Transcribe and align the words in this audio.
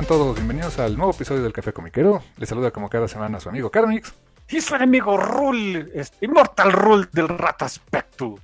Están 0.00 0.16
todos? 0.16 0.36
Bienvenidos 0.36 0.78
al 0.78 0.96
nuevo 0.96 1.10
episodio 1.10 1.42
del 1.42 1.52
Café 1.52 1.72
Comiquero. 1.72 2.22
Les 2.36 2.48
saluda 2.48 2.70
como 2.70 2.88
cada 2.88 3.08
semana 3.08 3.40
su 3.40 3.48
amigo 3.48 3.68
Carmix. 3.68 4.14
Y 4.48 4.60
su 4.60 4.76
enemigo 4.76 5.16
Rule, 5.16 5.90
este, 5.92 6.24
Immortal 6.24 6.70
Rule 6.70 7.08
del 7.10 7.26
Rataspectu. 7.26 8.38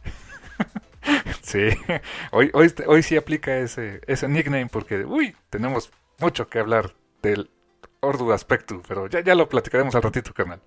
sí, 1.42 1.68
hoy, 2.32 2.50
hoy, 2.54 2.74
hoy 2.88 3.02
sí 3.04 3.16
aplica 3.16 3.56
ese, 3.56 4.00
ese 4.08 4.26
nickname 4.26 4.66
porque, 4.66 5.04
uy, 5.04 5.36
tenemos 5.48 5.92
mucho 6.18 6.48
que 6.48 6.58
hablar 6.58 6.92
del 7.22 7.48
Ordu 8.00 8.32
Aspectu, 8.32 8.82
pero 8.88 9.06
ya, 9.06 9.20
ya 9.20 9.36
lo 9.36 9.48
platicaremos 9.48 9.94
al 9.94 10.02
ratito, 10.02 10.34
canal. 10.34 10.60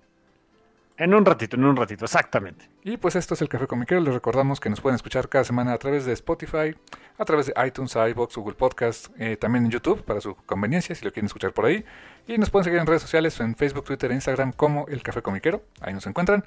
En 0.98 1.14
un 1.14 1.24
ratito, 1.24 1.54
en 1.54 1.64
un 1.64 1.76
ratito, 1.76 2.06
exactamente. 2.06 2.68
Y 2.82 2.96
pues 2.96 3.14
esto 3.14 3.34
es 3.34 3.40
el 3.40 3.48
Café 3.48 3.68
Comiquero. 3.68 4.00
Les 4.00 4.12
recordamos 4.12 4.58
que 4.58 4.68
nos 4.68 4.80
pueden 4.80 4.96
escuchar 4.96 5.28
cada 5.28 5.44
semana 5.44 5.72
a 5.72 5.78
través 5.78 6.04
de 6.04 6.12
Spotify, 6.12 6.74
a 7.16 7.24
través 7.24 7.46
de 7.46 7.54
iTunes, 7.64 7.94
iBox, 7.94 8.36
Google 8.36 8.56
Podcast, 8.56 9.06
eh, 9.16 9.36
también 9.36 9.66
en 9.66 9.70
YouTube 9.70 10.02
para 10.02 10.20
su 10.20 10.34
conveniencia 10.34 10.96
si 10.96 11.04
lo 11.04 11.12
quieren 11.12 11.26
escuchar 11.26 11.52
por 11.52 11.66
ahí. 11.66 11.84
Y 12.26 12.36
nos 12.36 12.50
pueden 12.50 12.64
seguir 12.64 12.80
en 12.80 12.86
redes 12.88 13.02
sociales, 13.02 13.38
en 13.38 13.54
Facebook, 13.54 13.84
Twitter 13.84 14.10
e 14.10 14.14
Instagram 14.14 14.50
como 14.50 14.88
el 14.88 15.00
Café 15.04 15.22
Comiquero. 15.22 15.62
Ahí 15.80 15.94
nos 15.94 16.04
encuentran. 16.08 16.44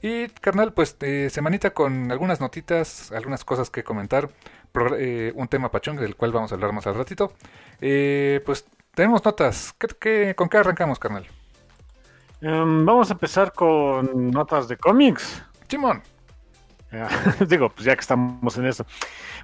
Y 0.00 0.28
carnal, 0.28 0.72
pues 0.72 0.96
eh, 1.00 1.28
semanita 1.30 1.74
con 1.74 2.10
algunas 2.10 2.40
notitas, 2.40 3.12
algunas 3.12 3.44
cosas 3.44 3.68
que 3.68 3.84
comentar. 3.84 4.30
Eh, 4.96 5.30
un 5.36 5.46
tema 5.48 5.70
pachón 5.70 5.96
del 5.96 6.16
cual 6.16 6.32
vamos 6.32 6.52
a 6.52 6.54
hablar 6.54 6.72
más 6.72 6.86
al 6.86 6.94
ratito. 6.94 7.34
pues 7.78 8.64
tenemos 8.94 9.22
notas. 9.26 9.74
¿Qué, 10.00 10.34
con 10.34 10.48
qué 10.48 10.56
arrancamos, 10.56 10.98
carnal? 10.98 11.26
Em, 12.40 12.84
vamos 12.84 13.10
a 13.10 13.12
empezar 13.12 13.52
con 13.52 14.30
notas 14.30 14.68
de 14.68 14.76
cómics. 14.76 15.42
Chimón. 15.68 16.02
Digo, 17.48 17.70
pues 17.70 17.84
ya 17.84 17.94
que 17.94 18.00
estamos 18.00 18.56
en 18.58 18.66
eso. 18.66 18.84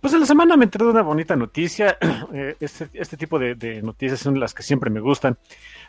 Pues 0.01 0.13
en 0.13 0.21
la 0.21 0.27
semana 0.27 0.57
me 0.57 0.65
enteré 0.65 0.85
de 0.85 0.91
una 0.91 1.03
bonita 1.03 1.37
noticia. 1.37 1.97
Eh, 2.33 2.57
este, 2.61 2.91
este, 2.93 3.17
tipo 3.17 3.39
de, 3.39 3.81
noticias 3.83 4.19
son 4.21 4.39
las 4.39 4.53
que 4.53 4.63
siempre 4.63 4.91
me 4.91 5.01
gustan. 5.01 5.39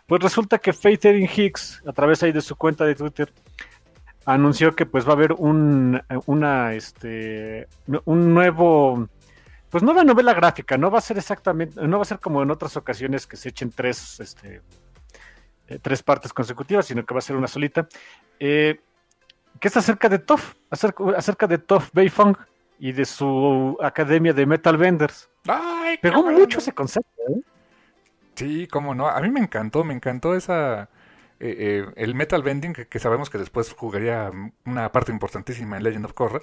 Pues 0.06 0.22
resulta 0.22 0.60
que 0.60 0.72
Faith 0.72 1.04
Erin 1.04 1.28
Hicks, 1.28 1.82
a 1.86 1.92
través 1.92 2.22
ahí 2.22 2.32
de 2.32 2.42
su 2.42 2.56
cuenta 2.56 2.86
de 2.86 2.96
Twitter, 2.96 3.34
anunció 4.24 4.76
que 4.76 4.86
pues 4.86 5.06
va 5.06 5.10
a 5.10 5.14
haber 5.14 5.34
un, 5.34 6.00
una, 6.26 6.74
este, 6.74 7.68
un 8.06 8.34
nuevo, 8.34 9.10
pues 9.70 9.84
nueva 9.84 10.04
novela 10.04 10.34
gráfica. 10.34 10.78
No 10.78 10.92
va 10.92 11.00
a 11.00 11.02
ser 11.02 11.18
exactamente, 11.18 11.82
no 11.86 11.98
va 11.98 12.04
a 12.04 12.06
ser 12.06 12.20
como 12.20 12.44
en 12.44 12.52
otras 12.52 12.78
ocasiones 12.78 13.26
que 13.26 13.36
se 13.36 13.50
echen 13.50 13.72
tres, 13.72 14.20
este, 14.20 14.62
eh, 15.68 15.80
tres 15.82 16.04
partes 16.04 16.34
consecutivas, 16.34 16.86
sino 16.86 17.06
que 17.06 17.14
va 17.14 17.20
a 17.20 17.22
ser 17.22 17.36
una 17.36 17.48
solita. 17.48 17.88
Eh, 18.40 18.80
que 19.60 19.68
es 19.68 19.78
acerca 19.78 20.08
de 20.10 20.20
Toff, 20.20 20.54
acerca, 20.70 21.04
acerca 21.16 21.48
de 21.48 21.58
Toff 21.58 21.90
Beifong 21.94 22.38
y 22.80 22.92
de 22.92 23.06
su 23.06 23.78
academia 23.82 24.34
de 24.34 24.46
Metal 24.46 24.78
Vendors. 24.78 25.30
¡Ay, 25.48 25.98
Pegó 25.98 26.24
mucho 26.24 26.60
ese 26.60 26.74
concepto, 26.74 27.22
¿eh? 27.30 27.42
Sí, 28.36 28.68
cómo 28.68 28.94
no. 28.94 29.08
A 29.08 29.20
mí 29.22 29.32
me 29.32 29.40
encantó, 29.40 29.84
me 29.84 29.96
encantó 29.96 30.36
esa. 30.36 30.90
el 31.40 32.14
Metal 32.14 32.44
Vending, 32.44 32.74
que, 32.74 33.00
sabemos 33.00 33.32
que 33.32 33.40
después 33.40 33.74
jugaría 33.74 34.32
una 34.66 34.92
parte 34.92 35.12
importantísima 35.12 35.78
en 35.78 35.84
Legend 35.84 36.06
of 36.06 36.14
Korra. 36.14 36.42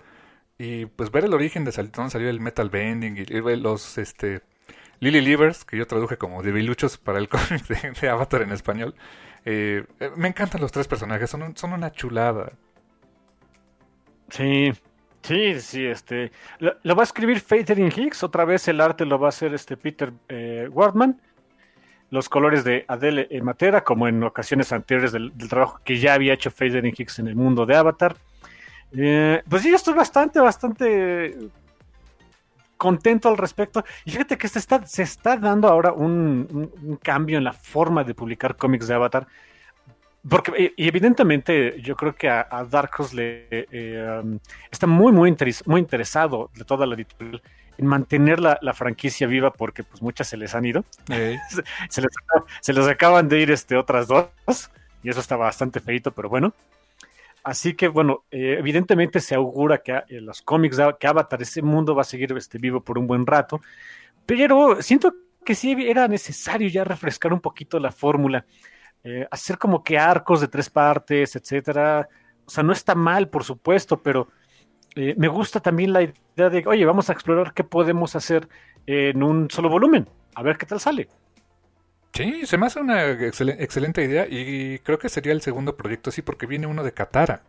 Y 0.58 0.86
pues 0.86 1.10
ver 1.10 1.24
el 1.24 1.34
origen 1.34 1.64
de 1.64 1.70
dónde 1.70 2.10
salió 2.10 2.28
el 2.28 2.40
Metal 2.40 2.68
Bending 2.68 3.16
y, 3.16 3.24
los 3.56 3.98
este 3.98 4.42
Lily 5.00 5.20
Livers, 5.20 5.64
que 5.64 5.76
yo 5.76 5.86
traduje 5.86 6.16
como 6.16 6.42
debiluchos 6.42 6.98
para 6.98 7.18
el 7.18 7.28
cómic 7.30 7.66
de, 7.66 8.08
Avatar 8.08 8.42
en 8.42 8.52
español. 8.52 8.94
Eh, 9.44 9.84
eh, 10.00 10.10
me 10.16 10.28
encantan 10.28 10.60
los 10.60 10.72
tres 10.72 10.88
personajes, 10.88 11.30
son, 11.30 11.72
una 11.72 11.92
chulada. 11.92 12.52
Sí, 14.30 14.72
sí, 15.22 15.60
sí, 15.60 15.86
este. 15.86 16.32
Lo, 16.58 16.96
va 16.96 17.02
a 17.02 17.04
escribir 17.04 17.40
Fatherin 17.40 17.92
Hicks, 17.94 18.22
otra 18.22 18.44
vez 18.44 18.66
el 18.68 18.80
arte 18.80 19.04
lo 19.04 19.18
va 19.18 19.28
a 19.28 19.30
hacer 19.30 19.52
este 19.54 19.76
Peter 19.76 20.12
eh, 20.28 20.68
Wardman. 20.70 21.20
Los 22.10 22.28
colores 22.28 22.62
de 22.62 22.84
Adele 22.86 23.28
Matera, 23.42 23.82
como 23.82 24.06
en 24.06 24.22
ocasiones 24.22 24.72
anteriores 24.72 25.10
del, 25.12 25.32
trabajo 25.48 25.80
que 25.84 25.98
ya 25.98 26.14
había 26.14 26.34
hecho 26.34 26.50
Fatherin 26.50 26.94
Hicks 26.96 27.18
en 27.18 27.28
el 27.28 27.34
mundo 27.34 27.66
de 27.66 27.74
Avatar. 27.74 28.16
pues 28.92 29.62
sí, 29.62 29.70
yo 29.70 29.76
estoy 29.76 29.94
bastante, 29.94 30.38
bastante 30.38 31.50
contento 32.76 33.28
al 33.28 33.36
respecto. 33.36 33.84
Y 34.04 34.10
fíjate 34.12 34.38
que 34.38 34.48
se 34.48 34.58
está, 34.58 34.86
se 34.86 35.02
está 35.02 35.36
dando 35.36 35.68
ahora 35.68 35.92
un, 35.92 36.98
cambio 37.02 37.38
en 37.38 37.44
la 37.44 37.52
forma 37.52 38.04
de 38.04 38.14
publicar 38.14 38.56
cómics 38.56 38.88
de 38.88 38.94
Avatar. 38.94 39.26
Porque, 40.28 40.72
y 40.76 40.88
evidentemente, 40.88 41.80
yo 41.82 41.96
creo 41.96 42.14
que 42.14 42.28
a, 42.28 42.66
Dark 42.70 42.90
Horse 42.98 43.14
le 43.14 43.46
eh, 43.50 44.20
um, 44.22 44.38
está 44.70 44.86
muy, 44.86 45.12
muy, 45.12 45.36
muy 45.66 45.80
interesado 45.80 46.50
de 46.54 46.64
toda 46.64 46.86
la 46.86 46.94
editorial 46.94 47.42
en 47.76 47.86
mantener 47.86 48.40
la, 48.40 48.72
franquicia 48.72 49.26
viva 49.26 49.52
porque 49.52 49.82
pues 49.82 50.00
muchas 50.00 50.28
se 50.28 50.36
les 50.36 50.54
han 50.54 50.64
ido. 50.64 50.84
se, 51.06 52.00
les, 52.00 52.10
se, 52.60 52.72
les, 52.72 52.86
acaban 52.86 53.28
de 53.28 53.40
ir 53.40 53.50
este, 53.50 53.76
otras 53.76 54.08
dos 54.08 54.28
y 55.02 55.10
eso 55.10 55.20
está 55.20 55.36
bastante 55.36 55.80
feito, 55.80 56.12
pero 56.12 56.28
bueno. 56.28 56.54
Así 57.44 57.74
que, 57.74 57.88
bueno, 57.88 58.24
eh, 58.30 58.56
evidentemente 58.58 59.20
se 59.20 59.34
augura 59.34 59.82
que 59.82 59.92
eh, 59.92 60.20
los 60.22 60.40
cómics, 60.40 60.78
que 60.98 61.06
Avatar, 61.06 61.42
ese 61.42 61.60
mundo 61.60 61.94
va 61.94 62.00
a 62.00 62.04
seguir 62.04 62.32
este, 62.32 62.56
vivo 62.56 62.82
por 62.82 62.98
un 62.98 63.06
buen 63.06 63.26
rato, 63.26 63.60
pero 64.24 64.80
siento 64.80 65.14
que 65.44 65.54
sí 65.54 65.76
era 65.78 66.08
necesario 66.08 66.68
ya 66.68 66.84
refrescar 66.84 67.34
un 67.34 67.40
poquito 67.40 67.78
la 67.78 67.92
fórmula, 67.92 68.46
eh, 69.04 69.28
hacer 69.30 69.58
como 69.58 69.84
que 69.84 69.98
arcos 69.98 70.40
de 70.40 70.48
tres 70.48 70.70
partes, 70.70 71.36
etcétera. 71.36 72.08
O 72.46 72.50
sea, 72.50 72.62
no 72.64 72.72
está 72.72 72.94
mal, 72.94 73.28
por 73.28 73.44
supuesto, 73.44 74.02
pero 74.02 74.28
me 74.96 75.28
gusta 75.28 75.60
también 75.60 75.92
la 75.92 76.02
idea 76.02 76.50
de, 76.50 76.64
oye, 76.66 76.84
vamos 76.86 77.10
a 77.10 77.12
explorar 77.12 77.52
qué 77.52 77.64
podemos 77.64 78.16
hacer 78.16 78.48
en 78.86 79.22
un 79.22 79.50
solo 79.50 79.68
volumen, 79.68 80.08
a 80.34 80.42
ver 80.42 80.56
qué 80.56 80.66
tal 80.66 80.80
sale. 80.80 81.08
Sí, 82.14 82.46
se 82.46 82.58
me 82.58 82.66
hace 82.66 82.78
una 82.78 83.10
excelente 83.10 84.04
idea 84.04 84.26
y 84.28 84.78
creo 84.78 85.00
que 85.00 85.08
sería 85.08 85.32
el 85.32 85.42
segundo 85.42 85.76
proyecto 85.76 86.10
así 86.10 86.22
porque 86.22 86.46
viene 86.46 86.68
uno 86.68 86.84
de 86.84 86.92
Katara, 86.92 87.42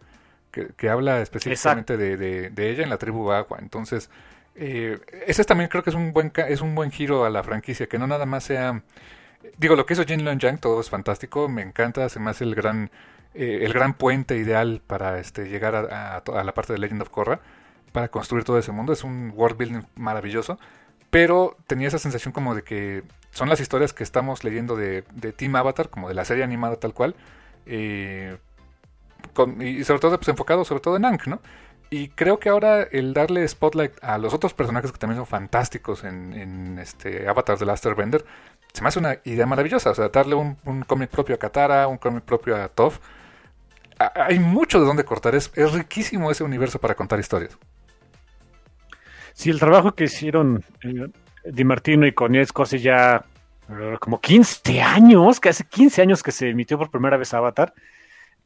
que, 0.51 0.89
habla 0.89 1.21
específicamente 1.21 1.97
de, 1.97 2.51
ella 2.57 2.83
en 2.83 2.89
la 2.89 2.97
tribu 2.97 3.31
Agua. 3.31 3.59
Entonces, 3.61 4.09
eh, 4.55 4.99
ese 5.27 5.43
también 5.45 5.69
creo 5.69 5.83
que 5.83 5.91
es 5.91 5.95
un 5.95 6.13
buen 6.13 6.31
es 6.47 6.61
un 6.61 6.73
buen 6.73 6.89
giro 6.91 7.25
a 7.25 7.29
la 7.29 7.43
franquicia, 7.43 7.87
que 7.87 7.99
no 7.99 8.07
nada 8.07 8.25
más 8.25 8.43
sea... 8.45 8.81
Digo, 9.57 9.75
lo 9.75 9.85
que 9.85 9.93
hizo 9.93 10.03
Jin 10.03 10.25
Long 10.25 10.39
Yang, 10.39 10.59
todo 10.59 10.81
es 10.81 10.89
fantástico, 10.89 11.47
me 11.47 11.61
encanta, 11.61 12.09
se 12.09 12.19
me 12.19 12.31
hace 12.31 12.43
el 12.43 12.55
gran, 12.55 12.89
eh, 13.35 13.59
el 13.61 13.71
gran 13.73 13.93
puente 13.93 14.35
ideal 14.37 14.81
para 14.85 15.19
este, 15.19 15.47
llegar 15.47 15.75
a, 15.75 16.17
a, 16.17 16.43
la 16.43 16.53
parte 16.55 16.73
de 16.73 16.79
Legend 16.79 17.03
of 17.03 17.09
Korra, 17.09 17.39
para 17.91 18.07
construir 18.07 18.43
todo 18.43 18.57
ese 18.57 18.71
mundo, 18.71 18.93
es 18.93 19.03
un 19.03 19.31
world 19.35 19.57
building 19.57 19.83
maravilloso 19.95 20.57
pero 21.15 21.55
tenía 21.65 21.87
esa 21.87 21.97
sensación 21.97 22.33
como 22.33 22.55
de 22.55 22.63
que 22.63 23.03
son 23.31 23.47
las 23.47 23.61
historias 23.61 23.93
que 23.93 24.03
estamos 24.03 24.43
leyendo 24.43 24.75
de, 24.75 25.05
de 25.13 25.31
Team 25.31 25.55
Avatar, 25.55 25.89
como 25.89 26.09
de 26.09 26.13
la 26.13 26.25
serie 26.25 26.43
animada 26.43 26.75
tal 26.75 26.93
cual, 26.93 27.15
eh, 27.65 28.37
y 29.61 29.85
sobre 29.85 30.01
todo 30.01 30.17
pues, 30.17 30.27
enfocado 30.27 30.65
sobre 30.65 30.81
todo 30.81 30.97
en 30.97 31.05
Ankh, 31.05 31.27
¿no? 31.27 31.39
Y 31.89 32.09
creo 32.09 32.37
que 32.37 32.49
ahora 32.49 32.83
el 32.83 33.13
darle 33.13 33.47
spotlight 33.47 33.93
a 34.03 34.17
los 34.17 34.33
otros 34.33 34.53
personajes 34.53 34.91
que 34.91 34.97
también 34.97 35.15
son 35.15 35.25
fantásticos 35.25 36.03
en, 36.03 36.77
este 36.79 37.29
Avatar 37.29 37.57
de 37.57 37.65
Last 37.65 37.85
Airbender, 37.85 38.25
se 38.73 38.81
me 38.81 38.89
hace 38.89 38.99
una 38.99 39.19
idea 39.23 39.45
maravillosa. 39.45 39.91
O 39.91 39.95
sea, 39.95 40.09
darle 40.09 40.35
un, 40.35 40.83
cómic 40.85 41.09
propio 41.09 41.35
a 41.35 41.39
Katara, 41.39 41.87
un 41.87 41.97
cómic 41.97 42.25
propio 42.25 42.57
a 42.61 42.67
Toph. 42.67 42.97
Hay 43.97 44.39
mucho 44.39 44.81
de 44.81 44.85
dónde 44.85 45.05
cortar. 45.05 45.33
Es, 45.33 45.49
es 45.55 45.71
riquísimo 45.71 46.29
ese 46.29 46.43
universo 46.43 46.77
para 46.77 46.93
contar 46.93 47.21
historias. 47.21 47.57
Sí, 49.35 49.49
el 49.49 49.59
trabajo 49.59 49.93
que 49.93 50.05
hicieron 50.05 50.63
eh, 50.81 51.07
Di 51.43 51.65
Martino 51.65 52.07
y 52.07 52.13
Konietzko 52.13 52.63
hace 52.63 52.79
ya 52.79 53.25
eh, 53.69 53.97
como 53.99 54.21
15 54.21 54.81
años, 54.81 55.41
que 55.41 55.49
hace 55.49 55.65
15 55.65 56.01
años 56.01 56.23
que 56.23 56.31
se 56.31 56.49
emitió 56.49 56.77
por 56.77 56.89
primera 56.89 57.17
vez 57.17 57.33
Avatar, 57.33 57.73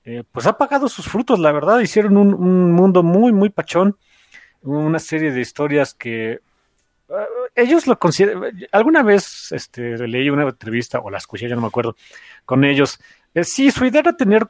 eh, 0.04 0.24
pues 0.32 0.48
ha 0.48 0.58
pagado 0.58 0.90
sus 0.90 1.06
frutos, 1.08 1.38
la 1.38 1.52
verdad. 1.52 1.80
Hicieron 1.80 2.18
un, 2.18 2.72
mundo 2.72 3.04
muy, 3.04 3.32
muy 3.32 3.50
pachón, 3.50 3.98
una 4.64 4.98
serie 4.98 5.32
de 5.32 5.42
historias 5.42 5.94
que 5.94 6.40
ellos 7.54 7.86
lo 7.86 8.00
consideran. 8.00 8.52
Alguna 8.72 9.04
vez 9.04 9.52
este, 9.52 9.96
leí 10.08 10.32
una 10.32 10.44
entrevista, 10.44 11.00
o 11.00 11.12
la 11.12 11.20
escuché, 11.20 11.48
ya 11.48 11.54
no 11.54 11.62
me 11.62 11.68
acuerdo, 11.68 11.96
con 12.46 12.64
ellos. 12.64 13.00
sí, 13.44 13.70
su 13.70 13.86
idea 13.86 14.02
era 14.02 14.18
tener 14.18 14.48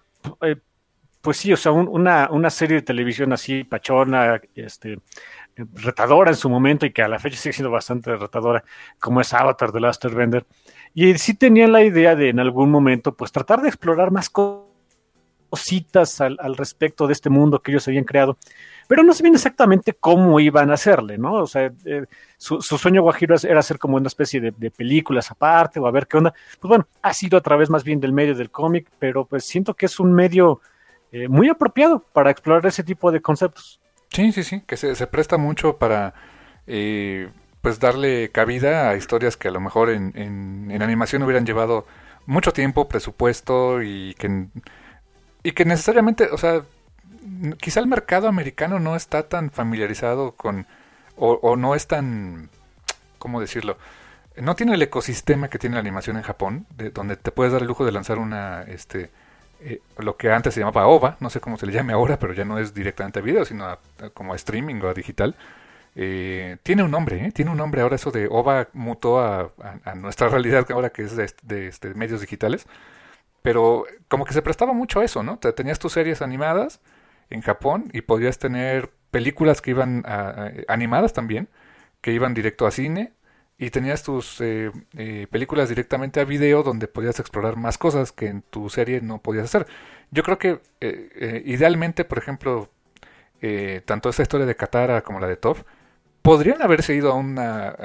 pues 1.21 1.37
sí, 1.37 1.51
o 1.51 1.57
sea, 1.57 1.71
una, 1.71 2.29
una, 2.31 2.49
serie 2.49 2.77
de 2.77 2.81
televisión 2.81 3.33
así, 3.33 3.63
pachona, 3.63 4.41
este, 4.55 4.99
retadora 5.73 6.31
en 6.31 6.37
su 6.37 6.49
momento 6.49 6.85
y 6.85 6.91
que 6.91 7.01
a 7.01 7.07
la 7.07 7.19
fecha 7.19 7.37
sigue 7.37 7.53
siendo 7.53 7.71
bastante 7.71 8.15
retadora, 8.15 8.63
como 8.99 9.21
es 9.21 9.33
Avatar 9.33 9.71
de 9.71 9.79
Last 9.79 10.03
Airbender. 10.05 10.45
Y 10.93 11.17
sí 11.17 11.33
tenían 11.33 11.71
la 11.71 11.83
idea 11.83 12.15
de 12.15 12.29
en 12.29 12.39
algún 12.39 12.71
momento, 12.71 13.15
pues 13.15 13.31
tratar 13.31 13.61
de 13.61 13.69
explorar 13.69 14.11
más 14.11 14.29
cositas 15.49 16.21
al, 16.21 16.37
respecto 16.57 17.07
de 17.07 17.13
este 17.13 17.29
mundo 17.29 17.61
que 17.61 17.71
ellos 17.71 17.87
habían 17.87 18.03
creado, 18.03 18.37
pero 18.87 19.03
no 19.03 19.13
sabían 19.13 19.35
exactamente 19.35 19.93
cómo 19.93 20.39
iban 20.39 20.71
a 20.71 20.73
hacerle, 20.73 21.17
¿no? 21.17 21.33
O 21.33 21.47
sea, 21.47 21.71
eh, 21.85 22.05
su, 22.37 22.61
sueño 22.61 23.01
guajiro 23.01 23.35
era 23.43 23.59
hacer 23.59 23.77
como 23.77 23.97
una 23.97 24.07
especie 24.07 24.41
de, 24.41 24.71
películas 24.71 25.29
aparte 25.29 25.79
o 25.79 25.87
a 25.87 25.91
ver 25.91 26.07
qué 26.07 26.17
onda. 26.17 26.33
Pues 26.59 26.69
bueno, 26.69 26.87
ha 27.01 27.13
sido 27.13 27.37
a 27.37 27.41
través 27.41 27.69
más 27.69 27.83
bien 27.83 27.99
del 27.99 28.13
medio 28.13 28.35
del 28.35 28.49
cómic, 28.49 28.89
pero 28.97 29.25
pues 29.25 29.43
siento 29.43 29.75
que 29.75 29.85
es 29.85 29.99
un 29.99 30.13
medio 30.13 30.61
eh, 31.11 31.27
muy 31.27 31.49
apropiado 31.49 31.99
para 32.13 32.31
explorar 32.31 32.65
ese 32.65 32.83
tipo 32.83 33.11
de 33.11 33.21
conceptos. 33.21 33.78
Sí, 34.11 34.31
sí, 34.31 34.43
sí, 34.43 34.61
que 34.61 34.75
se, 34.77 35.07
presta 35.07 35.37
mucho 35.37 35.77
para 35.77 36.13
eh, 36.67 37.29
pues 37.61 37.79
darle 37.79 38.31
cabida 38.31 38.89
a 38.89 38.95
historias 38.95 39.37
que 39.37 39.49
a 39.49 39.51
lo 39.51 39.59
mejor 39.59 39.89
en, 39.89 40.13
en, 40.15 40.81
animación 40.81 41.23
hubieran 41.23 41.45
llevado 41.45 41.85
mucho 42.25 42.51
tiempo, 42.51 42.87
presupuesto 42.87 43.83
y 43.83 44.15
que, 44.15 44.47
y 45.43 45.51
que 45.51 45.65
necesariamente, 45.65 46.29
o 46.31 46.37
sea, 46.37 46.63
quizá 47.59 47.79
el 47.79 47.87
mercado 47.87 48.27
americano 48.27 48.79
no 48.79 48.95
está 48.95 49.27
tan 49.29 49.51
familiarizado 49.51 50.31
con, 50.33 50.65
o, 51.15 51.33
o 51.33 51.55
no 51.55 51.75
es 51.75 51.87
tan, 51.87 52.49
¿cómo 53.19 53.41
decirlo? 53.41 53.77
No 54.37 54.55
tiene 54.55 54.73
el 54.73 54.81
ecosistema 54.81 55.49
que 55.49 55.59
tiene 55.59 55.75
la 55.75 55.81
animación 55.81 56.17
en 56.17 56.23
Japón, 56.23 56.65
de, 56.77 56.91
donde 56.91 57.15
te 57.15 57.31
puedes 57.31 57.53
dar 57.53 57.61
el 57.61 57.67
lujo 57.67 57.85
de 57.85 57.91
lanzar 57.91 58.19
una, 58.19 58.63
este, 58.63 59.11
eh, 59.61 59.81
lo 59.97 60.15
que 60.15 60.31
antes 60.31 60.53
se 60.53 60.61
llamaba 60.61 60.87
OVA, 60.87 61.17
no 61.19 61.29
sé 61.29 61.41
cómo 61.41 61.57
se 61.57 61.65
le 61.65 61.73
llame 61.73 61.93
ahora, 61.93 62.17
pero 62.17 62.33
ya 62.33 62.45
no 62.45 62.57
es 62.59 62.73
directamente 62.73 63.19
a 63.19 63.21
video, 63.21 63.43
sino 63.45 63.77
como 64.13 64.33
a 64.33 64.35
streaming 64.35 64.81
o 64.81 64.93
digital. 64.93 65.35
Eh, 65.95 66.57
tiene 66.63 66.83
un 66.83 66.91
nombre, 66.91 67.25
¿eh? 67.25 67.31
tiene 67.31 67.51
un 67.51 67.57
nombre 67.57 67.81
ahora 67.81 67.95
eso 67.95 68.11
de 68.11 68.27
OVA 68.29 68.69
mutó 68.73 69.19
a, 69.19 69.51
nuestra 69.95 70.29
realidad 70.29 70.65
ahora 70.71 70.91
que 70.91 71.03
es 71.03 71.15
de, 71.15 71.67
este, 71.67 71.93
medios 71.93 72.21
digitales, 72.21 72.67
pero 73.41 73.85
como 74.07 74.25
que 74.25 74.33
se 74.33 74.41
prestaba 74.41 74.73
mucho 74.73 75.01
a 75.01 75.05
eso, 75.05 75.23
¿no? 75.23 75.37
tenías 75.39 75.79
tus 75.79 75.93
series 75.93 76.21
animadas 76.21 76.79
en 77.29 77.41
Japón 77.41 77.89
y 77.93 78.01
podías 78.01 78.39
tener 78.39 78.91
películas 79.11 79.61
que 79.61 79.71
iban 79.71 80.03
animadas 80.67 81.13
también, 81.13 81.49
que 82.01 82.13
iban 82.13 82.33
directo 82.33 82.65
a 82.65 82.71
cine 82.71 83.13
y 83.59 83.71
tenías 83.71 84.03
tus 84.03 84.39
eh, 84.39 84.71
eh, 84.97 85.27
películas 85.29 85.67
directamente 85.67 86.21
a 86.21 86.23
video 86.23 86.63
donde 86.63 86.87
podías 86.87 87.19
explorar 87.19 87.57
más 87.57 87.77
cosas 87.77 88.13
que 88.13 88.27
en 88.27 88.41
tu 88.41 88.69
serie 88.69 89.01
no 89.01 89.17
podías 89.21 89.43
hacer. 89.45 89.67
Yo 90.11 90.23
creo 90.23 90.39
que 90.39 90.61
eh, 90.79 91.43
idealmente, 91.45 92.05
por 92.05 92.17
ejemplo, 92.17 92.69
tanto 93.85 94.09
esta 94.09 94.21
historia 94.21 94.45
de 94.45 94.55
Katara 94.55 95.01
como 95.01 95.19
la 95.19 95.27
de 95.27 95.35
Toph 95.35 95.61
podrían 96.21 96.61
haberse 96.61 96.95
ido 96.95 97.11
a, 97.11 97.15
una, 97.15 97.75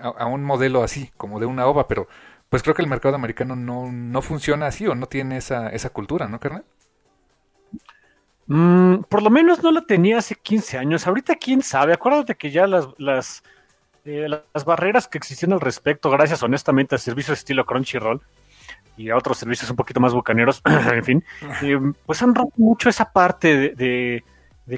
a, 0.00 0.26
un 0.26 0.44
modelo 0.44 0.82
así, 0.82 1.10
como 1.16 1.40
de 1.40 1.46
una 1.46 1.66
ova, 1.66 1.88
pero 1.88 2.06
pues 2.48 2.62
creo 2.62 2.74
que 2.74 2.82
el 2.82 2.88
mercado 2.88 3.14
americano 3.14 3.56
no, 3.56 3.90
no 3.90 4.22
funciona 4.22 4.66
así 4.66 4.86
o 4.86 4.94
no 4.94 5.06
tiene 5.06 5.38
esa, 5.38 5.68
esa 5.70 5.90
cultura, 5.90 6.28
¿no, 6.28 6.40
carnal? 6.40 6.64
Mm, 8.46 9.02
por 9.08 9.22
lo 9.22 9.30
menos 9.30 9.62
no 9.62 9.70
la 9.70 9.82
tenía 9.82 10.18
hace 10.18 10.34
15 10.34 10.78
años. 10.78 11.06
Ahorita, 11.06 11.36
quién 11.36 11.62
sabe. 11.62 11.92
Acuérdate 11.92 12.34
que 12.34 12.50
ya 12.50 12.66
las 12.66 13.42
eh, 14.04 14.28
las 14.28 14.64
barreras 14.64 15.08
que 15.08 15.18
existían 15.18 15.52
al 15.52 15.60
respecto, 15.60 16.10
gracias 16.10 16.42
honestamente 16.42 16.94
a 16.94 16.98
servicios 16.98 17.38
estilo 17.38 17.66
Crunchyroll 17.66 18.22
y 18.96 19.10
a 19.10 19.16
otros 19.16 19.36
servicios 19.36 19.68
un 19.70 19.76
poquito 19.76 20.00
más 20.00 20.14
bucaneros, 20.14 20.62
en 20.92 21.04
fin, 21.04 21.24
eh, 21.62 21.78
pues 22.06 22.22
han 22.22 22.34
roto 22.34 22.52
mucho 22.56 22.88
esa 22.88 23.12
parte 23.12 23.74
de, 23.74 24.24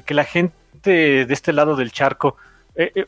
que 0.05 0.13
la 0.13 0.25
gente 0.25 1.25
de 1.25 1.33
este 1.33 1.53
lado 1.53 1.77
del 1.77 1.91
charco, 1.91 2.35
eh, 2.75 3.05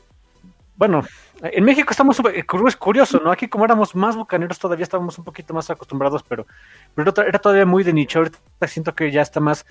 bueno, 0.78 1.04
en 1.42 1.64
México 1.66 1.92
estamos, 1.92 2.18
es 2.34 2.76
curioso, 2.78 3.22
¿no? 3.24 3.32
Aquí 3.32 3.50
como 3.50 3.66
éramos 3.66 3.94
más 3.94 4.16
bucaneros 4.16 4.58
todavía 4.58 4.84
estábamos 4.84 5.18
un 5.18 5.26
poquito 5.26 5.54
más 5.54 5.70
acostumbrados, 5.70 6.24
pero, 6.24 6.48
pero 6.96 7.14
era 7.26 7.40
todavía 7.40 7.66
muy 7.66 7.84
de 7.84 7.92
nicho, 7.92 8.20
ahorita 8.20 8.40
siento 8.68 8.96
que 8.96 9.12
ya 9.12 9.22
está 9.22 9.42
más, 9.42 9.66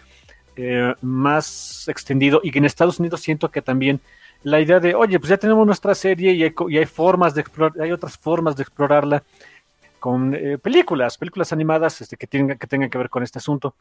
más 1.01 1.89
extendido 1.89 2.41
y 2.43 2.51
que 2.51 2.59
en 2.59 2.67
Estados 2.67 3.01
Unidos 3.01 3.21
siento 3.21 3.51
que 3.51 3.63
también 3.63 4.01
la 4.45 4.61
idea 4.61 4.79
de, 4.79 4.95
oye, 4.95 5.19
pues 5.19 5.31
ya 5.31 5.37
tenemos 5.37 5.67
nuestra 5.67 5.95
serie 5.95 6.33
y 6.33 6.43
hay, 6.45 6.55
y 6.69 6.79
hay 6.79 6.87
formas 6.87 7.35
de 7.35 7.41
explorar, 7.41 7.81
hay 7.81 7.93
otras 7.93 8.17
formas 8.17 8.55
de 8.57 8.63
explorarla 8.63 9.25
con 9.99 10.35
eh, 10.35 10.59
películas, 10.59 11.17
películas 11.17 11.53
animadas 11.53 12.03
este, 12.03 12.17
que, 12.19 12.27
tengan, 12.27 12.59
que 12.59 12.67
tengan 12.67 12.91
que 12.91 12.99
ver 12.99 13.09
con 13.09 13.23
este 13.23 13.39
asunto. 13.39 13.75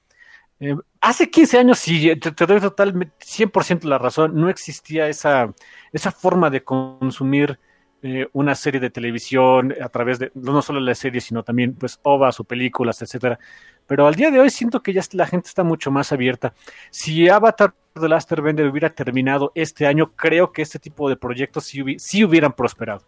Eh, 0.61 0.75
hace 1.01 1.29
15 1.29 1.59
años, 1.59 1.79
sí, 1.79 2.15
te, 2.15 2.45
doy 2.45 2.61
total 2.61 2.93
100% 2.93 3.83
la 3.83 3.97
razón, 3.97 4.35
no 4.35 4.49
existía 4.49 5.09
esa, 5.09 5.53
esa 5.91 6.11
forma 6.11 6.49
de 6.49 6.63
consumir 6.63 7.59
eh, 8.01 8.27
una 8.31 8.55
serie 8.55 8.79
de 8.79 8.89
televisión 8.89 9.73
a 9.81 9.89
través 9.89 10.19
de, 10.19 10.31
no 10.35 10.61
solo 10.61 10.79
la 10.79 10.95
serie, 10.95 11.19
sino 11.19 11.43
también 11.43 11.73
pues 11.73 11.99
ovas 12.03 12.39
o 12.39 12.45
películas, 12.45 13.01
etcétera. 13.01 13.37
Pero 13.87 14.07
al 14.07 14.15
día 14.15 14.31
de 14.31 14.39
hoy 14.39 14.49
siento 14.49 14.81
que 14.81 14.93
ya 14.93 15.01
la 15.11 15.27
gente 15.27 15.47
está 15.47 15.63
mucho 15.63 15.91
más 15.91 16.11
abierta. 16.11 16.53
Si 16.89 17.27
Avatar 17.29 17.73
de 17.95 18.09
Last 18.09 18.31
Airbender 18.31 18.67
hubiera 18.67 18.89
terminado 18.89 19.51
este 19.55 19.85
año, 19.85 20.11
creo 20.15 20.51
que 20.51 20.61
este 20.61 20.79
tipo 20.79 21.09
de 21.09 21.15
proyectos 21.15 21.65
sí, 21.65 22.23
hubieran 22.23 22.53
prosperado. 22.53 23.03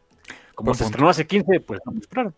Como 0.54 0.74
se 0.74 0.86
estrenó 0.86 1.10
hace 1.10 1.26
15, 1.26 1.60
pues 1.62 1.82
no 1.86 1.92
prosperaron. 1.92 2.34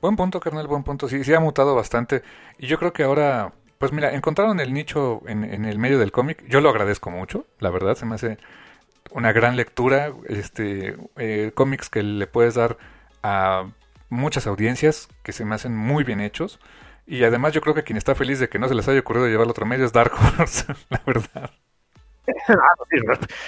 Buen 0.00 0.16
punto, 0.16 0.40
carnal, 0.40 0.66
buen 0.66 0.82
punto. 0.82 1.08
Sí, 1.08 1.22
sí 1.24 1.34
ha 1.34 1.40
mutado 1.40 1.74
bastante. 1.74 2.22
Y 2.58 2.66
yo 2.66 2.78
creo 2.78 2.92
que 2.92 3.02
ahora, 3.02 3.52
pues 3.78 3.92
mira, 3.92 4.14
encontraron 4.14 4.60
el 4.60 4.72
nicho 4.72 5.22
en, 5.26 5.64
el 5.64 5.78
medio 5.78 5.98
del 5.98 6.12
cómic. 6.12 6.44
Yo 6.48 6.60
lo 6.60 6.70
agradezco 6.70 7.10
mucho, 7.10 7.46
la 7.58 7.70
verdad, 7.70 7.96
se 7.96 8.06
me 8.06 8.14
hace 8.14 8.38
una 9.10 9.32
gran 9.32 9.56
lectura. 9.56 10.12
Este, 10.28 10.96
eh, 11.16 11.52
cómics 11.54 11.90
que 11.90 12.02
le 12.02 12.26
puedes 12.26 12.54
dar 12.54 12.76
a 13.22 13.66
muchas 14.10 14.46
audiencias 14.46 15.08
que 15.22 15.32
se 15.32 15.44
me 15.44 15.54
hacen 15.54 15.76
muy 15.76 16.04
bien 16.04 16.20
hechos. 16.20 16.60
Y 17.06 17.22
además 17.24 17.52
yo 17.52 17.60
creo 17.60 17.74
que 17.74 17.84
quien 17.84 17.96
está 17.96 18.14
feliz 18.14 18.38
de 18.38 18.48
que 18.48 18.58
no 18.58 18.68
se 18.68 18.74
les 18.74 18.88
haya 18.88 19.00
ocurrido 19.00 19.28
llevar 19.28 19.48
otro 19.48 19.66
medio 19.66 19.84
es 19.84 19.92
Dark 19.92 20.12
Horse, 20.14 20.64
la 20.88 21.02
verdad. 21.06 21.50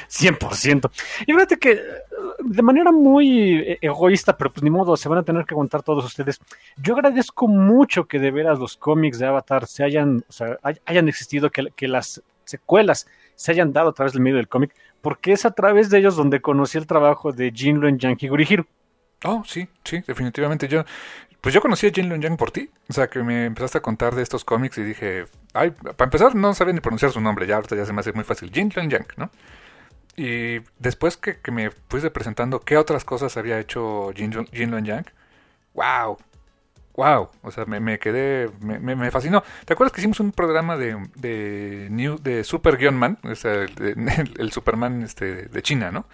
100%. 0.09 0.91
Y 1.27 1.33
fíjate 1.33 1.57
que 1.59 1.81
de 2.39 2.63
manera 2.63 2.93
muy 2.93 3.79
egoísta, 3.81 4.37
pero 4.37 4.53
pues 4.53 4.63
ni 4.63 4.71
modo, 4.71 4.97
se 4.97 5.09
van 5.09 5.19
a 5.19 5.23
tener 5.23 5.45
que 5.45 5.55
aguantar 5.55 5.83
todos 5.83 6.05
ustedes. 6.05 6.41
Yo 6.77 6.95
agradezco 6.95 7.49
mucho 7.49 8.07
que 8.07 8.19
de 8.19 8.31
veras 8.31 8.59
los 8.59 8.77
cómics 8.77 9.19
de 9.19 9.27
Avatar 9.27 9.67
se 9.67 9.85
hayan, 9.85 10.25
o 10.29 10.33
sea, 10.33 10.59
hayan 10.85 11.09
existido, 11.09 11.51
que, 11.51 11.69
que 11.75 11.89
las 11.89 12.23
secuelas 12.45 13.07
se 13.35 13.53
hayan 13.53 13.73
dado 13.73 13.91
a 13.91 13.93
través 13.95 14.13
del 14.13 14.23
medio 14.23 14.37
del 14.37 14.49
cómic, 14.49 14.75
porque 15.01 15.33
es 15.33 15.47
a 15.47 15.53
través 15.53 15.91
de 15.91 15.99
ellos 15.99 16.17
donde 16.17 16.41
conocí 16.41 16.79
el 16.79 16.87
trabajo 16.87 17.33
de 17.33 17.51
Jinlo 17.55 17.89
en 17.89 17.99
Yankee 17.99 18.29
Gurihiro. 18.29 18.67
Oh, 19.25 19.43
sí, 19.47 19.67
sí, 19.83 20.03
definitivamente. 20.07 20.69
Yo, 20.69 20.85
pues 21.47 21.55
yo 21.55 21.61
conocí 21.61 21.87
a 21.87 21.93
Jin 21.93 22.09
Lun 22.09 22.21
Yang 22.21 22.37
por 22.39 22.51
ti. 22.51 22.69
O 22.89 22.93
sea, 22.93 23.07
que 23.07 23.23
me 23.23 23.45
empezaste 23.45 23.79
a 23.79 23.81
contar 23.81 24.17
de 24.17 24.23
estos 24.25 24.45
cómics 24.45 24.79
y 24.79 24.83
dije, 24.83 25.27
ay, 25.55 25.71
para 25.71 26.07
empezar 26.07 26.35
no 26.35 26.53
sabía 26.55 26.75
ni 26.75 26.81
pronunciar 26.81 27.13
su 27.13 27.21
nombre, 27.21 27.47
ya 27.47 27.55
ahorita 27.55 27.77
ya 27.77 27.87
se 27.87 27.93
me 27.93 28.01
hace 28.01 28.13
muy 28.13 28.25
fácil. 28.25 28.51
Jin 28.51 28.73
Lun 28.75 28.91
Yang, 28.91 29.07
¿no? 29.17 29.31
Y 30.17 30.59
después 30.81 31.17
que, 31.17 31.39
me 31.53 31.71
fuiste 31.71 32.11
presentando 32.11 32.59
qué 32.59 32.77
otras 32.77 33.05
cosas 33.05 33.37
había 33.37 33.61
hecho 33.61 34.11
Jin, 34.17 34.33
Lun 34.33 34.85
Yang, 34.85 35.07
wow, 35.73 36.19
wow, 36.97 37.29
o 37.43 37.51
sea, 37.53 37.65
me, 37.65 37.97
quedé, 38.01 38.51
me, 38.59 39.09
fascinó. 39.13 39.45
¿Te 39.67 39.75
acuerdas 39.75 39.93
que 39.93 40.01
hicimos 40.01 40.19
un 40.19 40.33
programa 40.33 40.77
de, 40.77 40.97
de, 41.15 41.87
New, 41.93 42.19
de 42.21 42.43
Super 42.43 42.91
Man? 42.91 43.19
O 43.23 43.37
sea, 43.37 43.53
el, 43.53 44.51
Superman 44.51 45.01
este, 45.03 45.47
de 45.47 45.63
China, 45.63 45.93
¿no? 45.93 46.07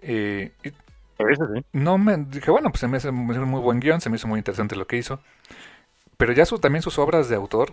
Eh, 0.00 0.52
No 1.72 1.98
me 1.98 2.16
dije, 2.16 2.50
bueno, 2.50 2.70
pues 2.70 2.80
se 2.80 2.88
me 2.88 2.98
hizo 2.98 3.10
un 3.10 3.48
muy 3.48 3.60
buen 3.60 3.80
guion, 3.80 4.00
se 4.00 4.10
me 4.10 4.16
hizo 4.16 4.28
muy 4.28 4.38
interesante 4.38 4.76
lo 4.76 4.86
que 4.86 4.96
hizo. 4.96 5.20
Pero 6.16 6.32
ya 6.32 6.44
su, 6.46 6.58
también 6.58 6.82
sus 6.82 6.98
obras 6.98 7.28
de 7.28 7.36
autor 7.36 7.72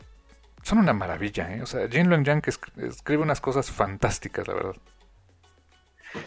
son 0.63 0.79
una 0.79 0.93
maravilla, 0.93 1.55
¿eh? 1.55 1.61
O 1.61 1.65
sea, 1.65 1.87
Jin 1.87 2.09
Long 2.09 2.23
Yang 2.23 2.43
escribe 2.77 3.23
unas 3.23 3.41
cosas 3.41 3.71
fantásticas, 3.71 4.47
la 4.47 4.53
verdad. 4.53 4.75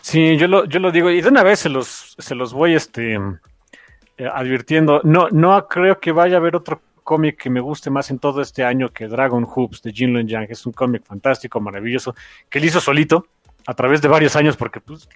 Sí, 0.01 0.37
yo 0.37 0.49
lo, 0.49 0.65
yo 0.65 0.79
lo 0.79 0.91
digo, 0.91 1.11
y 1.11 1.21
de 1.21 1.29
una 1.29 1.43
vez 1.43 1.61
se 1.61 1.69
los, 1.69 2.15
se 2.19 2.35
los 2.35 2.53
voy 2.53 2.75
este, 2.75 3.15
eh, 3.15 4.29
advirtiendo. 4.33 5.01
No, 5.05 5.29
no 5.31 5.67
creo 5.69 5.99
que 5.99 6.13
vaya 6.13 6.37
a 6.37 6.39
haber 6.39 6.57
otro 6.57 6.81
cómic 7.03 7.43
que 7.43 7.51
me 7.51 7.61
guste 7.61 7.91
más 7.91 8.11
en 8.11 8.19
todo 8.19 8.41
este 8.41 8.65
año 8.65 8.91
que 8.91 9.09
Dragon 9.09 9.45
Hoops 9.45 9.83
de 9.83 9.93
Jin 9.93 10.13
Long 10.15 10.27
Yang. 10.27 10.47
Es 10.51 10.67
un 10.67 10.73
cómic 10.73 11.05
fantástico, 11.05 11.61
maravilloso, 11.61 12.15
que 12.49 12.59
él 12.59 12.67
hizo 12.67 12.81
solito 12.81 13.27
a 13.67 13.75
través 13.75 14.01
de 14.01 14.09
varios 14.09 14.37
años, 14.37 14.57
porque 14.57 14.81
pues. 14.81 15.09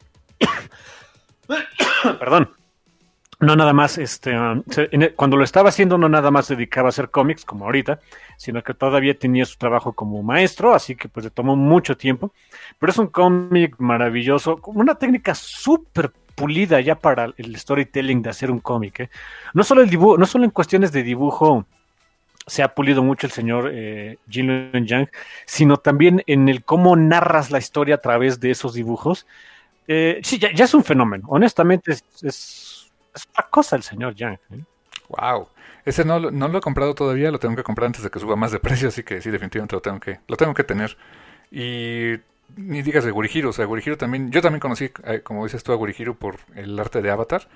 Perdón 2.18 2.50
no 3.38 3.54
nada 3.54 3.72
más, 3.72 3.98
este, 3.98 4.38
um, 4.38 4.62
e, 4.76 5.10
cuando 5.10 5.36
lo 5.36 5.44
estaba 5.44 5.68
haciendo, 5.68 5.98
no 5.98 6.08
nada 6.08 6.30
más 6.30 6.48
dedicaba 6.48 6.88
a 6.88 6.90
hacer 6.90 7.10
cómics 7.10 7.44
como 7.44 7.66
ahorita, 7.66 8.00
sino 8.38 8.62
que 8.62 8.72
todavía 8.72 9.18
tenía 9.18 9.44
su 9.44 9.58
trabajo 9.58 9.92
como 9.92 10.22
maestro, 10.22 10.74
así 10.74 10.96
que 10.96 11.08
pues 11.08 11.24
le 11.24 11.30
tomó 11.30 11.54
mucho 11.54 11.96
tiempo. 11.96 12.32
Pero 12.78 12.90
es 12.90 12.98
un 12.98 13.08
cómic 13.08 13.76
maravilloso, 13.78 14.56
con 14.56 14.78
una 14.78 14.94
técnica 14.94 15.34
súper 15.34 16.12
pulida 16.34 16.80
ya 16.80 16.94
para 16.94 17.32
el 17.36 17.56
storytelling 17.56 18.22
de 18.22 18.30
hacer 18.30 18.50
un 18.50 18.60
cómic. 18.60 19.00
¿eh? 19.00 19.10
No 19.52 19.64
solo 19.64 19.82
el 19.82 19.90
dibujo, 19.90 20.16
no 20.16 20.26
solo 20.26 20.44
en 20.44 20.50
cuestiones 20.50 20.92
de 20.92 21.02
dibujo 21.02 21.66
se 22.46 22.62
ha 22.62 22.74
pulido 22.74 23.02
mucho 23.02 23.26
el 23.26 23.32
señor 23.32 23.70
eh, 23.74 24.18
Jin 24.28 24.70
Yang, 24.86 25.10
sino 25.46 25.78
también 25.78 26.22
en 26.26 26.48
el 26.48 26.62
cómo 26.62 26.94
narras 26.94 27.50
la 27.50 27.58
historia 27.58 27.96
a 27.96 28.00
través 28.00 28.38
de 28.38 28.52
esos 28.52 28.72
dibujos. 28.72 29.26
Eh, 29.88 30.20
sí, 30.22 30.38
ya, 30.38 30.50
es 30.50 30.74
un 30.74 30.84
fenómeno. 30.84 31.26
Honestamente, 31.28 31.92
es 31.92 32.86
es 33.16 33.28
una 33.36 33.48
cosa 33.48 33.76
el 33.76 33.82
señor 33.82 34.14
Yang. 34.14 34.38
Wow. 35.08 35.42
¿eh? 35.42 35.46
Ese 35.86 36.04
no, 36.04 36.18
no, 36.18 36.48
lo 36.48 36.58
he 36.58 36.60
comprado 36.60 36.94
todavía, 36.94 37.30
lo 37.30 37.38
tengo 37.38 37.56
que 37.56 37.62
comprar 37.62 37.86
antes 37.86 38.02
de 38.02 38.10
que 38.10 38.18
suba 38.18 38.36
más 38.36 38.52
de 38.52 38.60
precio, 38.60 38.88
así 38.88 39.02
que 39.02 39.20
sí, 39.20 39.30
definitivamente 39.30 39.74
lo 39.74 39.80
tengo 39.80 40.00
que, 40.00 40.20
lo 40.28 40.36
tengo 40.36 40.54
que 40.54 40.64
tener. 40.64 40.96
Y 41.50 42.14
ni 42.56 42.82
digas 42.82 43.04
de 43.04 43.10
Gurihiro, 43.10 43.50
o 43.50 43.52
sea, 43.52 43.64
Gurihiro 43.64 43.96
también, 43.96 44.30
yo 44.30 44.42
también 44.42 44.60
conocí, 44.60 44.90
eh, 45.04 45.20
como 45.22 45.44
dices 45.44 45.62
tú, 45.64 45.72
a 45.72 45.76
Gurihiro 45.76 46.14
por 46.14 46.36
el 46.54 46.78
arte 46.78 47.02
de 47.02 47.10
Avatar. 47.10 47.48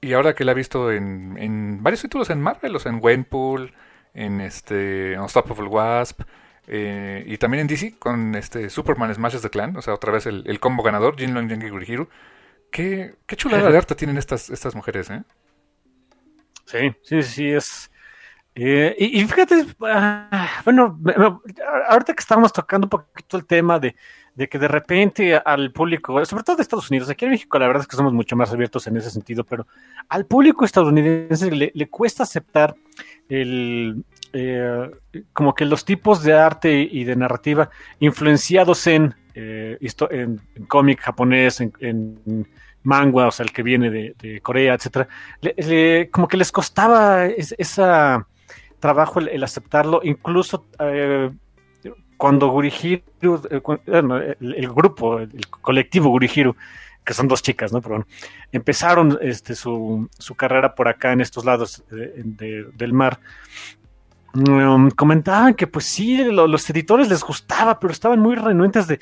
Y 0.00 0.12
ahora 0.12 0.34
que 0.34 0.44
la 0.44 0.52
he 0.52 0.54
visto 0.54 0.92
en, 0.92 1.36
en 1.38 1.82
varios 1.82 2.02
títulos 2.02 2.30
en 2.30 2.40
Marvel, 2.40 2.76
o 2.76 2.78
sea, 2.78 2.92
en 2.92 3.00
Gwenpool, 3.00 3.72
en 4.12 4.40
este 4.40 5.18
Unstoppable 5.18 5.66
Wasp, 5.66 6.20
eh, 6.66 7.24
y 7.26 7.36
también 7.38 7.62
en 7.62 7.66
DC 7.66 7.96
con 7.98 8.34
este 8.34 8.70
Superman 8.70 9.14
Smashes 9.14 9.42
the 9.42 9.50
Clan, 9.50 9.76
o 9.76 9.82
sea, 9.82 9.94
otra 9.94 10.12
vez 10.12 10.26
el, 10.26 10.60
combo 10.60 10.82
ganador, 10.82 11.16
Jin 11.16 11.34
Long 11.34 11.48
Yang 11.48 11.66
y 11.66 11.70
Gurihiro. 11.70 12.08
Qué, 12.70 13.14
chulada 13.36 13.70
de 13.70 13.78
arte 13.78 13.94
tienen 13.94 14.16
estas, 14.16 14.50
estas 14.50 14.74
mujeres, 14.74 15.10
¿eh? 15.10 15.22
Sí, 16.64 16.92
sí, 17.02 17.22
sí, 17.22 17.50
es... 17.50 17.90
Eh, 18.56 18.94
y, 18.98 19.24
fíjate, 19.24 19.66
ah, 19.82 20.48
bueno, 20.64 21.00
ahorita 21.88 22.14
que 22.14 22.20
estábamos 22.20 22.52
tocando 22.52 22.86
un 22.86 22.90
poquito 22.90 23.36
el 23.36 23.46
tema 23.46 23.80
de, 23.80 23.96
que 24.48 24.58
de 24.60 24.68
repente 24.68 25.36
al 25.36 25.72
público, 25.72 26.24
sobre 26.24 26.44
todo 26.44 26.54
de 26.54 26.62
Estados 26.62 26.88
Unidos, 26.88 27.10
aquí 27.10 27.24
en 27.24 27.32
México 27.32 27.58
la 27.58 27.66
verdad 27.66 27.82
es 27.82 27.88
que 27.88 27.96
somos 27.96 28.12
mucho 28.12 28.36
más 28.36 28.52
abiertos 28.52 28.86
en 28.86 28.96
ese 28.96 29.10
sentido, 29.10 29.42
pero 29.42 29.66
al 30.08 30.26
público 30.26 30.64
estadounidense 30.64 31.50
le, 31.50 31.88
cuesta 31.88 32.22
aceptar 32.22 32.76
el, 33.28 34.04
eh, 34.34 34.90
como 35.32 35.54
que 35.54 35.64
los 35.64 35.84
tipos 35.84 36.22
de 36.22 36.34
arte 36.34 36.86
y 36.90 37.04
de 37.04 37.16
narrativa 37.16 37.70
influenciados 38.00 38.86
en, 38.86 39.14
eh, 39.34 39.78
en, 40.10 40.40
cómic 40.68 41.00
japonés, 41.00 41.60
en 41.60 42.46
manga, 42.84 43.26
o 43.26 43.30
sea, 43.30 43.44
el 43.44 43.52
que 43.52 43.62
viene 43.62 43.90
de, 43.90 44.40
Corea, 44.40 44.74
etcétera, 44.74 45.08
como 46.12 46.28
que 46.28 46.36
les 46.36 46.52
costaba 46.52 47.26
ese 47.26 47.82
trabajo 48.78 49.18
el, 49.18 49.42
aceptarlo, 49.42 50.00
incluso 50.04 50.66
eh, 50.78 51.30
cuando 52.16 52.48
Gurihiru, 52.48 53.02
eh, 53.50 54.36
el, 54.40 54.68
grupo, 54.68 55.18
el 55.18 55.48
colectivo 55.48 56.10
Gurihiru, 56.10 56.54
que 57.04 57.14
son 57.14 57.26
dos 57.26 57.42
chicas, 57.42 57.72
¿no? 57.72 57.80
Pero 57.80 58.06
empezaron 58.52 59.18
este, 59.20 59.54
su, 59.54 60.08
su 60.18 60.34
carrera 60.34 60.74
por 60.74 60.88
acá 60.88 61.12
en 61.12 61.20
estos 61.20 61.44
lados 61.44 61.82
del 61.90 62.92
mar. 62.92 63.18
Mm, 64.34 64.88
comentaban 64.90 65.54
que 65.54 65.66
pues 65.66 65.84
sí, 65.84 66.24
los 66.24 66.68
editores 66.68 67.08
les 67.08 67.22
gustaba, 67.22 67.78
pero 67.78 67.92
estaban 67.92 68.18
muy 68.18 68.34
renuentes 68.34 68.88
de, 68.88 68.98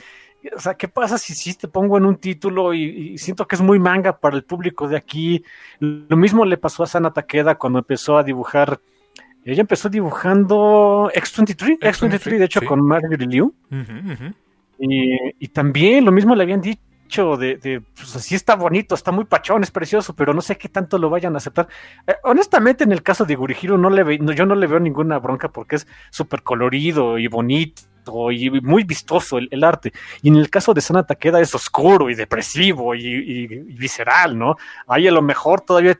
o 0.54 0.60
sea, 0.60 0.74
¿qué 0.74 0.88
pasa 0.88 1.16
si, 1.16 1.34
si 1.34 1.54
te 1.54 1.68
pongo 1.68 1.96
en 1.96 2.04
un 2.04 2.16
título 2.16 2.74
y, 2.74 3.16
siento 3.16 3.46
que 3.46 3.56
es 3.56 3.62
muy 3.62 3.78
manga 3.78 4.18
para 4.18 4.36
el 4.36 4.44
público 4.44 4.88
de 4.88 4.96
aquí? 4.96 5.42
Lo 5.78 6.16
mismo 6.16 6.44
le 6.44 6.58
pasó 6.58 6.82
a 6.82 6.86
Sana 6.86 7.12
Takeda 7.12 7.56
cuando 7.56 7.78
empezó 7.78 8.18
a 8.18 8.24
dibujar. 8.24 8.80
Ella 9.44 9.62
empezó 9.62 9.88
dibujando 9.88 11.10
X23, 11.14 11.78
X23, 11.80 12.38
de 12.38 12.44
hecho, 12.44 12.60
con 12.66 12.80
Marjorie 12.86 13.26
Liu. 13.26 13.54
Y, 14.78 15.48
también 15.48 16.04
lo 16.04 16.12
mismo 16.12 16.34
le 16.34 16.42
habían 16.42 16.60
dicho 16.60 16.82
de, 17.12 17.82
pues 17.94 18.16
así 18.16 18.34
está 18.34 18.56
bonito, 18.56 18.94
está 18.94 19.12
muy 19.12 19.24
pachón, 19.26 19.62
es 19.62 19.70
precioso, 19.70 20.14
pero 20.14 20.32
no 20.32 20.40
sé 20.40 20.56
qué 20.56 20.68
tanto 20.68 20.98
lo 20.98 21.10
vayan 21.10 21.34
a 21.34 21.38
aceptar. 21.38 21.68
Eh, 22.06 22.14
honestamente, 22.24 22.84
en 22.84 22.92
el 22.92 23.02
caso 23.02 23.26
de 23.26 23.34
Gurihiro, 23.34 23.76
no 23.76 23.90
le 23.90 24.18
yo 24.34 24.46
no 24.46 24.54
le 24.54 24.66
veo 24.66 24.80
ninguna 24.80 25.18
bronca 25.18 25.50
porque 25.50 25.76
es 25.76 25.86
súper 26.10 26.42
colorido 26.42 27.18
y 27.18 27.26
bonito 27.26 27.82
y 28.32 28.50
muy 28.62 28.84
vistoso 28.84 29.38
el, 29.38 29.62
arte. 29.62 29.92
Y 30.22 30.28
en 30.28 30.36
el 30.36 30.48
caso 30.48 30.72
de 30.72 30.80
Sana 30.80 31.04
Takeda 31.04 31.40
es 31.40 31.54
oscuro 31.54 32.08
y 32.08 32.14
depresivo 32.14 32.94
y, 32.94 33.46
visceral, 33.46 34.38
¿no? 34.38 34.56
Ahí 34.86 35.06
a 35.06 35.12
lo 35.12 35.22
mejor 35.22 35.60
todavía 35.60 35.98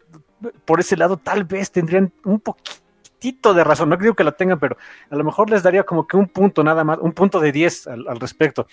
por 0.64 0.81
ese 0.81 0.97
lado 0.97 1.19
tal 1.19 1.45
vez 1.45 1.71
tendrían 1.71 2.12
un 2.25 2.40
poquitito 2.40 3.54
de 3.54 3.64
razón. 3.64 3.90
No 3.90 3.99
creo 3.99 4.14
que 4.14 4.25
lo 4.25 4.33
tengan, 4.33 4.59
pero 4.59 4.76
a 5.11 5.14
lo 5.14 5.25
mejor 5.25 5.50
les 5.50 5.62
daría 5.62 5.85
como 5.85 6.07
que 6.07 6.16
un 6.16 6.28
punto 6.28 6.64
nada 6.64 6.83
más, 6.83 6.99
un 7.00 7.12
punto 7.12 7.38
de 7.38 7.52
10 7.52 7.87
al, 7.87 8.19
respecto. 8.19 8.66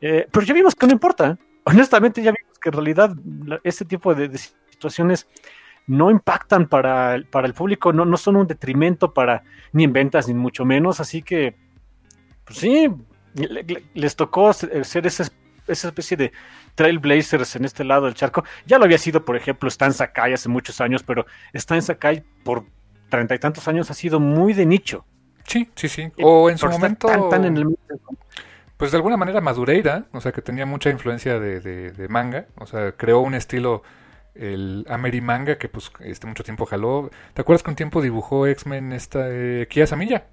Eh, 0.00 0.28
pero 0.30 0.46
ya 0.46 0.54
vimos 0.54 0.74
que 0.74 0.86
no 0.86 0.92
importa. 0.92 1.38
Honestamente 1.68 2.22
ya 2.22 2.32
vimos 2.32 2.58
que 2.58 2.70
en 2.70 2.72
realidad 2.72 3.14
este 3.62 3.84
tipo 3.84 4.14
de, 4.14 4.36
situaciones 4.70 5.28
no 5.86 6.10
impactan 6.10 6.66
para, 6.66 7.20
para 7.30 7.46
el 7.46 7.54
público, 7.54 7.92
no, 7.92 8.04
no 8.04 8.16
son 8.16 8.36
un 8.36 8.46
detrimento 8.46 9.12
para 9.12 9.42
ni 9.72 9.84
en 9.84 9.92
ventas 9.92 10.28
ni 10.28 10.34
mucho 10.34 10.64
menos, 10.64 11.00
así 11.00 11.22
que 11.22 11.56
pues 12.44 12.60
sí, 12.60 12.88
les 13.92 14.16
tocó 14.16 14.54
ser 14.54 15.06
esa, 15.06 15.30
especie 15.66 16.16
de 16.16 16.32
trailblazers 16.74 17.56
en 17.56 17.66
este 17.66 17.84
lado 17.84 18.06
del 18.06 18.14
charco. 18.14 18.42
Ya 18.64 18.78
lo 18.78 18.84
había 18.84 18.96
sido, 18.96 19.26
por 19.26 19.36
ejemplo, 19.36 19.68
Stan 19.68 19.92
Sakai 19.92 20.32
hace 20.32 20.48
muchos 20.48 20.80
años, 20.80 21.02
pero 21.02 21.26
Stan 21.52 21.82
Sakai 21.82 22.24
por 22.44 22.64
treinta 23.10 23.34
y 23.34 23.38
tantos 23.38 23.68
años 23.68 23.90
ha 23.90 23.94
sido 23.94 24.18
muy 24.18 24.54
de 24.54 24.64
nicho. 24.64 25.04
Sí, 25.44 25.70
sí, 25.74 25.88
sí. 25.88 26.10
O 26.22 26.48
en 26.48 26.56
su 26.56 26.68
momento... 26.68 27.08
Pues 28.78 28.90
de 28.92 28.96
alguna 28.96 29.18
manera 29.18 29.42
Madureira, 29.42 30.06
o 30.12 30.20
sea, 30.20 30.32
que 30.32 30.40
tenía 30.40 30.64
mucha 30.64 30.88
influencia 30.88 31.38
de, 31.38 32.06
manga, 32.08 32.46
o 32.56 32.64
sea, 32.64 32.92
creó 32.92 33.20
un 33.20 33.34
estilo, 33.34 33.82
el 34.34 34.86
Amerimanga, 34.88 35.58
que 35.58 35.68
pues 35.68 35.92
este 36.00 36.26
mucho 36.26 36.44
tiempo 36.44 36.64
jaló. 36.64 37.10
¿Te 37.34 37.42
acuerdas 37.42 37.62
que 37.62 37.70
un 37.70 37.76
tiempo 37.76 38.00
dibujó 38.00 38.46
X-Men 38.46 38.92
esta 38.92 39.26
eh, 39.28 39.66
Kia 39.68 39.86
Samilla? 39.86 40.28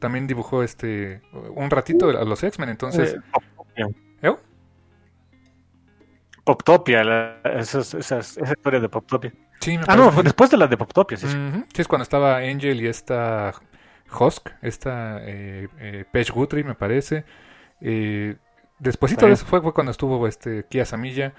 también 0.00 0.26
dibujó 0.26 0.64
este 0.64 1.22
un 1.54 1.70
ratito 1.70 2.08
a 2.08 2.24
los 2.24 2.42
X-Men, 2.42 2.70
entonces... 2.70 3.16
Eh, 3.76 3.84
¿Eh? 4.22 4.34
Poptopia, 6.42 7.02
esa, 7.44 7.80
esa, 7.80 8.18
historia 8.18 8.80
de 8.80 8.88
Poptopia. 8.88 9.32
Sí, 9.60 9.78
ah, 9.86 9.94
no, 9.94 10.10
fue 10.10 10.24
después 10.24 10.50
de 10.50 10.56
la 10.56 10.66
de 10.66 10.76
Poptopia, 10.76 11.16
sí. 11.16 11.28
Sí, 11.72 11.82
es 11.82 11.86
cuando 11.86 12.02
estaba 12.02 12.38
Angel 12.38 12.80
y 12.80 12.88
esta 12.88 13.52
Husk, 14.18 14.48
esta 14.62 15.18
eh, 15.20 15.68
eh 15.78 16.04
Page 16.10 16.32
Guthrie, 16.32 16.64
me 16.64 16.74
parece. 16.74 17.24
Eh, 17.80 18.36
despuésito 18.78 19.26
de 19.26 19.32
eso 19.32 19.46
fue, 19.46 19.60
fue, 19.60 19.74
cuando 19.74 19.90
estuvo 19.90 20.26
este 20.26 20.64
Kia 20.64 20.84
Samilla. 20.84 21.32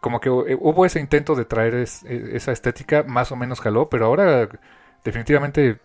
Como 0.00 0.20
que 0.20 0.30
hubo 0.30 0.84
ese 0.84 0.98
intento 0.98 1.36
de 1.36 1.44
traer 1.44 1.74
esa 1.74 2.50
estética, 2.50 3.04
más 3.04 3.30
o 3.30 3.36
menos 3.36 3.60
jaló, 3.60 3.88
pero 3.88 4.06
ahora 4.06 4.48
definitivamente 5.04 5.78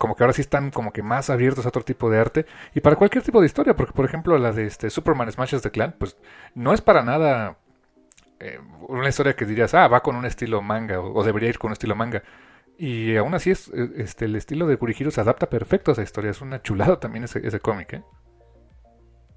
como 0.00 0.16
que 0.16 0.24
ahora 0.24 0.32
sí 0.32 0.40
están 0.40 0.70
como 0.70 0.92
que 0.92 1.02
más 1.02 1.28
abiertos 1.28 1.66
a 1.66 1.68
otro 1.68 1.82
tipo 1.82 2.08
de 2.08 2.18
arte 2.18 2.46
y 2.74 2.80
para 2.80 2.96
cualquier 2.96 3.22
tipo 3.22 3.38
de 3.38 3.46
historia, 3.46 3.76
porque 3.76 3.92
por 3.92 4.06
ejemplo 4.06 4.38
la 4.38 4.50
de 4.50 4.64
este 4.64 4.88
Superman 4.88 5.30
Smashes 5.30 5.60
the 5.60 5.70
Clan, 5.70 5.94
pues 5.98 6.16
no 6.54 6.72
es 6.72 6.80
para 6.80 7.02
nada 7.02 7.58
eh, 8.40 8.58
una 8.88 9.10
historia 9.10 9.36
que 9.36 9.44
dirías, 9.44 9.74
ah, 9.74 9.88
va 9.88 10.02
con 10.02 10.16
un 10.16 10.24
estilo 10.24 10.62
manga 10.62 11.00
o, 11.00 11.22
debería 11.22 11.50
ir 11.50 11.58
con 11.58 11.68
un 11.68 11.72
estilo 11.74 11.94
manga. 11.94 12.22
Y 12.78 13.14
aún 13.16 13.34
así 13.34 13.50
es 13.50 13.68
eh, 13.74 13.90
este 13.98 14.24
el 14.24 14.36
estilo 14.36 14.66
de 14.66 14.78
Kurihiro 14.78 15.10
se 15.10 15.20
adapta 15.20 15.50
perfecto 15.50 15.90
a 15.90 15.92
esa 15.92 16.02
historia, 16.02 16.30
es 16.30 16.40
una 16.40 16.62
chulada 16.62 16.98
también 16.98 17.24
ese, 17.24 17.46
ese 17.46 17.60
cómic, 17.60 17.92
¿eh? 17.92 18.02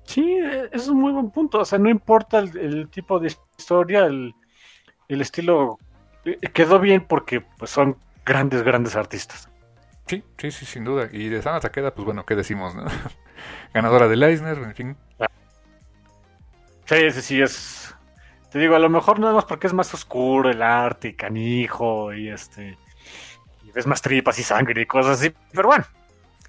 Sí, 0.05 0.37
es 0.71 0.87
un 0.87 0.99
muy 0.99 1.11
buen 1.11 1.31
punto, 1.31 1.59
o 1.59 1.65
sea, 1.65 1.79
no 1.79 1.89
importa 1.89 2.39
el, 2.39 2.89
tipo 2.89 3.19
de 3.19 3.33
historia, 3.57 4.05
el, 4.05 4.33
el 5.07 5.21
estilo 5.21 5.79
eh, 6.25 6.37
quedó 6.53 6.79
bien 6.79 7.05
porque 7.07 7.41
pues 7.41 7.71
son 7.71 7.97
grandes, 8.25 8.63
grandes 8.63 8.95
artistas. 8.95 9.49
Sí, 10.07 10.23
sí, 10.37 10.51
sí, 10.51 10.65
sin 10.65 10.83
duda. 10.83 11.07
Y 11.11 11.29
de 11.29 11.41
Sana 11.41 11.61
Takeda, 11.61 11.93
pues 11.93 12.05
bueno, 12.05 12.25
¿qué 12.25 12.35
decimos? 12.35 12.75
No? 12.75 12.83
Ganadora 13.73 14.07
del 14.07 14.23
Eisner, 14.23 14.57
en 14.57 14.75
fin. 14.75 14.97
Sí, 16.85 17.11
sí, 17.11 17.21
sí, 17.21 17.41
es 17.41 17.83
te 18.53 18.59
digo, 18.59 18.75
a 18.75 18.79
lo 18.79 18.87
mejor 18.87 19.19
nada 19.19 19.33
más 19.33 19.45
porque 19.45 19.65
es 19.65 19.73
más 19.73 19.91
oscuro 19.95 20.47
el 20.47 20.61
arte 20.61 21.07
y 21.07 21.13
canijo 21.13 22.13
y 22.13 22.29
este. 22.29 22.77
Y 23.63 23.71
ves 23.71 23.87
más 23.87 23.99
tripas 23.99 24.37
y 24.37 24.43
sangre 24.43 24.83
y 24.83 24.85
cosas 24.85 25.19
así. 25.19 25.33
Pero 25.51 25.69
bueno, 25.69 25.83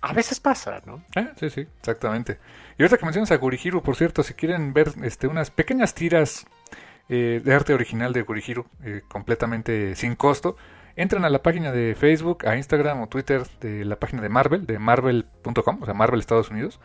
a 0.03 0.13
veces 0.13 0.39
pasa, 0.39 0.83
¿no? 0.85 1.03
Ah, 1.17 1.31
sí, 1.41 1.49
sí, 1.49 1.67
exactamente. 1.79 2.39
Y 2.79 2.83
ahorita 2.83 2.99
que 2.99 3.05
mencionas 3.05 3.31
a 3.31 3.37
Gurihiro, 3.37 3.83
por 3.83 3.97
cierto, 3.97 4.23
si 4.23 4.35
quieren 4.35 4.73
ver 4.73 4.93
este, 5.03 5.27
unas 5.27 5.51
pequeñas 5.51 5.95
tiras 5.95 6.47
eh, 7.09 7.41
de 7.45 7.55
arte 7.55 7.75
original 7.75 8.13
de 8.13 8.23
Gurihiro, 8.23 8.67
eh, 8.83 9.03
completamente 9.09 9.95
sin 9.95 10.17
costo, 10.17 10.57
entran 10.97 11.25
a 11.25 11.31
la 11.31 11.43
página 11.43 11.73
de 11.73 11.95
Facebook, 11.95 12.47
a 12.47 12.57
Instagram 12.57 13.03
o 13.03 13.09
Twitter 13.09 13.43
de 13.61 13.85
la 13.85 13.97
página 13.97 14.23
de 14.23 14.29
Marvel, 14.29 14.67
de 14.67 14.79
marvel.com, 14.79 15.79
o 15.83 15.85
sea, 15.85 15.95
Marvel 15.95 16.21
Estados 16.21 16.51
Unidos, 16.51 16.81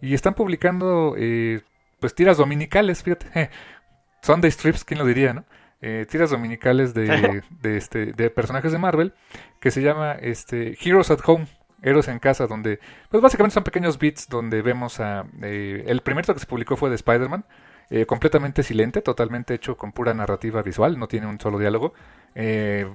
y 0.00 0.14
están 0.14 0.34
publicando 0.34 1.14
eh, 1.16 1.62
pues 2.00 2.14
tiras 2.14 2.36
dominicales, 2.36 3.02
fíjate, 3.02 3.50
Sunday 4.22 4.50
strips, 4.50 4.84
¿quién 4.84 4.98
lo 4.98 5.06
diría, 5.06 5.32
no? 5.32 5.44
Eh, 5.80 6.06
tiras 6.08 6.30
dominicales 6.30 6.94
de, 6.94 7.42
de, 7.62 7.76
este, 7.76 8.12
de 8.12 8.30
personajes 8.30 8.70
de 8.70 8.78
Marvel 8.78 9.14
que 9.58 9.72
se 9.72 9.82
llama 9.82 10.12
este, 10.12 10.76
Heroes 10.80 11.10
at 11.10 11.18
Home, 11.26 11.46
Héroes 11.82 12.08
en 12.08 12.18
Casa, 12.18 12.46
donde 12.46 12.80
pues 13.10 13.22
básicamente 13.22 13.54
son 13.54 13.64
pequeños 13.64 13.98
bits 13.98 14.28
donde 14.28 14.62
vemos 14.62 15.00
a... 15.00 15.26
Eh, 15.42 15.84
el 15.86 16.00
primero 16.00 16.32
que 16.32 16.40
se 16.40 16.46
publicó 16.46 16.76
fue 16.76 16.88
de 16.88 16.96
Spider-Man, 16.96 17.44
eh, 17.90 18.06
completamente 18.06 18.62
silente, 18.62 19.02
totalmente 19.02 19.54
hecho 19.54 19.76
con 19.76 19.92
pura 19.92 20.14
narrativa 20.14 20.62
visual, 20.62 20.98
no 20.98 21.08
tiene 21.08 21.26
un 21.26 21.40
solo 21.40 21.58
diálogo, 21.58 21.92
eh, 22.34 22.88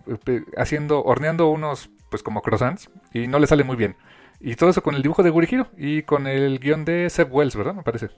haciendo, 0.57 1.03
horneando 1.03 1.49
unos 1.49 1.89
pues 2.09 2.23
como 2.23 2.41
croissants 2.41 2.89
y 3.13 3.27
no 3.27 3.39
le 3.39 3.47
sale 3.47 3.63
muy 3.63 3.75
bien. 3.75 3.95
Y 4.39 4.55
todo 4.55 4.69
eso 4.69 4.83
con 4.83 4.95
el 4.95 5.01
dibujo 5.01 5.23
de 5.23 5.29
Gurihiro 5.29 5.67
y 5.77 6.03
con 6.03 6.27
el 6.27 6.59
guion 6.59 6.85
de 6.85 7.09
Seb 7.09 7.33
Wells, 7.33 7.55
¿verdad? 7.55 7.73
Me 7.73 7.83
parece. 7.83 8.09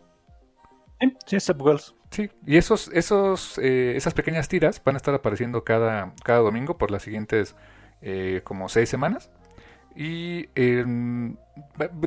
Sí, 1.26 1.40
Seb 1.40 1.62
Wells. 1.62 1.96
Sí, 2.12 2.30
y 2.46 2.58
esos, 2.58 2.90
esos, 2.94 3.58
eh, 3.60 3.94
esas 3.96 4.14
pequeñas 4.14 4.50
tiras 4.50 4.82
van 4.84 4.96
a 4.96 4.98
estar 4.98 5.14
apareciendo 5.14 5.64
cada, 5.64 6.14
cada 6.24 6.40
domingo 6.40 6.78
por 6.78 6.92
las 6.92 7.04
siguientes 7.04 7.56
eh, 8.02 8.42
como 8.44 8.68
seis 8.68 8.90
semanas. 8.90 9.30
Y 9.96 10.50
eh, 10.56 10.86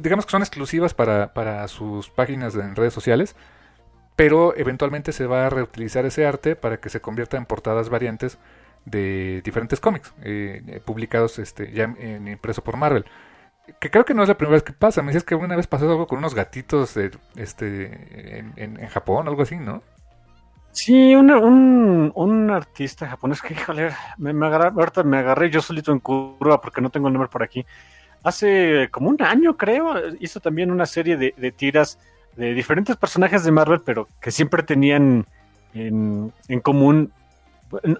digamos 0.01 0.27
que 0.27 0.31
son 0.31 0.43
exclusivas 0.43 0.95
para, 0.95 1.35
para 1.35 1.67
sus 1.69 2.11
páginas 2.11 2.55
en 2.55 2.77
redes 2.77 2.95
sociales, 2.95 3.37
pero 4.17 4.57
eventualmente 4.57 5.13
se 5.13 5.27
va 5.27 5.47
a 5.47 5.51
reutilizar 5.51 6.07
ese 6.07 6.27
arte 6.27 6.57
para 6.57 6.79
que 6.79 6.89
se 6.89 7.01
convierta 7.01 7.37
en 7.37 7.47
portadas 7.47 7.89
variantes 7.89 8.39
de 8.85 9.43
diferentes 9.45 9.81
cómics 9.81 10.13
eh, 10.23 10.81
publicados 10.85 11.39
este, 11.39 11.71
ya 11.73 11.85
en, 11.85 12.27
impreso 12.27 12.65
por 12.65 12.77
Marvel 12.77 13.05
que 13.79 13.91
creo 13.91 14.05
que 14.05 14.15
no 14.15 14.23
es 14.23 14.29
la 14.29 14.37
primera 14.37 14.55
vez 14.55 14.63
que 14.65 14.73
pasa. 14.73 15.03
Me 15.03 15.09
decías 15.09 15.25
que 15.25 15.35
una 15.35 15.57
vez 15.57 15.67
pasó 15.67 15.89
algo 15.89 16.07
con 16.07 16.19
unos 16.19 16.35
gatitos 16.35 16.95
de, 16.95 17.13
este, 17.37 18.39
en, 18.39 18.53
en, 18.57 18.89
Japón, 18.89 19.29
algo 19.29 19.43
así, 19.43 19.57
¿no? 19.57 19.83
Sí, 20.73 21.15
un, 21.15 21.31
un, 21.31 22.13
un 22.15 22.51
artista 22.51 23.07
japonés 23.07 23.43
que, 23.43 23.53
híjole, 23.53 23.91
me, 24.17 24.33
me 24.33 24.47
agarré, 24.47 24.69
ahorita 24.69 25.03
me 25.03 25.19
agarré 25.19 25.51
yo 25.51 25.61
solito 25.61 25.93
en 25.93 26.01
curva 26.01 26.61
porque 26.63 26.81
no 26.81 26.89
tengo 26.89 27.09
el 27.09 27.13
nombre 27.13 27.31
por 27.31 27.43
aquí. 27.43 27.65
Hace 28.23 28.89
como 28.91 29.11
un 29.11 29.21
año, 29.21 29.57
creo, 29.57 29.95
hizo 30.19 30.41
también 30.41 30.71
una 30.71 30.87
serie 30.87 31.17
de, 31.19 31.53
tiras 31.53 31.99
de 32.37 32.55
diferentes 32.55 32.97
personajes 32.97 33.45
de 33.45 33.51
Marvel, 33.51 33.83
pero 33.85 34.09
que 34.21 34.31
siempre 34.31 34.63
tenían 34.63 35.27
en, 35.75 36.33
común, 36.63 37.13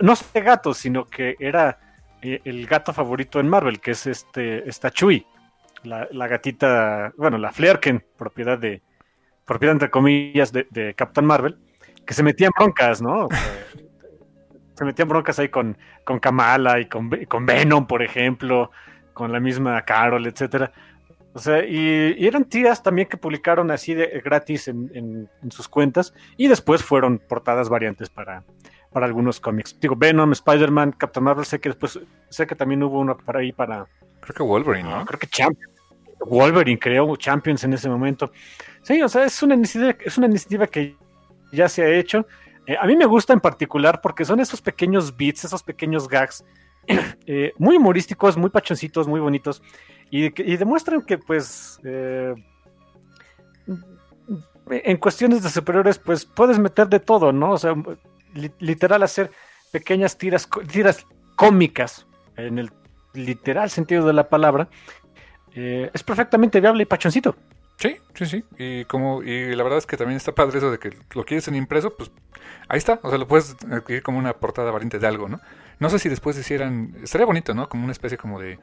no 0.01 0.17
sé 0.17 0.41
gatos, 0.41 0.79
sino 0.79 1.05
que 1.05 1.37
era 1.39 1.79
eh, 2.23 2.41
el 2.45 2.67
gato 2.67 2.95
favorito 2.95 3.39
en 3.39 3.49
Marvel, 3.49 3.81
que 3.81 3.91
es 3.91 4.07
este, 4.07 4.67
esta 4.69 4.91
Chui 4.91 5.27
la, 5.83 6.07
gatita, 6.29 7.13
bueno, 7.19 7.37
la 7.37 7.53
Flerken, 7.53 8.03
propiedad 8.17 8.57
de, 8.57 8.81
propiedad 9.45 9.73
entre 9.75 9.91
comillas 9.91 10.53
de 10.53 10.95
Captain 10.97 11.27
Marvel, 11.27 11.59
que 12.07 12.15
se 12.15 12.23
metía 12.23 12.49
en 12.49 12.53
broncas, 12.57 13.01
¿no? 13.01 13.29
se 14.75 14.85
metían 14.85 15.09
broncas 15.09 15.39
ahí 15.39 15.49
con, 15.49 15.77
con 16.05 16.19
Kamala 16.19 16.81
y 16.81 16.87
con, 16.87 17.11
con 17.27 17.47
Venom, 17.47 17.87
por 17.87 18.03
ejemplo, 18.03 18.71
con 19.13 19.33
la 19.33 19.41
misma 19.41 19.83
Carol, 19.83 20.27
etcétera. 20.27 20.73
O 21.35 21.39
sea, 21.39 21.65
y, 21.65 22.27
eran 22.27 22.45
tiras 22.45 22.83
también 22.83 23.09
que 23.09 23.17
publicaron 23.17 23.71
así 23.71 23.95
de 23.95 24.21
gratis 24.25 24.69
en, 24.69 25.29
sus 25.51 25.69
cuentas 25.69 26.13
y 26.37 26.49
después 26.49 26.83
fueron 26.83 27.19
portadas 27.19 27.69
variantes 27.69 28.11
para, 28.11 28.45
para 28.93 29.07
algunos 29.07 29.41
cómics. 29.41 29.79
Digo, 29.81 29.97
Venom, 29.97 30.33
Spider-Man, 30.33 30.93
Captain 30.93 31.25
Marvel, 31.25 31.47
sé 31.47 31.61
que 31.61 31.71
después, 31.71 31.99
sé 32.29 32.47
que 32.47 32.55
también 32.55 32.83
hubo 32.83 32.99
uno 32.99 33.17
para 33.17 33.41
ahí 33.41 33.53
para... 33.53 33.87
Creo 34.21 34.35
que 34.35 34.43
Wolverine, 34.43 34.89
¿no? 34.89 35.05
Creo 35.07 35.19
que 35.19 35.27
Champion. 35.27 35.71
Wolverine 36.25 36.79
creó 36.79 37.17
Champions 37.17 37.65
en 37.65 37.73
ese 37.73 37.89
momento. 37.89 38.31
Sí, 38.83 39.03
o 39.03 39.09
sea, 39.09 39.25
es 39.25 39.43
una 39.43 39.55
iniciativa, 39.55 39.97
es 40.05 40.19
una 40.19 40.27
iniciativa 40.27 40.67
que 40.67 40.97
ya 41.53 41.69
se 41.69 41.83
ha 41.83 41.89
hecho. 41.89 42.27
Eh, 42.67 42.77
a 42.81 42.87
mí 42.87 42.97
me 42.97 43.07
gusta 43.07 43.33
en 43.33 43.41
particular 43.41 44.01
porque 44.01 44.25
son 44.25 44.41
esos 44.41 44.61
pequeños 44.61 45.17
beats, 45.17 45.45
esos 45.45 45.63
pequeños 45.63 46.09
gags, 46.09 46.45
eh, 47.27 47.53
muy 47.59 47.77
humorísticos, 47.77 48.37
muy 48.37 48.51
pachoncitos, 48.51 49.07
muy 49.07 49.21
bonitos, 49.21 49.63
y, 50.11 50.29
demuestran 50.57 51.03
que, 51.03 51.17
pues, 51.17 51.81
eh, 51.85 52.35
en 54.69 54.97
cuestiones 54.99 55.43
de 55.43 55.49
superiores, 55.49 55.99
pues 55.99 56.27
puedes 56.27 56.59
meter 56.59 56.87
de 56.89 57.01
todo, 57.01 57.33
¿no? 57.33 57.53
O 57.53 57.59
sea, 57.59 57.75
literal 58.59 59.03
hacer 59.03 59.31
pequeñas 59.71 60.19
tiras, 60.19 60.47
tiras 60.71 61.07
cómicas, 61.35 62.07
en 62.37 62.59
el 62.59 62.71
literal 63.15 63.71
sentido 63.71 64.07
de 64.07 64.13
la 64.13 64.29
palabra, 64.29 64.69
es 65.55 66.03
perfectamente 66.03 66.61
viable 66.61 66.83
y 66.83 66.87
pachoncito. 66.87 67.35
Sí, 67.77 67.97
sí, 68.15 68.27
sí. 68.27 68.45
Y 68.59 68.85
como 68.85 69.23
y 69.23 69.55
la 69.55 69.63
verdad 69.63 69.79
es 69.79 69.87
que 69.87 69.97
también 69.97 70.17
está 70.17 70.33
padre 70.33 70.59
eso 70.59 70.71
de 70.71 70.79
que 70.79 70.97
lo 71.15 71.25
quieres 71.25 71.49
en 71.49 71.57
impreso, 71.57 71.97
pues 71.97 72.11
ahí 72.69 72.79
está. 72.79 73.01
O 73.03 73.09
sea, 73.09 73.19
lo 73.19 73.27
puedes 73.27 73.57
adquirir 73.71 74.03
como 74.03 74.19
una 74.19 74.35
portada 74.35 74.71
variante 74.71 74.99
de 74.99 75.07
algo, 75.07 75.29
¿no? 75.29 75.41
No 75.81 75.91
sé 75.91 75.99
si 75.99 76.09
después 76.09 76.39
hicieran, 76.39 76.95
estaría 77.03 77.27
bonito, 77.27 77.55
¿no? 77.55 77.69
Como 77.69 77.85
una 77.85 77.93
especie 77.93 78.17
como 78.19 78.41
de 78.41 78.59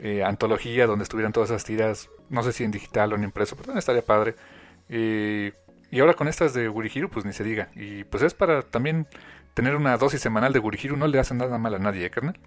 eh, 0.00 0.24
antología 0.24 0.86
donde 0.86 1.04
estuvieran 1.04 1.32
todas 1.32 1.50
esas 1.50 1.64
tiras, 1.64 2.10
no 2.28 2.42
sé 2.42 2.52
si 2.52 2.64
en 2.64 2.70
digital 2.70 3.12
o 3.12 3.16
en 3.16 3.24
impreso, 3.24 3.56
pero 3.56 3.78
estaría 3.78 4.02
padre. 4.02 4.34
y 4.88 6.00
ahora 6.00 6.14
con 6.14 6.28
estas 6.28 6.52
de 6.54 6.68
Gurihiro, 6.68 7.08
pues 7.08 7.24
ni 7.24 7.32
se 7.32 7.44
diga. 7.44 7.68
Y 7.74 8.04
pues 8.04 8.22
es 8.22 8.34
para 8.34 8.62
también 8.62 9.06
tener 9.54 9.74
una 9.76 9.96
dosis 9.96 10.20
semanal 10.20 10.52
de 10.52 10.58
Gurihiro, 10.58 10.96
no 10.96 11.06
le 11.06 11.18
hacen 11.18 11.38
nada 11.38 11.56
mal 11.56 11.74
a 11.74 11.78
nadie, 11.78 12.04
¿eh, 12.04 12.10
carnal? 12.10 12.38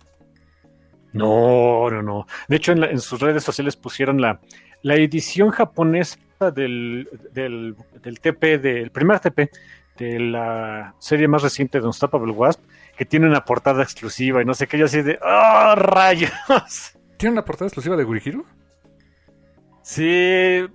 No, 1.11 1.89
no, 1.89 2.03
no. 2.03 2.27
De 2.47 2.57
hecho, 2.57 2.71
en, 2.71 2.99
sus 2.99 3.19
redes 3.19 3.43
sociales 3.43 3.75
pusieron 3.75 4.21
la, 4.21 4.39
la 4.81 4.95
edición 4.95 5.51
japonesa 5.51 6.17
del, 6.53 7.09
del, 7.31 7.75
del, 8.01 8.19
TP, 8.19 8.57
del 8.57 8.91
primer 8.91 9.19
TP 9.19 9.49
de 9.97 10.19
la 10.19 10.95
serie 10.99 11.27
más 11.27 11.41
reciente 11.41 11.79
de 11.79 11.85
Unstoppable 11.85 12.31
Wasp, 12.31 12.61
que 12.97 13.05
tiene 13.05 13.27
una 13.27 13.43
portada 13.43 13.83
exclusiva 13.83 14.41
y 14.41 14.45
no 14.45 14.53
sé 14.53 14.67
qué, 14.67 14.77
yo 14.77 14.85
así 14.85 15.01
de 15.01 15.19
¡Oh, 15.21 15.75
rayos! 15.75 16.31
¿Tiene 17.17 17.33
una 17.33 17.45
portada 17.45 17.67
exclusiva 17.67 17.97
de 17.97 18.03
Gurihiro? 18.05 18.45
Sí, 19.81 20.65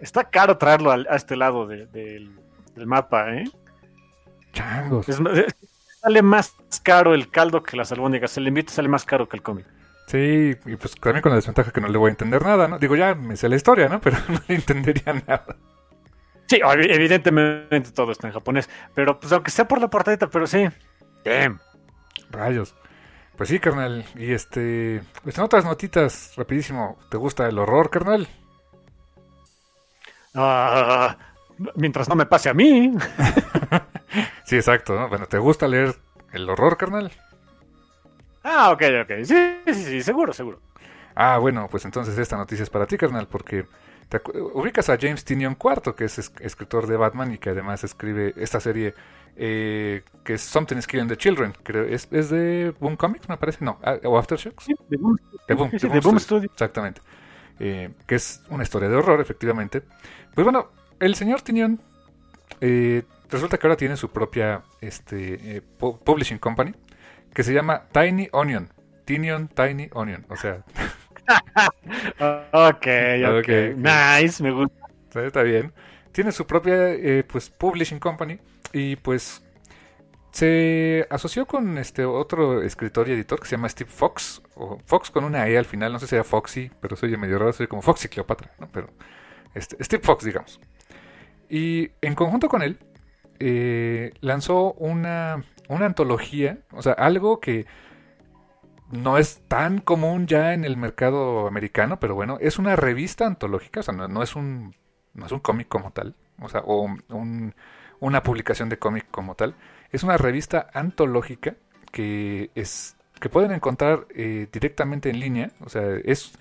está 0.00 0.24
caro 0.24 0.58
traerlo 0.58 0.90
a, 0.90 1.16
este 1.16 1.36
lado 1.36 1.66
del, 1.66 1.90
del, 1.92 2.86
mapa, 2.86 3.34
¿eh? 3.34 3.44
Changos 4.52 5.06
sale 6.02 6.22
más 6.22 6.52
caro 6.82 7.14
el 7.14 7.30
caldo 7.30 7.62
que 7.62 7.76
las 7.76 7.92
albóndigas. 7.92 8.36
El 8.36 8.48
invito 8.48 8.72
sale 8.72 8.88
más 8.88 9.04
caro 9.04 9.28
que 9.28 9.36
el 9.36 9.42
cómic. 9.42 9.66
Sí, 10.06 10.56
y 10.66 10.76
pues 10.76 10.94
también 11.00 11.22
con 11.22 11.30
la 11.30 11.36
desventaja 11.36 11.70
que 11.70 11.80
no 11.80 11.88
le 11.88 11.98
voy 11.98 12.08
a 12.08 12.10
entender 12.10 12.42
nada, 12.42 12.68
¿no? 12.68 12.78
Digo, 12.78 12.96
ya 12.96 13.14
me 13.14 13.36
sé 13.36 13.48
la 13.48 13.56
historia, 13.56 13.88
¿no? 13.88 14.00
Pero 14.02 14.18
no 14.28 14.40
le 14.46 14.54
entendería 14.54 15.12
nada. 15.26 15.56
Sí, 16.48 16.60
evidentemente 16.62 17.92
todo 17.92 18.12
está 18.12 18.26
en 18.26 18.34
japonés. 18.34 18.68
Pero 18.94 19.18
pues 19.18 19.32
aunque 19.32 19.50
sea 19.50 19.66
por 19.66 19.80
la 19.80 19.88
portadita, 19.88 20.28
pero 20.28 20.46
sí. 20.46 20.68
Damn. 21.24 21.58
Rayos. 22.30 22.74
Pues 23.36 23.48
sí, 23.48 23.58
carnal. 23.58 24.04
Y 24.16 24.32
este. 24.32 25.02
Pues 25.22 25.38
en 25.38 25.44
otras 25.44 25.64
notitas, 25.64 26.34
rapidísimo. 26.36 26.98
¿Te 27.10 27.16
gusta 27.16 27.48
el 27.48 27.58
horror, 27.58 27.88
carnal? 27.88 28.28
Ah, 30.34 31.16
mientras 31.74 32.08
no 32.10 32.16
me 32.16 32.26
pase 32.26 32.50
a 32.50 32.54
mí. 32.54 32.92
sí, 34.44 34.56
exacto. 34.56 34.94
¿no? 34.94 35.08
Bueno, 35.08 35.26
¿te 35.26 35.38
gusta 35.38 35.68
leer 35.68 35.96
el 36.32 36.50
horror, 36.50 36.76
carnal? 36.76 37.12
Ah, 38.42 38.70
ok, 38.72 38.82
ok. 39.02 39.12
Sí, 39.24 39.56
sí, 39.66 39.74
sí, 39.74 40.02
seguro, 40.02 40.32
seguro. 40.32 40.60
Ah, 41.14 41.38
bueno, 41.38 41.68
pues 41.70 41.84
entonces 41.84 42.16
esta 42.18 42.36
noticia 42.36 42.62
es 42.62 42.70
para 42.70 42.86
ti, 42.86 42.96
carnal, 42.96 43.28
porque 43.28 43.66
te 44.08 44.20
ubicas 44.54 44.88
a 44.88 44.98
James 44.98 45.24
Tinion 45.24 45.56
IV, 45.62 45.94
que 45.94 46.04
es 46.04 46.18
escritor 46.18 46.86
de 46.86 46.96
Batman 46.96 47.32
y 47.32 47.38
que 47.38 47.50
además 47.50 47.84
escribe 47.84 48.34
esta 48.36 48.60
serie 48.60 48.94
eh, 49.36 50.02
que 50.24 50.34
es 50.34 50.42
Something 50.42 50.76
is 50.76 50.86
Killing 50.86 51.08
the 51.08 51.16
Children. 51.16 51.54
Creo, 51.62 51.84
¿es, 51.84 52.08
¿Es 52.10 52.30
de 52.30 52.74
Boom 52.80 52.96
Comics, 52.96 53.28
me 53.28 53.36
parece? 53.36 53.64
No, 53.64 53.78
ah, 53.82 53.96
o 54.04 54.18
Aftershocks. 54.18 54.64
Sí, 54.64 54.74
de 54.88 54.96
Boom, 54.96 55.18
de 55.48 55.54
Boom, 55.54 55.70
de 55.70 56.00
Boom, 56.00 56.20
Studio. 56.20 56.50
Exactamente. 56.52 57.00
Eh, 57.58 57.90
que 58.06 58.14
es 58.16 58.42
una 58.50 58.62
historia 58.62 58.88
de 58.88 58.96
horror, 58.96 59.20
efectivamente. 59.20 59.82
Pues 60.34 60.44
bueno, 60.44 60.70
el 60.98 61.14
señor 61.14 61.42
Tinion 61.42 61.80
eh, 62.60 63.02
resulta 63.30 63.58
que 63.58 63.66
ahora 63.66 63.76
tiene 63.76 63.96
su 63.96 64.10
propia 64.10 64.62
este, 64.80 65.56
eh, 65.56 65.62
publishing 65.78 66.38
company 66.38 66.74
que 67.34 67.42
se 67.42 67.52
llama 67.52 67.84
Tiny 67.92 68.28
Onion. 68.32 68.68
Tinion 69.04 69.48
Tiny 69.48 69.88
Onion. 69.92 70.26
O 70.28 70.36
sea. 70.36 70.64
ok, 72.52 72.86
ok. 73.38 73.48
Nice, 73.76 74.42
me 74.42 74.50
gusta. 74.52 74.86
Está 75.14 75.42
bien. 75.42 75.72
Tiene 76.12 76.32
su 76.32 76.46
propia 76.46 76.90
eh, 76.90 77.24
pues 77.24 77.48
publishing 77.50 77.98
company 77.98 78.38
y 78.72 78.96
pues 78.96 79.42
se 80.32 81.06
asoció 81.10 81.46
con 81.46 81.76
este 81.78 82.04
otro 82.04 82.62
escritor 82.62 83.08
y 83.08 83.12
editor 83.12 83.38
que 83.38 83.46
se 83.46 83.56
llama 83.56 83.68
Steve 83.68 83.90
Fox, 83.90 84.42
o 84.54 84.78
Fox 84.86 85.10
con 85.10 85.24
una 85.24 85.46
E 85.46 85.58
al 85.58 85.66
final, 85.66 85.92
no 85.92 85.98
sé 85.98 86.06
si 86.06 86.14
era 86.14 86.24
Foxy, 86.24 86.70
pero 86.80 86.96
soy 86.96 87.14
medio 87.18 87.38
raro, 87.38 87.52
soy 87.52 87.66
como 87.66 87.82
Foxy 87.82 88.08
Cleopatra, 88.08 88.50
¿no? 88.58 88.68
Pero 88.72 88.88
este, 89.54 89.82
Steve 89.84 90.02
Fox, 90.02 90.24
digamos. 90.24 90.58
Y 91.50 91.90
en 92.00 92.14
conjunto 92.14 92.48
con 92.48 92.62
él, 92.62 92.78
eh, 93.40 94.12
lanzó 94.20 94.72
una, 94.72 95.44
una 95.74 95.86
antología, 95.86 96.58
o 96.72 96.82
sea, 96.82 96.92
algo 96.92 97.40
que 97.40 97.66
no 98.90 99.18
es 99.18 99.40
tan 99.48 99.80
común 99.80 100.26
ya 100.26 100.52
en 100.52 100.64
el 100.64 100.76
mercado 100.76 101.46
americano, 101.46 101.98
pero 101.98 102.14
bueno, 102.14 102.38
es 102.40 102.58
una 102.58 102.76
revista 102.76 103.26
antológica, 103.26 103.80
o 103.80 103.82
sea, 103.82 103.94
no, 103.94 104.22
es 104.22 104.36
un 104.36 104.74
no 105.14 105.26
un 105.30 105.40
cómic 105.40 105.68
como 105.68 105.90
tal, 105.92 106.14
o 106.40 106.48
sea, 106.48 106.62
o 106.64 106.88
una 108.00 108.22
publicación 108.22 108.68
de 108.68 108.78
cómic 108.78 109.06
como 109.10 109.34
tal, 109.34 109.54
es 109.90 110.02
una 110.02 110.16
revista 110.16 110.68
antológica 110.74 111.56
que 111.90 112.50
es 112.54 112.96
que 113.20 113.28
pueden 113.28 113.52
encontrar 113.52 114.06
eh, 114.14 114.48
directamente 114.52 115.08
en 115.08 115.20
línea, 115.20 115.50
o 115.60 115.68
sea, 115.68 115.82
es 116.04 116.32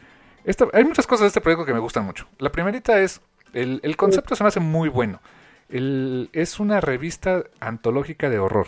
hay 0.74 0.84
muchas 0.84 1.08
cosas 1.08 1.22
de 1.22 1.28
este 1.28 1.42
proyecto 1.42 1.66
que 1.66 1.74
me 1.74 1.80
gustan 1.80 2.06
mucho. 2.06 2.28
La 2.40 2.52
primerita 2.52 3.00
es 3.00 3.22
el, 3.54 3.80
el 3.84 3.96
concepto 3.98 4.36
se 4.36 4.44
me 4.44 4.48
hace 4.48 4.60
muy 4.60 4.90
bueno. 4.90 5.22
El, 5.70 6.30
es 6.34 6.60
una 6.60 6.82
revista 6.82 7.44
antológica 7.60 8.30
de 8.30 8.40
horror. 8.40 8.68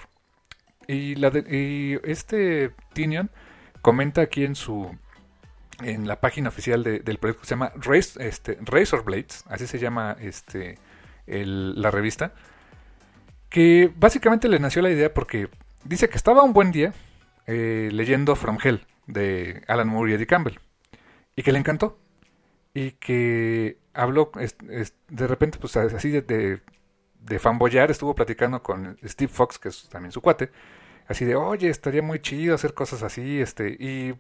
Y, 0.88 1.16
la 1.16 1.30
y 1.50 2.00
este 2.04 2.72
Tinion 2.94 3.30
comenta 3.82 4.22
aquí 4.22 4.44
en 4.44 4.56
su 4.56 4.98
en 5.82 6.08
la 6.08 6.22
página 6.22 6.50
oficial 6.50 6.84
del 6.84 7.18
proyecto 7.18 7.42
que 7.42 7.48
se 7.48 7.56
llama 7.56 7.74
este, 8.20 8.58
Razor 8.62 9.04
Blades, 9.04 9.44
así 9.48 9.68
se 9.68 9.80
llama 9.80 10.16
este 10.20 10.78
la 11.26 11.90
revista, 11.90 12.34
que 13.50 13.92
básicamente 13.96 14.50
le 14.50 14.60
nació 14.60 14.82
la 14.82 14.92
idea 14.92 15.14
porque 15.14 15.50
dice 15.86 16.10
que 16.10 16.18
estaba 16.18 16.44
un 16.44 16.54
buen 16.54 16.72
día 16.72 16.94
eh, 17.48 17.90
leyendo 17.92 18.36
From 18.36 18.58
Hell 18.62 18.86
de 19.08 19.64
Alan 19.68 19.88
Moore 19.88 20.12
y 20.12 20.16
Eddie 20.16 20.28
Campbell 20.28 20.60
y 21.36 21.44
que 21.44 21.52
le 21.52 21.60
encantó 21.60 21.98
y 22.74 22.92
que 22.92 23.78
habló 23.94 24.32
de 24.36 25.28
repente 25.28 25.60
pues 25.60 25.78
así 25.78 26.10
de, 26.10 26.22
de, 26.22 26.62
de 27.24 27.40
fanboyar 27.40 27.90
estuvo 27.92 28.14
platicando 28.14 28.62
con 28.62 28.98
Steve 29.04 29.32
Fox 29.32 29.58
que 29.58 29.70
es 29.70 29.90
también 29.90 30.12
su 30.12 30.22
cuate 30.22 30.50
así 31.08 31.26
de, 31.26 31.36
oye, 31.36 31.70
estaría 31.70 32.02
muy 32.02 32.20
chido 32.20 32.56
hacer 32.56 32.74
cosas 32.74 33.04
así, 33.04 33.42
este, 33.42 33.70
y 33.80 34.16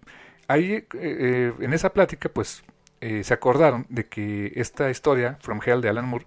ahí 0.47 0.73
eh, 0.73 0.87
eh, 0.93 1.53
en 1.59 1.73
esa 1.73 1.91
plática, 1.91 2.29
pues, 2.29 2.63
eh, 3.01 3.23
se 3.23 3.33
acordaron 3.33 3.85
de 3.89 4.07
que 4.07 4.53
esta 4.55 4.89
historia, 4.89 5.37
From 5.41 5.59
Hell 5.65 5.81
de 5.81 5.89
Alan 5.89 6.07
Moore, 6.07 6.25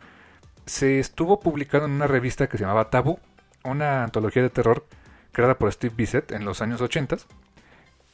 se 0.67 0.99
estuvo 0.99 1.41
publicando 1.41 1.87
en 1.87 1.93
una 1.93 2.07
revista 2.07 2.49
que 2.49 2.59
se 2.59 2.65
llamaba 2.65 2.91
Taboo, 2.91 3.21
una 3.65 4.05
antología 4.05 4.43
de 4.43 4.51
terror 4.51 4.85
creada 5.33 5.59
por 5.59 5.73
Steve 5.73 5.95
Bissett 5.97 6.33
en 6.33 6.45
los 6.45 6.61
años 6.63 6.81
80, 6.81 7.17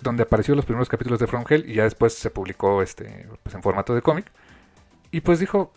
donde 0.01 0.25
apareció 0.25 0.55
los 0.55 0.65
primeros 0.65 0.89
capítulos 0.89 1.21
de 1.21 1.27
From 1.27 1.45
Hell 1.49 1.69
y 1.69 1.75
ya 1.75 1.85
después 1.85 2.15
se 2.15 2.31
publicó 2.31 2.83
este, 2.83 3.29
pues, 3.43 3.55
en 3.55 3.63
formato 3.63 3.95
de 3.95 4.03
cómic. 4.03 4.27
Y 5.11 5.21
pues 5.21 5.39
dijo, 5.39 5.73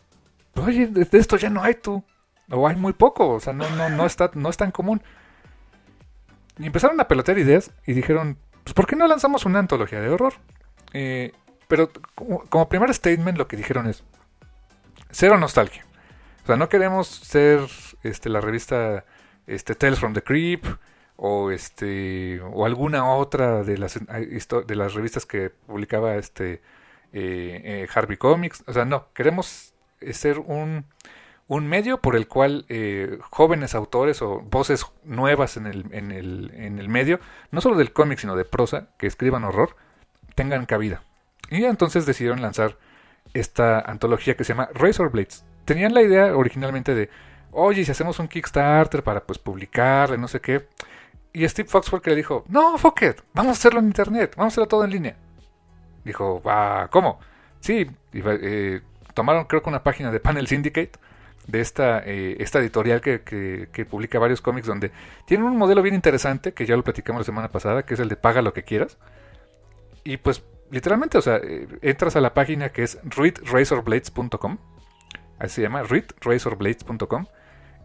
oye, 0.56 0.88
de 0.88 1.08
esto 1.18 1.38
ya 1.38 1.50
no 1.50 1.62
hay 1.62 1.76
tú, 1.76 2.04
o 2.52 2.68
hay 2.68 2.76
muy 2.76 2.94
poco, 2.94 3.30
o 3.30 3.40
sea, 3.40 3.54
no, 3.54 3.70
no, 3.72 3.90
no, 3.90 4.06
está, 4.06 4.32
no 4.34 4.50
es 4.50 4.58
tan 4.58 4.72
común. 4.72 5.02
Y 6.58 6.68
empezaron 6.68 7.00
a 7.00 7.08
pelotear 7.08 7.38
ideas 7.38 7.72
y 7.86 7.94
dijeron, 7.94 8.38
pues 8.64 8.74
¿por 8.74 8.88
qué 8.88 8.96
no 8.96 9.08
lanzamos 9.08 9.46
una 9.46 9.60
antología 9.60 10.00
de 10.00 10.10
horror? 10.10 10.34
Eh, 10.94 11.34
pero 11.68 11.90
como, 12.16 12.70
primer 12.70 12.94
statement 12.94 13.38
lo 13.38 13.48
que 13.48 13.58
dijeron 13.58 13.88
es, 13.88 14.04
cero 15.12 15.38
nostalgia. 15.38 15.86
O 16.44 16.48
sea, 16.48 16.56
no 16.56 16.70
queremos 16.70 17.08
ser 17.08 17.62
este, 18.04 18.30
la 18.30 18.40
revista 18.40 19.04
este, 19.48 19.76
Tales 19.76 20.00
from 20.00 20.14
the 20.14 20.22
Creep 20.22 20.66
o 21.18 21.52
este 21.52 22.42
o 22.42 22.66
alguna 22.66 23.06
otra 23.06 23.64
de 23.64 23.78
las 23.78 23.98
de 23.98 24.76
las 24.76 24.94
revistas 24.94 25.26
que 25.26 25.50
publicaba 25.50 26.16
este 26.16 26.62
eh, 27.14 27.62
eh, 27.64 27.88
Harvey 27.94 28.18
Comics 28.18 28.66
o 28.68 28.74
sea 28.74 28.84
no 28.84 29.14
queremos 29.14 29.74
ser 30.12 30.40
un 30.40 30.86
un 31.48 31.68
medio 31.68 32.00
por 32.00 32.16
el 32.16 32.28
cual 32.28 32.66
eh, 32.70 33.20
jóvenes 33.30 33.76
autores 33.76 34.22
o 34.22 34.42
voces 34.42 34.86
nuevas 35.04 35.58
en 35.58 35.68
el, 35.68 35.86
en, 35.92 36.12
el, 36.12 36.52
en 36.56 36.80
el 36.80 36.90
medio, 36.90 37.20
no 37.52 37.62
solo 37.62 37.78
del 37.78 37.94
cómic, 37.94 38.20
sino 38.20 38.36
de 38.36 38.46
prosa, 38.46 38.88
que 38.98 39.08
escriban 39.08 39.44
horror, 39.44 39.76
tengan 40.34 40.66
cabida. 40.66 41.04
Y 41.50 41.64
entonces 41.66 42.06
decidieron 42.06 42.42
lanzar 42.42 42.78
esta 43.34 43.80
antología 43.80 44.36
que 44.36 44.44
se 44.44 44.54
llama 44.54 44.70
Razor 44.74 45.12
Blades. 45.12 45.46
Tenían 45.66 45.94
la 45.94 46.02
idea 46.02 46.36
originalmente 46.36 46.96
de, 46.96 47.10
oye, 47.52 47.86
si 47.86 47.92
hacemos 47.92 48.20
un 48.20 48.28
Kickstarter 48.28 49.04
para 49.04 49.24
pues 49.24 49.38
publicar, 49.38 50.18
no 50.18 50.28
sé 50.28 50.42
qué. 50.42 50.68
Y 51.34 51.48
Steve 51.48 51.68
Fox 51.68 51.92
le 52.06 52.16
dijo, 52.16 52.46
no, 52.48 52.78
fuck 52.78 53.02
it, 53.04 53.22
vamos 53.34 53.50
a 53.50 53.60
hacerlo 53.60 53.80
en 53.80 53.88
internet, 53.88 54.34
vamos 54.38 54.52
a 54.52 54.54
hacerlo 54.54 54.68
todo 54.68 54.86
en 54.86 54.92
línea. 54.92 55.16
Dijo, 56.04 56.42
¿cómo? 56.92 57.20
Sí, 57.60 57.90
eh, 58.14 58.82
tomaron 59.14 59.46
creo 59.46 59.62
que 59.62 59.70
una 59.70 59.84
página 59.84 60.12
de 60.12 60.20
Panel 60.20 60.48
Syndicate 60.48 60.92
de 61.48 61.62
esta, 61.62 62.00
eh, 62.06 62.38
esta 62.40 62.60
editorial 62.60 63.02
que, 63.02 63.22
que, 63.22 63.86
publica 63.86 64.20
varios 64.20 64.42
cómics 64.42 64.68
donde 64.68 64.92
tienen 65.26 65.46
un 65.46 65.58
modelo 65.58 65.82
bien 65.82 65.96
interesante, 65.96 66.54
que 66.54 66.66
ya 66.66 66.76
lo 66.76 66.84
platicamos 66.84 67.22
la 67.22 67.26
semana 67.26 67.50
pasada, 67.50 67.84
que 67.86 67.94
es 67.94 68.00
el 68.00 68.10
de 68.10 68.16
paga 68.16 68.42
lo 68.42 68.54
que 68.54 68.64
quieras. 68.64 68.98
Y 70.04 70.18
pues 70.18 70.44
literalmente, 70.72 71.18
o 71.18 71.22
sea, 71.22 71.38
eh, 71.38 71.68
entras 71.82 72.16
a 72.16 72.22
la 72.22 72.34
página 72.34 72.70
que 72.70 72.84
es 72.84 73.00
readrazorblades.com, 73.04 74.58
así 75.40 75.56
se 75.56 75.62
llama, 75.62 75.84
readrazorblades.com, 75.84 77.26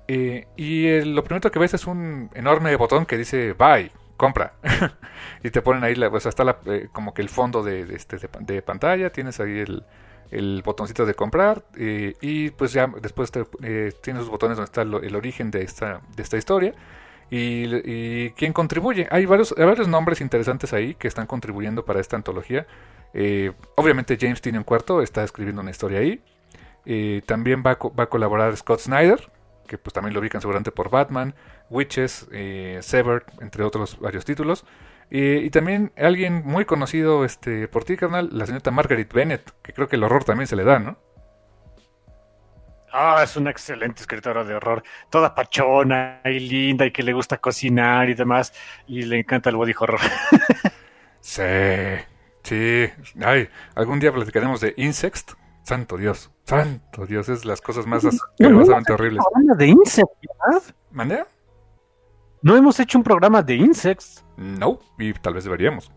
eh, 0.09 0.47
y 0.57 1.01
lo 1.03 1.23
primero 1.23 1.51
que 1.51 1.59
ves 1.59 1.75
es 1.75 1.87
un 1.87 2.31
enorme 2.35 2.75
botón 2.77 3.07
que 3.07 3.17
dice 3.17 3.53
buy, 3.53 3.93
compra. 4.17 4.55
y 5.43 5.51
te 5.51 5.63
ponen 5.63 5.85
ahí, 5.85 5.95
la, 5.95 6.09
está 6.09 6.45
la, 6.45 6.59
como 6.93 7.15
que 7.15 7.23
el 7.23 7.29
fondo 7.29 7.63
de, 7.63 7.83
este, 7.95 8.17
de 8.41 8.63
pantalla, 8.63 9.11
tienes 9.11 9.39
ahí 9.41 9.61
el 9.61 9.85
el 10.31 10.63
botoncito 10.65 11.07
de 11.07 11.15
comprar 11.15 11.65
eh, 11.77 12.15
y 12.21 12.51
pues 12.51 12.73
ya 12.73 12.87
después 13.01 13.33
eh, 13.63 13.93
tiene 14.03 14.21
sus 14.21 14.29
botones 14.29 14.57
donde 14.57 14.67
está 14.69 14.83
el, 14.83 15.17
origen 15.17 15.51
de 15.51 15.63
esta, 15.63 16.01
de 16.15 16.23
esta 16.23 16.37
historia 16.37 16.75
y, 17.31 17.65
y 17.85 18.31
quién 18.31 18.53
contribuye. 18.53 19.09
Hay 19.11 19.27
varios, 19.27 19.55
varios 19.57 19.89
nombres 19.89 20.21
interesantes 20.21 20.73
ahí 20.73 20.95
que 20.95 21.09
están 21.09 21.27
contribuyendo 21.27 21.85
para 21.85 22.01
esta 22.01 22.17
antología. 22.17 22.67
Eh, 23.13 23.53
obviamente 23.77 24.17
James 24.21 24.41
tiene 24.41 24.59
un 24.59 24.65
cuarto, 24.65 25.03
está 25.03 25.25
escribiendo 25.25 25.63
una 25.63 25.71
historia 25.71 26.01
ahí. 26.01 26.23
también 27.27 27.63
va 27.67 27.73
a, 27.73 27.89
va 27.89 28.05
a 28.05 28.09
colaborar 28.09 28.57
Scott 28.57 28.81
Snyder, 28.81 29.31
que 29.67 29.79
pues 29.79 29.93
también 29.93 30.15
lo 30.15 30.21
ubican 30.21 30.41
seguramente 30.41 30.73
por 30.73 30.91
Batman, 30.91 31.35
Witches, 31.71 32.29
Severed, 32.81 33.23
entre 33.41 33.63
otros 33.65 33.99
varios 34.01 34.25
títulos. 34.25 34.65
Y, 35.11 35.51
también 35.51 35.93
alguien 35.97 36.43
muy 36.45 36.65
conocido 36.65 37.25
este, 37.25 37.67
por 37.67 37.85
ti, 37.85 37.97
carnal, 37.97 38.29
la 38.33 38.47
señorita 38.47 38.71
Margaret 38.71 39.13
Bennett, 39.13 39.51
que 39.61 39.73
creo 39.73 39.89
que 39.89 39.97
el 39.97 40.05
horror 40.05 40.23
también 40.23 40.47
se 40.47 40.55
le 40.55 40.63
da, 40.63 40.79
¿no? 40.79 40.99
Ah, 42.93 43.21
es 43.23 43.37
una 43.37 43.51
excelente 43.51 44.03
escritora 44.03 44.45
de 44.45 44.55
horror, 44.55 44.83
toda 45.11 45.35
pachona 45.35 46.21
y 46.25 46.41
linda 46.41 46.87
y 46.87 46.93
que 46.93 47.03
le 47.03 47.13
gusta 47.13 47.39
cocinar 47.39 48.09
y 48.09 48.15
demás, 48.15 48.53
y 48.87 49.03
le 49.03 49.21
encanta 49.21 49.51
el 49.51 49.57
body 49.57 49.75
horror. 49.79 50.01
sí, 51.21 51.43
sí. 52.43 52.89
Ay, 53.21 53.49
algún 53.75 53.99
día 54.01 54.13
platicaremos 54.13 54.61
de 54.61 54.75
Insect. 54.77 55.33
Santo 55.63 55.99
Dios, 55.99 56.33
santo 56.45 57.07
Dios, 57.07 57.29
es 57.29 57.45
las 57.45 57.61
cosas 57.61 57.87
más 57.87 58.05
asquerosamente 58.05 58.93
horribles. 58.93 59.23
de 59.57 59.67
Insect, 59.67 60.11
¿verdad? 60.23 60.63
¿Mandea? 60.91 61.27
No 62.43 62.57
hemos 62.57 62.81
hecho 62.81 62.99
un 62.99 63.05
programa 63.05 63.43
de 63.43 63.57
Insects. 63.57 64.25
No, 64.37 64.79
y 64.99 65.13
tal 65.13 65.35
vez 65.35 65.45
deberíamos. 65.45 65.91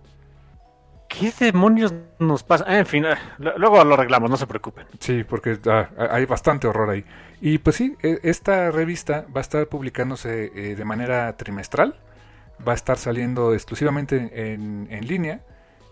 ¿Qué 1.08 1.32
demonios 1.40 1.94
nos 2.20 2.44
pasa? 2.44 2.66
Ah, 2.68 2.80
en 2.80 2.86
fin, 2.86 3.06
eh, 3.06 3.16
luego 3.38 3.84
lo 3.84 3.94
arreglamos, 3.94 4.30
no 4.30 4.36
se 4.36 4.48
preocupen. 4.48 4.88
Sí, 5.00 5.24
porque 5.24 5.60
ah, 5.68 5.90
hay 6.10 6.26
bastante 6.26 6.68
horror 6.68 6.90
ahí. 6.90 7.06
Y 7.40 7.60
pues 7.60 7.76
sí, 7.76 7.96
e, 8.02 8.20
esta 8.24 8.72
revista 8.72 9.26
va 9.34 9.40
a 9.40 9.42
estar 9.42 9.68
publicándose 9.68 10.52
eh, 10.56 10.76
de 10.76 10.86
manera 10.86 11.38
trimestral. 11.38 11.96
Va 12.68 12.72
a 12.72 12.76
estar 12.76 12.98
saliendo 12.98 13.54
exclusivamente 13.54 14.54
en, 14.54 14.88
en, 14.90 15.08
línea. 15.08 15.42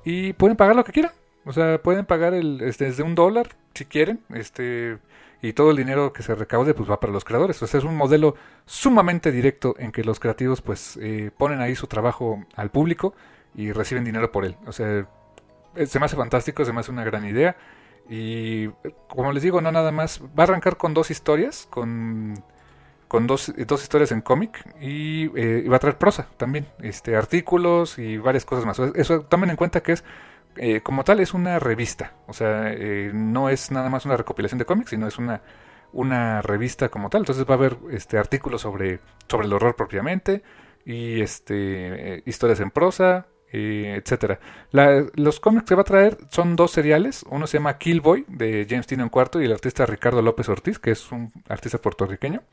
Y 0.04 0.34
pueden 0.34 0.58
pagar 0.58 0.76
lo 0.76 0.84
que 0.84 0.92
quieran. 0.92 1.12
O 1.46 1.54
sea, 1.54 1.82
pueden 1.82 2.06
pagar 2.06 2.34
el, 2.34 2.62
este, 2.62 2.86
desde 2.86 3.04
un 3.04 3.14
dólar 3.14 3.50
si 3.76 3.86
quieren. 3.86 4.22
Este, 4.34 4.98
y 5.42 5.54
todo 5.54 5.72
el 5.72 5.78
dinero 5.78 6.14
que 6.14 6.24
se 6.24 6.36
recaude 6.36 6.74
pues 6.74 6.90
va 6.90 7.00
para 7.00 7.12
los 7.12 7.26
creadores. 7.26 7.62
O 7.62 7.66
es 7.66 7.74
un 7.84 7.96
modelo 7.96 8.36
sumamente 8.66 9.32
directo 9.32 9.76
en 9.80 9.92
que 9.92 10.04
los 10.04 10.20
creativos 10.20 10.62
pues 10.62 10.98
eh, 11.02 11.32
ponen 11.36 11.62
ahí 11.62 11.76
su 11.76 11.88
trabajo 11.88 12.46
al 12.56 12.70
público 12.70 13.14
y 13.56 13.72
reciben 13.72 14.04
dinero 14.04 14.32
por 14.32 14.46
él. 14.46 14.56
O 14.68 14.72
sea, 14.72 15.08
eh, 15.76 15.86
se 15.86 16.00
me 16.00 16.06
hace 16.06 16.16
fantástico, 16.16 16.64
se 16.64 16.74
me 16.74 16.82
hace 16.82 16.92
una 16.92 17.04
gran 17.04 17.26
idea. 17.26 17.56
Y 18.10 18.68
como 19.08 19.32
les 19.32 19.44
digo, 19.44 19.62
no 19.62 19.72
nada 19.72 19.92
más, 19.92 20.22
va 20.22 20.44
a 20.44 20.44
arrancar 20.44 20.78
con 20.78 20.94
dos 20.94 21.12
historias, 21.12 21.68
con, 21.70 22.44
con 23.08 23.26
dos, 23.26 23.54
dos 23.68 23.82
historias 23.82 24.12
en 24.12 24.22
cómic 24.22 24.66
y, 24.80 25.32
eh, 25.40 25.68
va 25.70 25.78
a 25.78 25.80
traer 25.80 25.98
prosa 25.98 26.28
también, 26.38 26.68
este, 26.82 27.16
artículos 27.16 27.98
y 28.00 28.18
varias 28.18 28.46
cosas 28.46 28.66
más. 28.66 28.80
Eso 28.96 29.22
tomen 29.22 29.50
en 29.50 29.56
cuenta 29.56 29.82
que 29.82 29.94
es 29.94 30.04
eh, 30.58 30.82
como 30.82 31.04
tal 31.04 31.20
es 31.20 31.34
una 31.34 31.60
revista, 31.60 32.14
o 32.28 32.34
sea, 32.34 32.72
eh, 32.74 33.12
no 33.14 33.50
es 33.50 33.72
nada 33.72 33.90
más 33.90 34.06
una 34.06 34.18
recopilación 34.18 34.60
de 34.60 34.66
cómics, 34.66 34.90
sino 34.90 35.08
es 35.08 35.18
una, 35.18 35.42
una 35.94 36.42
revista 36.42 36.90
como 36.90 37.10
tal. 37.10 37.22
Entonces 37.22 37.46
va 37.46 37.56
a 37.56 37.58
haber 37.58 37.78
este 37.92 38.18
artículos 38.18 38.62
sobre, 38.62 39.00
sobre 39.28 39.48
el 39.48 39.54
horror 39.54 39.76
propiamente, 39.76 40.44
y 40.86 41.22
este 41.22 42.16
eh, 42.18 42.24
historias 42.26 42.60
en 42.60 42.72
prosa, 42.72 43.28
etcétera. 43.54 44.40
Los 45.16 45.42
cómics 45.42 45.66
que 45.66 45.76
va 45.76 45.82
a 45.82 45.86
traer 45.86 46.18
son 46.30 46.56
dos 46.56 46.72
seriales. 46.72 47.26
Uno 47.30 47.48
se 47.48 47.58
llama 47.58 47.78
Killboy 47.78 48.24
de 48.30 48.66
James 48.70 48.88
Tynion 48.88 49.12
IV 49.14 49.42
y 49.42 49.46
el 49.46 49.52
artista 49.52 49.86
Ricardo 49.86 50.22
López 50.22 50.48
Ortiz, 50.48 50.80
que 50.80 50.92
es 50.92 51.12
un 51.12 51.34
artista 51.50 51.78
puertorriqueño. 51.78 52.44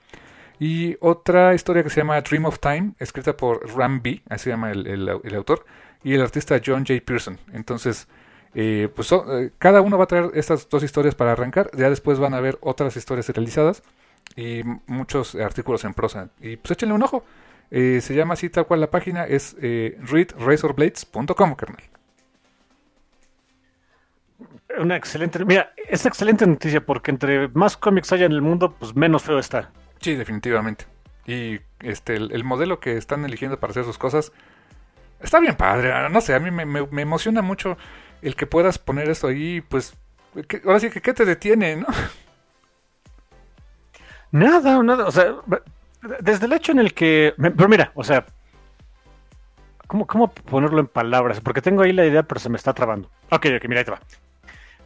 Y 0.58 0.96
otra 1.00 1.54
historia 1.54 1.84
que 1.84 1.90
se 1.90 2.00
llama 2.00 2.20
Dream 2.20 2.46
of 2.46 2.58
Time, 2.58 2.94
escrita 2.98 3.36
por 3.36 3.64
Ram 3.76 4.02
B, 4.02 4.22
así 4.28 4.44
se 4.44 4.50
llama 4.50 4.72
el, 4.72 4.86
el 4.88 5.34
autor, 5.36 5.64
y 6.04 6.14
el 6.14 6.22
artista 6.22 6.60
John 6.64 6.84
J. 6.86 7.00
Pearson. 7.04 7.38
Entonces, 7.52 8.08
eh, 8.54 8.88
pues 8.94 9.08
so- 9.08 9.38
eh, 9.38 9.52
cada 9.58 9.80
uno 9.80 9.98
va 9.98 10.04
a 10.04 10.06
traer 10.06 10.30
estas 10.34 10.68
dos 10.68 10.82
historias 10.82 11.14
para 11.14 11.32
arrancar. 11.32 11.70
Ya 11.76 11.90
después 11.90 12.18
van 12.18 12.34
a 12.34 12.38
haber 12.38 12.58
otras 12.60 12.96
historias 12.96 13.26
serializadas 13.26 13.82
y 14.36 14.62
muchos 14.86 15.34
artículos 15.34 15.84
en 15.84 15.94
prosa. 15.94 16.30
Y 16.40 16.56
pues 16.56 16.72
échenle 16.72 16.94
un 16.94 17.02
ojo. 17.02 17.24
Eh, 17.70 18.00
se 18.00 18.14
llama 18.14 18.34
así 18.34 18.48
tal 18.48 18.66
cual 18.66 18.80
la 18.80 18.90
página, 18.90 19.24
es 19.26 19.54
readrazorblades.com, 19.60 21.54
carnal. 21.54 21.82
Una 24.78 24.96
excelente, 24.96 25.44
mira, 25.44 25.72
es 25.88 26.06
excelente 26.06 26.46
noticia 26.46 26.84
porque 26.84 27.10
entre 27.10 27.48
más 27.48 27.76
cómics 27.76 28.12
haya 28.12 28.26
en 28.26 28.32
el 28.32 28.42
mundo, 28.42 28.74
pues 28.78 28.94
menos 28.94 29.22
feo 29.22 29.38
está. 29.38 29.72
Sí, 30.00 30.14
definitivamente. 30.14 30.84
Y 31.26 31.58
este 31.80 32.14
el, 32.16 32.30
el 32.32 32.44
modelo 32.44 32.78
que 32.78 32.96
están 32.96 33.24
eligiendo 33.24 33.58
para 33.58 33.72
hacer 33.72 33.84
sus 33.84 33.98
cosas 33.98 34.32
está 35.20 35.40
bien 35.40 35.54
padre. 35.56 35.92
ah, 35.92 36.08
No 36.08 36.20
sé, 36.20 36.34
a 36.34 36.38
mí 36.40 36.50
me, 36.50 36.64
me- 36.64 37.02
emociona 37.02 37.42
mucho 37.42 37.76
el 38.22 38.34
que 38.36 38.46
puedas 38.46 38.78
poner 38.78 39.08
esto 39.10 39.28
ahí, 39.28 39.60
pues 39.60 39.94
ahora 40.64 40.80
sí 40.80 40.90
que 40.90 41.00
qué 41.00 41.12
te 41.14 41.24
detiene, 41.24 41.76
¿no? 41.76 41.86
Nada, 44.30 44.82
nada, 44.82 45.06
o 45.06 45.10
sea, 45.10 45.36
desde 46.20 46.46
el 46.46 46.52
hecho 46.52 46.72
en 46.72 46.80
el 46.80 46.92
que, 46.94 47.34
pero 47.38 47.68
mira, 47.68 47.92
o 47.94 48.04
sea, 48.04 48.26
¿cómo, 49.86 50.06
cómo 50.06 50.30
ponerlo 50.32 50.80
en 50.80 50.86
palabras? 50.86 51.40
Porque 51.40 51.62
tengo 51.62 51.82
ahí 51.82 51.92
la 51.92 52.04
idea, 52.04 52.22
pero 52.22 52.38
se 52.38 52.50
me 52.50 52.56
está 52.56 52.74
trabando. 52.74 53.10
Ok, 53.30 53.46
ok, 53.56 53.64
mira, 53.68 53.80
ahí 53.80 53.84
te 53.84 53.90
va. 53.90 54.00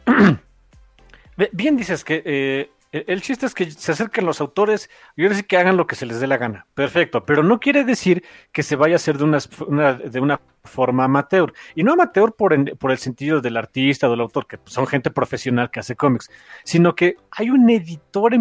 Bien 1.51 1.75
dices 1.75 2.03
que 2.03 2.21
eh, 2.25 2.71
el 3.07 3.21
chiste 3.21 3.45
es 3.47 3.53
que 3.55 3.71
se 3.71 3.91
acerquen 3.91 4.25
los 4.25 4.39
autores 4.39 4.89
y 5.15 5.23
ahora 5.23 5.35
sí 5.35 5.43
que 5.43 5.57
hagan 5.57 5.77
lo 5.77 5.87
que 5.87 5.95
se 5.95 6.05
les 6.05 6.19
dé 6.19 6.27
la 6.27 6.37
gana. 6.37 6.67
Perfecto, 6.75 7.25
pero 7.25 7.41
no 7.41 7.59
quiere 7.59 7.83
decir 7.83 8.23
que 8.51 8.61
se 8.63 8.75
vaya 8.75 8.95
a 8.95 8.97
hacer 8.97 9.17
de 9.17 9.23
una, 9.23 9.39
una- 9.67 9.93
de 9.93 10.19
una 10.19 10.39
forma 10.63 11.05
amateur. 11.05 11.53
Y 11.75 11.83
no 11.83 11.93
amateur 11.93 12.33
por, 12.33 12.53
en- 12.53 12.65
por 12.77 12.91
el 12.91 12.97
sentido 12.99 13.41
del 13.41 13.57
artista 13.57 14.07
del 14.07 14.21
autor, 14.21 14.45
que 14.47 14.59
son 14.65 14.85
gente 14.87 15.09
profesional 15.11 15.71
que 15.71 15.79
hace 15.79 15.95
cómics, 15.95 16.29
sino 16.63 16.93
que 16.95 17.17
hay 17.31 17.49
un 17.49 17.69
editor, 17.69 18.33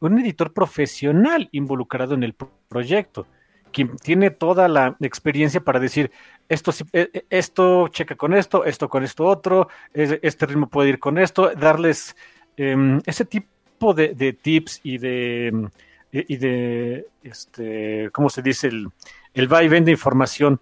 un 0.00 0.18
editor 0.20 0.52
profesional 0.52 1.48
involucrado 1.52 2.14
en 2.14 2.22
el 2.24 2.34
pro- 2.34 2.52
proyecto, 2.68 3.26
quien 3.72 3.96
tiene 3.96 4.30
toda 4.30 4.68
la 4.68 4.96
experiencia 5.00 5.60
para 5.62 5.80
decir, 5.80 6.10
esto, 6.48 6.72
eh, 6.92 7.08
eh, 7.12 7.24
esto 7.30 7.88
checa 7.88 8.16
con 8.16 8.34
esto, 8.34 8.64
esto 8.64 8.88
con 8.88 9.02
esto 9.02 9.24
otro, 9.24 9.68
es- 9.92 10.18
este 10.22 10.46
ritmo 10.46 10.68
puede 10.68 10.90
ir 10.90 10.98
con 10.98 11.16
esto, 11.18 11.50
darles 11.56 12.14
em, 12.56 13.00
ese 13.06 13.24
tipo 13.24 13.48
de, 13.92 14.32
tips 14.32 14.80
y 14.84 14.98
de, 14.98 15.48
em, 15.48 15.68
y 16.12 16.36
de, 16.36 17.06
este, 17.22 18.08
¿cómo 18.12 18.30
se 18.30 18.40
dice? 18.40 18.68
El, 18.68 18.88
el 19.34 19.52
va 19.52 19.62
y 19.62 19.68
ven 19.68 19.84
de 19.84 19.90
información 19.90 20.60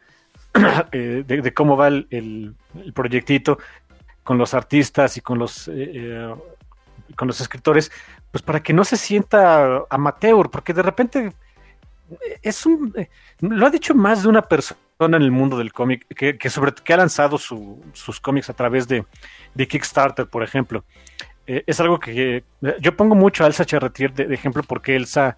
eh, 0.93 1.23
de, 1.27 1.55
cómo 1.55 1.77
va 1.77 1.89
el, 1.89 2.07
el- 2.11 2.55
el 2.83 2.93
proyectito 2.93 3.59
con 4.25 4.39
los 4.39 4.55
artistas 4.55 5.17
y 5.17 5.21
con 5.21 5.39
los, 5.39 5.69
eh, 5.69 5.73
eh, 5.95 6.35
con 7.17 7.29
los 7.29 7.41
escritores, 7.41 7.91
pues 8.31 8.43
para 8.43 8.63
que 8.63 8.73
no 8.73 8.85
se 8.85 8.97
sienta 8.97 9.85
amateur, 9.91 10.49
porque 10.51 10.73
de 10.73 10.83
repente 10.83 11.33
es 12.43 12.67
un 12.67 12.93
eh, 12.97 13.09
lo 13.41 13.67
ha 13.67 13.71
dicho 13.71 13.95
más 13.95 14.23
de 14.23 14.29
una 14.29 14.43
persona 14.43 14.79
en 15.01 15.15
el 15.15 15.31
mundo 15.33 15.59
del 15.59 15.73
cómic 15.73 16.07
que, 16.15 16.39
que 16.39 16.51
sobre 16.51 16.73
que 16.73 16.93
ha 16.95 16.97
lanzado 16.99 17.37
su- 17.39 17.83
sus 17.93 18.21
cómics 18.21 18.49
a 18.51 18.55
través 18.55 18.87
de, 18.87 19.05
de 19.55 19.67
Kickstarter, 19.69 20.27
por 20.29 20.43
ejemplo. 20.43 20.85
Eh, 21.47 21.65
es 21.67 21.81
algo 21.81 21.99
que 21.99 22.37
eh, 22.37 22.45
yo 22.81 22.97
pongo 22.97 23.15
mucho 23.15 23.45
a 23.45 23.47
Elsa 23.47 23.65
Charretier 23.65 24.13
de, 24.13 24.33
ejemplo 24.33 24.63
porque 24.63 24.95
Elsa, 24.95 25.37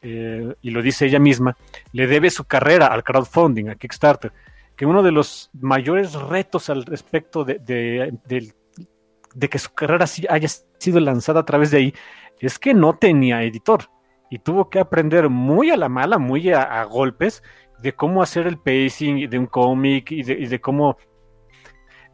eh, 0.00 0.54
y 0.62 0.70
lo 0.70 0.82
dice 0.82 1.06
ella 1.06 1.18
misma, 1.18 1.56
le 1.92 2.06
debe 2.06 2.30
su 2.30 2.44
carrera 2.44 2.86
al 2.86 3.04
crowdfunding, 3.04 3.68
a 3.68 3.74
Kickstarter, 3.74 4.32
que 4.74 4.86
uno 4.86 5.02
de 5.02 5.12
los 5.12 5.50
mayores 5.60 6.14
retos 6.14 6.70
al 6.70 6.84
respecto 6.84 7.44
de, 7.44 7.58
de, 7.58 9.48
que 9.48 9.58
su 9.58 9.74
carrera 9.74 10.06
haya 10.28 10.48
sido 10.78 11.00
lanzada 11.00 11.40
a 11.40 11.44
través 11.44 11.70
de 11.70 11.78
ahí 11.78 11.94
es 12.40 12.58
que 12.58 12.72
no 12.72 12.96
tenía 12.96 13.42
editor 13.42 13.90
y 14.30 14.38
tuvo 14.38 14.70
que 14.70 14.78
aprender 14.78 15.28
muy 15.28 15.70
a 15.70 15.76
la 15.76 15.88
mala, 15.88 16.18
muy 16.18 16.52
a, 16.52 16.84
golpes 16.84 17.42
de 17.80 17.94
cómo 17.94 18.22
hacer 18.22 18.46
el 18.46 18.58
pacing 18.58 19.28
de 19.28 19.38
un 19.38 19.46
cómic 19.46 20.12
y 20.12 20.22
de 20.22 20.60
cómo 20.60 20.96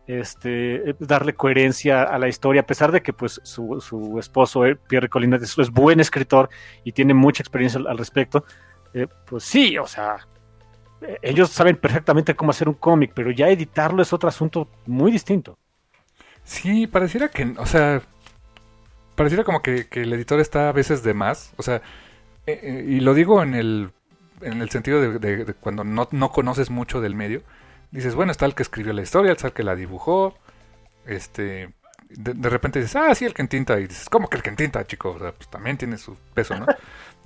este, 0.06 0.90
eh, 0.90 0.96
darle 0.98 1.34
coherencia 1.34 2.02
a 2.02 2.18
la 2.18 2.28
historia, 2.28 2.62
a 2.62 2.66
pesar 2.66 2.92
de 2.92 3.02
que 3.02 3.12
pues 3.12 3.40
su, 3.42 3.80
su 3.80 4.18
esposo, 4.18 4.66
eh, 4.66 4.76
Pierre 4.76 5.08
Colina, 5.08 5.36
es, 5.36 5.70
buen 5.70 6.00
escritor 6.00 6.48
y 6.84 6.92
tiene 6.92 7.14
mucha 7.14 7.42
experiencia 7.42 7.80
al, 7.86 7.98
respecto, 7.98 8.44
eh, 8.92 9.06
pues 9.26 9.44
sí, 9.44 9.78
o 9.78 9.86
sea, 9.86 10.18
ellos 11.22 11.50
saben 11.50 11.76
perfectamente 11.76 12.34
cómo 12.36 12.50
hacer 12.50 12.68
un 12.68 12.74
cómic, 12.74 13.12
pero 13.14 13.30
ya 13.30 13.48
editarlo 13.48 14.02
es 14.02 14.12
otro 14.12 14.28
asunto 14.28 14.68
muy 14.86 15.10
distinto. 15.10 15.58
Sí, 16.44 16.86
pareciera 16.86 17.28
que, 17.28 17.54
o 17.56 17.66
sea, 17.66 18.02
pareciera 19.14 19.44
como 19.44 19.62
que, 19.62 19.88
que 19.88 20.02
el 20.02 20.12
editor 20.12 20.40
está 20.40 20.68
a 20.68 20.72
veces 20.72 21.02
de 21.02 21.14
más, 21.14 21.54
o 21.56 21.62
sea, 21.62 21.80
y 22.46 23.00
lo 23.00 23.14
digo 23.14 23.42
en 23.42 23.54
el, 23.54 23.90
en 24.42 24.60
el 24.60 24.68
sentido 24.68 25.00
de, 25.00 25.18
de- 25.18 25.44
de 25.46 25.54
cuando 25.54 25.82
no, 25.84 26.08
no 26.10 26.30
conoces 26.30 26.68
mucho 26.70 27.00
del 27.00 27.14
medio, 27.14 27.42
dices, 27.96 28.14
bueno, 28.14 28.32
está 28.32 28.46
el 28.46 28.54
que 28.54 28.62
escribió 28.62 28.92
la 28.92 29.02
historia, 29.02 29.32
está 29.32 29.48
el 29.48 29.52
que 29.52 29.62
la 29.62 29.76
dibujó, 29.76 30.36
este, 31.06 31.72
de, 32.10 32.34
de 32.34 32.48
repente 32.50 32.80
dices, 32.80 32.96
ah, 32.96 33.14
sí, 33.14 33.24
el 33.24 33.34
que 33.34 33.42
entinta, 33.42 33.78
y 33.80 33.86
dices, 33.86 34.08
¿cómo 34.08 34.28
que 34.28 34.36
el 34.36 34.42
que 34.42 34.50
entinta, 34.50 34.86
chico? 34.86 35.10
O 35.12 35.18
sea, 35.18 35.32
pues 35.32 35.48
también 35.48 35.76
tiene 35.78 35.98
su 35.98 36.16
peso, 36.34 36.58
¿no? 36.58 36.66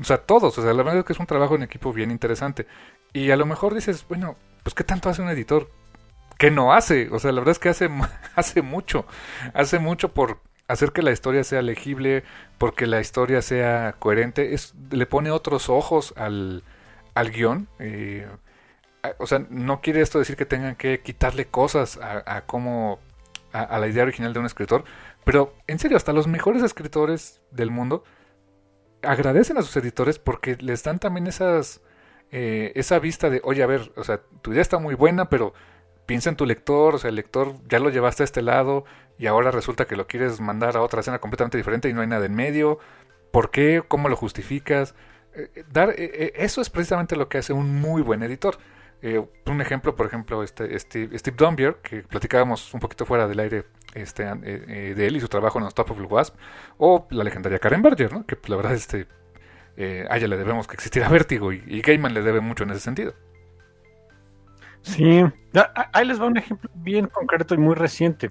O 0.00 0.04
sea, 0.04 0.18
todos, 0.18 0.57
o 0.57 0.62
sea, 0.62 0.72
la 0.74 0.85
verdad 0.85 1.00
es 1.00 1.04
que 1.07 1.12
es 1.12 1.18
un 1.18 1.26
trabajo 1.26 1.57
en 1.57 1.64
equipo 1.64 1.92
bien 1.92 2.12
interesante, 2.12 2.66
y 3.12 3.31
a 3.33 3.37
lo 3.37 3.46
mejor 3.46 3.74
dices, 3.74 4.07
bueno, 4.09 4.37
pues 4.62 4.74
¿qué 4.74 4.85
tanto 4.85 5.09
hace 5.09 5.22
un 5.22 5.28
editor? 5.28 5.70
¿Qué 6.38 6.50
no 6.52 6.72
hace? 6.72 7.09
O 7.11 7.18
sea, 7.18 7.33
la 7.33 7.40
verdad 7.40 7.52
es 7.52 7.59
que 7.59 7.68
hace, 7.68 7.90
hace 8.37 8.62
mucho, 8.62 9.07
hace 9.54 9.78
mucho 9.81 10.12
por 10.14 10.38
hacer 10.68 10.92
que 10.92 11.02
la 11.02 11.11
historia 11.11 11.42
sea 11.44 11.62
legible, 11.62 12.22
porque 12.59 12.87
la 12.87 13.00
historia 13.00 13.42
sea 13.42 13.96
coherente, 13.98 14.54
es, 14.54 14.74
le 14.90 15.07
pone 15.07 15.31
otros 15.33 15.68
ojos 15.68 16.14
al, 16.16 16.62
al 17.14 17.31
guion. 17.31 17.68
eh, 17.81 18.28
o 19.18 19.26
sea, 19.26 19.46
no 19.50 19.80
quiere 19.80 20.00
esto 20.00 20.18
decir 20.18 20.37
que 20.37 20.46
tengan 20.46 20.76
que 20.76 21.00
quitarle 21.00 21.46
cosas 21.46 21.98
a, 21.98 22.22
a 22.26 22.46
cómo, 22.46 22.98
a, 23.52 23.78
la 23.78 23.88
idea 23.88 24.02
original 24.02 24.32
de 24.32 24.40
un 24.40 24.46
escritor, 24.46 24.84
pero 25.24 25.54
en 25.66 25.78
serio, 25.78 25.96
hasta 25.96 26.12
los 26.12 26.26
mejores 26.26 26.62
escritores 26.62 27.40
del 27.50 27.70
mundo 27.70 28.04
agradecen 29.02 29.58
a 29.58 29.62
sus 29.62 29.76
editores 29.76 30.18
porque 30.18 30.56
les 30.61 30.82
dan 30.82 30.98
también 30.98 31.26
esas, 31.26 31.80
eh, 32.32 32.72
esa 32.74 32.98
vista 32.98 33.30
de, 33.30 33.40
oye, 33.44 33.62
a 33.62 33.66
ver, 33.66 33.92
o 33.96 34.04
sea, 34.04 34.20
tu 34.42 34.52
idea 34.52 34.62
está 34.62 34.78
muy 34.78 34.94
buena, 34.94 35.28
pero 35.28 35.52
piensa 36.06 36.30
en 36.30 36.37
tu 36.37 36.46
lector, 36.46 36.94
o 36.94 36.98
sea, 36.98 37.11
el 37.11 37.16
lector 37.16 37.54
ya 37.68 37.78
lo 37.78 37.90
llevaste 37.90 38.22
a 38.22 38.24
este 38.24 38.42
lado 38.42 38.84
y 39.18 39.26
ahora 39.26 39.50
resulta 39.50 39.84
que 39.87 39.94
lo 39.94 40.06
quieres 40.06 40.40
mandar 40.40 40.76
a 40.76 40.82
otra 40.82 41.00
escena 41.00 41.18
completamente 41.18 41.58
diferente 41.58 41.88
y 41.88 41.92
no 41.92 42.00
hay 42.00 42.06
nada 42.06 42.24
en 42.24 42.34
medio. 42.34 42.78
¿Por 43.30 43.50
qué? 43.50 43.82
¿Cómo 43.87 44.08
lo 44.08 44.16
justificas? 44.16 44.94
Eh, 45.34 45.50
eh, 45.54 45.64
dar, 45.70 45.90
eh, 45.90 46.32
eso 46.37 46.62
es 46.62 46.70
precisamente 46.70 47.14
lo 47.14 47.28
que 47.28 47.38
hace 47.38 47.52
un 47.52 47.80
muy 47.80 48.00
buen 48.00 48.22
editor. 48.22 48.58
Eh, 49.00 49.24
un 49.46 49.61
ejemplo, 49.61 49.94
por 49.94 50.06
ejemplo, 50.06 50.42
este, 50.42 50.76
Steve, 50.78 51.16
Steve 51.18 51.37
Dombier, 51.37 51.76
que 51.76 52.02
platicábamos 52.02 52.74
un 52.74 52.80
poquito 52.80 53.06
fuera 53.06 53.28
del 53.28 53.38
aire 53.38 53.64
este, 53.94 54.24
eh, 54.24 54.38
eh, 54.42 54.94
de 54.96 55.06
él 55.06 55.16
y 55.16 55.20
su 55.20 55.28
trabajo 55.28 55.58
en 55.58 55.64
Unstoppable 55.64 56.06
Wasp, 56.06 56.37
o 56.78 57.06
la 57.11 57.22
legendaria 57.22 57.58
Karen 57.58 57.82
Berger, 57.82 58.12
¿no? 58.12 58.26
que 58.26 58.34
pues, 58.34 58.48
la 58.48 58.56
verdad 58.56 58.74
este, 58.74 59.06
a 60.11 60.16
ella 60.16 60.26
le 60.26 60.37
debemos 60.37 60.66
que 60.66 60.74
existiera 60.74 61.08
Vértigo 61.11 61.52
y, 61.52 61.62
y 61.66 61.80
Gaiman 61.80 62.12
le 62.12 62.22
debe 62.22 62.40
mucho 62.40 62.64
en 62.64 62.70
ese 62.70 62.80
sentido. 62.80 63.14
Sí, 64.82 65.22
Ah, 65.54 65.72
ah, 65.74 65.90
ahí 65.92 66.06
les 66.06 66.20
va 66.20 66.26
un 66.26 66.37
ejemplo 66.37 66.70
bien 66.74 67.06
concreto 67.06 67.54
y 67.54 67.58
muy 67.58 67.74
reciente. 67.74 68.30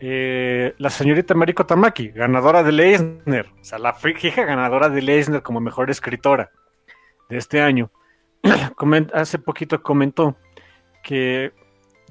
La 0.00 0.90
señorita 0.90 1.34
Mariko 1.34 1.66
Tamaki, 1.66 2.08
ganadora 2.08 2.62
del 2.62 2.78
Eisner, 2.78 3.46
o 3.60 3.64
sea, 3.64 3.78
la 3.78 3.94
fija 3.94 4.44
ganadora 4.44 4.88
del 4.88 5.08
Eisner 5.08 5.42
como 5.42 5.60
mejor 5.60 5.90
escritora 5.90 6.50
de 7.28 7.36
este 7.36 7.60
año, 7.60 7.90
hace 9.14 9.38
poquito 9.38 9.82
comentó 9.82 10.36
que 11.02 11.52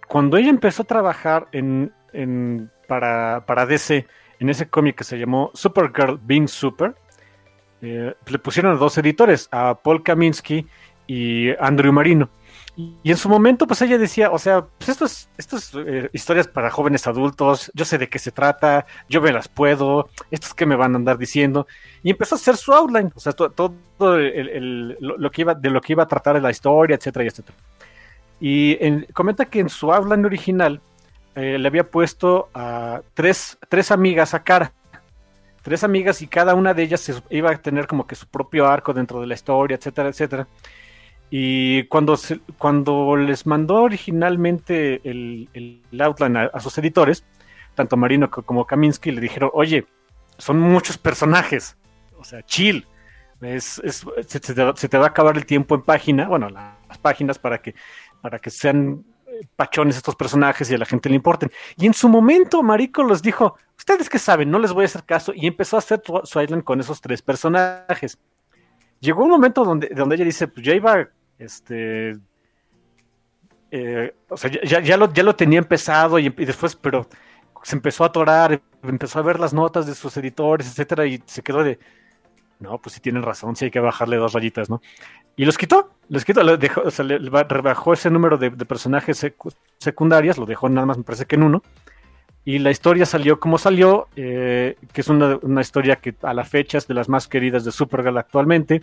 cuando 0.07 0.37
ella 0.37 0.49
empezó 0.49 0.83
a 0.83 0.85
trabajar 0.85 1.47
en, 1.51 1.91
en- 2.13 2.71
para, 2.87 3.43
para 3.45 3.65
DC, 3.65 4.07
en 4.39 4.49
ese 4.49 4.69
cómic 4.69 4.95
que 4.97 5.03
se 5.03 5.19
llamó 5.19 5.51
Supergirl 5.53 6.19
Being 6.21 6.47
Super, 6.47 6.95
eh, 7.81 8.15
le 8.25 8.39
pusieron 8.39 8.73
a 8.73 8.77
dos 8.77 8.97
editores, 8.97 9.49
a 9.51 9.75
Paul 9.75 10.03
Kaminsky 10.03 10.67
y 11.05 11.49
Andrew 11.59 11.91
Marino. 11.91 12.29
Y, 12.77 13.09
en 13.09 13.17
su 13.17 13.27
momento, 13.27 13.65
pues 13.65 13.81
ella 13.81 13.97
decía, 13.97 14.29
o 14.29 14.37
sea, 14.37 14.61
pues 14.61 14.89
esto 14.89 15.05
es, 15.05 15.27
esto 15.35 15.57
es 15.57 15.71
eh, 15.73 16.11
historias 16.13 16.47
para 16.47 16.69
jóvenes 16.69 17.07
adultos, 17.07 17.71
yo 17.73 17.85
sé 17.85 17.97
de 17.97 18.07
qué 18.07 18.19
se 18.19 18.31
trata, 18.31 18.85
yo 19.09 19.19
me 19.19 19.31
las 19.31 19.47
puedo, 19.47 20.09
esto 20.29 20.45
es 20.45 20.53
que 20.53 20.67
me 20.67 20.75
van 20.75 20.93
a 20.93 20.97
andar 20.97 21.17
diciendo. 21.17 21.65
Y 22.03 22.11
empezó 22.11 22.35
a 22.35 22.37
hacer 22.37 22.55
su 22.55 22.71
outline, 22.73 23.11
o 23.15 23.19
sea, 23.19 23.33
todo, 23.33 23.73
lo, 23.97 25.31
que 25.31 25.41
iba, 25.41 25.55
de 25.55 25.69
lo 25.71 25.81
que 25.81 25.93
iba 25.93 26.03
a 26.03 26.07
tratar 26.07 26.39
la 26.39 26.51
historia, 26.51 26.95
etcétera, 26.95 27.25
etcétera. 27.25 27.57
Y 28.39 28.77
comenta 29.13 29.45
que 29.45 29.59
en 29.59 29.69
su 29.69 29.91
outline 29.91 30.25
original 30.25 30.79
eh, 31.33 31.57
le 31.57 31.67
había 31.67 31.89
puesto 31.89 32.49
a 32.53 33.01
tres, 33.15 33.57
tres 33.69 33.89
amigas 33.89 34.35
a 34.35 34.43
cara 34.43 34.71
tres 35.67 35.83
amigas 35.83 36.21
y 36.21 36.27
cada 36.27 36.55
una 36.55 36.73
de 36.73 36.83
ellas 36.83 37.11
iba 37.29 37.51
a 37.51 37.57
tener 37.57 37.87
como 37.87 38.07
que 38.07 38.15
su 38.15 38.25
propio 38.25 38.67
arco 38.67 38.93
dentro 38.93 39.19
de 39.19 39.27
la 39.27 39.33
historia, 39.33 39.75
etcétera, 39.75 40.07
etcétera. 40.07 40.47
Y 41.29 41.83
cuando, 41.85 42.17
cuando 42.57 43.17
les 43.17 43.45
mandó 43.45 43.83
originalmente 43.83 45.01
el, 45.03 45.49
el 45.53 46.01
outline 46.01 46.49
a, 46.53 46.59
sus 46.59 46.77
editores, 46.77 47.25
tanto 47.75 47.97
Marino 47.97 48.31
como 48.31 48.65
Kaminsky, 48.65 49.11
le 49.11 49.21
dijeron, 49.21 49.51
oye, 49.53 49.85
son 50.37 50.59
muchos 50.59 50.97
personajes, 50.97 51.77
o 52.17 52.23
sea, 52.23 52.43
chill. 52.43 52.87
Se, 53.59 54.39
te, 54.39 54.97
va 54.97 55.05
a 55.05 55.09
acabar 55.09 55.37
el 55.37 55.45
tiempo 55.45 55.75
en 55.75 55.83
página, 55.83 56.27
bueno, 56.27 56.49
las 56.49 56.97
páginas 56.99 57.37
para 57.37 57.61
que, 57.61 57.75
para 58.21 58.39
que 58.39 58.49
sean 58.49 59.05
eh, 59.27 59.41
pachones 59.55 59.95
estos 59.95 60.15
personajes 60.15 60.71
y 60.71 60.73
a 60.73 60.77
la 60.79 60.85
gente 60.85 61.09
le 61.09 61.15
importen. 61.15 61.51
Y 61.75 61.85
en 61.85 61.93
su 61.93 62.09
momento 62.09 62.63
Marico 62.63 63.03
les 63.03 63.21
dijo, 63.21 63.55
ustedes 63.77 64.09
qué 64.09 64.17
saben, 64.17 64.49
no 64.49 64.57
les 64.57 64.73
voy 64.73 64.83
a 64.83 64.85
hacer 64.85 65.03
caso, 65.03 65.33
y 65.35 65.45
empezó 65.45 65.75
a 65.75 65.79
hacer 65.79 66.01
su 66.23 66.41
island 66.41 66.63
con 66.63 66.79
esos 66.79 66.99
tres 66.99 67.21
personajes. 67.21 68.17
Llegó 68.99 69.23
un 69.23 69.29
momento 69.29 69.63
donde, 69.63 69.89
donde 69.89 70.15
ella 70.15 70.25
dice, 70.25 70.47
pues 70.47 70.65
ya 70.65 70.73
iba 70.73 71.07
este. 71.39 72.17
Eh, 73.71 74.15
o 74.30 74.38
sea, 74.38 74.50
ya, 74.50 74.80
ya, 74.80 74.97
lo, 74.97 75.12
ya 75.13 75.23
lo 75.23 75.36
tenía 75.36 75.60
empezado 75.60 76.19
y, 76.19 76.30
después, 76.30 76.76
pero 76.76 77.08
se 77.63 77.76
empezó 77.76 78.04
a 78.04 78.08
atorar, 78.08 78.62
empezó 78.84 79.19
a 79.19 79.23
ver 79.23 79.39
las 79.39 79.54
notas 79.54 79.86
de 79.86 79.95
sus 79.95 80.15
editores, 80.17 80.67
etcétera, 80.67 81.06
y 81.06 81.21
se 81.26 81.43
quedó 81.43 81.63
de. 81.63 81.80
No, 82.60 82.80
pues 82.80 82.95
sí 82.95 83.02
tienen 83.02 83.21
razón, 83.21 83.56
sí 83.56 83.65
hay 83.65 83.71
que 83.71 83.80
bajarle 83.80 84.17
dos 84.17 84.34
rayitas, 84.34 84.69
¿no? 84.69 84.82
Y 85.36 85.45
los 85.45 85.58
quitó, 85.58 85.91
los 86.10 86.26
quitó, 86.26 86.58
dejó, 86.58 86.82
o 86.82 86.91
sea, 86.91 87.06
le 87.06 87.19
rebajó 87.19 87.93
ese 87.93 88.10
número 88.10 88.38
de, 88.39 88.50
personajes 88.50 89.23
secundarias, 89.78 90.39
lo 90.39 90.47
dejó 90.47 90.67
nada 90.67 90.88
más, 90.88 90.97
me 90.97 91.04
parece 91.04 91.26
que 91.26 91.36
en 91.36 91.43
uno. 91.43 91.62
Y 92.43 92.60
la 92.60 92.71
historia 92.71 93.06
salió 93.06 93.39
como 93.39 93.60
salió, 93.60 94.08
eh, 94.15 94.78
que 94.93 95.02
es 95.02 95.10
una, 95.10 95.38
una, 95.43 95.62
historia 95.62 95.97
que 95.97 96.15
a 96.23 96.34
la 96.34 96.45
fecha 96.45 96.80
es 96.80 96.88
de 96.88 96.95
las 96.95 97.10
más 97.10 97.28
queridas 97.28 97.65
de 97.65 97.71
Supergirl 97.71 98.17
actualmente. 98.17 98.82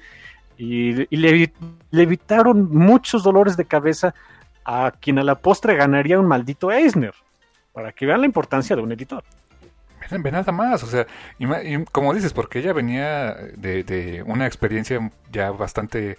Y, 0.57 0.93
le, 1.17 1.53
evitaron 1.93 2.69
muchos 2.71 3.23
dolores 3.23 3.57
de 3.57 3.65
cabeza 3.65 4.15
a 4.65 4.93
quien 5.01 5.19
a 5.19 5.23
la 5.23 5.37
postre 5.37 5.77
ganaría 5.77 6.19
un 6.19 6.27
maldito 6.27 6.71
Eisner, 6.71 7.15
para 7.73 7.93
que 7.93 8.07
vean 8.07 8.21
la 8.21 8.27
importancia 8.27 8.77
de 8.77 8.83
un 8.83 8.93
editor. 8.93 9.25
Ve 10.11 10.31
nada 10.31 10.53
más, 10.53 10.83
o 10.83 10.87
sea, 10.87 11.07
y, 11.39 11.85
como 11.85 12.13
dices, 12.15 12.33
porque 12.33 12.59
ella 12.59 12.73
venía 12.73 13.35
de, 13.57 14.23
una 14.27 14.47
experiencia 14.47 15.11
ya 15.33 15.51
bastante 15.51 16.19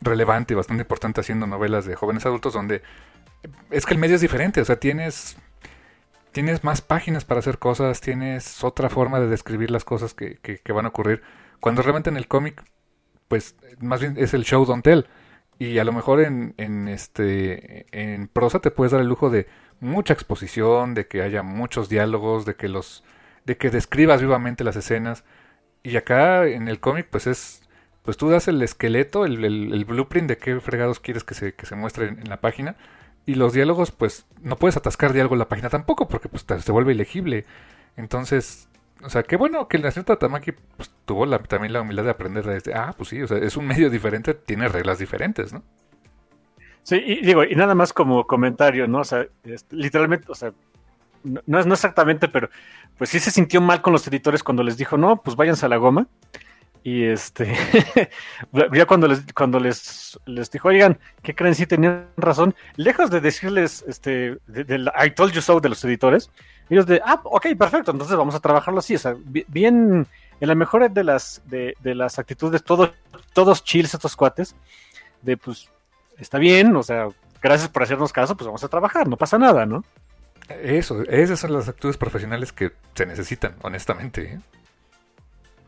relevante, 0.00 0.54
bastante 0.54 0.82
importante 0.82 1.20
haciendo 1.20 1.46
novelas 1.46 1.86
de 1.86 1.94
jóvenes 1.94 2.26
adultos, 2.26 2.52
donde 2.52 2.82
es 3.70 3.86
que 3.86 3.94
el 3.94 4.00
medio 4.00 4.14
es 4.14 4.20
diferente, 4.20 4.60
o 4.60 4.64
sea, 4.64 4.76
tienes 4.76 5.36
tienes 6.32 6.64
más 6.64 6.82
páginas 6.82 7.24
para 7.24 7.38
hacer 7.38 7.58
cosas, 7.58 8.00
tienes 8.00 8.64
otra 8.64 8.90
forma 8.90 9.20
de 9.20 9.28
describir 9.28 9.70
las 9.70 9.84
cosas 9.84 10.14
que, 10.14 10.36
que 10.38 10.72
van 10.72 10.84
a 10.84 10.88
ocurrir, 10.88 11.22
cuando 11.60 11.80
realmente 11.80 12.10
en 12.10 12.16
el 12.16 12.26
cómic 12.26 12.62
pues 13.34 13.56
más 13.80 13.98
bien 14.00 14.14
es 14.16 14.32
el 14.32 14.44
show 14.44 14.64
don't 14.64 14.84
tell. 14.84 15.06
Y 15.58 15.78
a 15.78 15.84
lo 15.84 15.92
mejor 15.92 16.20
en, 16.20 16.54
en, 16.56 16.86
este, 16.86 17.84
en 17.90 18.28
prosa 18.28 18.60
te 18.60 18.70
puedes 18.70 18.92
dar 18.92 19.00
el 19.00 19.08
lujo 19.08 19.28
de 19.28 19.48
mucha 19.80 20.14
exposición, 20.14 20.94
de 20.94 21.08
que 21.08 21.20
haya 21.20 21.42
muchos 21.42 21.88
diálogos, 21.88 22.46
de 22.46 22.54
que 22.54 22.68
los, 22.68 23.02
de 23.44 23.56
que 23.56 23.70
describas 23.70 24.20
vivamente 24.20 24.62
las 24.62 24.76
escenas. 24.76 25.24
Y 25.82 25.96
acá 25.96 26.46
en 26.46 26.68
el 26.68 26.78
cómic, 26.78 27.08
pues 27.10 27.26
es, 27.26 27.62
pues 28.04 28.16
tú 28.16 28.30
das 28.30 28.46
el 28.46 28.62
esqueleto, 28.62 29.24
el, 29.24 29.44
el, 29.44 29.84
blueprint 29.84 30.28
de 30.28 30.38
qué 30.38 30.60
fregados 30.60 31.00
quieres 31.00 31.24
que 31.24 31.34
se, 31.34 31.54
que 31.54 31.66
se 31.66 31.74
muestre 31.74 32.06
en, 32.06 32.28
la 32.28 32.40
página. 32.40 32.76
Y 33.26 33.34
los 33.34 33.52
diálogos, 33.52 33.90
pues 33.90 34.26
no 34.42 34.58
puedes 34.58 34.76
atascar 34.76 35.12
diálogo 35.12 35.34
en 35.34 35.40
la 35.40 35.48
página 35.48 35.70
tampoco, 35.70 36.06
porque 36.06 36.28
pues 36.28 36.46
se 36.62 36.70
vuelve 36.72 36.92
ilegible. 36.92 37.46
Entonces, 37.96 38.68
o 39.04 39.10
sea, 39.10 39.22
qué 39.22 39.36
bueno 39.36 39.68
que 39.68 39.78
la 39.78 39.90
señora 39.90 40.16
Tamaki 40.16 40.52
pues, 40.76 40.90
tuvo 41.04 41.28
también 41.40 41.72
la 41.72 41.82
humildad 41.82 42.04
de 42.04 42.10
aprender 42.10 42.44
de 42.44 42.74
ah, 42.74 42.94
pues 42.96 43.10
sí, 43.10 43.22
o 43.22 43.26
sea, 43.26 43.38
es 43.38 43.56
un 43.56 43.66
medio 43.66 43.90
diferente, 43.90 44.34
tiene 44.34 44.68
reglas 44.68 44.98
diferentes, 44.98 45.52
¿no? 45.52 45.62
Sí, 46.82 46.96
y 46.96 47.24
digo, 47.24 47.44
y 47.44 47.54
nada 47.54 47.74
más 47.74 47.92
como 47.92 48.26
comentario, 48.26 48.86
¿no? 48.86 49.00
O 49.00 49.04
sea, 49.04 49.26
literalmente, 49.70 50.26
o 50.28 50.34
sea, 50.34 50.52
no, 51.24 51.58
es 51.58 51.66
no 51.66 51.74
exactamente, 51.74 52.28
pero 52.28 52.50
pues 52.98 53.10
sí 53.10 53.18
se 53.18 53.30
sintió 53.30 53.60
mal 53.60 53.80
con 53.80 53.92
los 53.92 54.06
editores 54.06 54.42
cuando 54.42 54.62
les 54.62 54.76
dijo, 54.76 54.98
no, 54.98 55.16
pues 55.16 55.36
váyanse 55.36 55.66
a 55.66 55.70
la 55.70 55.78
goma. 55.78 56.06
Y 56.82 57.04
este, 57.04 57.56
ya 58.72 58.84
cuando 58.84 59.08
les, 59.08 59.24
cuando 59.32 59.58
les, 59.58 60.20
les 60.26 60.50
dijo, 60.50 60.68
oigan, 60.68 60.98
¿qué 61.22 61.34
creen? 61.34 61.54
Sí 61.54 61.66
tenían 61.66 62.08
razón. 62.18 62.54
Lejos 62.76 63.10
de 63.10 63.22
decirles, 63.22 63.82
este, 63.88 64.36
de, 64.46 64.92
I 65.02 65.10
told 65.12 65.32
you 65.32 65.40
so 65.40 65.60
de 65.60 65.70
los 65.70 65.82
editores, 65.82 66.30
ellos 66.70 66.86
de, 66.86 67.00
ah, 67.04 67.20
ok, 67.24 67.48
perfecto, 67.58 67.90
entonces 67.90 68.16
vamos 68.16 68.34
a 68.34 68.40
trabajarlo 68.40 68.80
así. 68.80 68.94
O 68.94 68.98
sea, 68.98 69.14
bien, 69.24 70.06
en 70.40 70.48
la 70.48 70.54
mejor 70.54 70.90
de 70.90 71.04
las, 71.04 71.42
de, 71.46 71.74
de 71.80 71.94
las 71.94 72.18
actitudes, 72.18 72.64
todos, 72.64 72.92
todos 73.32 73.64
chills 73.64 73.94
estos 73.94 74.16
cuates, 74.16 74.56
de 75.22 75.36
pues, 75.36 75.68
está 76.18 76.38
bien, 76.38 76.74
o 76.76 76.82
sea, 76.82 77.08
gracias 77.42 77.68
por 77.68 77.82
hacernos 77.82 78.12
caso, 78.12 78.36
pues 78.36 78.46
vamos 78.46 78.64
a 78.64 78.68
trabajar, 78.68 79.08
no 79.08 79.16
pasa 79.16 79.38
nada, 79.38 79.66
¿no? 79.66 79.84
Eso, 80.48 81.02
esas 81.04 81.40
son 81.40 81.52
las 81.52 81.68
actitudes 81.68 81.96
profesionales 81.96 82.52
que 82.52 82.72
se 82.94 83.06
necesitan, 83.06 83.56
honestamente. 83.62 84.34
¿eh? 84.34 84.40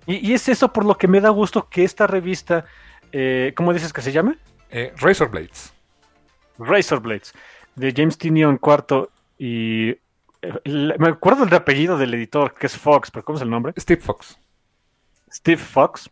Y, 0.07 0.35
es 0.35 0.49
eso 0.49 0.73
por 0.73 0.85
lo 0.85 0.99
que 0.99 1.09
me 1.09 1.21
da 1.21 1.31
gusto 1.31 1.69
que 1.69 1.85
esta 1.85 2.07
revista, 2.07 2.65
eh, 3.13 3.53
¿cómo 3.57 3.73
dices 3.73 3.93
que 3.93 4.03
se 4.03 4.13
llama? 4.13 4.37
Eh, 4.71 4.93
Razor 4.97 5.31
Blades. 5.31 5.73
Razor 6.59 7.01
Blades, 7.01 7.35
de 7.75 7.93
James 7.95 8.19
Tinion 8.19 8.59
cuarto 8.59 9.11
y... 9.39 9.97
Me 10.65 11.09
acuerdo 11.09 11.45
del 11.45 11.55
apellido 11.55 11.99
del 11.99 12.15
editor, 12.15 12.55
que 12.55 12.67
es 12.67 12.77
Fox, 12.77 13.11
pero 13.11 13.25
¿cómo 13.25 13.37
es 13.37 13.43
el 13.43 13.51
nombre? 13.51 13.73
Steve 13.79 14.01
Fox. 14.01 14.39
Steve 15.31 15.61
Fox. 15.61 16.11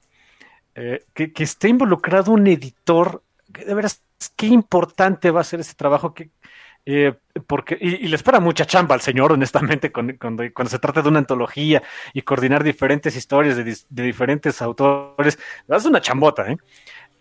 Eh, 0.75 1.05
que, 1.15 1.33
que 1.33 1.45
esté 1.45 1.69
involucrado 1.69 2.33
un 2.33 2.47
editor, 2.47 3.23
de 3.47 3.75
veras, 3.75 4.03
qué 4.37 4.47
importante 4.47 5.31
va 5.31 5.41
a 5.41 5.45
ser 5.45 5.61
ese 5.61 5.75
trabajo, 5.75 6.15
que 6.15 6.31
eh, 6.87 7.15
porque, 7.47 7.79
y, 7.81 8.09
le 8.09 8.17
espera 8.17 8.41
mucha 8.41 8.67
chamba 8.67 8.95
al 8.95 9.01
señor, 9.01 9.33
honestamente, 9.33 9.91
cuando, 9.91 10.15
cuando, 10.19 10.45
se 10.67 10.79
trata 10.79 11.01
de 11.01 11.09
una 11.09 11.21
antología 11.21 11.83
y 12.13 12.23
coordinar 12.23 12.63
diferentes 12.63 13.17
historias 13.17 13.57
de, 13.57 13.77
diferentes 13.89 14.61
autores. 14.61 15.39
Es 15.69 15.85
una 15.87 16.01
chambota, 16.01 16.51
¿eh? 16.51 16.59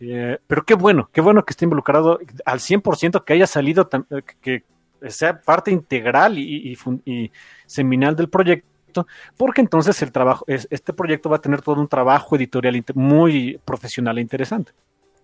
¿eh? 0.02 0.38
Pero 0.47 0.65
qué 0.65 0.73
bueno, 0.73 1.10
qué 1.13 1.21
bueno 1.21 1.45
que 1.45 1.52
esté 1.52 1.65
involucrado 1.65 2.19
al 2.45 2.60
100%, 2.60 3.23
que 3.23 3.34
haya 3.34 3.47
salido, 3.47 3.89
eh, 4.10 4.21
que, 4.41 4.63
sea 5.10 5.39
parte 5.42 5.72
integral 5.72 6.38
y, 6.38 6.78
y, 7.06 7.32
seminal 7.66 8.16
del 8.16 8.30
proyecto, 8.30 9.08
porque 9.38 9.62
entonces 9.62 10.02
el 10.02 10.12
trabajo, 10.12 10.46
este 10.48 10.94
proyecto 10.94 11.30
va 11.30 11.38
a 11.38 11.42
tener 11.42 11.62
todo 11.62 11.80
un 11.80 11.88
trabajo 11.88 12.36
editorial 12.36 12.84
muy 12.96 13.60
profesional 13.66 14.18
e 14.18 14.22
interesante. 14.22 14.72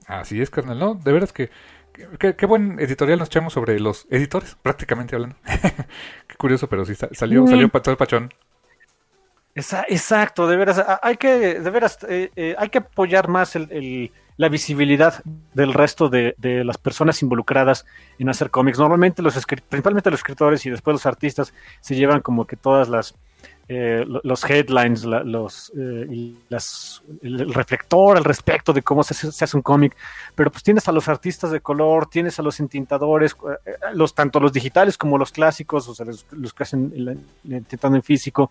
Así 0.07 0.41
es, 0.41 0.49
carnal, 0.49 0.79
¿no? 0.79 0.95
De 0.95 1.11
veras 1.11 1.31
que 1.31 1.49
Qué, 2.17 2.45
buen 2.45 2.79
editorial 2.79 3.19
nos 3.19 3.27
echamos 3.27 3.53
sobre 3.53 3.79
los 3.79 4.07
editores, 4.09 4.55
prácticamente 4.61 5.15
hablando. 5.15 5.35
qué 6.27 6.35
curioso, 6.37 6.69
pero 6.69 6.85
sí 6.85 6.95
salió, 6.95 7.45
salió 7.45 7.69
el 7.73 7.97
pachón. 7.97 8.33
Exacto, 9.55 10.47
de 10.47 10.55
veras, 10.55 10.81
hay 11.01 11.17
que, 11.17 11.59
de 11.59 11.69
veras, 11.69 11.97
eh, 12.07 12.31
eh, 12.35 12.55
hay 12.57 12.69
que 12.69 12.77
apoyar 12.77 13.27
más 13.27 13.55
la 14.39 14.47
visibilidad 14.47 15.21
del 15.53 15.73
resto 15.73 16.07
de, 16.07 16.33
las 16.63 16.77
personas 16.77 17.21
involucradas 17.21 17.85
en 18.19 18.29
hacer 18.29 18.49
cómics. 18.49 18.79
Normalmente 18.79 19.21
los 19.21 19.33
principalmente 19.67 20.09
los 20.09 20.21
escritores 20.21 20.65
y 20.65 20.69
después 20.69 20.93
los 20.93 21.05
artistas 21.05 21.53
se 21.81 21.95
llevan 21.95 22.21
como 22.21 22.47
que 22.47 22.55
todas 22.55 22.87
las 22.87 23.15
eh, 23.71 24.03
los 24.23 24.49
headlines, 24.49 25.03
los, 25.05 25.71
eh, 25.77 26.33
el 27.21 27.53
reflector 27.53 28.17
al 28.17 28.23
respecto 28.23 28.73
de 28.73 28.81
cómo 28.81 29.03
se, 29.03 29.27
hace 29.27 29.55
un 29.55 29.61
cómic, 29.61 29.95
pero 30.33 30.49
pues 30.51 30.63
tienes 30.63 30.87
a 30.87 30.91
los 30.91 31.07
artistas 31.07 31.51
de 31.51 31.61
color, 31.61 32.09
tienes 32.09 32.39
a 32.39 32.41
los 32.41 32.59
entintadores, 32.59 33.37
eh, 33.67 33.73
los, 33.93 34.15
tanto 34.15 34.39
los 34.39 34.53
digitales 34.53 34.97
como 34.97 35.19
los 35.19 35.31
clásicos, 35.31 35.87
o 35.87 35.93
sea, 35.93 36.07
los, 36.07 36.51
que 36.51 36.63
hacen 36.63 36.91
el, 36.95 37.63
tintando 37.65 37.95
en 37.95 38.01
físico, 38.01 38.49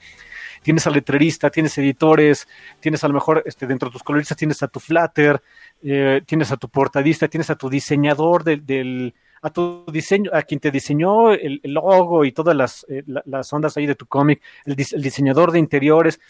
tienes 0.62 0.86
al 0.86 0.92
letrerista, 0.92 1.50
tienes 1.50 1.76
editores, 1.78 2.46
tienes 2.78 3.02
a 3.02 3.08
lo 3.08 3.14
mejor 3.14 3.42
este, 3.44 3.66
dentro 3.66 3.88
de 3.88 3.94
tus 3.94 4.04
coloristas 4.04 4.36
tienes 4.36 4.62
a 4.62 4.68
tu 4.68 4.78
flatter, 4.78 5.42
tienes 5.80 6.52
a 6.52 6.56
tu 6.56 6.68
portadista, 6.68 7.26
tienes 7.26 7.50
a 7.50 7.56
tu 7.56 7.68
diseñador 7.68 8.44
del 8.44 9.14
a 9.42 9.50
tu 9.50 9.84
diseño, 9.92 10.30
a 10.32 10.42
quien 10.42 10.60
te 10.60 10.70
diseñó 10.70 11.32
el, 11.32 11.60
logo 11.64 12.24
y 12.24 12.32
todas 12.32 12.56
las, 12.56 12.86
eh, 12.88 13.02
las 13.06 13.52
ondas 13.52 13.76
ahí 13.76 13.86
de 13.86 13.94
tu 13.94 14.06
cómic, 14.06 14.42
el, 14.64 14.76
diseñador 14.76 15.52
de 15.52 15.58
interiores. 15.58 16.20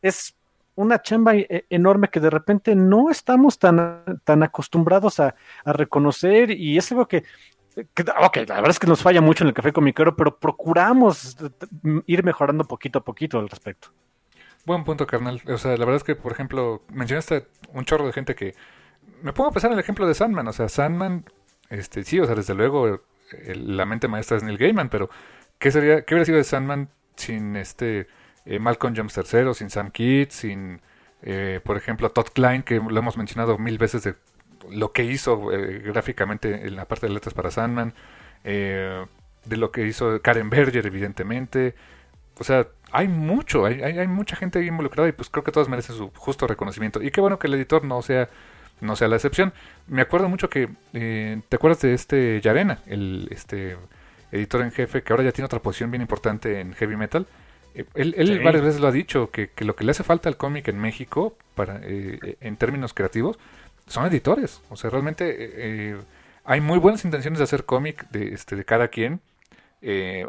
Es, 0.00 0.34
una 0.74 1.02
chamba 1.02 1.36
e, 1.36 1.66
enorme 1.70 2.08
que 2.08 2.20
de 2.20 2.30
repente 2.30 2.74
no 2.74 3.10
estamos 3.10 3.58
tan, 3.58 4.04
tan 4.24 4.42
acostumbrados 4.42 5.20
a, 5.20 5.34
reconocer 5.64 6.50
y 6.50 6.78
es 6.78 6.90
algo 6.92 7.06
que, 7.06 7.24
ok, 7.76 8.36
la 8.48 8.54
verdad 8.56 8.70
es 8.70 8.78
que 8.78 8.86
nos 8.86 9.02
falla 9.02 9.20
mucho 9.20 9.44
en 9.44 9.48
el 9.48 9.54
café 9.54 9.72
comiquero, 9.72 10.16
pero 10.16 10.38
procuramos 10.38 11.36
ir 12.06 12.24
mejorando 12.24 12.64
poquito 12.64 13.00
a 13.00 13.04
poquito 13.04 13.38
al 13.38 13.48
respecto. 13.48 13.88
Buen 14.64 14.84
punto, 14.84 15.06
carnal. 15.06 15.42
O 15.48 15.58
sea, 15.58 15.72
la 15.72 15.84
verdad 15.84 15.96
es 15.96 16.04
que, 16.04 16.14
por 16.14 16.32
ejemplo, 16.32 16.82
mencionaste 16.88 17.48
un 17.72 17.84
chorro 17.84 18.06
de 18.06 18.12
gente 18.12 18.34
que... 18.34 18.54
Me 19.22 19.32
pongo 19.32 19.50
a 19.50 19.52
pensar 19.52 19.70
en 19.70 19.74
el 19.74 19.80
ejemplo 19.80 20.06
de 20.06 20.14
Sandman. 20.14 20.46
O 20.46 20.52
sea, 20.52 20.68
Sandman, 20.68 21.24
este, 21.72 22.04
sí, 22.04 22.20
o 22.20 22.26
sea, 22.26 22.34
desde 22.34 22.54
luego 22.54 23.00
la 23.54 23.86
mente 23.86 24.08
maestra 24.08 24.36
es 24.36 24.42
Neil 24.42 24.58
Gaiman, 24.58 24.90
pero 24.90 25.08
¿qué, 25.58 25.70
sería, 25.70 26.04
qué 26.04 26.14
hubiera 26.14 26.26
sido 26.26 26.38
de 26.38 26.44
Sandman 26.44 26.88
sin 27.16 27.56
este 27.56 28.06
eh, 28.44 28.58
Malcolm 28.58 28.94
Jones 28.96 29.16
III, 29.16 29.54
sin 29.54 29.70
Sam 29.70 29.90
Kidd, 29.90 30.28
sin, 30.30 30.80
eh, 31.22 31.60
por 31.64 31.76
ejemplo, 31.76 32.10
Todd 32.10 32.26
Klein, 32.34 32.62
que 32.62 32.76
lo 32.76 32.98
hemos 32.98 33.16
mencionado 33.16 33.56
mil 33.56 33.78
veces 33.78 34.02
de 34.02 34.14
lo 34.70 34.92
que 34.92 35.04
hizo 35.04 35.50
eh, 35.52 35.78
gráficamente 35.78 36.66
en 36.66 36.76
la 36.76 36.86
parte 36.86 37.06
de 37.06 37.14
letras 37.14 37.34
para 37.34 37.50
Sandman, 37.50 37.94
de 38.44 39.56
lo 39.56 39.70
que 39.70 39.86
hizo 39.86 40.20
Karen 40.20 40.50
Berger, 40.50 40.86
evidentemente. 40.86 41.74
O 42.38 42.44
sea, 42.44 42.68
hay 42.90 43.08
mucho, 43.08 43.64
hay, 43.64 43.80
hay, 43.82 44.08
mucha 44.08 44.36
gente 44.36 44.64
involucrada 44.64 45.08
y 45.08 45.12
pues 45.12 45.30
creo 45.30 45.44
que 45.44 45.52
todos 45.52 45.68
merecen 45.68 45.96
su 45.96 46.10
justo 46.14 46.46
reconocimiento. 46.46 47.02
Y 47.02 47.10
qué 47.10 47.20
bueno 47.20 47.38
que 47.38 47.46
el 47.46 47.54
editor 47.54 47.84
no 47.84 48.02
sea, 48.02 48.28
no 48.82 48.96
sea 48.96 49.08
la 49.08 49.16
excepción. 49.16 49.52
Me 49.86 50.02
acuerdo 50.02 50.28
mucho 50.28 50.50
que, 50.50 50.68
¿te 50.92 51.56
acuerdas 51.56 51.80
de 51.80 51.94
este 51.94 52.40
Yarena, 52.40 52.80
el 52.86 53.28
este 53.30 53.76
editor 54.32 54.62
en 54.62 54.72
jefe, 54.72 55.02
que 55.02 55.12
ahora 55.12 55.24
ya 55.24 55.32
tiene 55.32 55.46
otra 55.46 55.60
posición 55.60 55.90
bien 55.90 56.02
importante 56.02 56.60
en 56.60 56.74
heavy 56.74 56.96
metal? 56.96 57.26
Eh, 57.74 57.84
él, 57.94 58.40
varias 58.42 58.64
veces 58.64 58.80
lo 58.80 58.88
ha 58.88 58.92
dicho, 58.92 59.30
que, 59.30 59.50
lo 59.58 59.76
que 59.76 59.84
le 59.84 59.92
hace 59.92 60.02
falta 60.02 60.28
al 60.28 60.36
cómic 60.36 60.68
en 60.68 60.78
México, 60.78 61.36
para, 61.54 61.80
eh, 61.82 62.36
en 62.40 62.56
términos 62.56 62.92
creativos, 62.92 63.38
son 63.86 64.06
editores. 64.06 64.62
O 64.68 64.76
sea, 64.76 64.90
realmente 64.90 65.34
eh, 65.38 65.96
hay 66.44 66.60
muy 66.60 66.78
buenas 66.78 67.04
intenciones 67.04 67.38
de 67.38 67.44
hacer 67.44 67.64
cómic 67.64 68.08
de, 68.10 68.34
este, 68.34 68.56
de 68.56 68.64
cada 68.64 68.88
quien. 68.88 69.20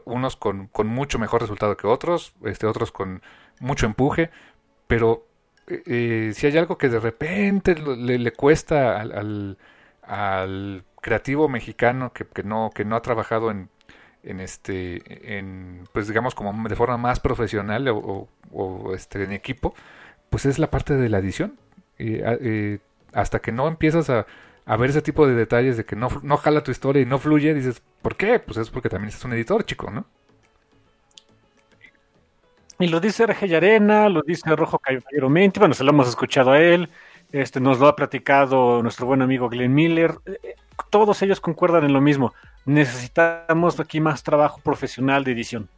unos 0.06 0.36
con, 0.36 0.68
con, 0.68 0.88
mucho 0.88 1.20
mejor 1.20 1.42
resultado 1.42 1.78
que 1.78 1.88
otros, 1.88 2.34
este, 2.46 2.66
otros 2.66 2.92
con 2.92 3.22
mucho 3.60 3.86
empuje, 3.86 4.30
pero 4.88 5.28
si 5.68 6.48
hay 6.48 6.58
algo 6.58 6.78
que 6.78 6.90
de 6.90 7.00
repente 7.00 7.76
le, 7.76 8.20
le 8.20 8.32
cuesta 8.32 9.00
al, 9.00 9.58
creativo 11.02 11.50
mexicano 11.50 12.14
que, 12.14 12.44
no, 12.44 12.72
que 12.74 12.86
no 12.86 12.96
ha 12.96 13.02
trabajado 13.02 13.52
en 13.52 13.70
en 14.24 14.40
este 14.40 15.38
en 15.38 15.84
pues 15.92 16.08
digamos 16.08 16.34
como 16.34 16.68
de 16.68 16.76
forma 16.76 16.98
más 16.98 17.20
profesional 17.20 17.88
o, 17.90 18.28
este 18.96 19.24
en 19.24 19.34
equipo 19.34 19.76
pues 20.30 20.46
es 20.46 20.60
la 20.60 20.70
parte 20.72 20.96
de 20.96 21.10
la 21.10 21.20
edición 21.20 21.58
eh, 22.00 22.80
hasta 23.14 23.40
que 23.40 23.52
no 23.52 23.68
empiezas 23.68 24.10
a, 24.10 24.26
ver 24.78 24.90
ese 24.90 25.02
tipo 25.02 25.28
de 25.28 25.36
detalles 25.36 25.78
de 25.78 25.86
que 25.86 25.96
no, 25.96 26.08
no 26.24 26.38
jala 26.38 26.64
tu 26.64 26.72
historia 26.72 27.02
y 27.02 27.06
no 27.06 27.20
fluye 27.20 27.54
dices 27.54 27.82
¿por 28.02 28.16
qué? 28.16 28.40
pues 28.40 28.58
es 28.58 28.70
porque 28.70 28.90
también 28.90 29.10
es 29.10 29.24
un 29.26 29.34
editor 29.34 29.66
chico 29.66 29.92
¿no? 29.92 30.06
Y 32.84 32.88
lo 32.88 33.00
dice 33.00 33.24
R.G. 33.24 33.56
Arena 33.56 34.10
lo 34.10 34.22
dice 34.22 34.56
Rojo 34.56 34.80
Caballero 34.80 35.30
Mente 35.30 35.60
bueno 35.60 35.74
se 35.74 35.84
lo 35.84 35.92
hemos 35.92 36.08
escuchado 36.08 36.52
a 36.52 36.60
él 36.60 36.90
este 37.32 37.60
nos 37.60 37.80
lo 37.80 37.88
ha 37.88 37.96
platicado 37.96 38.82
nuestro 38.82 39.06
buen 39.06 39.22
amigo 39.22 39.50
Glenn 39.50 39.74
Miller 39.74 40.16
eh, 40.26 40.38
eh, 40.44 40.56
todos 40.90 41.22
ellos 41.22 41.40
concuerdan 41.40 41.84
en 41.84 41.94
lo 41.94 42.02
mismo 42.02 42.34
necesitamos 42.66 43.80
aquí 43.80 44.00
más 44.00 44.24
trabajo 44.24 44.60
profesional 44.62 45.24
de 45.24 45.32
edición. 45.32 45.70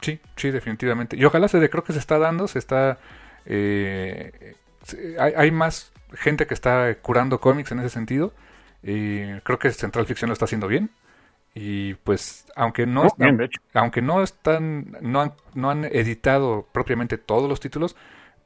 Sí, 0.00 0.20
sí, 0.36 0.50
definitivamente. 0.50 1.16
Y 1.16 1.24
ojalá 1.24 1.48
se 1.48 1.70
creo 1.70 1.84
que 1.84 1.92
se 1.92 1.98
está 1.98 2.18
dando, 2.18 2.46
se 2.46 2.58
está... 2.58 2.98
Eh, 3.46 4.54
hay, 5.18 5.50
más 5.50 5.92
gente 6.12 6.46
que 6.46 6.52
está 6.52 6.94
curando 7.00 7.40
cómics 7.40 7.72
en 7.72 7.78
ese 7.80 7.88
sentido. 7.88 8.32
Y 8.82 9.40
creo 9.40 9.58
que 9.58 9.70
Central 9.70 10.06
Ficción 10.06 10.28
lo 10.28 10.34
está 10.34 10.44
haciendo 10.44 10.68
bien. 10.68 10.90
Y 11.54 11.94
pues, 11.94 12.46
aunque 12.56 12.86
no, 12.86 13.06
aunque 13.74 14.02
no 14.02 14.22
están, 14.22 14.96
no 15.00 15.20
han, 15.20 15.32
no 15.54 15.70
han 15.70 15.84
editado 15.84 16.66
propiamente 16.72 17.16
todos 17.16 17.48
los 17.48 17.60
títulos, 17.60 17.96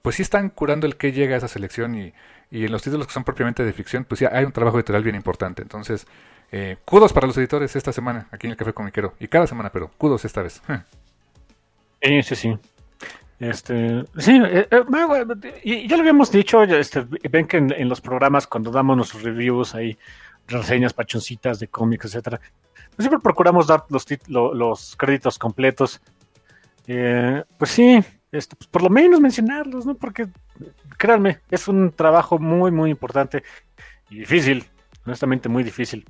pues 0.02 0.16
sí 0.16 0.22
están 0.22 0.50
curando 0.50 0.86
el 0.86 0.96
que 0.96 1.12
llega 1.12 1.34
a 1.34 1.38
esa 1.38 1.48
selección 1.48 1.94
y, 1.94 2.12
y 2.50 2.64
en 2.64 2.72
los 2.72 2.82
títulos 2.82 3.06
que 3.06 3.12
son 3.12 3.24
propiamente 3.24 3.64
de 3.64 3.72
ficción, 3.72 4.04
pues 4.04 4.20
ya 4.20 4.30
hay 4.32 4.44
un 4.44 4.52
trabajo 4.52 4.78
editorial 4.78 5.02
bien 5.02 5.16
importante. 5.16 5.62
Entonces, 5.62 6.06
eh, 6.50 6.76
kudos 6.84 7.12
para 7.12 7.26
los 7.26 7.36
editores 7.36 7.76
esta 7.76 7.92
semana 7.92 8.26
aquí 8.30 8.46
en 8.46 8.52
el 8.52 8.56
Café 8.56 8.72
Comiquero. 8.72 9.14
Y 9.20 9.28
cada 9.28 9.46
semana, 9.46 9.70
pero 9.70 9.90
kudos 9.96 10.24
esta 10.24 10.42
vez. 10.42 10.62
Sí, 12.00 12.22
sí, 12.22 12.36
sí. 12.36 12.58
Este, 13.40 14.04
sí, 14.18 14.40
eh, 14.44 14.68
eh, 14.70 15.86
ya 15.88 15.96
lo 15.96 16.00
habíamos 16.02 16.30
dicho, 16.30 16.62
este, 16.62 17.04
ven 17.28 17.48
que 17.48 17.56
en, 17.56 17.88
los 17.88 18.00
programas 18.00 18.46
cuando 18.46 18.70
damos 18.70 18.96
nuestros 18.96 19.24
reviews 19.24 19.74
ahí, 19.74 19.98
reseñas 20.46 20.92
pachoncitas 20.92 21.58
de 21.58 21.66
cómics, 21.66 22.04
etcétera, 22.04 22.40
siempre 23.04 23.20
procuramos 23.20 23.66
dar 23.66 23.84
los, 23.88 24.06
los 24.28 24.96
créditos 24.96 25.38
completos. 25.38 26.00
pues 26.86 27.70
sí, 27.70 28.02
este, 28.32 28.56
pues 28.56 28.68
por 28.68 28.82
lo 28.82 28.90
menos 28.90 29.20
mencionarlos, 29.20 29.86
¿no? 29.86 29.94
Porque 29.94 30.28
créanme, 30.96 31.40
es 31.50 31.68
un 31.68 31.92
trabajo 31.92 32.38
muy, 32.38 32.70
muy 32.70 32.90
importante 32.90 33.42
y 34.10 34.18
difícil, 34.18 34.64
honestamente 35.04 35.48
muy 35.48 35.62
difícil 35.62 36.04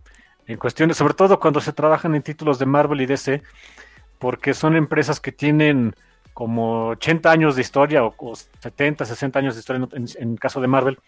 en 0.49 0.57
cuestiones, 0.57 0.97
sobre 0.97 1.15
todo 1.15 1.39
cuando 1.39 1.61
se 1.61 1.75
trabajan 1.75 2.15
en 2.15 2.23
títulos 2.23 2.59
de 2.59 2.67
Marvel 2.67 3.03
y 3.03 3.07
DC, 3.07 3.43
porque 4.19 4.55
son 4.55 4.77
empresas 4.77 5.21
que 5.21 5.31
tienen 5.31 5.95
como 6.33 6.89
80 6.89 7.31
años 7.31 7.55
de 7.55 7.63
historia 7.63 8.03
o, 8.05 8.35
70, 8.35 9.05
60 9.05 9.39
años 9.39 9.55
de 9.55 9.61
historia 9.61 9.89
en, 9.93 10.07
el 10.33 10.41
caso 10.41 10.61
de 10.61 10.69
Marvel. 10.69 10.99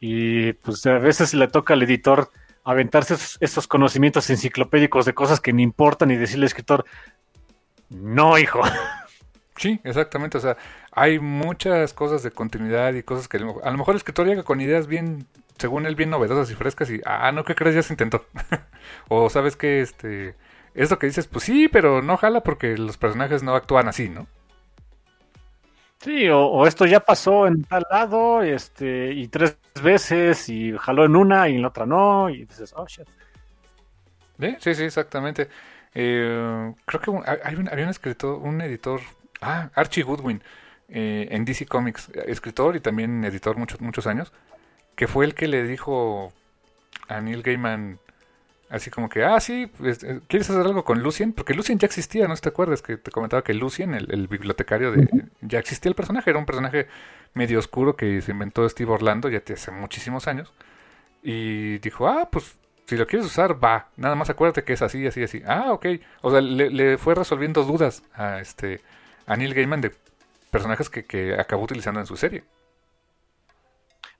Y 0.00 0.54
pues 0.54 0.84
a 0.86 0.98
veces 0.98 1.34
le 1.34 1.48
toca 1.48 1.74
al 1.74 1.82
editor 1.82 2.30
aventarse 2.64 3.16
esos, 3.40 3.66
conocimientos 3.66 4.28
enciclopédicos 4.30 5.04
de 5.04 5.14
cosas 5.14 5.40
que 5.40 5.52
ni 5.52 5.62
importan 5.62 6.10
y 6.10 6.16
decirle 6.16 6.44
al 6.44 6.48
escritor, 6.48 6.84
no, 7.90 8.38
hijo. 8.38 8.60
Sí, 9.54 9.78
exactamente. 9.84 10.38
O 10.38 10.40
sea, 10.40 10.56
hay 10.90 11.18
muchas 11.20 11.92
cosas 11.92 12.22
de 12.22 12.30
continuidad 12.30 12.94
y 12.94 13.02
cosas 13.02 13.28
que 13.28 13.36
a 13.36 13.70
lo 13.70 13.78
mejor 13.78 13.92
el 13.92 13.98
escritor 13.98 14.26
llega 14.26 14.42
con 14.42 14.62
ideas 14.62 14.86
bien 14.86 15.28
según 15.58 15.86
él, 15.86 15.94
bien 15.94 16.10
novedosas 16.10 16.50
y 16.50 16.54
frescas 16.54 16.90
y, 16.90 17.00
ah, 17.04 17.30
no, 17.32 17.44
¿qué 17.44 17.54
crees? 17.54 17.74
Ya 17.76 17.82
se 17.82 17.92
intentó. 17.92 18.24
o 19.08 19.30
sabes 19.30 19.56
que, 19.56 19.80
este, 19.80 20.34
eso 20.74 20.98
que 20.98 21.06
dices, 21.06 21.28
pues 21.28 21.44
sí, 21.44 21.68
pero 21.68 22.02
no 22.02 22.16
jala 22.16 22.42
porque 22.42 22.76
los 22.76 22.96
personajes 22.96 23.42
no 23.42 23.54
actúan 23.54 23.88
así, 23.88 24.08
¿no? 24.08 24.26
Sí, 26.00 26.28
o, 26.28 26.66
esto 26.66 26.84
ya 26.84 26.98
pasó 26.98 27.46
en 27.46 27.62
tal 27.62 27.84
lado, 27.88 28.42
este, 28.42 29.12
y 29.12 29.28
tres 29.28 29.56
veces, 29.80 30.48
y 30.48 30.76
jaló 30.78 31.04
en 31.04 31.16
una 31.16 31.48
y 31.48 31.56
en 31.56 31.62
la 31.62 31.68
otra 31.68 31.86
no, 31.86 32.28
y 32.28 32.44
dices, 32.44 32.74
oh 32.76 32.86
shit. 32.86 33.08
Sí, 34.58 34.74
sí, 34.74 34.84
exactamente. 34.84 35.48
Eh, 35.94 36.72
creo 36.84 37.00
que 37.00 37.30
hay 37.30 37.54
había 37.70 37.84
un 37.84 37.90
escritor, 37.90 38.38
un 38.42 38.60
editor, 38.60 39.00
ah, 39.40 39.70
Archie 39.74 40.02
Goodwin, 40.02 40.42
eh, 40.88 41.28
en 41.30 41.44
DC 41.44 41.66
Comics, 41.66 42.10
escritor 42.26 42.76
y 42.76 42.80
también 42.80 43.24
editor 43.24 43.56
muchos, 43.56 43.80
muchos 43.80 44.06
años 44.06 44.32
que 44.96 45.06
fue 45.08 45.24
el 45.24 45.34
que 45.34 45.48
le 45.48 45.64
dijo 45.64 46.32
a 47.08 47.20
Neil 47.20 47.42
Gaiman 47.42 47.98
así 48.72 48.90
como 48.90 49.10
que, 49.10 49.22
ah, 49.22 49.38
sí, 49.38 49.70
pues, 49.78 50.02
eh, 50.02 50.20
¿quieres 50.28 50.48
hacer 50.48 50.64
algo 50.64 50.82
con 50.82 51.02
Lucien? 51.02 51.34
Porque 51.34 51.52
Lucien 51.52 51.78
ya 51.78 51.86
existía, 51.86 52.26
¿no 52.26 52.34
te 52.34 52.48
acuerdas? 52.48 52.80
Que 52.80 52.96
te 52.96 53.10
comentaba 53.10 53.44
que 53.44 53.52
Lucien, 53.52 53.94
el, 53.94 54.28
bibliotecario, 54.28 54.92
de, 54.92 55.26
ya 55.42 55.58
existía 55.58 55.90
el 55.90 55.94
personaje, 55.94 56.30
era 56.30 56.38
un 56.38 56.46
personaje 56.46 56.88
medio 57.34 57.58
oscuro 57.58 57.96
que 57.96 58.22
se 58.22 58.32
inventó 58.32 58.66
Steve 58.66 58.90
Orlando 58.90 59.28
ya 59.28 59.42
hace 59.52 59.70
muchísimos 59.70 60.26
años. 60.26 60.52
Y 61.22 61.78
dijo, 61.78 62.08
ah, 62.08 62.28
pues 62.32 62.56
si 62.86 62.96
lo 62.96 63.06
quieres 63.06 63.26
usar, 63.26 63.62
va. 63.62 63.88
Nada 63.96 64.14
más 64.14 64.30
acuérdate 64.30 64.64
que 64.64 64.72
es 64.72 64.80
así, 64.80 65.06
así, 65.06 65.22
así. 65.22 65.42
Ah, 65.46 65.72
ok. 65.72 65.86
O 66.22 66.30
sea, 66.30 66.40
le, 66.40 66.96
fue 66.96 67.14
resolviendo 67.14 67.64
dudas 67.64 68.02
a, 68.14 68.40
este, 68.40 68.80
a 69.26 69.36
Neil 69.36 69.52
Gaiman 69.52 69.82
de 69.82 69.92
personajes 70.50 70.88
que, 70.88 71.04
que 71.04 71.34
acabó 71.38 71.64
utilizando 71.64 72.00
en 72.00 72.06
su 72.06 72.16
serie. 72.16 72.42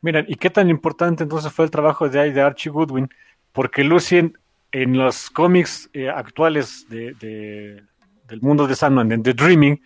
Miren, 0.02 0.26
¿y 0.28 0.34
qué 0.34 0.50
tan 0.50 0.68
importante 0.68 1.22
entonces 1.22 1.50
fue 1.52 1.64
el 1.64 1.70
trabajo 1.70 2.08
de, 2.08 2.32
de 2.32 2.40
Archie 2.42 2.70
Goodwin? 2.70 3.08
Porque 3.52 3.84
Lucien 3.84 4.38
en 4.72 4.96
los 4.96 5.30
cómics 5.30 5.88
eh, 5.92 6.08
actuales 6.08 6.86
de, 6.88 7.14
del 8.26 8.40
mundo 8.40 8.66
de 8.66 8.74
Sandman, 8.74 9.12
en 9.12 9.22
The 9.22 9.34
Dreaming, 9.34 9.80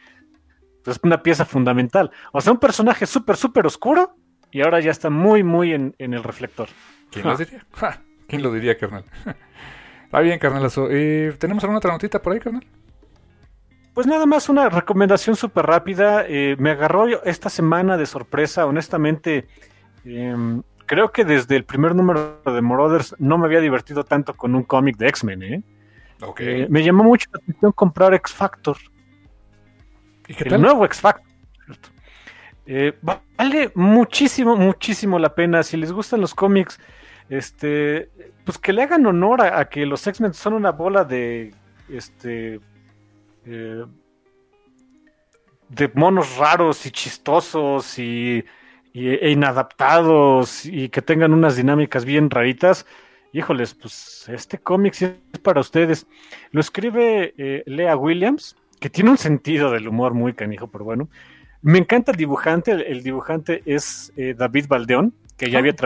pues, 0.85 0.97
es 0.97 1.03
una 1.03 1.23
pieza 1.23 1.45
fundamental. 1.45 2.11
O 2.33 2.41
sea, 2.41 2.53
un 2.53 2.61
personaje 2.61 3.07
súper, 3.07 3.37
súper 3.37 3.67
oscuro 3.67 4.17
y 4.53 4.63
ahora 4.63 4.81
ya 4.81 4.93
está 4.93 5.11
muy, 5.11 5.43
muy 5.43 5.73
en, 5.73 5.95
el 5.99 6.23
reflector. 6.23 6.69
¿Quién 7.11 7.27
lo 7.27 7.37
diría? 7.37 7.67
¿Quién 8.29 8.43
lo 8.43 8.53
diría, 8.53 8.79
carnal? 8.79 9.05
Está 10.05 10.21
bien, 10.21 10.39
carnal. 10.39 10.71
Eh, 10.91 11.35
¿Tenemos 11.39 11.63
alguna 11.65 11.79
otra 11.79 11.93
notita 11.93 12.23
por 12.23 12.33
ahí, 12.33 12.41
carnal? 12.41 12.65
Pues 13.93 14.07
nada 14.07 14.27
más 14.27 14.49
una 14.49 14.69
recomendación 14.69 15.35
súper 15.35 15.67
rápida. 15.67 16.25
Eh, 16.29 16.55
me 16.59 16.71
agarró 16.71 17.25
esta 17.25 17.51
semana 17.51 17.97
de 17.97 18.07
sorpresa, 18.07 18.67
honestamente. 18.67 19.49
Em, 20.05 20.63
creo 20.87 21.13
que 21.13 21.25
desde 21.25 21.57
el 21.57 21.65
primer 21.65 21.95
número 21.95 22.41
de 22.45 22.63
Marauders 22.63 23.15
no 23.19 23.37
me 23.39 23.47
había 23.47 23.61
divertido 23.61 24.05
tanto 24.05 24.35
con 24.35 24.55
un 24.55 24.63
cómic 24.63 24.97
de 24.97 25.09
X-Men. 25.09 25.43
¿eh? 25.43 25.63
¿eh? 26.39 26.67
me 26.71 26.83
llamó 26.83 27.05
mucho 27.05 27.29
la 27.33 27.41
atención 27.43 27.73
comprar 27.73 28.15
X 28.15 28.33
Factor. 28.33 28.77
¿Y 30.29 30.35
qué 30.35 30.45
tal? 30.45 30.55
El 30.55 30.63
nuevo 30.63 30.85
X 30.87 31.01
Factor. 31.01 31.27
Eh, 32.67 32.99
vale 33.03 33.71
muchísimo, 33.75 34.57
muchísimo 34.57 35.19
la 35.19 35.35
pena. 35.35 35.63
Si 35.63 35.77
les 35.77 35.93
gustan 35.93 36.21
los 36.21 36.35
cómics, 36.35 36.81
este, 37.29 38.11
pues 38.45 38.59
que 38.59 38.73
le 38.73 38.83
hagan 38.83 39.07
honor 39.07 39.43
a, 39.43 39.69
que 39.69 39.87
los 39.87 40.07
X-Men 40.07 40.35
son 40.35 40.55
una 40.55 40.73
bola 40.73 41.05
de, 41.05 41.55
este, 41.89 42.61
eh, 43.45 43.85
de 45.69 45.91
monos 45.95 46.37
raros 46.37 46.87
y 46.87 46.91
chistosos 46.91 47.99
y, 47.99 48.45
e 48.99 49.31
inadaptados 49.31 50.65
y 50.65 50.89
que 50.89 51.03
tengan 51.03 51.33
unas 51.33 51.57
dinámicas 51.57 52.05
bien 52.05 52.31
raritas. 52.31 52.87
Híjoles, 53.33 53.75
pues 53.75 54.27
este 54.29 54.59
cómic 54.59 54.95
sí 54.95 55.05
es 55.05 55.39
para 55.41 55.61
ustedes. 55.61 56.07
Lo 56.53 56.61
escribe 56.61 57.35
eh, 57.37 57.63
Lea 57.67 57.97
Williams, 57.97 58.57
que 58.81 58.89
tiene 58.89 59.11
un 59.11 59.19
sentido 59.19 59.71
del 59.71 59.89
humor 59.89 60.15
muy 60.15 60.33
canijo, 60.33 60.69
pero 60.69 60.85
bueno. 60.85 61.09
Me 61.61 61.79
encanta 61.79 62.13
el 62.13 62.17
dibujante. 62.17 62.73
El, 62.73 63.03
dibujante 63.03 63.63
es 63.67 64.13
eh, 64.17 64.35
David 64.37 64.67
Baldeón, 64.69 65.13
que 65.37 65.51
ya 65.51 65.59
había 65.59 65.73
ah. 65.73 65.77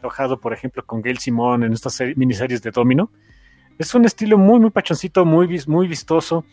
trabajado, 0.00 0.40
por 0.40 0.52
ejemplo, 0.52 0.84
con 0.86 1.02
Gail 1.02 1.18
Simón 1.18 1.64
en 1.64 1.72
estas 1.72 2.00
miniseries 2.16 2.62
de 2.62 2.70
Domino. 2.70 3.10
Es 3.78 3.94
un 3.94 4.04
estilo 4.04 4.38
muy, 4.38 4.60
muy 4.60 4.70
pachoncito, 4.70 5.24
muy, 5.24 5.60
muy 5.66 5.88
vistoso, 5.88 6.44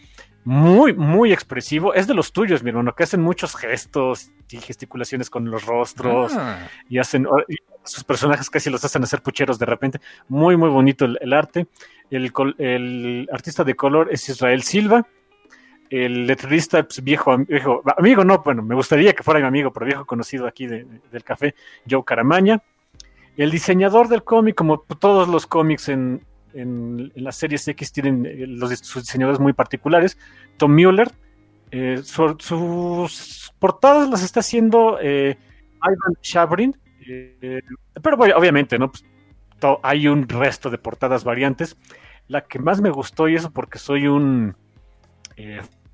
muy, 0.44 0.94
muy 0.94 1.32
expresivo. 1.34 1.94
Es 1.94 2.08
de 2.08 2.14
los 2.14 2.32
tuyos, 2.32 2.64
mi 2.64 2.70
hermano, 2.70 2.94
que 2.96 3.04
hacen 3.04 3.22
muchos 3.22 3.56
gestos 3.56 4.32
y 4.50 4.58
gesticulaciones 4.58 5.30
con 5.30 5.50
los 5.50 5.66
rostros 5.66 6.34
ah. 6.36 6.68
y 6.90 6.98
hacen, 6.98 7.28
sus 7.84 8.04
personajes 8.04 8.50
casi 8.50 8.70
los 8.70 8.84
hacen 8.84 9.04
hacer 9.04 9.22
pucheros 9.22 9.60
de 9.60 9.66
repente. 9.66 10.00
Muy, 10.28 10.58
muy 10.58 10.70
bonito 10.70 11.06
el, 11.06 11.34
arte. 11.34 11.68
El, 12.10 12.32
el, 12.58 13.30
artista 13.32 13.64
de 13.64 13.76
color 13.76 14.10
es 14.12 14.28
Israel 14.30 14.64
Silva 14.64 15.06
el 15.92 16.26
letrista 16.26 16.84
pues, 16.84 17.04
viejo, 17.04 17.38
viejo, 17.38 17.84
amigo, 17.98 18.24
no, 18.24 18.42
bueno, 18.44 18.64
me 18.64 18.76
gustaría 18.76 19.14
que 19.14 19.24
fuera 19.24 19.42
mi 19.42 19.46
amigo, 19.46 19.74
pero 19.74 19.86
viejo 19.86 20.06
conocido 20.06 20.48
aquí 20.48 20.66
del 20.66 21.24
café, 21.24 21.54
Joe 21.88 22.04
Caramaña. 22.06 22.64
El 23.36 23.52
diseñador 23.52 24.08
del 24.08 24.24
cómic, 24.24 24.56
como 24.56 24.80
todos 24.80 25.28
los 25.28 25.48
cómics 25.48 25.90
en, 25.90 26.26
en, 26.54 27.12
las 27.16 27.36
series 27.36 27.68
X 27.68 27.92
tienen 27.92 28.26
eh, 28.26 28.46
los, 28.48 28.72
sus 28.80 29.04
diseñadores 29.04 29.40
muy 29.40 29.54
particulares, 29.54 30.18
Tom 30.58 30.74
Mueller. 30.74 31.12
Eh, 31.72 32.02
sus 32.04 33.54
portadas 33.60 34.10
las 34.10 34.24
está 34.24 34.42
haciendo 34.42 34.98
eh, 35.02 35.38
Ivan 35.78 36.18
Shabrin, 36.22 36.78
pero 38.02 38.18
obviamente, 38.18 38.78
¿no? 38.78 38.92
Pues, 38.92 39.06
hay 39.84 40.08
un 40.08 40.28
resto 40.28 40.70
de 40.70 40.78
portadas 40.78 41.24
variantes. 41.24 41.78
La 42.28 42.42
que 42.42 42.60
más 42.60 42.82
me 42.82 42.90
gustó, 42.90 43.28
y 43.28 43.36
eso 43.36 43.52
porque 43.52 43.78
soy 43.78 44.08
un 44.08 44.56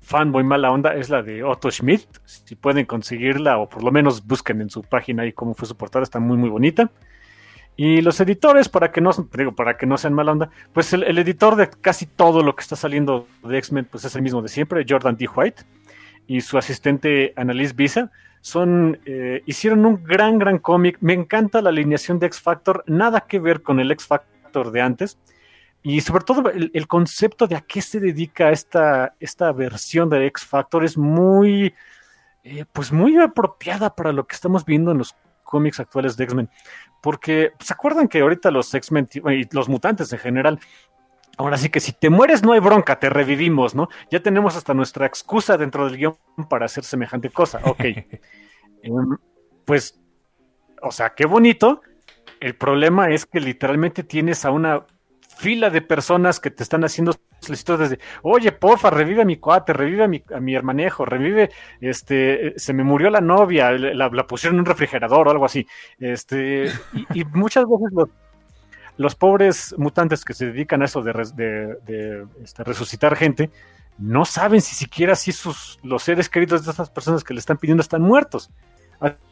fanboy 0.00 0.42
mala 0.42 0.70
onda 0.70 0.94
es 0.94 1.10
la 1.10 1.22
de 1.22 1.44
Otto 1.44 1.70
Schmidt. 1.70 2.06
Si 2.24 2.56
pueden 2.56 2.86
conseguirla 2.86 3.58
o 3.58 3.68
por 3.68 3.84
lo 3.84 3.92
menos 3.92 4.26
busquen 4.26 4.62
en 4.62 4.70
su 4.70 4.82
página 4.82 5.22
ahí 5.22 5.32
cómo 5.32 5.54
fue 5.54 5.68
su 5.68 5.76
portada, 5.76 6.02
está 6.02 6.18
muy 6.18 6.36
muy 6.38 6.48
bonita. 6.48 6.90
Y 7.80 8.00
los 8.00 8.18
editores, 8.18 8.68
para 8.68 8.90
que 8.90 9.00
no, 9.00 9.12
digo, 9.32 9.52
para 9.52 9.76
que 9.76 9.86
no 9.86 9.96
sean 9.96 10.12
mala 10.12 10.32
onda, 10.32 10.50
pues 10.72 10.92
el, 10.92 11.16
editor 11.16 11.54
de 11.54 11.70
casi 11.70 12.06
todo 12.06 12.42
lo 12.42 12.56
que 12.56 12.62
está 12.62 12.74
saliendo 12.74 13.28
de 13.44 13.56
X-Men 13.56 13.86
pues 13.88 14.04
es 14.04 14.16
el 14.16 14.22
mismo 14.22 14.42
de 14.42 14.48
siempre, 14.48 14.84
Jordan 14.86 15.16
D. 15.16 15.28
White, 15.32 15.62
y 16.26 16.40
su 16.40 16.58
asistente 16.58 17.32
Annalise 17.36 17.74
Visa. 17.74 18.10
Son, 18.40 18.98
eh, 19.06 19.42
hicieron 19.46 19.86
un 19.86 20.02
gran, 20.02 20.40
gran 20.40 20.58
cómic. 20.58 20.98
Me 21.00 21.12
encanta 21.12 21.62
la 21.62 21.70
alineación 21.70 22.18
de 22.18 22.26
X 22.26 22.40
Factor, 22.40 22.82
nada 22.88 23.20
que 23.20 23.38
ver 23.38 23.62
con 23.62 23.78
el 23.78 23.92
X 23.92 24.08
Factor 24.08 24.72
de 24.72 24.80
antes 24.80 25.16
y 25.82 26.00
sobre 26.00 26.24
todo 26.24 26.50
el, 26.50 26.86
concepto 26.88 27.46
de 27.46 27.56
a 27.56 27.60
qué 27.60 27.80
se 27.80 28.00
dedica 28.00 28.50
esta, 28.50 29.14
esta 29.20 29.52
versión 29.52 30.10
de 30.10 30.26
X 30.26 30.44
Factor 30.44 30.84
es 30.84 30.98
muy, 30.98 31.72
eh, 32.42 32.64
pues 32.72 32.92
muy 32.92 33.16
apropiada 33.16 33.94
para 33.94 34.12
lo 34.12 34.26
que 34.26 34.34
estamos 34.34 34.64
viendo 34.64 34.90
en 34.90 34.98
los 34.98 35.14
cómics 35.44 35.80
actuales 35.80 36.16
de 36.16 36.24
X-Men. 36.24 36.50
Porque, 37.00 37.52
¿se 37.60 37.72
acuerdan 37.72 38.08
que 38.08 38.20
ahorita 38.20 38.50
los 38.50 38.74
X-Men 38.74 39.08
y 39.30 39.54
los 39.54 39.68
mutantes 39.68 40.12
en 40.12 40.18
general 40.18 40.60
Ahora 41.38 41.56
sí 41.56 41.68
que 41.68 41.78
si 41.78 41.92
te 41.92 42.10
mueres 42.10 42.42
no 42.42 42.52
hay 42.52 42.58
bronca, 42.58 42.98
te 42.98 43.08
revivimos, 43.08 43.76
¿no? 43.76 43.88
Ya 44.10 44.20
tenemos 44.20 44.56
hasta 44.56 44.74
nuestra 44.74 45.06
excusa 45.06 45.56
dentro 45.56 45.86
del 45.86 45.96
guion 45.96 46.16
para 46.50 46.66
hacer 46.66 46.82
semejante 46.82 47.30
cosa. 47.30 47.60
Ok. 47.64 47.80
Em, 48.80 49.16
pues, 49.64 49.98
o 50.82 50.92
sea, 50.92 51.10
qué 51.10 51.26
bonito. 51.26 51.80
El 52.38 52.54
problema 52.54 53.10
es 53.10 53.26
que 53.26 53.40
literalmente 53.40 54.04
tienes 54.04 54.44
a 54.44 54.52
una 54.52 54.86
fila 55.36 55.68
de 55.70 55.82
personas 55.82 56.38
que 56.38 56.52
te 56.52 56.62
están 56.62 56.84
haciendo 56.84 57.12
solicitudes 57.48 57.90
de, 57.90 57.98
oye, 58.22 58.52
porfa, 58.52 58.90
revive 58.90 59.22
a 59.22 59.24
mi 59.24 59.36
cuate, 59.36 59.72
revive 59.72 60.04
a 60.04 60.08
mi, 60.08 60.22
a 60.34 60.40
mi 60.40 60.54
hermanejo, 60.54 61.04
revive, 61.04 61.50
este, 61.80 62.54
se 62.56 62.72
me 62.72 62.84
murió 62.84 63.10
la 63.10 63.20
novia, 63.20 63.72
la, 63.72 64.10
pusieron 64.26 64.56
en 64.56 64.60
un 64.60 64.66
refrigerador 64.66 65.28
o 65.28 65.30
algo 65.30 65.44
así. 65.44 65.66
Este, 65.98 66.70
y, 67.14 67.24
muchas 67.24 67.64
veces 67.64 67.92
los, 67.92 68.08
los, 68.96 69.14
pobres 69.14 69.74
mutantes 69.76 70.24
que 70.24 70.34
se 70.34 70.46
dedican 70.46 70.82
a 70.82 70.84
eso 70.84 71.02
de, 71.02 72.26
este, 72.42 72.64
resucitar 72.64 73.16
gente, 73.16 73.50
no 73.98 74.24
saben 74.24 74.60
si 74.60 74.74
siquiera 74.74 75.16
si 75.16 75.32
sus, 75.32 75.80
los 75.82 76.02
seres 76.04 76.28
queridos 76.28 76.64
de 76.64 76.70
estas 76.70 76.90
personas 76.90 77.24
que 77.24 77.34
le 77.34 77.40
están 77.40 77.56
pidiendo 77.56 77.82
están 77.82 78.02
muertos. 78.02 78.50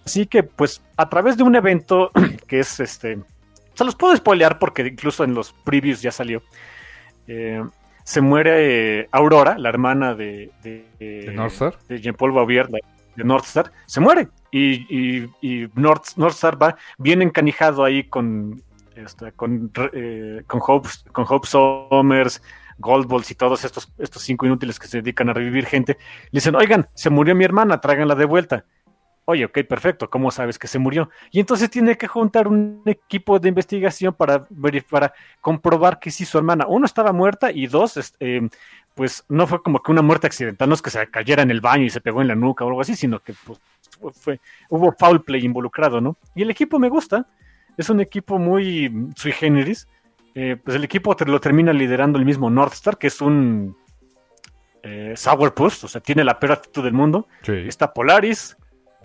Así 0.05 0.27
que, 0.27 0.43
pues, 0.43 0.83
a 0.97 1.09
través 1.09 1.37
de 1.37 1.43
un 1.43 1.57
evento 1.57 2.11
que 2.47 2.61
es 2.61 2.81
este 2.81 3.19
se 3.77 3.85
los 3.85 3.95
puedo 3.95 4.17
spoilear 4.17 4.59
porque 4.59 4.87
incluso 4.87 5.23
en 5.23 5.35
los 5.35 5.53
previews 5.53 6.01
ya 6.01 6.11
salió. 6.11 6.43
Eh, 7.29 7.63
se 8.07 8.21
muere 8.21 9.01
eh, 9.01 9.09
Aurora, 9.11 9.59
la 9.59 9.69
hermana 9.69 10.15
de, 10.15 10.53
de, 10.63 10.87
¿De 11.01 11.33
Northstar. 11.35 11.77
De 11.89 12.01
Jean-Paul 12.01 12.31
Bauvier, 12.31 12.69
de 12.69 13.25
Northstar. 13.25 13.73
Se 13.87 13.99
muere. 13.99 14.29
Y, 14.53 15.25
y, 15.43 15.69
Northstar 15.75 16.63
va 16.63 16.77
bien 16.99 17.21
encanijado 17.21 17.85
ahí 17.85 18.05
con, 18.05 18.63
este, 18.95 19.33
con, 19.33 19.73
eh, 19.93 20.45
con, 20.47 20.61
Hope, 20.65 20.89
con 21.11 21.27
Hope 21.29 21.49
Somers, 21.49 22.41
Goldballs 22.79 23.33
y 23.33 23.35
todos 23.35 23.65
estos, 23.65 23.93
estos 23.99 24.23
cinco 24.23 24.47
inútiles 24.47 24.79
que 24.79 24.87
se 24.87 24.99
dedican 24.99 25.29
a 25.29 25.33
revivir 25.33 25.67
gente. 25.67 25.99
Le 26.31 26.39
dicen, 26.39 26.55
oigan, 26.55 26.89
se 26.95 27.11
murió 27.11 27.35
mi 27.35 27.45
hermana, 27.45 27.81
tráiganla 27.81 28.15
de 28.15 28.25
vuelta. 28.25 28.65
Oye, 29.29 29.45
ok, 29.45 29.59
perfecto, 29.69 30.09
¿cómo 30.09 30.31
sabes 30.31 30.57
que 30.57 30.69
se 30.69 30.79
murió? 30.79 31.11
Y 31.33 31.41
entonces 31.41 31.69
tiene 31.69 31.99
que 31.99 32.07
juntar 32.07 32.47
un 32.47 32.83
equipo 32.87 33.41
de 33.41 33.49
investigación 33.49 34.15
para, 34.15 34.47
para 34.89 35.13
comprobar 35.41 35.99
que 35.99 36.13
sí 36.13 36.25
su 36.25 36.39
hermana, 36.39 36.67
uno, 36.69 36.87
estaba 36.87 37.13
muerta 37.13 37.51
y 37.51 37.67
dos, 37.67 37.97
este, 37.97 38.49
pues 38.95 39.25
no 39.29 39.49
fue 39.49 39.61
como 39.65 39.83
que 39.83 39.91
una 39.91 40.03
muerte 40.03 40.29
accidental, 40.29 40.69
no 40.69 40.77
es 40.77 40.81
que 40.81 40.91
se 40.91 41.11
cayera 41.11 41.43
en 41.43 41.51
el 41.51 41.61
baño 41.61 41.85
y 41.85 41.91
se 41.91 42.01
pegó 42.01 42.23
en 42.23 42.29
la 42.29 42.37
nuca 42.37 42.65
o 42.65 42.69
algo 42.69 42.81
así, 42.81 42.95
sino 42.95 43.19
que 43.19 43.35
pues, 43.45 43.59
fue, 44.17 44.41
hubo 44.71 44.93
foul 44.93 45.25
play 45.25 45.45
involucrado, 45.45 46.01
¿no? 46.01 46.17
Y 46.37 46.43
el 46.43 46.51
equipo 46.51 46.79
me 46.79 46.89
gusta, 46.89 47.27
es 47.77 47.91
un 47.91 48.01
equipo 48.01 48.39
muy 48.39 49.11
sui 49.17 49.33
generis, 49.33 49.89
eh, 50.37 50.57
pues 50.63 50.77
el 50.77 50.85
equipo 50.85 51.17
lo 51.27 51.41
termina 51.41 51.73
liderando 51.73 52.17
el 52.17 52.25
mismo 52.25 52.49
Northstar, 52.49 52.97
que 52.97 53.09
es 53.09 53.21
un 53.21 53.77
eh, 54.85 55.15
sourpuss, 55.17 55.83
o 55.83 55.89
sea, 55.89 56.01
tiene 56.01 56.23
la 56.23 56.39
peor 56.39 56.53
actitud 56.53 56.85
del 56.85 56.93
mundo. 56.93 57.27
Está 57.45 57.93
Polaris, 57.93 58.57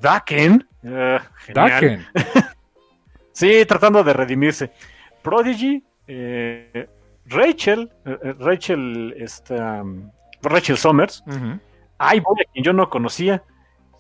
Daken. 0.02 0.68
Uh, 0.84 1.20
Daken. 1.54 2.06
sí, 3.32 3.66
tratando 3.66 4.04
de 4.04 4.14
redimirse. 4.14 4.72
Prodigy, 5.22 5.84
eh, 6.08 6.90
Rachel, 7.28 7.92
eh, 8.06 8.36
Rachel, 8.40 9.14
esta, 9.18 9.84
Rachel 10.42 10.78
Somers. 10.78 11.24
Ay, 11.98 12.20
voy 12.20 12.36
a 12.42 12.52
quien 12.52 12.66
yo 12.66 12.74
no 12.74 12.90
conocía. 12.90 13.44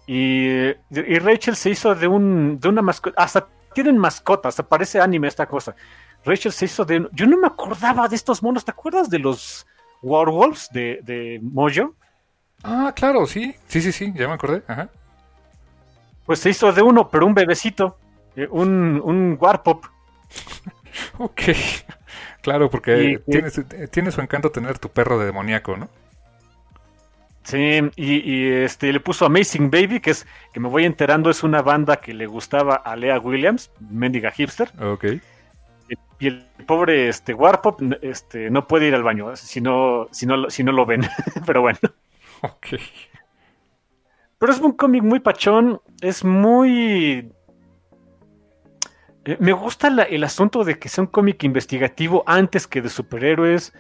Y, 0.07 0.47
y, 0.89 1.19
Rachel 1.19 1.55
se 1.55 1.69
hizo 1.69 1.93
de 1.93 2.07
un 2.07 2.59
de 2.59 2.67
una 2.67 2.81
mascota. 2.81 3.21
Hasta 3.21 3.47
tienen 3.73 3.97
mascotas, 3.97 4.49
hasta 4.49 4.67
parece 4.67 4.99
anime 4.99 5.27
esta 5.27 5.45
cosa. 5.45 5.75
Rachel 6.25 6.51
se 6.51 6.65
hizo 6.65 6.83
de. 6.83 7.07
Yo 7.13 7.27
no 7.27 7.37
me 7.37 7.47
acordaba 7.47 8.07
de 8.07 8.15
estos 8.15 8.41
monos. 8.41 8.65
¿Te 8.65 8.71
acuerdas 8.71 9.09
de 9.09 9.19
los 9.19 9.65
Werewolves 10.01 10.69
de, 10.71 10.99
de 11.03 11.39
Mojo? 11.41 11.95
Ah, 12.63 12.91
claro, 12.95 13.25
sí. 13.25 13.55
Sí, 13.67 13.81
sí, 13.81 13.91
sí, 13.91 14.11
ya 14.15 14.27
me 14.27 14.33
acordé. 14.33 14.63
Ajá. 14.67 14.89
Pues 16.25 16.39
se 16.39 16.49
hizo 16.49 16.71
de 16.71 16.81
uno, 16.81 17.09
pero 17.09 17.25
un 17.25 17.33
bebecito, 17.33 17.97
eh, 18.35 18.47
un, 18.49 19.01
un 19.03 19.37
Warpop. 19.39 19.85
ok, 21.17 21.41
claro, 22.41 22.69
porque 22.69 23.21
tiene, 23.91 24.11
su 24.11 24.21
encanto 24.21 24.51
tener 24.51 24.79
tu 24.79 24.89
perro 24.89 25.19
de 25.19 25.25
demoníaco, 25.25 25.77
¿no? 25.77 25.89
Sí, 27.43 27.81
y, 27.95 28.49
este 28.49 28.93
le 28.93 28.99
puso 28.99 29.25
Amazing 29.25 29.71
Baby, 29.71 29.99
que 29.99 30.11
es 30.11 30.27
que 30.53 30.59
me 30.59 30.69
voy 30.69 30.85
enterando 30.85 31.29
es 31.29 31.43
una 31.43 31.61
banda 31.61 31.97
que 31.97 32.13
le 32.13 32.27
gustaba 32.27 32.75
a 32.75 32.95
Lea 32.95 33.19
Williams, 33.19 33.71
mendiga 33.79 34.31
hipster. 34.31 34.71
Ok. 34.79 35.05
Y 36.19 36.27
el 36.27 36.45
pobre 36.67 37.09
este 37.09 37.33
Warpop 37.33 37.81
este, 38.03 38.51
no 38.51 38.67
puede 38.67 38.87
ir 38.87 38.95
al 38.95 39.01
baño 39.01 39.35
si 39.35 39.59
no, 39.59 40.07
si 40.11 40.27
no, 40.27 40.49
si 40.51 40.63
no 40.63 40.71
lo 40.71 40.85
ven, 40.85 41.01
pero 41.45 41.61
bueno. 41.61 41.79
Ok. 42.41 42.67
Pero 44.37 44.53
es 44.53 44.59
un 44.59 44.73
cómic 44.73 45.03
muy 45.03 45.19
pachón, 45.19 45.81
es 46.01 46.25
muy... 46.25 47.31
Eh, 49.23 49.37
me 49.39 49.53
gusta 49.53 49.87
el 49.87 50.23
asunto 50.23 50.63
de 50.63 50.79
que 50.79 50.89
sea 50.89 51.03
un 51.03 51.09
cómic 51.09 51.43
investigativo 51.43 52.23
antes 52.25 52.67
que 52.67 52.81
de 52.81 52.89
superhéroes. 52.89 53.71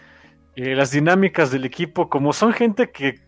Eh, 0.55 0.75
las 0.75 0.91
dinámicas 0.91 1.51
del 1.51 1.65
equipo, 1.65 2.09
como 2.09 2.31
son 2.31 2.53
gente 2.53 2.91
que 2.91 3.19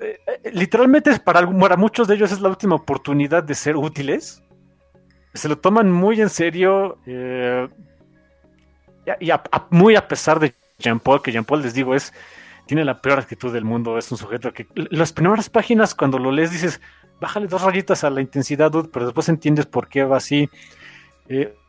eh, 0.00 0.18
literalmente 0.52 1.10
es 1.10 1.18
para, 1.18 1.48
para 1.58 1.76
muchos 1.76 2.06
de 2.06 2.16
ellos 2.16 2.32
es 2.32 2.40
la 2.40 2.50
última 2.50 2.74
oportunidad 2.74 3.42
de 3.42 3.54
ser 3.54 3.76
útiles. 3.76 4.42
Se 5.32 5.48
lo 5.48 5.58
toman 5.58 5.90
muy 5.90 6.20
en 6.20 6.28
serio 6.28 6.98
y 9.20 9.30
muy 9.70 9.96
a 9.96 10.08
pesar 10.08 10.40
de 10.40 10.54
Jean 10.78 11.00
Paul, 11.00 11.22
que 11.22 11.32
Jean 11.32 11.44
Paul 11.44 11.62
les 11.62 11.74
digo 11.74 11.94
es 11.94 12.12
tiene 12.66 12.84
la 12.84 13.00
peor 13.00 13.20
actitud 13.20 13.52
del 13.52 13.64
mundo, 13.64 13.96
es 13.96 14.10
un 14.10 14.18
sujeto 14.18 14.52
que 14.52 14.66
las 14.74 15.12
primeras 15.12 15.48
páginas 15.48 15.94
cuando 15.94 16.18
lo 16.18 16.32
lees 16.32 16.50
dices, 16.50 16.80
bájale 17.20 17.46
dos 17.46 17.62
rayitas 17.62 18.04
a 18.04 18.10
la 18.10 18.20
intensidad, 18.20 18.70
pero 18.92 19.06
después 19.06 19.28
entiendes 19.28 19.66
por 19.66 19.88
qué 19.88 20.04
va 20.04 20.16
así. 20.18 20.48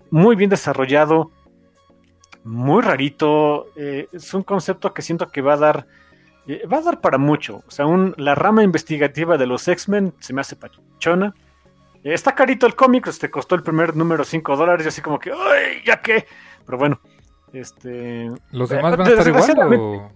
muy 0.10 0.36
bien 0.36 0.50
desarrollado, 0.50 1.32
muy 2.44 2.82
rarito, 2.82 3.68
es 3.76 4.34
un 4.34 4.44
concepto 4.44 4.94
que 4.94 5.02
siento 5.02 5.30
que 5.30 5.42
va 5.42 5.54
a 5.54 5.58
dar 5.58 5.88
va 6.72 6.78
a 6.78 6.82
dar 6.82 7.02
para 7.02 7.18
mucho. 7.18 7.64
O 7.68 7.72
sea, 7.72 7.86
la 8.18 8.36
rama 8.36 8.64
investigativa 8.64 9.38
de 9.38 9.48
los 9.48 9.68
X-Men 9.68 10.14
se 10.20 10.34
me 10.34 10.42
hace 10.42 10.56
pachona. 10.56 11.34
está 12.04 12.34
carito 12.36 12.66
el 12.66 12.76
cómic, 12.76 13.06
te 13.06 13.10
este, 13.10 13.30
costó 13.30 13.56
el 13.56 13.64
primer 13.64 13.96
número 13.96 14.24
5 14.24 14.56
dólares 14.56 14.86
y 14.86 14.90
así 14.90 15.02
como 15.02 15.20
que, 15.20 15.32
¡ay, 15.32 15.84
ya 15.86 16.02
qué! 16.02 16.26
Pero 16.66 16.78
bueno, 16.78 17.00
este... 17.54 18.32
¿Los 18.52 18.70
demás 18.70 18.98
van 18.98 19.08
a 19.08 19.10
estar 19.10 19.28
igual 19.28 20.12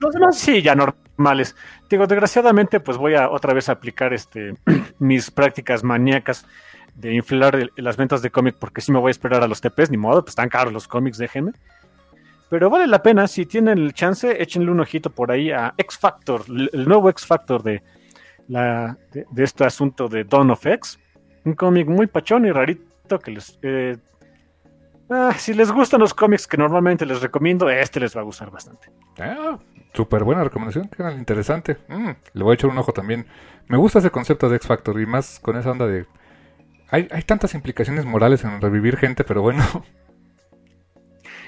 Los 0.00 0.14
demás 0.14 0.38
sí, 0.38 0.62
ya 0.62 0.74
normales. 0.74 1.56
Digo, 1.90 2.06
desgraciadamente, 2.06 2.80
pues 2.80 2.96
voy 2.96 3.14
a 3.14 3.30
otra 3.30 3.52
vez 3.52 3.68
aplicar 3.68 4.12
este 4.12 4.54
mis 4.98 5.30
prácticas 5.30 5.82
maníacas 5.82 6.46
de 6.94 7.14
inflar 7.14 7.70
las 7.76 7.96
ventas 7.96 8.22
de 8.22 8.30
cómic 8.30 8.56
porque 8.58 8.80
sí 8.80 8.90
me 8.90 8.98
voy 8.98 9.10
a 9.10 9.12
esperar 9.12 9.42
a 9.42 9.48
los 9.48 9.60
TPs, 9.60 9.90
ni 9.90 9.96
modo, 9.96 10.22
pues 10.22 10.32
están 10.32 10.48
caros 10.48 10.72
los 10.72 10.88
cómics, 10.88 11.18
déjenme. 11.18 11.52
Pero 12.50 12.70
vale 12.70 12.86
la 12.86 13.02
pena, 13.02 13.28
si 13.28 13.46
tienen 13.46 13.78
el 13.78 13.92
chance, 13.92 14.42
échenle 14.42 14.70
un 14.70 14.80
ojito 14.80 15.10
por 15.10 15.30
ahí 15.30 15.50
a 15.50 15.74
X 15.76 15.98
Factor, 15.98 16.44
el 16.48 16.88
nuevo 16.88 17.10
X 17.10 17.26
Factor 17.26 17.62
de, 17.62 17.82
la, 18.48 18.96
de, 19.12 19.44
este 19.44 19.64
asunto 19.64 20.08
de 20.08 20.24
Dawn 20.24 20.50
of 20.50 20.66
X. 20.66 20.98
Un 21.44 21.54
cómic 21.54 21.86
muy 21.86 22.06
pachón 22.06 22.46
y 22.46 22.50
rarito 22.50 23.18
que 23.18 23.30
les... 23.30 23.58
Eh, 23.62 23.96
ah, 25.10 25.34
si 25.36 25.54
les 25.54 25.70
gustan 25.70 26.00
los 26.00 26.14
cómics 26.14 26.46
que 26.46 26.56
normalmente 26.56 27.06
les 27.06 27.20
recomiendo, 27.20 27.68
este 27.68 28.00
les 28.00 28.16
va 28.16 28.20
a 28.20 28.24
gustar 28.24 28.50
bastante. 28.50 28.90
Ah, 29.18 29.58
súper 29.92 30.24
buena 30.24 30.44
recomendación, 30.44 30.88
que 30.88 31.02
interesante. 31.12 31.76
Mm, 31.88 32.10
le 32.32 32.44
voy 32.44 32.52
a 32.52 32.54
echar 32.54 32.70
un 32.70 32.78
ojo 32.78 32.92
también. 32.92 33.26
Me 33.66 33.76
gusta 33.76 33.98
ese 33.98 34.10
concepto 34.10 34.48
de 34.48 34.56
X 34.56 34.68
Factor 34.68 35.00
y 35.00 35.06
más 35.06 35.40
con 35.40 35.56
esa 35.56 35.70
onda 35.70 35.86
de... 35.86 36.06
Hay, 36.90 37.06
hay 37.10 37.22
tantas 37.22 37.54
implicaciones 37.54 38.06
morales 38.06 38.44
en 38.44 38.60
revivir 38.60 38.96
gente, 38.96 39.22
pero 39.24 39.42
bueno, 39.42 39.62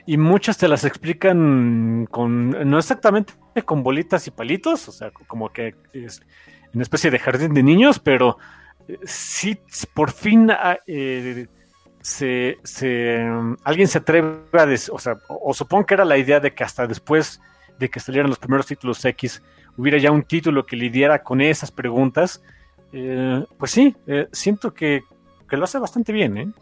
y 0.06 0.16
muchas 0.16 0.58
te 0.58 0.68
las 0.68 0.84
explican 0.84 2.06
con, 2.10 2.50
no 2.68 2.78
exactamente 2.78 3.34
con 3.64 3.82
bolitas 3.82 4.26
y 4.26 4.30
palitos, 4.30 4.88
o 4.88 4.92
sea, 4.92 5.10
como 5.10 5.52
que 5.52 5.74
es 5.92 6.20
una 6.74 6.82
especie 6.82 7.10
de 7.10 7.18
jardín 7.18 7.54
de 7.54 7.62
niños, 7.62 7.98
pero 7.98 8.38
eh, 8.88 8.98
sí, 9.04 9.58
por 9.94 10.10
fin 10.10 10.50
ah, 10.50 10.78
eh, 10.86 11.46
se, 12.00 12.58
alguien 13.64 13.88
se 13.88 13.98
atreve 13.98 14.40
a 14.52 14.92
o 14.92 14.98
sea, 14.98 15.18
o, 15.28 15.52
supongo 15.54 15.86
que 15.86 15.94
era 15.94 16.04
la 16.04 16.16
idea 16.16 16.40
de 16.40 16.54
que 16.54 16.64
hasta 16.64 16.86
después 16.86 17.40
de 17.78 17.88
que 17.88 18.00
salieran 18.00 18.28
los 18.28 18.38
primeros 18.38 18.66
títulos 18.66 19.04
X, 19.04 19.42
hubiera 19.76 19.98
ya 19.98 20.10
un 20.10 20.22
título 20.22 20.66
que 20.66 20.76
lidiara 20.76 21.22
con 21.22 21.40
esas 21.40 21.70
preguntas, 21.70 22.42
eh, 22.92 23.44
pues 23.58 23.70
sí, 23.70 23.96
siento 24.32 24.74
que, 24.74 25.02
que, 25.48 25.56
lo 25.56 25.64
hace 25.64 25.78
bastante 25.78 26.12
bien, 26.12 26.36
¿eh? 26.36 26.52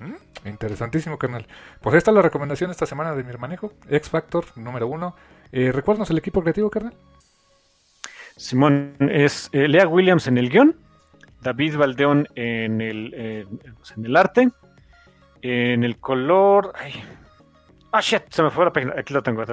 Mm, 0.00 0.48
interesantísimo, 0.48 1.18
carnal. 1.18 1.46
Pues 1.80 1.94
ahí 1.94 1.98
está 1.98 2.12
la 2.12 2.22
recomendación 2.22 2.70
esta 2.70 2.86
semana 2.86 3.14
de 3.14 3.24
mi 3.24 3.30
hermanejo. 3.30 3.72
X 3.88 4.08
Factor 4.08 4.44
número 4.56 4.86
uno. 4.86 5.14
Eh, 5.52 5.72
¿Recuerdas 5.72 6.10
el 6.10 6.18
equipo 6.18 6.42
creativo, 6.42 6.70
carnal? 6.70 6.94
Simón, 8.36 8.94
es 9.00 9.48
eh, 9.52 9.66
Lea 9.66 9.88
Williams 9.88 10.28
en 10.28 10.38
el 10.38 10.48
guion, 10.48 10.76
David 11.40 11.76
Valdeón 11.76 12.28
en 12.34 12.80
el, 12.80 13.12
eh, 13.14 13.46
en 13.96 14.04
el 14.04 14.16
arte, 14.16 14.48
en 15.42 15.84
el 15.84 15.98
color... 15.98 16.72
Ah, 17.92 18.00
shit, 18.00 18.22
se 18.30 18.42
me 18.42 18.50
fue 18.50 18.64
la 18.64 18.72
página. 18.72 18.94
Aquí 18.98 19.14
lo 19.14 19.22
tengo. 19.22 19.44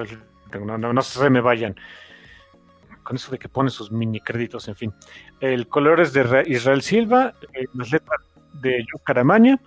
No, 0.64 0.78
no, 0.78 0.92
no 0.92 1.02
se 1.02 1.30
me 1.30 1.40
vayan. 1.40 1.74
Con 3.02 3.16
eso 3.16 3.30
de 3.30 3.38
que 3.38 3.48
pone 3.48 3.70
sus 3.70 3.90
mini 3.90 4.20
créditos, 4.20 4.68
en 4.68 4.76
fin. 4.76 4.94
El 5.40 5.68
color 5.68 6.00
es 6.00 6.12
de 6.12 6.44
Israel 6.46 6.82
Silva, 6.82 7.34
las 7.72 7.92
letras 7.92 8.20
de 8.54 8.80
Yu 8.80 8.98
Caramaña 9.04 9.60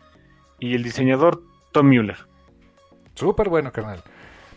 y 0.60 0.76
el 0.76 0.84
diseñador 0.84 1.42
Tom 1.72 1.88
Mueller. 1.88 2.18
Súper 3.16 3.50
bueno, 3.50 3.72
carnal. 3.72 4.04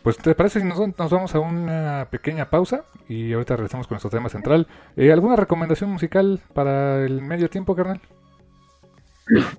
Pues 0.03 0.19
te 0.19 0.35
parece 0.35 0.61
si 0.61 0.67
nos, 0.67 0.79
vamos 1.11 1.35
a 1.35 1.39
una 1.39 2.09
pequeña 2.11 2.51
pausa 2.51 2.85
y 3.09 3.33
ahorita 3.33 3.57
regresamos 3.57 3.87
con 3.87 3.95
nuestro 3.95 4.11
tema 4.11 4.29
central. 4.29 4.67
Eh, 4.97 5.13
¿Alguna 5.13 5.37
recomendación 5.37 5.91
musical 5.91 6.41
para 6.55 7.05
el 7.05 7.23
medio 7.23 7.49
tiempo, 7.49 7.77
carnal? 7.77 8.01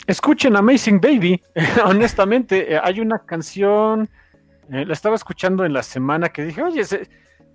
Escuchen 0.05 0.55
Amazing 0.55 0.99
Baby. 0.99 1.41
Honestamente, 1.85 2.73
eh, 2.73 2.79
hay 2.83 2.99
una 2.99 3.19
canción, 3.19 4.09
eh, 4.69 4.85
la 4.85 4.93
estaba 4.93 5.15
escuchando 5.15 5.63
en 5.65 5.73
la 5.73 5.83
semana 5.83 6.29
que 6.29 6.43
dije, 6.43 6.61
oye, 6.61 6.83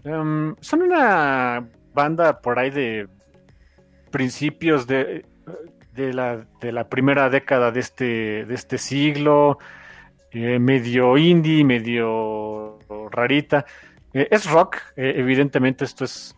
em, 0.05 0.57
son 0.61 0.83
una 0.83 1.69
banda 1.93 2.41
por 2.41 2.59
ahí 2.59 2.71
de 2.71 3.07
principios 4.11 4.87
de 4.87 5.25
de 5.99 6.15
la, 6.15 6.47
de 6.61 6.73
la 6.73 6.89
primera 6.89 7.29
década 7.29 7.71
de 7.71 7.81
este, 7.81 8.45
de 8.45 8.55
este 8.55 8.79
siglo, 8.79 9.59
eh, 10.33 10.59
medio 10.59 11.17
indie, 11.17 11.65
medio 11.65 12.79
rarita. 13.11 13.65
Eh, 14.13 14.29
es 14.31 14.51
rock, 14.51 14.77
eh, 14.97 15.15
evidentemente 15.17 15.85
esto 15.85 16.05
es, 16.05 16.35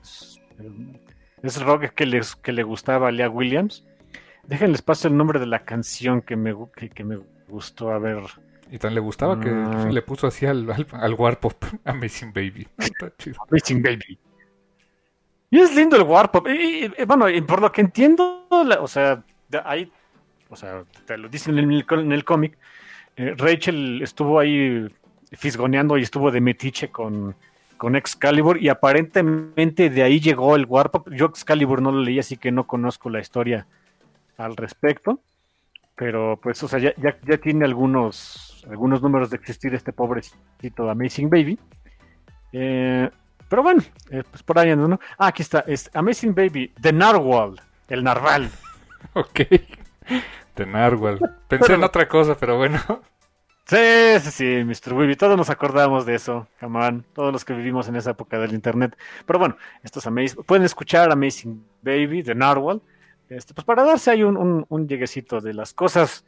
es, 1.43 1.63
rock 1.63 1.91
que, 1.95 2.07
les, 2.07 2.37
que 2.37 2.53
le 2.53 2.63
gustaba 2.63 3.09
a 3.09 3.13
Lea 3.13 3.29
Williams. 3.29 3.85
Déjenles 4.45 4.83
paso 4.83 5.09
el 5.09 5.17
nombre 5.17 5.39
de 5.39 5.47
la 5.47 5.65
canción 5.65 6.23
que 6.23 6.37
me, 6.37 6.55
que, 6.95 7.05
me 7.05 7.19
gustó, 7.49 7.91
a 7.91 7.99
ver. 7.99 8.23
Y 8.71 8.79
tan 8.79 8.95
le 8.95 9.01
gustaba 9.01 9.39
que 9.39 9.51
ah. 9.51 9.89
le 9.91 10.03
puso 10.03 10.27
así 10.27 10.47
al, 10.47 10.67
al, 10.93 11.15
Warpop, 11.15 11.65
Amazing 11.85 12.33
Baby. 12.33 12.67
Amazing 13.49 13.83
Baby. 13.83 14.19
Y 15.51 15.59
es 15.59 15.75
lindo 15.75 15.97
el 15.97 16.03
Warpop. 16.03 16.47
Y, 16.49 16.89
bueno, 17.07 17.27
por 17.47 17.61
lo 17.61 17.73
que 17.73 17.81
entiendo, 17.81 18.47
o 18.51 18.89
sea, 18.89 19.23
ahí, 19.65 19.91
o 20.49 20.57
sea, 20.57 20.85
te 21.07 21.19
lo 21.19 21.29
dicen 21.29 21.59
en 21.59 21.71
el, 21.71 21.85
en 21.89 22.13
el 22.13 22.25
cómic, 22.25 22.57
eh, 23.21 23.35
Rachel 23.37 24.01
estuvo 24.01 24.39
ahí 24.39 24.89
fisgoneando 25.33 25.99
y 25.99 26.03
estuvo 26.03 26.31
de 26.31 26.41
metiche 26.41 26.89
con, 26.89 27.37
con 27.77 27.95
Excalibur 27.95 28.57
y 28.57 28.71
aparentemente 28.71 29.91
de 29.91 30.03
ahí 30.03 30.21
llegó 30.21 30.57
el 30.57 30.65
Warpop. 30.65 31.11
Yo 31.11 31.27
Excalibur 31.27 31.83
no 31.83 31.93
lo 31.93 32.01
leí, 32.01 32.19
así 32.19 32.39
que 32.39 32.51
no 32.51 32.67
conozco 32.67 33.11
la 33.11 33.21
historia 33.21 33.67
al 34.39 34.57
respecto. 34.57 35.21
Pero 35.97 36.41
pues, 36.43 36.63
o 36.63 36.69
sea, 36.69 36.79
ya, 36.79 36.95
ya, 36.97 37.37
tiene 37.37 37.67
algunos, 37.67 38.65
algunos 38.71 39.03
números 39.03 39.29
de 39.29 39.37
existir 39.37 39.75
este 39.75 39.93
pobrecito 39.93 40.89
Amazing 40.89 41.29
Baby. 41.29 41.59
Eh, 42.55 43.11
pero 43.51 43.63
bueno, 43.63 43.83
eh, 44.11 44.23
pues 44.31 44.43
por 44.43 44.59
ahí 44.59 44.75
¿no? 44.75 44.99
Ah, 45.19 45.27
aquí 45.27 45.43
está, 45.43 45.63
es 45.67 45.91
Amazing 45.93 46.35
Baby, 46.35 46.73
The 46.81 46.95
Narwhal, 46.95 47.61
el 47.89 48.03
narval. 48.03 48.49
ok. 49.13 49.41
De 50.57 50.65
Narwhal. 50.65 51.19
Pensé 51.49 51.75
en 51.75 51.85
otra 51.85 52.09
cosa, 52.09 52.35
pero 52.35 52.57
bueno. 52.57 52.81
Sí, 53.71 53.77
sí, 54.21 54.31
sí, 54.33 54.65
Mr. 54.65 54.95
Weeby. 54.95 55.15
Todos 55.15 55.37
nos 55.37 55.49
acordamos 55.49 56.05
de 56.05 56.17
eso, 56.17 56.49
come 56.59 57.05
Todos 57.13 57.33
los 57.33 57.45
que 57.45 57.53
vivimos 57.53 57.87
en 57.87 57.95
esa 57.95 58.11
época 58.11 58.37
del 58.37 58.53
internet. 58.53 58.99
Pero 59.25 59.39
bueno, 59.39 59.57
estos 59.85 60.09
Amazing. 60.09 60.43
Pueden 60.43 60.65
escuchar 60.65 61.13
Amazing 61.13 61.65
Baby 61.81 62.23
de 62.23 62.35
Narwhal. 62.35 62.83
Este, 63.29 63.55
pues 63.55 63.65
para 63.65 63.85
darse 63.85 64.11
ahí 64.11 64.25
un, 64.25 64.67
un, 64.69 64.89
lleguecito 64.89 65.41
de 65.41 65.55
las 65.55 65.73
cosas 65.73 66.25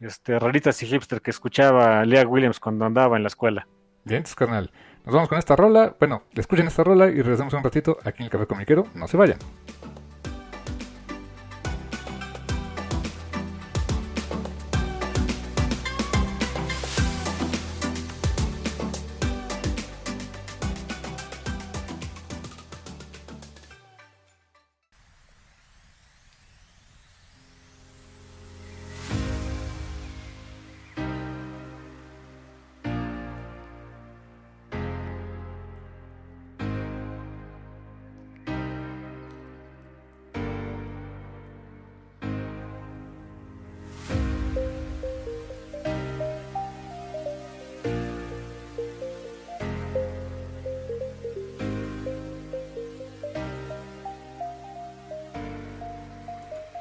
este, 0.00 0.36
raritas 0.40 0.82
y 0.82 0.86
hipster 0.86 1.22
que 1.22 1.30
escuchaba 1.30 2.04
Lea 2.04 2.26
Williams 2.26 2.58
cuando 2.58 2.84
andaba 2.84 3.16
en 3.16 3.22
la 3.22 3.28
escuela. 3.28 3.68
Bien, 4.02 4.16
entonces, 4.16 4.34
carnal. 4.34 4.72
Nos 5.04 5.14
vamos 5.14 5.28
con 5.28 5.38
esta 5.38 5.54
rola. 5.54 5.94
Bueno, 5.96 6.24
escuchen 6.34 6.66
esta 6.66 6.82
rola 6.82 7.06
y 7.06 7.22
regresamos 7.22 7.54
un 7.54 7.62
ratito 7.62 7.98
aquí 8.02 8.18
en 8.18 8.24
el 8.24 8.30
Café 8.30 8.46
Comiquero. 8.48 8.88
No 8.96 9.06
se 9.06 9.16
vayan. 9.16 9.38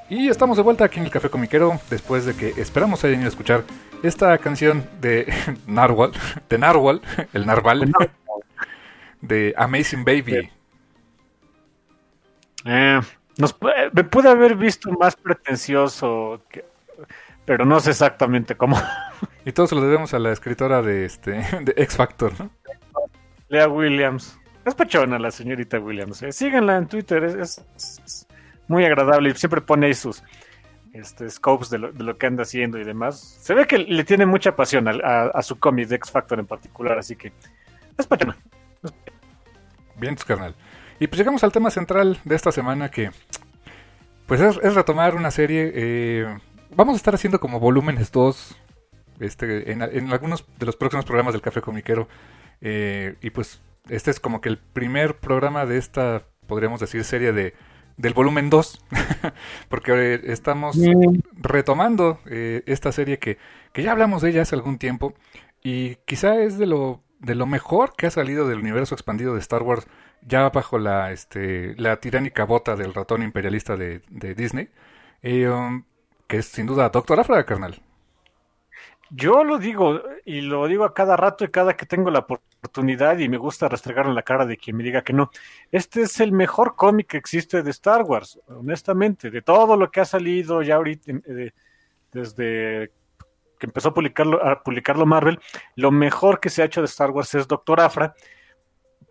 Y 0.10 0.28
estamos 0.28 0.58
de 0.58 0.64
vuelta 0.64 0.86
aquí 0.86 1.00
en 1.00 1.06
el 1.06 1.12
Café 1.12 1.30
Comiquero 1.30 1.80
después 1.88 2.26
de 2.26 2.36
que 2.36 2.60
esperamos 2.60 3.04
hayan 3.04 3.20
ido 3.20 3.28
a 3.28 3.30
escuchar 3.30 3.64
esta 4.02 4.36
canción 4.40 4.90
de 5.00 5.32
Narwhal, 5.68 6.14
de 6.50 6.58
Narwhal, 6.58 7.02
el 7.32 7.46
Narval, 7.46 7.92
de 9.22 9.54
Amazing 9.56 10.04
Baby. 10.04 10.50
Eh, 12.66 13.00
nos, 13.38 13.56
me 13.94 14.04
pude 14.04 14.30
haber 14.30 14.56
visto 14.56 14.92
más 14.94 15.16
pretencioso, 15.16 16.42
pero 17.46 17.64
no 17.66 17.80
sé 17.80 17.92
exactamente 17.92 18.56
cómo. 18.56 18.82
Y 19.46 19.52
todo 19.52 19.68
se 19.68 19.76
lo 19.76 19.82
debemos 19.82 20.14
a 20.14 20.20
la 20.20 20.32
escritora 20.32 20.82
de, 20.82 21.06
este, 21.06 21.32
de 21.62 21.74
X 21.78 21.96
Factor, 21.96 22.34
¿no? 22.40 22.50
Lea 23.48 23.68
Williams. 23.68 24.38
Es 24.66 24.76
pachona 24.76 25.18
la 25.18 25.32
señorita 25.32 25.80
Williams. 25.80 26.22
¿eh? 26.22 26.32
Síganla 26.32 26.78
en 26.78 26.88
Twitter, 26.88 27.24
es, 27.24 27.64
muy 28.70 28.86
agradable 28.86 29.30
y 29.30 29.36
siempre 29.36 29.62
pone 29.62 29.94
sus 29.94 30.24
este, 30.94 31.30
scopes 31.30 31.70
de 31.70 31.78
lo, 31.78 32.18
que 32.18 32.28
anda 32.28 32.44
haciendo 32.44 32.80
y 32.80 32.84
demás. 32.84 33.20
Se 33.42 33.54
ve 33.54 33.68
que 33.68 33.80
le 33.80 34.04
tiene 34.04 34.26
mucha 34.26 34.56
pasión 34.56 34.88
a, 34.88 35.42
su 35.42 35.60
cómic 35.60 35.88
de 35.88 35.96
X 35.96 36.12
Factor 36.12 36.40
en 36.40 36.46
particular, 36.46 36.98
así 36.98 37.16
que 37.16 37.34
es 37.98 38.08
pachona. 38.08 38.38
Bien, 39.98 40.16
carnal. 40.16 40.56
Y 41.00 41.08
pues 41.08 41.18
llegamos 41.18 41.44
al 41.44 41.52
tema 41.52 41.70
central 41.72 42.20
de 42.24 42.36
esta 42.36 42.52
semana 42.52 42.90
que 42.90 43.12
pues 44.28 44.40
es, 44.42 44.56
retomar 44.76 45.16
una 45.16 45.32
serie. 45.32 45.72
Eh, 45.74 46.38
vamos 46.76 46.94
a 46.94 46.98
estar 46.98 47.16
haciendo 47.16 47.40
como 47.40 47.60
volúmenes 47.60 48.12
2 48.12 48.58
este, 49.20 49.72
en, 49.72 49.82
algunos 50.12 50.46
de 50.58 50.66
los 50.66 50.76
próximos 50.76 51.06
programas 51.06 51.34
del 51.34 51.42
Café 51.42 51.62
Comiquero. 51.62 52.08
Eh, 52.62 53.16
y 53.22 53.30
pues 53.32 53.62
este 53.90 54.12
es 54.12 54.20
como 54.20 54.42
que 54.42 54.50
el 54.50 54.58
primer 54.58 55.18
programa 55.18 55.66
de 55.66 55.78
esta, 55.78 56.24
podríamos 56.48 56.80
decir, 56.80 57.04
serie 57.04 57.32
de 57.32 57.54
del 58.00 58.14
volumen 58.14 58.50
2, 58.50 58.86
porque 59.70 60.16
eh, 60.16 60.22
estamos 60.24 60.78
retomando 61.34 62.20
eh, 62.26 62.64
esta 62.66 62.94
serie 62.94 63.20
que, 63.20 63.38
que 63.74 63.84
ya 63.84 63.92
hablamos 63.92 64.22
de 64.22 64.30
ella 64.30 64.44
hace 64.44 64.56
algún 64.56 64.78
tiempo 64.78 65.14
y 65.62 65.96
quizá 66.06 66.40
es 66.40 66.58
de 66.58 66.66
lo, 66.66 67.04
de 67.20 67.36
lo 67.36 67.46
mejor 67.46 67.94
que 67.98 68.08
ha 68.08 68.12
salido 68.12 68.48
del 68.48 68.60
universo 68.60 68.96
expandido 68.96 69.34
de 69.34 69.42
Star 69.42 69.64
Wars 69.64 69.86
ya 70.22 70.50
bajo 70.50 70.80
la, 70.80 71.12
este, 71.12 71.76
la 71.76 71.98
tiránica 71.98 72.46
bota 72.46 72.78
del 72.78 72.94
ratón 72.94 73.22
imperialista 73.22 73.76
de, 73.76 74.02
de 74.10 74.34
Disney, 74.34 74.70
um, 75.24 75.84
que 76.28 76.38
es 76.38 76.46
sin 76.46 76.68
duda 76.68 76.90
Doctor 76.90 77.20
Afra, 77.20 77.46
carnal. 77.46 77.82
Yo 79.10 79.44
lo 79.44 79.58
digo, 79.58 80.02
y 80.24 80.42
lo 80.42 80.68
digo 80.68 80.86
a 80.86 80.94
cada 80.94 81.18
rato 81.18 81.44
y 81.44 81.50
cada 81.50 81.76
que 81.76 81.86
tengo 81.86 82.12
la 82.12 82.20
oportunidad, 82.20 82.49
y 83.18 83.30
me 83.30 83.38
gusta 83.38 83.68
restregar 83.68 84.06
en 84.06 84.16
la 84.16 84.24
cara 84.24 84.46
de 84.46 84.58
quien 84.58 84.78
me 84.78 84.84
diga 84.84 85.02
que 85.02 85.14
no. 85.14 85.30
Este 85.72 86.02
es 86.02 86.20
el 86.20 86.32
mejor 86.32 86.76
cómic 86.76 87.08
que 87.08 87.18
existe 87.18 87.64
de 87.64 87.72
Star 87.72 88.04
Wars, 88.04 88.40
honestamente, 88.48 89.32
de 89.32 89.42
todo 89.42 89.76
lo 89.76 89.90
que 89.90 90.02
ha 90.02 90.06
salido 90.06 90.62
ya 90.62 90.76
ahorita, 90.76 91.12
eh, 91.12 91.52
desde 92.12 92.92
que 93.60 93.66
empezó 93.66 93.90
a 93.90 93.94
publicarlo, 93.94 94.46
a 94.46 94.64
publicarlo 94.64 95.06
Marvel, 95.06 95.40
lo 95.76 95.92
mejor 95.92 96.40
que 96.40 96.50
se 96.50 96.62
ha 96.62 96.66
hecho 96.66 96.82
de 96.82 96.86
Star 96.86 97.12
Wars 97.12 97.36
es 97.36 97.48
Doctor 97.48 97.82
Afra, 97.82 98.14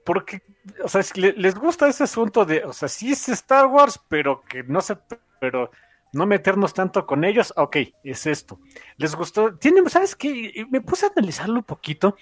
porque, 0.04 0.42
o 0.82 0.88
sea, 0.88 1.02
les 1.14 1.54
gusta 1.54 1.86
ese 1.86 2.04
asunto 2.04 2.44
de, 2.46 2.64
o 2.64 2.72
sea, 2.72 2.88
sí 2.88 3.12
es 3.12 3.28
Star 3.28 3.66
Wars, 3.66 4.00
pero 4.08 4.42
que 4.42 4.62
no 4.62 4.80
se, 4.80 4.96
pero 5.38 5.70
no 6.12 6.26
meternos 6.26 6.72
tanto 6.72 7.06
con 7.06 7.24
ellos, 7.24 7.52
ok, 7.56 7.76
es 8.02 8.26
esto. 8.26 8.58
Les 8.96 9.14
gustó, 9.14 9.54
tiene, 9.56 9.86
¿sabes 9.90 10.16
qué? 10.16 10.66
Me 10.70 10.80
puse 10.80 11.06
a 11.06 11.10
analizarlo 11.14 11.56
un 11.56 11.64
poquito. 11.64 12.16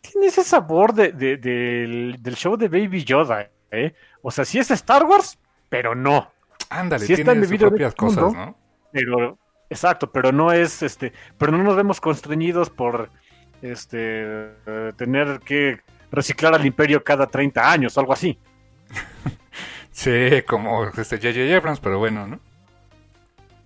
Tiene 0.00 0.26
ese 0.28 0.44
sabor 0.44 0.94
de, 0.94 1.12
del, 1.12 2.34
show 2.34 2.56
de 2.56 2.68
Baby 2.68 3.04
Yoda, 3.04 3.50
¿eh? 3.70 3.94
O 4.22 4.30
sea, 4.30 4.44
sí 4.44 4.58
es 4.58 4.70
Star 4.70 5.04
Wars, 5.04 5.38
pero 5.68 5.94
no. 5.94 6.30
Ándale, 6.68 7.06
tiene 7.06 7.46
sus 7.46 7.58
propias 7.58 7.94
cosas, 7.94 8.32
¿no? 8.32 8.56
Pero, 8.92 9.38
exacto, 9.68 10.10
pero 10.10 10.32
no 10.32 10.52
es, 10.52 10.82
este, 10.82 11.12
pero 11.38 11.52
no 11.52 11.62
nos 11.62 11.76
vemos 11.76 12.00
constreñidos 12.00 12.70
por, 12.70 13.10
este, 13.62 14.50
tener 14.96 15.40
que 15.40 15.80
reciclar 16.10 16.54
al 16.54 16.66
imperio 16.66 17.02
cada 17.04 17.26
30 17.26 17.70
años 17.70 17.96
algo 17.98 18.12
así. 18.12 18.38
sí, 19.90 20.42
como 20.46 20.86
este 20.86 21.16
J.J. 21.16 21.56
Abrams, 21.56 21.80
pero 21.80 21.98
bueno, 21.98 22.26
¿no? 22.26 22.40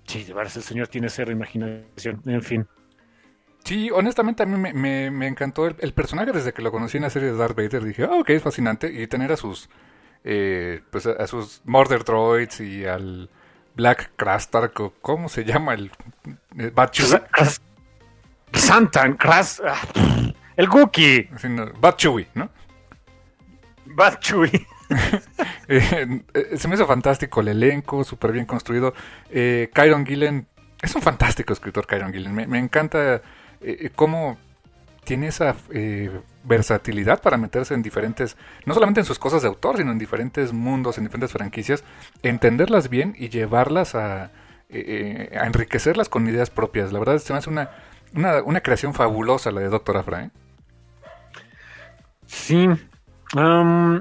Sí, 0.06 0.24
de 0.24 0.34
verdad, 0.34 0.52
el 0.56 0.62
señor 0.62 0.88
tiene 0.88 1.08
cero 1.08 1.32
imaginación, 1.32 2.20
en 2.26 2.42
fin. 2.42 2.66
Sí, 3.64 3.90
honestamente 3.90 4.42
a 4.42 4.46
mí 4.46 4.72
me, 4.72 5.26
encantó 5.26 5.66
el, 5.66 5.94
personaje 5.94 6.32
desde 6.32 6.52
que 6.52 6.62
lo 6.62 6.70
conocí 6.70 6.98
en 6.98 7.04
la 7.04 7.10
serie 7.10 7.32
de 7.32 7.36
Darth 7.36 7.56
Vader. 7.56 7.82
Dije, 7.84 8.04
oh, 8.04 8.20
ok, 8.20 8.30
es 8.30 8.42
fascinante. 8.42 8.92
Y 8.92 9.06
tener 9.06 9.32
a 9.32 9.36
sus, 9.36 9.70
eh, 10.22 10.82
pues 10.90 11.06
a, 11.06 11.26
sus 11.26 11.62
Murder 11.64 12.04
Droids 12.04 12.60
y 12.60 12.84
al 12.84 13.30
Black 13.74 14.12
Crastar, 14.16 14.72
¿cómo 14.72 15.28
se 15.28 15.44
llama? 15.44 15.74
El, 15.74 15.90
el 16.56 16.72
Santan, 18.52 19.14
Cras... 19.14 19.62
Ah, 19.64 19.80
el 20.56 20.68
Gookie. 20.68 21.28
No, 21.48 21.72
Bad 21.80 21.96
Chewie, 21.96 22.28
¿no? 22.34 22.50
Bad 23.86 24.18
Chewie. 24.20 24.66
Eh, 25.66 26.20
eh, 26.34 26.58
se 26.58 26.68
me 26.68 26.74
hizo 26.74 26.86
fantástico 26.86 27.40
el 27.40 27.48
elenco, 27.48 28.04
súper 28.04 28.32
bien 28.32 28.44
construido. 28.44 28.92
Eh, 29.30 29.70
Kyron 29.72 30.04
Gillen, 30.04 30.46
es 30.82 30.94
un 30.94 31.00
fantástico 31.00 31.54
escritor 31.54 31.86
Kyron 31.86 32.12
Gillen. 32.12 32.34
Me, 32.34 32.58
encanta 32.58 33.22
cómo 33.94 34.38
tiene 35.04 35.28
esa 35.28 35.54
versatilidad 36.44 37.20
para 37.22 37.36
meterse 37.36 37.74
en 37.74 37.82
diferentes, 37.82 38.36
no 38.66 38.74
solamente 38.74 39.00
en 39.00 39.06
sus 39.06 39.18
cosas 39.18 39.42
de 39.42 39.48
autor, 39.48 39.76
sino 39.76 39.92
en 39.92 39.98
diferentes 39.98 40.52
mundos, 40.52 40.98
en 40.98 41.04
diferentes 41.04 41.32
franquicias, 41.32 41.84
entenderlas 42.22 42.88
bien 42.88 43.14
y 43.18 43.28
llevarlas 43.28 43.94
a, 43.94 44.24
a 44.24 45.46
enriquecerlas 45.46 46.08
con 46.08 46.28
ideas 46.28 46.50
propias. 46.50 46.92
La 46.92 46.98
verdad, 46.98 47.18
se 47.18 47.32
me 47.32 47.38
hace 47.38 47.50
una, 47.50 47.70
una, 48.14 48.60
creación 48.60 48.94
fabulosa 48.94 49.50
la 49.50 49.60
de 49.60 49.68
Doctor 49.68 49.96
Afra. 49.96 50.30
Sí. 52.26 52.68
Um, 53.34 54.00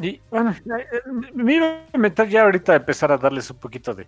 y 0.00 0.20
bueno, 0.30 0.50
eh, 0.50 0.86
eh, 0.92 1.32
me 1.34 1.54
iba 1.54 1.80
a 1.92 1.98
meter 1.98 2.28
ya 2.28 2.42
ahorita 2.42 2.72
a 2.72 2.76
empezar 2.76 3.12
a 3.12 3.18
darles 3.18 3.50
un 3.50 3.58
poquito 3.58 3.94
de, 3.94 4.06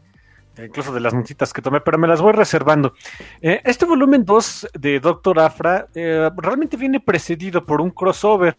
incluso 0.64 0.92
de 0.92 1.00
las 1.00 1.14
notitas 1.14 1.52
que 1.52 1.62
tomé, 1.62 1.80
pero 1.80 1.98
me 1.98 2.08
las 2.08 2.20
voy 2.20 2.32
reservando. 2.32 2.94
Eh, 3.40 3.60
este 3.64 3.84
volumen 3.84 4.24
2 4.24 4.68
de 4.74 5.00
Doctor 5.00 5.40
Afra 5.40 5.86
realmente 5.94 6.76
viene 6.76 7.00
precedido 7.00 7.64
por 7.64 7.80
un 7.80 7.90
crossover 7.90 8.56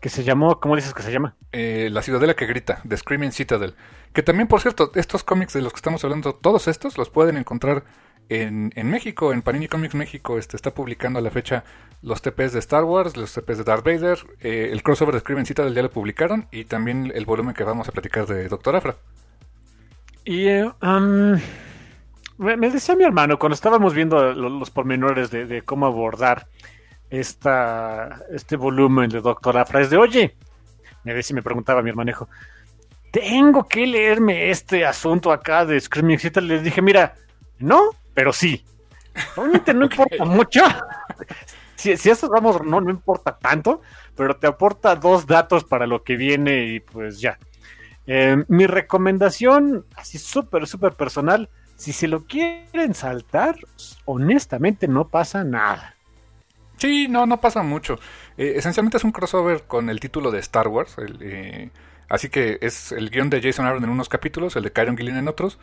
que 0.00 0.08
se 0.10 0.22
llamó, 0.22 0.60
¿cómo 0.60 0.76
dices 0.76 0.92
que 0.92 1.02
se 1.02 1.12
llama? 1.12 1.36
la 1.52 2.02
Ciudadela 2.02 2.34
que 2.34 2.46
grita, 2.46 2.82
The 2.86 2.96
Screaming 2.96 3.32
Citadel. 3.32 3.74
Que 4.12 4.22
también, 4.22 4.48
por 4.48 4.60
cierto, 4.60 4.90
estos 4.96 5.24
cómics 5.24 5.54
de 5.54 5.62
los 5.62 5.72
que 5.72 5.78
estamos 5.78 6.04
hablando, 6.04 6.34
todos 6.34 6.68
estos 6.68 6.98
los 6.98 7.10
pueden 7.10 7.36
encontrar 7.36 7.84
en, 8.28 8.72
en 8.74 8.90
México, 8.90 9.32
en 9.32 9.42
Panini 9.42 9.68
Comics 9.68 9.94
México, 9.94 10.38
este, 10.38 10.56
está 10.56 10.72
publicando 10.72 11.18
a 11.18 11.22
la 11.22 11.30
fecha 11.30 11.64
los 12.02 12.22
TPs 12.22 12.52
de 12.52 12.58
Star 12.58 12.84
Wars, 12.84 13.16
los 13.16 13.32
TPs 13.32 13.58
de 13.58 13.64
Darth 13.64 13.84
Vader, 13.84 14.18
eh, 14.40 14.68
el 14.72 14.82
crossover 14.82 15.14
de 15.14 15.20
Screaming 15.20 15.44
del 15.44 15.74
día 15.74 15.82
lo 15.82 15.90
publicaron 15.90 16.46
y 16.52 16.64
también 16.64 17.12
el 17.14 17.24
volumen 17.24 17.54
que 17.54 17.64
vamos 17.64 17.88
a 17.88 17.92
platicar 17.92 18.26
de 18.26 18.48
Doctor 18.48 18.76
Afra. 18.76 18.96
Y 20.24 20.48
eh, 20.48 20.70
me, 22.38 22.70
decía 22.70 22.96
mi 22.96 23.04
hermano 23.04 23.38
cuando 23.38 23.54
estábamos 23.54 23.94
viendo 23.94 24.32
los, 24.32 24.70
pormenores 24.70 25.30
de, 25.30 25.62
cómo 25.62 25.86
abordar 25.86 26.46
esta, 27.10 28.22
este 28.30 28.56
volumen 28.56 29.10
de 29.10 29.20
Doctor 29.20 29.58
Afra, 29.58 29.80
es 29.80 29.90
de, 29.90 29.98
oye, 29.98 30.34
me 31.04 31.14
decía, 31.14 31.34
me 31.34 31.42
preguntaba 31.42 31.82
mi 31.82 31.90
hermanejo, 31.90 32.28
tengo 33.10 33.68
que 33.68 33.86
leerme 33.86 34.50
este 34.50 34.84
asunto 34.84 35.30
acá 35.30 35.64
de 35.64 35.78
Screaming 35.78 36.18
Citadel. 36.18 36.48
Les 36.48 36.64
dije, 36.64 36.82
mira, 36.82 37.14
no, 37.58 37.90
pero 38.12 38.32
sí. 38.32 38.64
Realmente 39.36 39.72
no 39.72 39.84
importa 39.90 40.24
mucho. 40.24 40.62
Si, 41.76 41.96
si 41.96 42.10
eso 42.10 42.28
vamos, 42.28 42.64
no, 42.64 42.80
no 42.80 42.90
importa 42.90 43.36
tanto, 43.38 43.82
pero 44.16 44.34
te 44.36 44.48
aporta 44.48 44.96
dos 44.96 45.26
datos 45.26 45.62
para 45.62 45.86
lo 45.86 46.02
que 46.02 46.16
viene 46.16 46.64
y 46.64 46.80
pues 46.80 47.20
ya. 47.20 47.38
Eh, 48.06 48.44
mi 48.48 48.66
recomendación, 48.66 49.86
así 49.96 50.18
súper, 50.18 50.66
súper 50.66 50.92
personal, 50.92 51.48
si 51.76 51.92
se 51.92 52.08
lo 52.08 52.24
quieren 52.24 52.94
saltar, 52.94 53.56
honestamente 54.04 54.88
no 54.88 55.08
pasa 55.08 55.44
nada. 55.44 55.94
Sí, 56.76 57.08
no, 57.08 57.26
no 57.26 57.40
pasa 57.40 57.62
mucho. 57.62 57.98
Eh, 58.36 58.54
esencialmente 58.56 58.96
es 58.96 59.04
un 59.04 59.12
crossover 59.12 59.62
con 59.62 59.90
el 59.90 60.00
título 60.00 60.30
de 60.30 60.40
Star 60.40 60.68
Wars. 60.68 60.96
Eh, 61.20 61.70
así 62.08 62.28
que 62.28 62.58
es 62.60 62.92
el 62.92 63.10
guion 63.10 63.30
de 63.30 63.40
Jason 63.40 63.66
Aaron 63.66 63.84
en 63.84 63.90
unos 63.90 64.08
capítulos, 64.08 64.56
el 64.56 64.64
de 64.64 64.72
Kyron 64.72 64.96
Gillen 64.96 65.16
en 65.16 65.28
otros. 65.28 65.58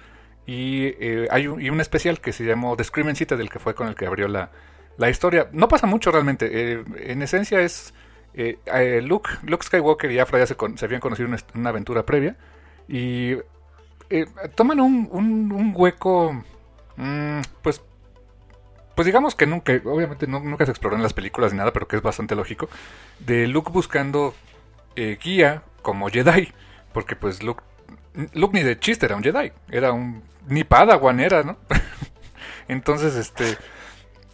Y 0.46 0.86
eh, 1.00 1.28
hay 1.30 1.48
un, 1.48 1.82
especial 1.82 2.20
que 2.20 2.34
se 2.34 2.44
llamó 2.44 2.76
The 2.76 2.84
Screaming 2.84 3.16
del 3.16 3.50
que 3.50 3.60
fue 3.60 3.76
con 3.76 3.88
el 3.88 3.96
que 3.96 4.08
abrió 4.08 4.28
la, 4.28 4.52
la 4.98 5.10
historia. 5.10 5.50
No 5.52 5.68
pasa 5.68 5.86
mucho 5.86 6.12
realmente. 6.12 6.84
En 7.12 7.22
esencia 7.22 7.62
es 7.62 7.94
eh, 8.34 9.02
Luke, 9.04 9.30
Luke 9.44 9.66
Skywalker 9.66 10.12
y 10.12 10.20
Afra 10.20 10.40
ya 10.40 10.48
se, 10.48 10.56
habían 10.86 11.02
conocido 11.02 11.28
en 11.28 11.38
una, 11.56 11.70
aventura 11.70 12.06
previa. 12.06 12.36
Y 12.88 13.36
toman 14.56 14.80
un, 14.80 15.74
hueco, 15.76 16.44
mm, 16.98 17.40
pues, 17.62 17.82
pues 18.96 19.06
digamos 19.06 19.36
que 19.36 19.48
nunca, 19.48 19.74
obviamente 19.86 20.28
nunca 20.28 20.66
se 20.66 20.72
exploró 20.72 20.96
en 20.96 21.04
las 21.04 21.14
películas 21.14 21.54
ni 21.54 21.60
nada, 21.60 21.72
pero 21.72 21.88
que 21.88 21.96
es 21.96 22.02
bastante 22.02 22.36
lógico, 22.36 22.70
de 23.20 23.48
Luke 23.48 23.72
buscando 23.72 24.34
guía 24.96 25.64
como 25.82 26.10
Jedi. 26.10 26.54
Porque 26.94 27.16
pues 27.16 27.42
Luke 27.42 27.64
Luke 28.34 28.58
ni 28.58 28.64
de 28.64 28.80
chiste 28.80 29.06
era 29.06 29.16
un 29.16 29.24
Jedi, 29.24 29.52
era 29.70 29.92
un 29.94 30.24
ni 30.48 30.64
Padawan 30.64 31.20
era, 31.20 31.44
¿no? 31.44 31.58
Entonces, 32.68 33.16
este 33.16 33.58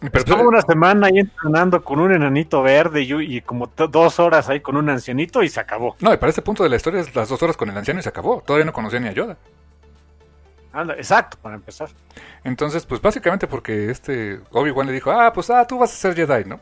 pero 0.00 0.18
Estuvo 0.18 0.48
una 0.48 0.62
semana 0.62 1.08
ahí 1.08 1.18
entrenando 1.18 1.82
con 1.82 1.98
un 1.98 2.12
enanito 2.12 2.62
verde 2.62 3.02
y, 3.02 3.36
y 3.36 3.40
como 3.40 3.66
dos 3.76 4.20
horas 4.20 4.48
ahí 4.48 4.60
con 4.60 4.76
un 4.76 4.88
ancianito 4.90 5.42
y 5.42 5.48
se 5.48 5.60
acabó. 5.60 5.96
No, 6.00 6.14
y 6.14 6.16
para 6.16 6.30
este 6.30 6.42
punto 6.42 6.62
de 6.62 6.68
la 6.68 6.76
historia 6.76 7.00
es 7.00 7.14
las 7.14 7.28
dos 7.28 7.42
horas 7.42 7.56
con 7.56 7.68
el 7.68 7.76
anciano 7.76 7.98
y 7.98 8.02
se 8.02 8.08
acabó. 8.08 8.42
Todavía 8.46 8.64
no 8.64 8.72
conocía 8.72 9.00
ni 9.00 9.08
a 9.08 9.12
Yoda. 9.12 9.36
Anda, 10.72 10.94
exacto, 10.94 11.38
para 11.40 11.56
empezar. 11.56 11.88
Entonces, 12.44 12.86
pues 12.86 13.00
básicamente 13.00 13.46
porque 13.46 13.90
este 13.90 14.40
Obi-Wan 14.50 14.86
le 14.86 14.92
dijo, 14.92 15.10
ah, 15.10 15.32
pues 15.32 15.50
ah, 15.50 15.66
tú 15.66 15.78
vas 15.78 15.92
a 15.92 15.96
ser 15.96 16.14
Jedi, 16.14 16.44
¿no? 16.44 16.60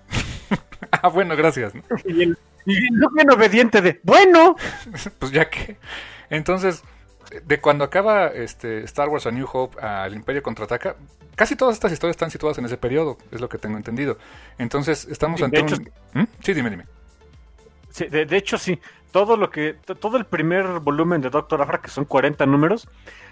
ah, 0.91 1.09
bueno, 1.09 1.37
gracias. 1.37 1.75
¿no? 1.75 1.83
y 2.07 2.23
el, 2.23 2.39
y 2.65 2.77
el 2.77 3.07
bien 3.15 3.31
obediente 3.31 3.83
de, 3.83 4.01
bueno. 4.03 4.57
pues 5.19 5.33
ya 5.33 5.51
que. 5.51 5.77
Entonces, 6.31 6.83
de 7.45 7.61
cuando 7.61 7.85
acaba 7.85 8.29
este 8.29 8.85
Star 8.85 9.09
Wars 9.09 9.27
A 9.27 9.31
New 9.31 9.47
Hope 9.53 9.81
al 9.81 10.15
Imperio 10.15 10.43
contraataca, 10.43 10.97
casi 11.35 11.57
todas 11.57 11.75
estas 11.75 11.93
historias 11.93 12.15
están 12.15 12.31
situadas 12.31 12.59
en 12.59 12.65
ese 12.65 12.77
periodo, 12.77 13.19
es 13.31 13.41
lo 13.41 13.49
que 13.49 13.59
tengo 13.59 13.77
entendido. 13.77 14.19
Entonces, 14.59 15.07
estamos 15.11 15.43
ante 15.43 15.61
un... 15.61 15.91
¿Mm? 16.15 16.25
Sí, 16.41 16.55
dime, 16.55 16.71
dime. 16.71 16.87
Sí, 17.91 18.07
de, 18.07 18.37
hecho, 18.37 18.59
sí. 18.59 18.79
Todo 19.11 19.37
lo 19.37 19.51
que 19.51 19.75
todo 20.01 20.19
el 20.19 20.27
primer 20.27 20.81
volumen 20.81 21.23
de 21.23 21.31
Doctor 21.31 21.63
Afra, 21.63 21.81
que 21.81 21.89
son 21.89 22.05
40 22.05 22.45
números, 22.45 22.89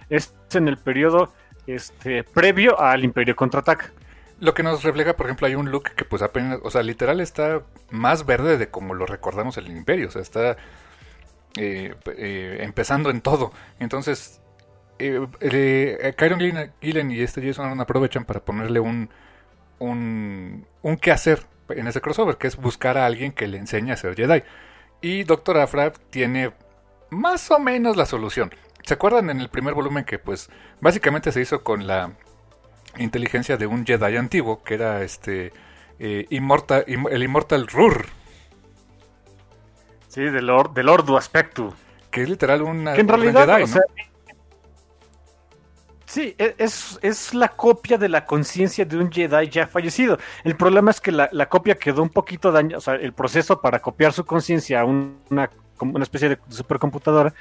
es 0.08 0.34
en 0.54 0.68
el 0.68 0.78
periodo 0.78 1.32
este, 1.66 2.24
previo 2.24 2.80
al 2.80 3.04
Imperio 3.04 3.36
contraataca. 3.36 3.92
Lo 4.40 4.54
que 4.54 4.62
nos 4.62 4.82
refleja, 4.82 5.14
por 5.14 5.26
ejemplo, 5.26 5.46
hay 5.46 5.54
un 5.54 5.70
look 5.70 5.90
que 5.94 6.04
pues 6.04 6.22
apenas, 6.22 6.58
o 6.62 6.70
sea, 6.70 6.82
literal 6.82 7.20
está 7.20 7.62
más 7.90 8.26
verde 8.26 8.56
de 8.56 8.68
como 8.68 8.94
lo 8.94 9.06
recordamos 9.06 9.56
el 9.58 9.68
Imperio, 9.68 10.08
o 10.08 10.10
sea, 10.10 10.22
está 10.22 10.56
eh, 11.56 11.94
eh, 12.16 12.58
empezando 12.62 13.10
en 13.10 13.20
todo. 13.20 13.52
Entonces, 13.78 14.40
eh, 14.98 15.26
eh 15.40 16.14
Kyron 16.16 16.40
Gillen 16.80 17.10
y 17.10 17.20
este 17.20 17.46
Jason 17.46 17.80
aprovechan 17.80 18.24
para 18.24 18.40
ponerle 18.44 18.80
un, 18.80 19.08
un, 19.78 20.66
un 20.82 20.96
qué 20.96 21.12
hacer 21.12 21.46
en 21.68 21.86
ese 21.86 22.00
crossover, 22.00 22.36
que 22.36 22.48
es 22.48 22.56
buscar 22.56 22.98
a 22.98 23.06
alguien 23.06 23.32
que 23.32 23.46
le 23.46 23.58
enseñe 23.58 23.92
a 23.92 23.96
ser 23.96 24.16
Jedi. 24.16 24.42
Y 25.00 25.24
Doctor 25.24 25.58
Afra 25.58 25.92
tiene 26.10 26.52
más 27.10 27.50
o 27.50 27.58
menos 27.58 27.96
la 27.96 28.06
solución. 28.06 28.52
¿Se 28.82 28.94
acuerdan 28.94 29.30
en 29.30 29.40
el 29.40 29.48
primer 29.48 29.74
volumen 29.74 30.04
que 30.04 30.18
pues 30.18 30.50
básicamente 30.80 31.32
se 31.32 31.40
hizo 31.40 31.62
con 31.62 31.86
la 31.86 32.12
inteligencia 32.98 33.56
de 33.56 33.66
un 33.66 33.86
Jedi 33.86 34.16
antiguo, 34.16 34.62
que 34.62 34.74
era 34.74 35.02
este 35.02 35.52
el 35.98 36.26
Immortal 36.30 37.66
Rur? 37.68 38.06
Sí, 40.14 40.22
del, 40.22 40.48
or, 40.48 40.72
del 40.72 40.88
Ordu 40.88 41.16
Aspectu. 41.16 41.74
Que 42.12 42.22
es 42.22 42.28
literal 42.28 42.62
una. 42.62 42.94
Que 42.94 43.00
en 43.00 43.08
realidad, 43.08 43.58
Sí, 46.06 46.36
e, 46.38 46.54
es, 46.58 47.00
es, 47.02 47.34
la 47.34 47.48
copia 47.48 47.98
de 47.98 48.08
la 48.08 48.24
conciencia 48.24 48.84
de 48.84 48.96
un 48.96 49.10
Jedi 49.10 49.48
ya 49.48 49.66
fallecido. 49.66 50.16
El 50.44 50.56
problema 50.56 50.92
es 50.92 51.00
que 51.00 51.10
la, 51.10 51.48
copia 51.48 51.74
quedó 51.74 52.02
un 52.02 52.10
poquito 52.10 52.52
dañada, 52.52 52.78
o 52.78 52.80
sea, 52.80 52.94
el 52.94 53.12
proceso 53.12 53.60
para 53.60 53.80
copiar 53.80 54.12
su 54.12 54.24
conciencia 54.24 54.82
a 54.82 54.84
una, 54.84 55.50
una 55.80 56.02
especie 56.04 56.28
de 56.28 56.38
supercomputadora, 56.48 57.34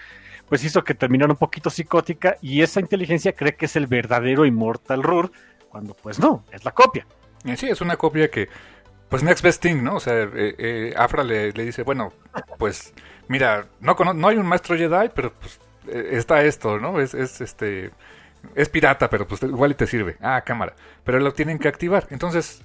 pues 0.50 0.64
hizo 0.64 0.84
que 0.84 0.96
terminara 0.96 1.32
un 1.32 1.38
poquito 1.38 1.70
psicótica 1.70 2.38
y 2.42 2.64
esa 2.64 2.80
inteligencia 2.80 3.34
cree 3.36 3.56
que 3.56 3.66
es 3.66 3.76
el 3.76 3.86
verdadero 3.86 4.44
Immortal 4.44 5.04
Rur, 5.04 5.32
cuando 5.70 5.94
pues 5.94 6.18
no, 6.18 6.44
es 6.52 6.66
la 6.66 6.72
copia. 6.72 7.06
Sí, 7.56 7.68
es 7.68 7.82
una 7.82 7.98
copia 7.98 8.32
que 8.32 8.50
pues 9.14 9.22
next 9.22 9.44
best 9.44 9.62
thing, 9.62 9.84
¿no? 9.84 9.98
O 9.98 10.00
sea, 10.00 10.24
eh, 10.24 10.56
eh, 10.58 10.94
Afra 10.98 11.24
le, 11.24 11.52
dice, 11.52 11.84
bueno, 11.84 12.12
pues 12.58 12.96
mira, 13.28 13.68
no, 13.80 13.94
no 13.94 14.28
hay 14.28 14.38
un 14.38 14.48
maestro 14.48 14.76
Jedi, 14.76 15.12
pero 15.14 15.32
pues 15.34 15.60
eh, 15.88 16.10
está 16.14 16.42
esto, 16.42 16.80
¿no? 16.80 17.00
Es, 17.00 17.14
es 17.14 17.40
este 17.40 17.92
es 18.56 18.70
pirata, 18.70 19.12
pero 19.12 19.28
pues 19.28 19.44
igual 19.44 19.70
y 19.70 19.76
te 19.76 19.86
sirve. 19.86 20.18
Ah, 20.20 20.42
cámara. 20.44 20.74
Pero 21.04 21.20
lo 21.20 21.32
tienen 21.32 21.60
que 21.60 21.68
activar. 21.68 22.08
Entonces, 22.10 22.64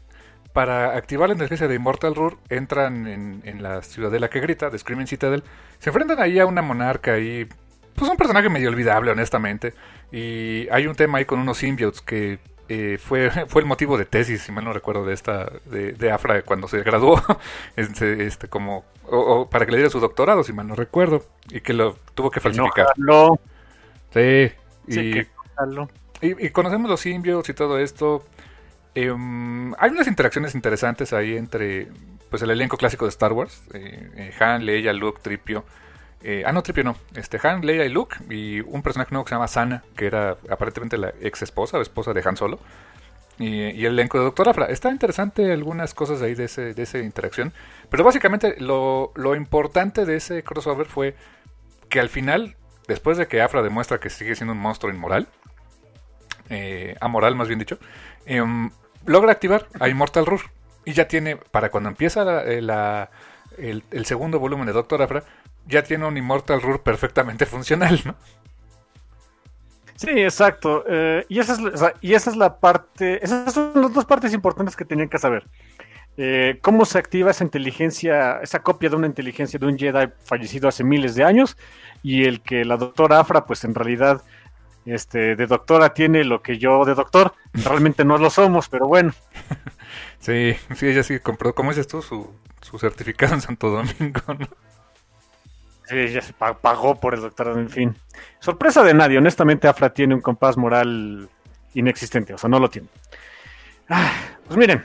para 0.55 0.97
activar 0.97 1.29
la 1.29 1.35
inteligencia 1.35 1.69
de 1.69 1.75
Immortal 1.75 2.15
Rur, 2.15 2.39
entran 2.49 3.07
en, 3.07 3.43
en 3.45 3.63
la 3.63 3.83
ciudadela 3.83 4.31
que 4.31 4.41
grita, 4.41 4.71
de 4.71 4.79
Screaming 4.79 5.07
Citadel. 5.07 5.45
Se 5.81 5.91
enfrentan 5.91 6.19
ahí 6.19 6.39
a 6.39 6.47
una 6.47 6.63
monarca 6.63 7.19
y 7.19 7.47
pues 7.95 8.11
un 8.11 8.17
personaje 8.17 8.49
medio 8.49 8.71
olvidable, 8.71 9.11
honestamente. 9.11 9.75
Y 10.11 10.67
hay 10.71 10.87
un 10.87 10.95
tema 10.95 11.19
ahí 11.19 11.27
con 11.27 11.41
unos 11.41 11.59
symbiotes 11.59 12.01
que 12.01 12.39
eh, 12.69 12.99
fue, 12.99 13.31
fue 13.49 13.63
el 13.63 13.67
motivo 13.67 13.97
de 13.97 14.05
tesis, 14.05 14.43
si 14.43 14.53
mal 14.53 14.65
no 14.65 14.73
recuerdo, 14.73 15.05
de 15.05 15.15
esta 15.15 15.51
de, 15.67 16.13
Afra 16.13 16.43
cuando 16.43 16.69
se 16.69 16.83
graduó, 16.83 17.23
este, 17.77 18.27
este 18.27 18.49
como 18.49 18.85
o, 19.05 19.49
para 19.49 19.65
que 19.65 19.73
le 19.73 19.79
diera 19.79 19.91
su 19.91 20.01
doctorado, 20.01 20.45
si 20.45 20.53
mal 20.53 20.69
no 20.69 20.75
recuerdo, 20.75 21.25
y 21.51 21.61
que 21.61 21.73
lo 21.73 21.95
tuvo 22.15 22.31
que 22.31 22.41
falsificar. 22.41 22.89
Sí, 24.11 24.53
y, 24.87 25.21
y, 26.21 26.51
conocemos 26.51 26.91
los 26.91 27.01
simbios 27.01 27.49
y 27.49 27.55
todo 27.55 27.79
esto. 27.79 28.25
Em, 28.95 29.75
hay 29.79 29.91
unas 29.91 30.07
interacciones 30.09 30.55
interesantes 30.55 31.13
ahí 31.13 31.37
entre 31.37 31.89
pues 32.31 32.43
el 32.43 32.51
elenco 32.51 32.77
clásico 32.77 33.05
de 33.05 33.11
Star 33.11 33.33
Wars, 33.33 33.63
eh, 33.73 34.11
eh, 34.17 34.35
Han, 34.41 34.67
Leia, 34.67 34.93
Luke, 34.93 35.21
Tripio. 35.23 35.65
Eh, 36.23 36.43
ah, 36.45 36.53
no, 36.53 36.63
Tripio 36.63 36.85
no. 36.85 36.97
Este, 37.15 37.39
Han, 37.47 37.65
Leia 37.65 37.85
y 37.85 37.89
Luke. 37.89 38.17
Y 38.31 38.61
un 38.61 38.83
personaje 38.83 39.13
nuevo 39.13 39.25
que 39.25 39.31
se 39.31 39.35
llama 39.35 39.49
Sana, 39.49 39.85
que 39.97 40.07
era 40.07 40.37
aparentemente 40.51 40.99
la 40.99 41.13
ex 41.21 41.43
esposa 41.43 41.79
o 41.79 41.83
esposa 41.83 42.13
de 42.13 42.23
Han 42.25 42.37
Solo. 42.37 42.59
Y, 43.39 43.85
el 43.85 43.93
elenco 43.93 44.19
de 44.19 44.25
Doctor 44.25 44.49
Afra. 44.49 44.67
Está 44.67 44.91
interesante 44.91 45.53
algunas 45.53 45.95
cosas 45.95 46.23
ahí 46.23 46.35
de, 46.35 46.45
ese, 46.45 46.75
de 46.75 46.83
esa 46.83 46.99
interacción. 46.99 47.53
Pero 47.89 48.05
básicamente 48.05 48.57
lo, 48.59 49.13
lo 49.15 49.37
importante 49.37 50.05
de 50.05 50.17
ese 50.17 50.43
crossover 50.43 50.87
fue 50.87 51.15
que 51.89 52.01
al 52.01 52.09
final, 52.09 52.57
después 52.89 53.17
de 53.17 53.29
que 53.29 53.41
Afra 53.41 53.63
demuestra 53.63 53.99
que 53.99 54.11
sigue 54.11 54.35
siendo 54.35 54.53
un 54.53 54.59
monstruo 54.59 54.93
inmoral, 54.93 55.29
eh, 56.51 56.97
amoral 57.01 57.35
más 57.35 57.49
bien 57.49 57.59
dicho, 57.59 57.79
em, 58.27 58.71
logra 59.07 59.33
activar 59.33 59.67
a 59.81 59.89
Immortal 59.89 60.27
Rur. 60.27 60.41
Y 60.85 60.93
ya 60.93 61.07
tiene, 61.07 61.37
para 61.37 61.71
cuando 61.71 61.91
empieza 61.91 62.25
la, 62.25 63.11
el, 63.59 63.85
el, 63.91 64.07
segundo 64.07 64.39
volumen 64.39 64.67
de 64.67 64.73
Doctor 64.73 65.03
Afra, 65.03 65.25
ya 65.69 65.83
tiene 65.83 66.07
un 66.07 66.17
Immortal 66.17 66.61
Rule 66.61 66.79
perfectamente 66.79 67.47
funcional, 67.47 68.01
¿no? 68.05 68.15
Sí, 69.95 70.11
exacto. 70.11 70.85
Eh, 70.89 71.27
y, 71.29 71.41
esa 71.41 71.55
es, 71.55 71.61
y 72.01 72.15
esa 72.15 72.31
es 72.31 72.37
la 72.37 72.59
parte, 72.61 73.23
esas 73.23 73.53
son 73.53 73.73
las 73.75 73.93
dos 73.93 74.05
partes 74.05 74.33
importantes 74.33 74.77
que 74.77 74.85
tenían 74.85 75.09
que 75.09 75.19
saber. 75.19 75.45
Eh, 76.17 76.59
cómo 76.63 76.85
se 76.85 76.99
activa 76.99 77.31
esa 77.31 77.45
inteligencia, 77.45 78.41
esa 78.41 78.61
copia 78.61 78.91
de 78.91 78.97
una 78.97 79.07
inteligencia 79.07 79.59
de 79.59 79.67
un 79.67 79.79
Jedi 79.79 80.09
fallecido 80.25 80.69
hace 80.69 80.83
miles 80.83 81.15
de 81.15 81.25
años 81.25 81.57
y 82.03 82.25
el 82.25 82.41
que 82.41 82.65
la 82.65 82.77
doctora 82.77 83.21
Afra, 83.21 83.45
pues 83.45 83.65
en 83.65 83.75
realidad, 83.75 84.23
este, 84.85 85.37
de 85.37 85.47
doctora 85.47 85.95
tiene 85.95 86.25
lo 86.25 86.43
que 86.43 86.59
yo 86.59 86.85
de 86.85 86.95
doctor, 86.95 87.35
realmente 87.53 88.05
no 88.05 88.19
lo 88.19 88.31
somos, 88.31 88.69
pero 88.69 88.87
bueno. 88.87 89.13
Sí, 90.21 90.57
sí, 90.75 90.87
ella 90.87 91.03
sí 91.03 91.21
compró, 91.21 91.55
¿cómo 91.55 91.71
dices 91.71 91.87
tú? 91.87 92.03
Su, 92.03 92.33
su 92.61 92.79
certificado 92.79 93.35
en 93.35 93.41
Santo 93.41 93.71
Domingo, 93.71 94.21
¿no? 94.39 94.49
Sí, 95.89 96.09
se 96.09 96.33
pagó 96.35 96.97
por 96.97 97.15
el 97.15 97.23
doctorado, 97.23 97.59
en 97.59 97.71
fin. 97.71 97.97
Sorpresa 98.41 98.83
de 98.83 98.93
nadie, 98.93 99.17
honestamente 99.17 99.69
Afra 99.69 99.89
tiene 99.89 100.15
un 100.15 100.21
compás 100.21 100.59
moral 100.59 101.29
inexistente, 101.73 102.35
o 102.35 102.39
sea, 102.39 102.51
no 102.51 102.59
lo 102.59 102.69
tiene. 102.69 102.89
Ah, 103.89 104.13
pues 104.47 104.59
miren, 104.59 104.85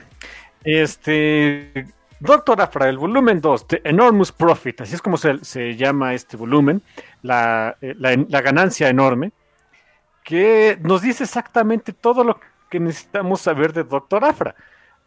este 0.64 1.86
Doctor 2.20 2.58
Afra, 2.62 2.88
el 2.88 2.96
volumen 2.96 3.38
2, 3.42 3.68
The 3.68 3.82
Enormous 3.84 4.32
Profit, 4.32 4.80
así 4.80 4.94
es 4.94 5.02
como 5.02 5.18
se, 5.18 5.76
llama 5.76 6.14
este 6.14 6.38
volumen, 6.38 6.80
la, 7.20 7.76
eh, 7.82 7.94
la, 7.98 8.40
ganancia 8.40 8.88
enorme, 8.88 9.32
que 10.22 10.78
nos 10.80 11.02
dice 11.02 11.24
exactamente 11.24 11.92
todo 11.92 12.24
lo 12.24 12.40
que 12.70 12.80
necesitamos 12.80 13.42
saber 13.42 13.74
de 13.74 13.84
Doctor 13.84 14.24
Afra. 14.24 14.54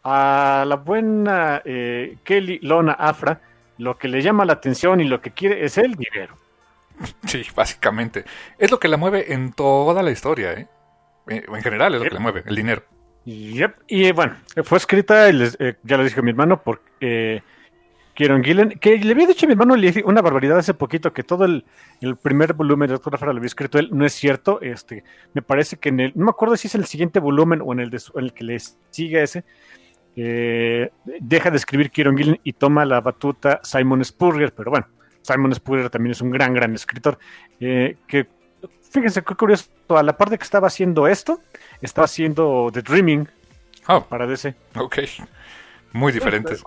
A 0.04 0.64
la 0.64 0.76
buena 0.76 1.60
eh, 1.64 2.18
Kelly 2.22 2.60
Lona 2.62 2.92
Afra 2.92 3.40
lo 3.78 3.96
que 3.96 4.08
le 4.08 4.22
llama 4.22 4.44
la 4.44 4.54
atención 4.54 5.00
y 5.00 5.04
lo 5.04 5.20
que 5.20 5.30
quiere 5.30 5.64
es 5.64 5.78
el 5.78 5.94
dinero. 5.94 6.36
Sí, 7.26 7.44
básicamente. 7.54 8.24
Es 8.58 8.70
lo 8.70 8.78
que 8.78 8.88
la 8.88 8.96
mueve 8.96 9.32
en 9.32 9.52
toda 9.52 10.02
la 10.02 10.10
historia, 10.10 10.52
¿eh? 10.52 10.68
eh 11.28 11.44
en 11.48 11.62
general 11.62 11.94
es 11.94 12.00
lo 12.00 12.08
que 12.08 12.14
la 12.14 12.20
mueve, 12.20 12.42
el 12.46 12.56
dinero. 12.56 12.82
Y 13.24 14.12
bueno, 14.12 14.36
fue 14.64 14.78
escrita, 14.78 15.28
eh, 15.28 15.76
ya 15.82 15.96
lo 15.98 16.04
dije 16.04 16.20
a 16.20 16.22
mi 16.22 16.30
hermano, 16.30 16.62
por 16.62 16.80
eh, 17.00 17.42
Kieron 18.14 18.42
Gillen, 18.42 18.70
que 18.80 18.96
le 18.96 19.12
había 19.12 19.26
dicho 19.26 19.44
a 19.44 19.48
mi 19.48 19.52
hermano 19.52 19.74
una 20.04 20.22
barbaridad 20.22 20.58
hace 20.58 20.72
poquito, 20.72 21.12
que 21.12 21.22
todo 21.22 21.44
el, 21.44 21.64
primer 22.22 22.54
volumen 22.54 22.88
de 22.88 22.94
Doctor 22.94 23.14
Afra 23.14 23.32
lo 23.32 23.36
había 23.36 23.48
escrito 23.48 23.78
él. 23.78 23.90
No 23.92 24.06
es 24.06 24.14
cierto, 24.14 24.60
este, 24.62 25.04
me 25.34 25.42
parece 25.42 25.76
que 25.76 25.90
en 25.90 26.00
el, 26.00 26.12
no 26.14 26.24
me 26.24 26.30
acuerdo 26.30 26.56
si 26.56 26.68
es 26.68 26.74
el 26.74 26.86
siguiente 26.86 27.20
volumen 27.20 27.60
o 27.62 27.72
en 27.74 27.80
el, 27.80 27.92
en 27.92 28.24
el 28.24 28.32
que 28.32 28.44
le 28.44 28.58
sigue 28.90 29.22
ese, 29.22 29.44
eh, 30.20 30.90
deja 31.20 31.48
de 31.48 31.56
escribir 31.56 31.92
Kieron 31.92 32.16
Gillen 32.16 32.40
y 32.42 32.52
toma 32.52 32.84
la 32.84 33.00
batuta 33.00 33.60
Simon 33.62 34.04
Spurrier, 34.04 34.52
pero 34.52 34.72
bueno, 34.72 34.88
Simon 35.22 35.54
Spurrier 35.54 35.90
también 35.90 36.10
es 36.10 36.20
un 36.20 36.30
gran, 36.30 36.52
gran 36.54 36.74
escritor. 36.74 37.20
Eh, 37.60 37.96
que 38.08 38.26
fíjense 38.90 39.22
qué 39.22 39.34
curioso, 39.36 39.68
a 39.90 40.02
la 40.02 40.16
parte 40.16 40.36
que 40.36 40.42
estaba 40.42 40.66
haciendo 40.66 41.06
esto, 41.06 41.40
estaba 41.80 42.06
haciendo 42.06 42.68
The 42.72 42.82
Dreaming 42.82 43.28
oh, 43.86 44.02
para 44.06 44.26
DC. 44.26 44.56
Ok, 44.74 44.98
muy 45.92 46.10
diferentes. 46.10 46.64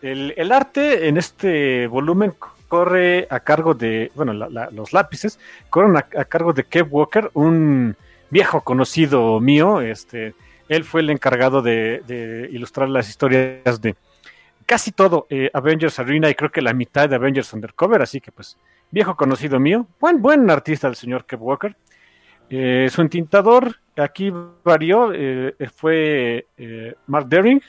El, 0.00 0.52
arte 0.52 1.08
en 1.08 1.16
este 1.16 1.88
volumen 1.88 2.34
corre 2.68 3.26
a 3.30 3.40
cargo 3.40 3.74
de, 3.74 4.12
bueno, 4.14 4.32
los 4.32 4.92
lápices 4.92 5.40
corren 5.70 5.96
a, 5.96 6.02
cargo 6.02 6.52
de 6.52 6.62
Kev 6.62 6.86
Walker, 6.94 7.32
un 7.34 7.96
viejo 8.30 8.60
conocido 8.60 9.40
mío. 9.40 9.80
Este, 9.80 10.36
él 10.68 10.84
fue 10.84 11.00
el 11.00 11.10
encargado 11.10 11.62
de, 11.62 12.48
ilustrar 12.50 12.88
las 12.88 13.08
historias 13.08 13.80
de 13.80 13.94
casi 14.64 14.90
todo 14.90 15.26
eh, 15.30 15.50
Avengers 15.52 15.98
Arena 15.98 16.28
y 16.28 16.34
creo 16.34 16.50
que 16.50 16.60
la 16.60 16.74
mitad 16.74 17.08
de 17.08 17.14
Avengers 17.14 17.52
Undercover, 17.52 18.02
así 18.02 18.20
que 18.20 18.32
pues 18.32 18.58
viejo 18.90 19.16
conocido 19.16 19.60
mío, 19.60 19.86
buen, 20.00 20.20
buen 20.20 20.50
artista 20.50 20.88
el 20.88 20.96
señor 20.96 21.24
Kev 21.24 21.42
Walker. 21.42 21.76
Eh, 22.48 22.88
su 22.90 23.00
entintador 23.00 23.76
aquí 23.96 24.32
varió, 24.64 25.12
eh, 25.12 25.54
fue 25.74 26.46
Mark 27.06 27.28
Dering, 27.28 27.62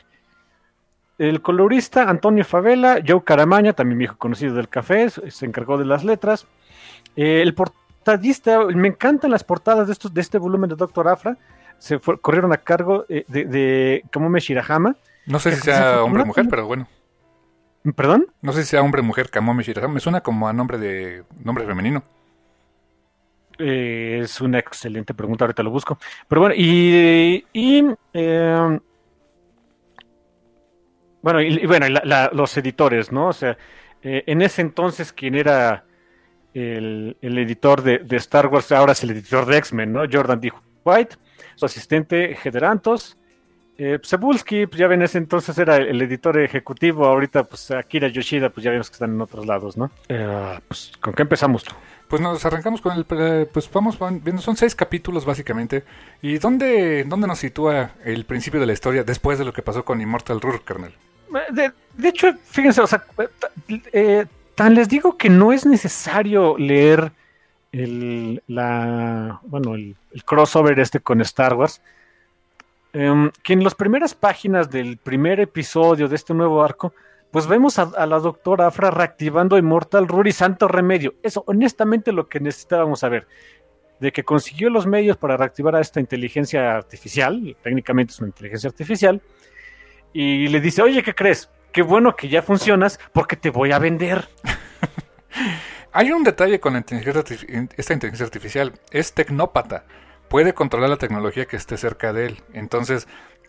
el 1.18 1.42
colorista 1.42 2.10
Antonio 2.10 2.46
Favela, 2.46 3.00
Joe 3.06 3.24
Caramaña, 3.24 3.74
también 3.74 4.00
viejo 4.00 4.18
conocido 4.18 4.56
del 4.56 4.70
café, 4.70 5.10
se 5.10 5.46
encargó 5.46 5.78
de 5.78 5.86
las 5.86 6.04
letras. 6.04 6.46
El 7.16 7.56
portadista, 7.56 8.66
me 8.66 8.90
encantan 8.90 9.32
las 9.32 9.44
portadas 9.44 9.88
de, 9.88 9.94
estos, 9.94 10.14
de 10.14 10.22
este 10.22 10.38
volumen 10.38 10.70
de 10.70 10.76
Doctor 10.76 11.08
Afra, 11.08 11.38
se 11.80 12.00
corrieron 12.00 12.54
a 12.54 12.58
cargo 12.58 13.06
eh, 13.10 13.26
de, 13.28 13.46
de 13.46 14.04
Kamome 14.12 14.40
Shirahama. 14.40 14.96
No 15.26 15.40
sé 15.40 15.56
si 15.56 15.62
sea 15.62 16.04
hombre 16.04 16.24
o 16.24 16.26
mujer, 16.26 16.46
pero 16.50 16.66
bueno. 16.66 16.88
¿Perdón? 17.96 18.28
No 18.42 18.52
sé 18.52 18.64
si 18.64 18.70
sea 18.72 18.82
hombre 18.82 19.02
o 19.02 19.04
mujer 19.04 19.30
Kamome 19.30 19.64
Shirahama, 19.64 19.96
me 19.96 20.00
suena 20.00 20.22
como 20.22 20.48
a 20.48 20.54
nombre 20.54 20.78
de 20.78 21.24
nombre 21.44 21.66
femenino. 21.66 22.04
Eh, 23.60 24.20
es 24.24 24.40
una 24.40 24.60
excelente 24.60 25.14
pregunta, 25.14 25.46
ahorita 25.46 25.64
lo 25.64 25.72
busco. 25.72 25.98
Pero 26.28 26.42
bueno, 26.42 26.56
y, 26.56 27.46
y 27.54 27.82
bueno, 31.22 31.42
y, 31.42 31.66
bueno, 31.66 31.88
los 32.32 32.58
editores, 32.58 33.12
¿no? 33.12 33.28
O 33.28 33.34
sea, 33.34 33.58
eh, 34.02 34.24
en 34.28 34.42
ese 34.42 34.62
entonces 34.62 35.12
quien 35.12 35.36
era 35.36 35.84
el, 36.54 37.18
editor 37.22 37.82
de, 37.82 38.16
Star 38.18 38.48
Wars, 38.48 38.72
ahora 38.72 38.94
es 38.94 39.04
el 39.04 39.12
editor 39.12 39.46
de 39.46 39.58
X-Men, 39.58 39.94
¿no? 39.94 40.04
Jordan 40.12 40.40
D. 40.40 40.52
White, 40.84 41.18
su 41.58 41.66
asistente 41.66 42.36
Gederantos. 42.36 43.18
Eh, 43.80 44.00
Cebulski, 44.04 44.66
pues 44.66 44.80
ya 44.80 44.88
ven, 44.88 45.02
ese 45.04 45.20
entonces 45.20 45.56
era 45.58 45.76
el, 45.76 46.02
editor 46.02 46.40
ejecutivo, 46.40 47.06
ahorita 47.06 47.44
pues 47.44 47.70
Akira 47.70 48.08
Yoshida, 48.08 48.50
pues 48.50 48.64
ya 48.64 48.72
vemos 48.72 48.90
que 48.90 48.94
están 48.94 49.12
en 49.12 49.22
otros 49.22 49.46
lados, 49.46 49.78
¿no? 49.78 49.92
Eh, 50.10 50.60
pues, 50.68 50.94
¿con 51.00 51.14
qué 51.14 51.22
empezamos 51.22 51.64
tú? 51.64 51.76
Pues 52.08 52.22
nos 52.22 52.44
arrancamos 52.46 52.82
con 52.82 52.98
el, 52.98 53.06
pues 53.48 53.70
vamos 53.72 54.00
viendo, 54.00 54.42
son 54.42 54.56
seis 54.56 54.74
capítulos 54.74 55.26
básicamente. 55.26 55.84
¿Y 56.22 56.38
dónde, 56.38 57.04
dónde 57.04 57.28
nos 57.28 57.40
sitúa 57.40 57.92
el 58.04 58.26
principio 58.26 58.60
de 58.60 58.66
la 58.66 58.74
historia 58.74 59.04
después 59.04 59.38
de 59.38 59.46
lo 59.46 59.54
que 59.54 59.62
pasó 59.62 59.84
con 59.84 60.02
Immortal 60.02 60.42
Rur, 60.42 60.64
Kernel? 60.64 60.94
De, 61.52 61.74
hecho, 62.08 62.34
fíjense, 62.46 62.82
o 62.82 62.88
sea, 62.88 63.04
eh, 63.92 64.26
tan 64.56 64.74
les 64.74 64.88
digo 64.90 65.18
que 65.18 65.30
no 65.30 65.52
es 65.52 65.66
necesario 65.66 66.58
leer 66.58 67.12
el, 67.72 68.44
la, 68.48 69.40
bueno, 69.44 69.76
el, 69.76 69.96
crossover 70.26 70.80
este 70.80 71.00
con 71.00 71.22
Star 71.22 71.54
Wars. 71.54 71.82
Em, 72.94 73.32
que 73.44 73.54
en 73.54 73.64
las 73.64 73.76
primeras 73.76 74.16
páginas 74.16 74.70
del 74.70 74.98
primer 74.98 75.40
episodio 75.40 76.08
de 76.08 76.16
este 76.16 76.34
nuevo 76.34 76.64
arco, 76.64 76.94
pues 77.32 77.48
vemos 77.48 77.78
a, 77.78 78.06
la 78.06 78.20
doctora 78.20 78.68
Afra 78.68 78.90
reactivando 78.90 79.58
Immortal 79.58 80.08
Ruri 80.08 80.32
Santo 80.32 80.68
Remedio. 80.68 81.16
Eso, 81.22 81.44
honestamente, 81.48 82.12
lo 82.12 82.28
que 82.28 82.40
necesitábamos 82.40 83.02
saber. 83.02 83.28
De 84.00 84.12
que 84.12 84.24
consiguió 84.24 84.70
los 84.70 84.88
medios 84.88 85.18
para 85.18 85.38
reactivar 85.38 85.76
a 85.76 85.82
esta 85.82 86.00
inteligencia 86.00 86.76
artificial, 86.76 87.56
técnicamente 87.62 88.14
es 88.14 88.20
una 88.20 88.30
inteligencia 88.30 88.70
artificial, 88.70 89.22
y 90.14 90.48
le 90.48 90.62
dice, 90.62 90.82
oye, 90.82 91.04
¿qué 91.04 91.14
crees? 91.14 91.50
Qué 91.72 91.82
bueno 91.82 92.16
que 92.16 92.30
ya 92.30 92.42
funcionas 92.42 93.00
porque 93.14 93.36
te 93.36 93.50
voy 93.50 93.72
a 93.72 93.80
vender. 93.80 94.28
Hay 95.98 96.12
un 96.12 96.24
detalle 96.24 96.60
con 96.60 96.74
la 96.74 96.78
inteligencia 96.78 97.24
esta 97.76 97.94
inteligencia 97.94 98.24
artificial, 98.24 98.72
es 98.92 99.14
tecnópata, 99.14 99.84
puede 100.30 100.54
controlar 100.54 100.92
la 100.92 100.98
tecnología 100.98 101.48
que 101.48 101.56
esté 101.56 101.76
cerca 101.76 102.14
de 102.14 102.28
él. 102.28 102.44
Entonces, 102.54 103.08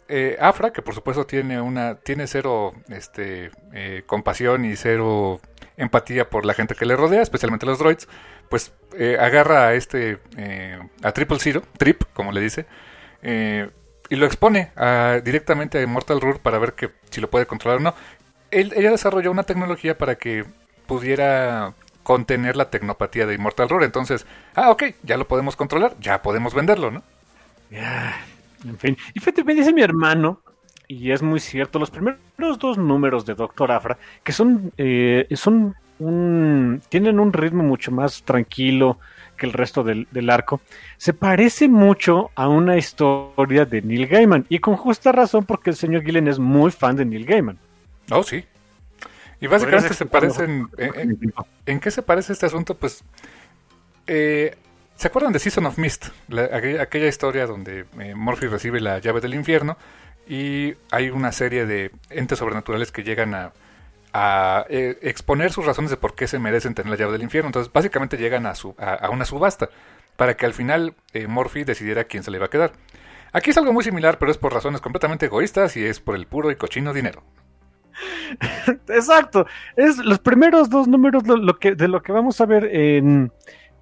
eh, 0.09 0.39
Afra, 0.41 0.73
que 0.73 0.81
por 0.81 0.95
supuesto 0.95 1.27
tiene 1.27 1.61
una, 1.61 1.97
tiene 1.97 2.27
cero 2.27 2.73
este, 2.89 3.51
eh, 3.75 4.03
compasión 4.07 4.65
y 4.65 4.77
cero 4.77 5.43
empatía 5.77 6.31
por 6.31 6.47
la 6.47 6.55
gente 6.55 6.75
que 6.75 6.87
le 6.87 6.97
rodea, 6.97 7.21
especialmente 7.21 7.67
los 7.67 7.79
droids, 7.79 8.09
pues 8.49 8.73
eh, 8.97 9.19
agarra 9.21 9.67
a 9.67 9.75
este, 9.75 10.19
a 11.03 11.13
Triple 11.13 11.41
Zero, 11.41 11.63
Trip, 11.77 12.05
como 12.15 12.33
le 12.33 12.41
dice, 12.41 12.65
y 14.09 14.17
lo 14.17 14.25
expone 14.25 14.73
directamente 15.23 15.77
a 15.77 15.83
Immortal 15.83 16.23
Rur 16.23 16.41
para 16.41 16.59
ver 16.59 16.73
que 16.73 16.93
si 17.11 17.21
lo 17.21 17.29
puede 17.29 17.45
controlar 17.45 17.81
o 17.81 17.83
no. 17.83 17.95
ella 18.51 18.91
desarrolló 18.91 19.31
una 19.31 19.43
tecnología 19.43 19.99
para 19.99 20.15
que 20.15 20.47
pudiera 20.87 21.75
contener 22.09 22.57
la 22.57 22.71
tecnopatía 22.71 23.27
de 23.27 23.35
Immortal 23.35 23.69
Rur. 23.69 23.85
Entonces, 23.85 24.25
ah, 24.55 24.71
ok, 24.71 24.85
ya 25.03 25.19
lo 25.19 25.29
podemos 25.29 25.57
controlar, 25.57 25.95
ya 26.01 26.23
podemos 26.23 26.55
venderlo, 26.55 26.91
¿no? 26.91 27.03
en 27.71 28.79
fin. 28.79 28.97
Y 29.13 29.21
fíjate, 29.21 29.45
me 29.45 29.55
dice 29.55 29.75
mi 29.75 29.83
hermano, 29.83 30.41
y 30.87 31.11
es 31.11 31.21
muy 31.23 31.39
cierto, 31.39 31.79
los 31.79 31.91
primeros 31.91 32.59
dos 32.59 32.79
números 32.79 33.27
de 33.27 33.35
Doctor 33.35 33.73
Afra, 33.73 33.99
que 34.25 34.33
son, 34.33 34.73
eh, 34.79 35.27
son 35.33 35.75
un, 35.99 36.81
tienen 36.89 37.21
un 37.21 37.31
ritmo 37.31 37.63
mucho 37.63 37.93
más 37.93 38.23
tranquilo, 38.23 38.99
que 39.37 39.45
el 39.45 39.53
resto 39.53 39.85
del, 39.85 40.31
arco, 40.31 40.63
se 40.97 41.13
parece 41.13 41.69
mucho 41.69 42.31
a 42.37 42.49
una 42.49 42.79
historia 42.79 43.67
de 43.67 43.83
Neil 43.83 44.07
Gaiman. 44.07 44.47
Y 44.49 44.61
con 44.61 44.77
justa 44.77 45.13
razón 45.13 45.45
porque 45.45 45.69
el 45.69 45.77
señor 45.77 46.05
Gillen 46.05 46.27
es 46.27 46.39
muy 46.39 46.71
fan 46.71 46.97
de 46.97 47.05
Neil 47.05 47.27
Gaiman. 47.27 47.59
Oh, 48.11 48.23
sí. 48.23 48.47
Y 49.41 49.47
básicamente 49.47 49.95
se 49.95 50.07
parecen... 50.07 50.69
En, 51.67 51.81
qué 51.81 51.91
se 51.91 52.03
parece 52.03 52.33
este 52.33 52.47
asunto? 52.47 52.77
Pues... 52.77 53.05
Eh, 54.07 54.57
¿Se 54.97 55.07
acuerdan 55.07 55.33
de 55.33 55.39
Season 55.39 55.65
of 55.67 55.79
Mist? 55.79 56.07
aquella, 56.53 57.07
historia 57.07 57.47
donde 57.47 57.85
eh, 58.01 58.15
Morphy 58.17 58.47
recibe 58.47 58.81
la 58.81 58.99
llave 58.99 59.21
del 59.21 59.35
infierno 59.35 59.77
y 60.27 60.75
hay 60.91 61.11
una 61.11 61.31
serie 61.31 61.67
de 61.67 61.93
entes 62.11 62.39
sobrenaturales 62.39 62.91
que 62.91 63.05
llegan 63.05 63.35
a 63.35 63.53
a 64.13 64.67
eh, 64.69 64.99
exponer 65.03 65.53
sus 65.53 65.65
razones 65.65 65.91
de 65.91 65.97
por 65.97 66.15
qué 66.15 66.27
se 66.27 66.39
merecen 66.39 66.75
tener 66.75 66.91
la 66.91 66.97
llave 66.97 67.13
del 67.13 67.23
infierno. 67.23 67.49
Entonces, 67.49 67.73
básicamente 67.73 68.17
llegan 68.17 68.47
a, 68.47 68.55
su, 68.55 68.75
a, 68.79 69.09
una 69.11 69.25
subasta 69.25 69.69
para 70.17 70.37
que 70.37 70.47
al 70.47 70.55
final 70.55 70.95
eh, 71.13 71.27
Morphy 71.27 71.65
decidiera 71.65 72.05
quién 72.05 72.23
se 72.23 72.31
le 72.31 72.39
iba 72.39 72.47
a 72.47 72.51
quedar. 72.51 72.73
Aquí 73.33 73.51
es 73.51 73.59
algo 73.59 73.73
muy 73.73 73.85
similar, 73.85 74.19
pero 74.19 74.31
es 74.31 74.39
por 74.39 74.53
razones 74.53 74.81
completamente 74.81 75.27
egoístas 75.27 75.77
y 75.77 75.85
es 75.85 76.01
por 76.01 76.17
el 76.17 76.27
puro 76.27 76.51
y 76.51 76.57
cochino 76.57 76.93
dinero. 76.93 77.23
Exacto. 78.89 79.47
Es 79.77 79.99
los 79.99 80.19
primeros 80.19 80.71
dos 80.71 80.89
números 80.89 81.23
que, 81.61 81.75
de 81.75 81.89
lo 81.89 82.03
que 82.03 82.13
vamos 82.13 82.41
a 82.41 82.47
ver 82.47 82.65
en, 82.65 83.33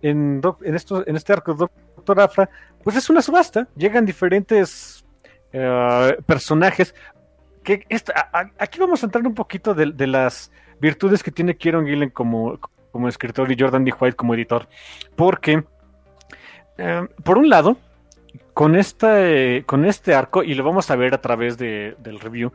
en, 0.02 0.40
en, 0.42 0.76
en 1.06 1.16
este 1.16 1.32
arco 1.32 1.54
de 1.54 1.66
Doctor 1.96 2.20
Afra, 2.20 2.50
pues 2.82 2.96
es 2.96 3.10
una 3.10 3.22
subasta. 3.22 3.68
Llegan 3.76 4.04
diferentes 4.04 5.04
eh, 5.52 6.16
personajes 6.26 6.94
aquí 8.58 8.78
vamos 8.78 9.02
a 9.02 9.06
entrar 9.06 9.26
un 9.26 9.34
poquito 9.34 9.74
de, 9.74 10.06
las 10.06 10.52
virtudes 10.80 11.22
que 11.22 11.30
tiene 11.30 11.56
Kieron 11.56 11.86
Gillen 11.86 12.10
como, 12.10 12.58
como 12.92 13.08
escritor 13.08 13.50
y 13.50 13.56
Jordan 13.58 13.84
D. 13.84 13.92
White 13.98 14.16
como 14.16 14.34
editor. 14.34 14.68
Porque, 15.16 15.64
eh, 16.78 17.08
por 17.24 17.38
un 17.38 17.48
lado, 17.48 17.76
con 18.54 18.76
este, 18.76 19.64
con 19.66 19.84
este 19.84 20.14
arco, 20.14 20.42
y 20.42 20.54
lo 20.54 20.64
vamos 20.64 20.90
a 20.90 20.96
ver 20.96 21.14
a 21.14 21.20
través 21.20 21.58
del 21.58 22.20
review, 22.20 22.52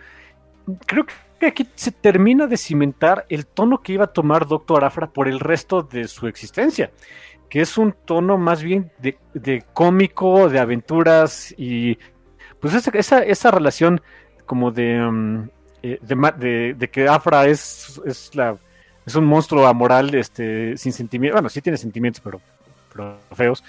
creo 0.85 1.05
que 1.41 1.47
aquí 1.47 1.67
se 1.75 1.91
termina 1.91 2.47
de 2.47 2.55
cimentar 2.55 3.25
el 3.29 3.45
tono 3.45 3.81
que 3.81 3.93
iba 3.93 4.05
a 4.05 4.13
tomar 4.13 4.47
Doctor 4.47 4.85
Afra 4.85 5.07
por 5.07 5.27
el 5.27 5.39
resto 5.39 5.81
de 5.81 6.07
su 6.07 6.27
existencia, 6.27 6.91
que 7.49 7.61
es 7.61 7.77
un 7.77 7.93
tono 8.05 8.37
más 8.37 8.61
bien 8.63 8.91
de, 8.99 9.63
cómico, 9.73 10.49
de 10.49 10.59
aventuras 10.59 11.53
y 11.57 11.97
pues 12.59 12.73
esa, 12.75 13.19
esa 13.19 13.51
relación 13.51 14.01
como 14.45 14.69
mm, 14.69 15.49
eh, 15.81 15.99
de, 16.01 16.75
de, 16.77 16.89
que 16.89 17.07
Afra 17.07 17.47
es, 17.47 17.99
es, 18.05 18.35
la, 18.35 18.55
es 19.05 19.15
un 19.15 19.25
monstruo 19.25 19.65
amoral, 19.65 20.13
este, 20.13 20.77
sin 20.77 20.93
sentimientos, 20.93 21.35
bueno, 21.35 21.49
sí 21.49 21.61
tiene 21.61 21.77
sentimientos, 21.77 22.21
pero, 22.23 22.39
feos, 23.33 23.63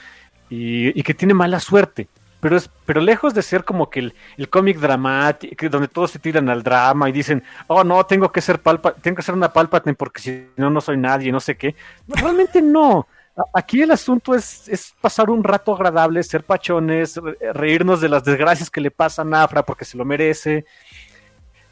y, 0.50 1.02
que 1.02 1.14
tiene 1.14 1.32
mala 1.32 1.58
suerte. 1.60 2.08
Pero, 2.43 2.57
es, 2.57 2.68
pero 2.84 3.01
lejos 3.01 3.34
de 3.34 3.40
ser 3.40 3.64
como 3.64 3.88
que 3.88 4.01
el, 4.01 4.14
el 4.36 4.49
cómic 4.49 4.78
dramático, 4.80 5.68
donde 5.68 5.86
todos 5.86 6.11
se 6.11 6.18
tiran 6.18 6.49
al 6.49 6.64
drama 6.64 7.09
y 7.09 7.12
dicen, 7.12 7.40
oh 7.68 7.84
no, 7.84 8.05
tengo 8.05 8.32
que 8.32 8.40
ser 8.40 8.61
palpa, 8.61 8.95
tengo 8.95 9.14
que 9.14 9.22
ser 9.22 9.36
una 9.36 9.53
Palpatine 9.53 9.95
porque 9.95 10.20
si 10.20 10.49
no, 10.57 10.68
no 10.68 10.80
soy 10.80 10.97
nadie, 10.97 11.30
no 11.30 11.38
sé 11.38 11.57
qué. 11.57 11.76
Realmente 12.09 12.61
no. 12.61 13.07
Aquí 13.55 13.80
el 13.82 13.93
asunto 13.93 14.34
es, 14.34 14.68
es, 14.68 14.93
pasar 15.01 15.30
un 15.30 15.45
rato 15.45 15.72
agradable, 15.72 16.20
ser 16.24 16.43
pachones, 16.43 17.14
reírnos 17.55 18.01
de 18.01 18.09
las 18.09 18.24
desgracias 18.24 18.68
que 18.68 18.80
le 18.80 18.90
pasan 18.90 19.32
a 19.34 19.45
Afra 19.45 19.62
porque 19.62 19.84
se 19.84 19.97
lo 19.97 20.05
merece. 20.05 20.64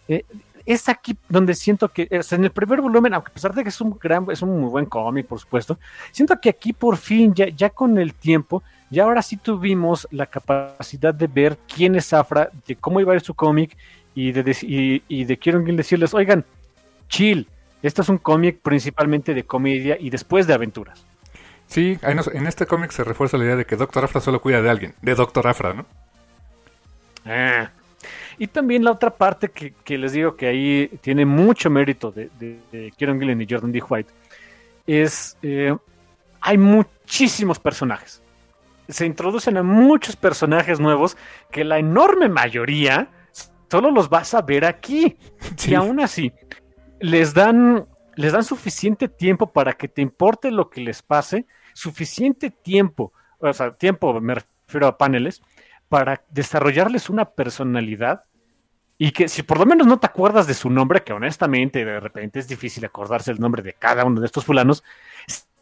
Eh, 0.06 0.24
es 0.64 0.88
aquí 0.88 1.18
donde 1.28 1.56
siento 1.56 1.88
que, 1.88 2.06
en 2.08 2.44
el 2.44 2.52
primer 2.52 2.80
volumen, 2.80 3.12
aunque 3.12 3.32
a 3.32 3.34
pesar 3.34 3.52
de 3.52 3.64
que 3.64 3.70
es 3.70 3.80
un 3.80 3.98
gran, 3.98 4.24
es 4.30 4.40
un 4.40 4.60
muy 4.60 4.70
buen 4.70 4.86
cómic, 4.86 5.26
por 5.26 5.40
supuesto, 5.40 5.80
siento 6.12 6.40
que 6.40 6.48
aquí 6.48 6.72
por 6.72 6.96
fin, 6.96 7.34
ya, 7.34 7.48
ya 7.48 7.70
con 7.70 7.98
el 7.98 8.14
tiempo, 8.14 8.62
ya 8.90 9.04
ahora 9.04 9.22
sí 9.22 9.36
tuvimos 9.36 10.06
la 10.10 10.26
capacidad 10.26 11.14
de 11.14 11.26
ver 11.26 11.56
quién 11.72 11.94
es 11.94 12.12
Afra, 12.12 12.50
de 12.66 12.76
cómo 12.76 13.00
iba 13.00 13.12
a 13.12 13.16
ir 13.16 13.22
su 13.22 13.34
cómic 13.34 13.76
y 14.14 14.32
de, 14.32 14.56
y, 14.62 15.02
y 15.08 15.24
de 15.24 15.38
quiero 15.38 15.60
decirles, 15.60 16.12
oigan, 16.12 16.44
chill, 17.08 17.46
Este 17.82 18.02
es 18.02 18.08
un 18.08 18.18
cómic 18.18 18.58
principalmente 18.60 19.32
de 19.32 19.44
comedia 19.44 19.96
y 19.98 20.10
después 20.10 20.46
de 20.46 20.54
aventuras. 20.54 21.04
Sí, 21.66 21.96
en 22.02 22.46
este 22.48 22.66
cómic 22.66 22.90
se 22.90 23.04
refuerza 23.04 23.38
la 23.38 23.44
idea 23.44 23.56
de 23.56 23.64
que 23.64 23.76
Doctor 23.76 24.04
Afra 24.04 24.20
solo 24.20 24.42
cuida 24.42 24.60
de 24.60 24.68
alguien, 24.68 24.94
de 25.02 25.14
Doctor 25.14 25.46
Afra, 25.46 25.72
¿no? 25.72 25.86
Ah. 27.24 27.70
Y 28.38 28.48
también 28.48 28.82
la 28.82 28.90
otra 28.90 29.10
parte 29.10 29.50
que, 29.50 29.98
les 29.98 30.12
digo 30.12 30.34
que 30.34 30.48
ahí 30.48 30.90
tiene 31.00 31.24
mucho 31.24 31.70
mérito 31.70 32.10
de, 32.10 32.28
de, 32.38 32.92
Kieron 32.96 33.20
Gillen 33.20 33.40
y 33.40 33.46
Jordan 33.48 33.70
D. 33.70 33.82
White 33.88 34.10
es 34.86 35.36
eh, 35.42 35.76
hay 36.40 36.58
muchísimos 36.58 37.58
personajes. 37.58 38.22
Se 38.90 39.06
introducen 39.06 39.56
a 39.56 39.62
muchos 39.62 40.16
personajes 40.16 40.80
nuevos 40.80 41.16
que 41.50 41.64
la 41.64 41.78
enorme 41.78 42.28
mayoría 42.28 43.10
solo 43.70 43.90
los 43.90 44.08
vas 44.08 44.34
a 44.34 44.42
ver 44.42 44.64
aquí. 44.64 45.16
Y 45.66 45.74
aún 45.74 46.00
así, 46.00 46.32
les 47.00 47.34
dan, 47.34 47.86
les 48.16 48.32
dan 48.32 48.44
suficiente 48.44 49.08
tiempo 49.08 49.52
para 49.52 49.72
que 49.72 49.88
te 49.88 50.02
importe 50.02 50.50
lo 50.50 50.70
que 50.70 50.80
les 50.80 51.02
pase, 51.02 51.46
suficiente 51.72 52.50
tiempo, 52.50 53.12
o 53.38 53.52
sea, 53.52 53.72
tiempo 53.72 54.20
me 54.20 54.34
refiero 54.34 54.86
a 54.86 54.98
paneles, 54.98 55.42
para 55.88 56.22
desarrollarles 56.30 57.10
una 57.10 57.24
personalidad 57.24 58.24
y 58.96 59.12
que 59.12 59.28
si 59.28 59.42
por 59.42 59.58
lo 59.58 59.66
menos 59.66 59.86
no 59.86 59.98
te 59.98 60.06
acuerdas 60.06 60.46
de 60.46 60.54
su 60.54 60.68
nombre, 60.68 61.02
que 61.02 61.14
honestamente 61.14 61.84
de 61.84 62.00
repente 62.00 62.38
es 62.38 62.46
difícil 62.46 62.84
acordarse 62.84 63.30
el 63.30 63.40
nombre 63.40 63.62
de 63.62 63.72
cada 63.72 64.04
uno 64.04 64.20
de 64.20 64.26
estos 64.26 64.44
fulanos, 64.44 64.84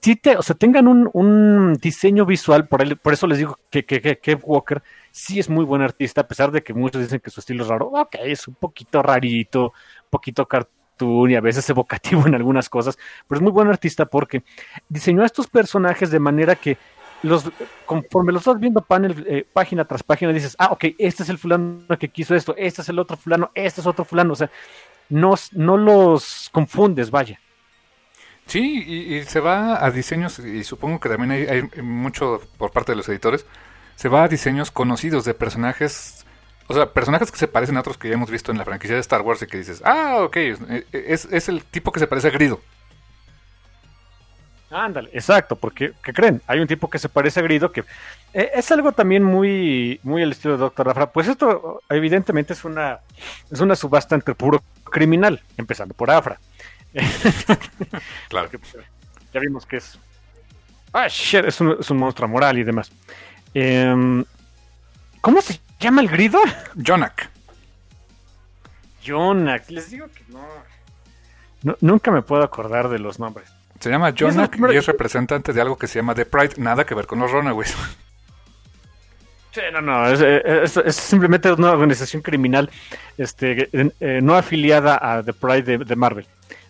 si 0.00 0.16
te, 0.16 0.36
o 0.36 0.42
sea, 0.42 0.56
tengan 0.56 0.86
un, 0.86 1.74
diseño 1.80 2.24
visual, 2.24 2.68
por, 2.68 2.98
por 2.98 3.12
eso 3.12 3.26
les 3.26 3.38
digo 3.38 3.58
que, 3.70 3.84
que, 3.84 4.18
que, 4.18 4.34
Walker 4.34 4.82
sí 5.10 5.38
es 5.38 5.48
muy 5.48 5.64
buen 5.64 5.82
artista, 5.82 6.20
a 6.22 6.28
pesar 6.28 6.50
de 6.52 6.62
que 6.62 6.72
muchos 6.72 7.02
dicen 7.02 7.20
que 7.20 7.30
su 7.30 7.40
estilo 7.40 7.64
es 7.64 7.68
raro, 7.68 7.88
ok, 7.88 8.16
es 8.22 8.46
un 8.46 8.54
poquito 8.54 9.02
rarito, 9.02 9.64
un 9.64 10.10
poquito 10.10 10.46
cartoon 10.46 11.30
y 11.30 11.34
a 11.34 11.40
veces 11.40 11.68
evocativo 11.70 12.26
en 12.26 12.34
algunas 12.34 12.68
cosas, 12.68 12.98
pero 13.26 13.38
es 13.38 13.42
muy 13.42 13.52
buen 13.52 13.68
artista 13.68 14.06
porque 14.06 14.42
diseñó 14.88 15.22
a 15.22 15.26
estos 15.26 15.48
personajes 15.48 16.10
de 16.10 16.20
manera 16.20 16.54
que 16.54 16.78
los, 17.22 17.50
conforme 17.84 18.32
los 18.32 18.44
vas 18.44 18.60
viendo 18.60 18.80
panel, 18.80 19.26
eh, 19.28 19.44
página 19.52 19.84
tras 19.84 20.04
página, 20.04 20.32
dices, 20.32 20.54
ah, 20.58 20.68
ok, 20.70 20.84
este 20.98 21.24
es 21.24 21.28
el 21.28 21.38
fulano 21.38 21.82
que 21.98 22.08
quiso 22.08 22.36
esto, 22.36 22.54
este 22.56 22.82
es 22.82 22.88
el 22.88 22.98
otro 23.00 23.16
fulano, 23.16 23.50
este 23.54 23.80
es 23.80 23.86
otro 23.86 24.04
fulano, 24.04 24.34
o 24.34 24.36
sea, 24.36 24.50
no, 25.08 25.34
no 25.52 25.76
los 25.76 26.48
confundes, 26.52 27.10
vaya. 27.10 27.40
Sí, 28.48 28.82
y, 28.86 29.24
se 29.24 29.40
va 29.40 29.84
a 29.84 29.90
diseños, 29.90 30.38
y 30.38 30.64
supongo 30.64 30.98
que 30.98 31.08
también 31.08 31.30
hay, 31.30 31.82
mucho 31.82 32.40
por 32.56 32.72
parte 32.72 32.92
de 32.92 32.96
los 32.96 33.08
editores, 33.08 33.46
se 33.94 34.08
va 34.08 34.24
a 34.24 34.28
diseños 34.28 34.70
conocidos 34.70 35.24
de 35.24 35.34
personajes, 35.34 36.24
o 36.66 36.74
sea, 36.74 36.92
personajes 36.92 37.30
que 37.30 37.38
se 37.38 37.46
parecen 37.46 37.76
a 37.76 37.80
otros 37.80 37.98
que 37.98 38.08
ya 38.08 38.14
hemos 38.14 38.30
visto 38.30 38.50
en 38.50 38.58
la 38.58 38.64
franquicia 38.64 38.94
de 38.94 39.00
Star 39.02 39.20
Wars 39.20 39.42
y 39.42 39.46
que 39.46 39.58
dices, 39.58 39.82
ah, 39.84 40.20
ok, 40.22 40.36
es, 40.92 41.26
es 41.26 41.48
el 41.48 41.62
tipo 41.64 41.92
que 41.92 42.00
se 42.00 42.06
parece 42.06 42.28
a 42.28 42.30
Grido. 42.30 42.60
Ándale, 44.70 45.08
exacto, 45.14 45.56
porque, 45.56 45.92
¿qué 46.02 46.12
creen? 46.12 46.42
Hay 46.46 46.60
un 46.60 46.66
tipo 46.66 46.90
que 46.90 46.98
se 46.98 47.08
parece 47.08 47.40
a 47.40 47.42
Grido 47.42 47.72
que 47.72 47.84
eh, 48.34 48.50
es 48.54 48.70
algo 48.70 48.92
también 48.92 49.24
muy, 49.24 49.98
muy 50.02 50.22
el 50.22 50.32
estilo 50.32 50.54
de 50.54 50.60
Doctor 50.60 50.86
Rafra. 50.86 51.10
Pues 51.10 51.26
esto, 51.26 51.80
evidentemente, 51.88 52.52
es 52.52 52.64
una, 52.64 53.00
es 53.50 53.60
una 53.60 53.74
subasta 53.76 54.14
entre 54.14 54.34
puro 54.34 54.62
criminal, 54.84 55.42
empezando 55.56 55.94
por 55.94 56.10
Afra. 56.10 56.38
claro. 58.28 58.50
ya 59.32 59.40
vimos 59.40 59.66
que 59.66 59.76
es. 59.76 59.98
Ah, 60.92 61.06
shit, 61.08 61.44
es 61.44 61.60
un, 61.60 61.76
es 61.78 61.90
un 61.90 61.98
monstruo 61.98 62.28
moral 62.28 62.58
y 62.58 62.64
demás. 62.64 62.90
Em, 63.54 64.24
¿Cómo 65.20 65.40
se 65.40 65.60
llama 65.78 66.00
el 66.00 66.08
grido? 66.08 66.38
Jonak. 66.86 67.30
Jonak, 69.06 69.70
les 69.70 69.90
digo 69.90 70.06
que 70.08 70.24
no, 70.28 71.76
Nunca 71.80 72.10
me 72.10 72.22
puedo 72.22 72.42
acordar 72.42 72.88
de 72.88 72.98
los 72.98 73.18
nombres. 73.18 73.50
Se 73.80 73.90
llama 73.90 74.12
Jonak 74.16 74.56
y 74.72 74.76
es, 74.76 74.86
representante 74.86 75.52
de 75.52 75.60
algo 75.60 75.76
que 75.76 75.86
se 75.86 75.98
llama 75.98 76.14
The 76.14 76.26
Pride, 76.26 76.54
nada 76.56 76.84
que 76.84 76.94
ver 76.94 77.06
con 77.06 77.20
los 77.20 77.30
Runaways. 77.30 77.76
Sí, 79.50 79.60
no, 79.72 79.80
no, 79.80 80.06
es, 80.06 80.94
simplemente 80.94 81.50
una 81.52 81.72
organización 81.72 82.22
criminal 82.22 82.70
este, 83.16 83.68
eh, 83.72 84.20
no 84.22 84.34
afiliada 84.34 84.98
a 85.00 85.22
The 85.22 85.32
Pride 85.32 85.78
de 85.78 85.96
Marvel. 85.96 86.26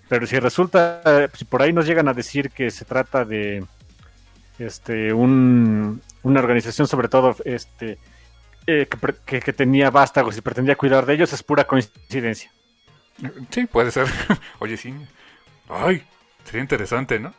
Pero 0.09 0.26
si 0.26 0.38
resulta, 0.38 1.28
si 1.34 1.44
por 1.44 1.62
ahí 1.62 1.72
nos 1.72 1.86
llegan 1.86 2.09
a 2.09 2.14
decir 2.14 2.50
que 2.50 2.70
se 2.70 2.84
trata 2.84 3.24
de 3.24 3.64
este 4.59 5.12
un, 5.12 6.02
una 6.22 6.40
organización 6.40 6.88
sobre 6.88 7.09
todo 7.09 7.36
este 7.44 7.98
eh, 8.66 8.86
que, 9.24 9.40
que, 9.40 9.52
tenía 9.52 9.90
vástagos 9.90 10.36
y 10.36 10.40
pretendía 10.42 10.76
cuidar 10.76 11.06
de 11.06 11.14
ellos, 11.14 11.32
es 11.32 11.42
pura 11.42 11.64
coincidencia. 11.64 12.50
Sí, 13.50 13.66
puede 13.66 13.90
ser. 13.90 14.06
Oye, 14.59 14.76
sí. 14.76 14.94
Ay, 15.68 16.02
sería 16.44 16.61
interesante, 16.62 17.18
¿no? 17.18 17.32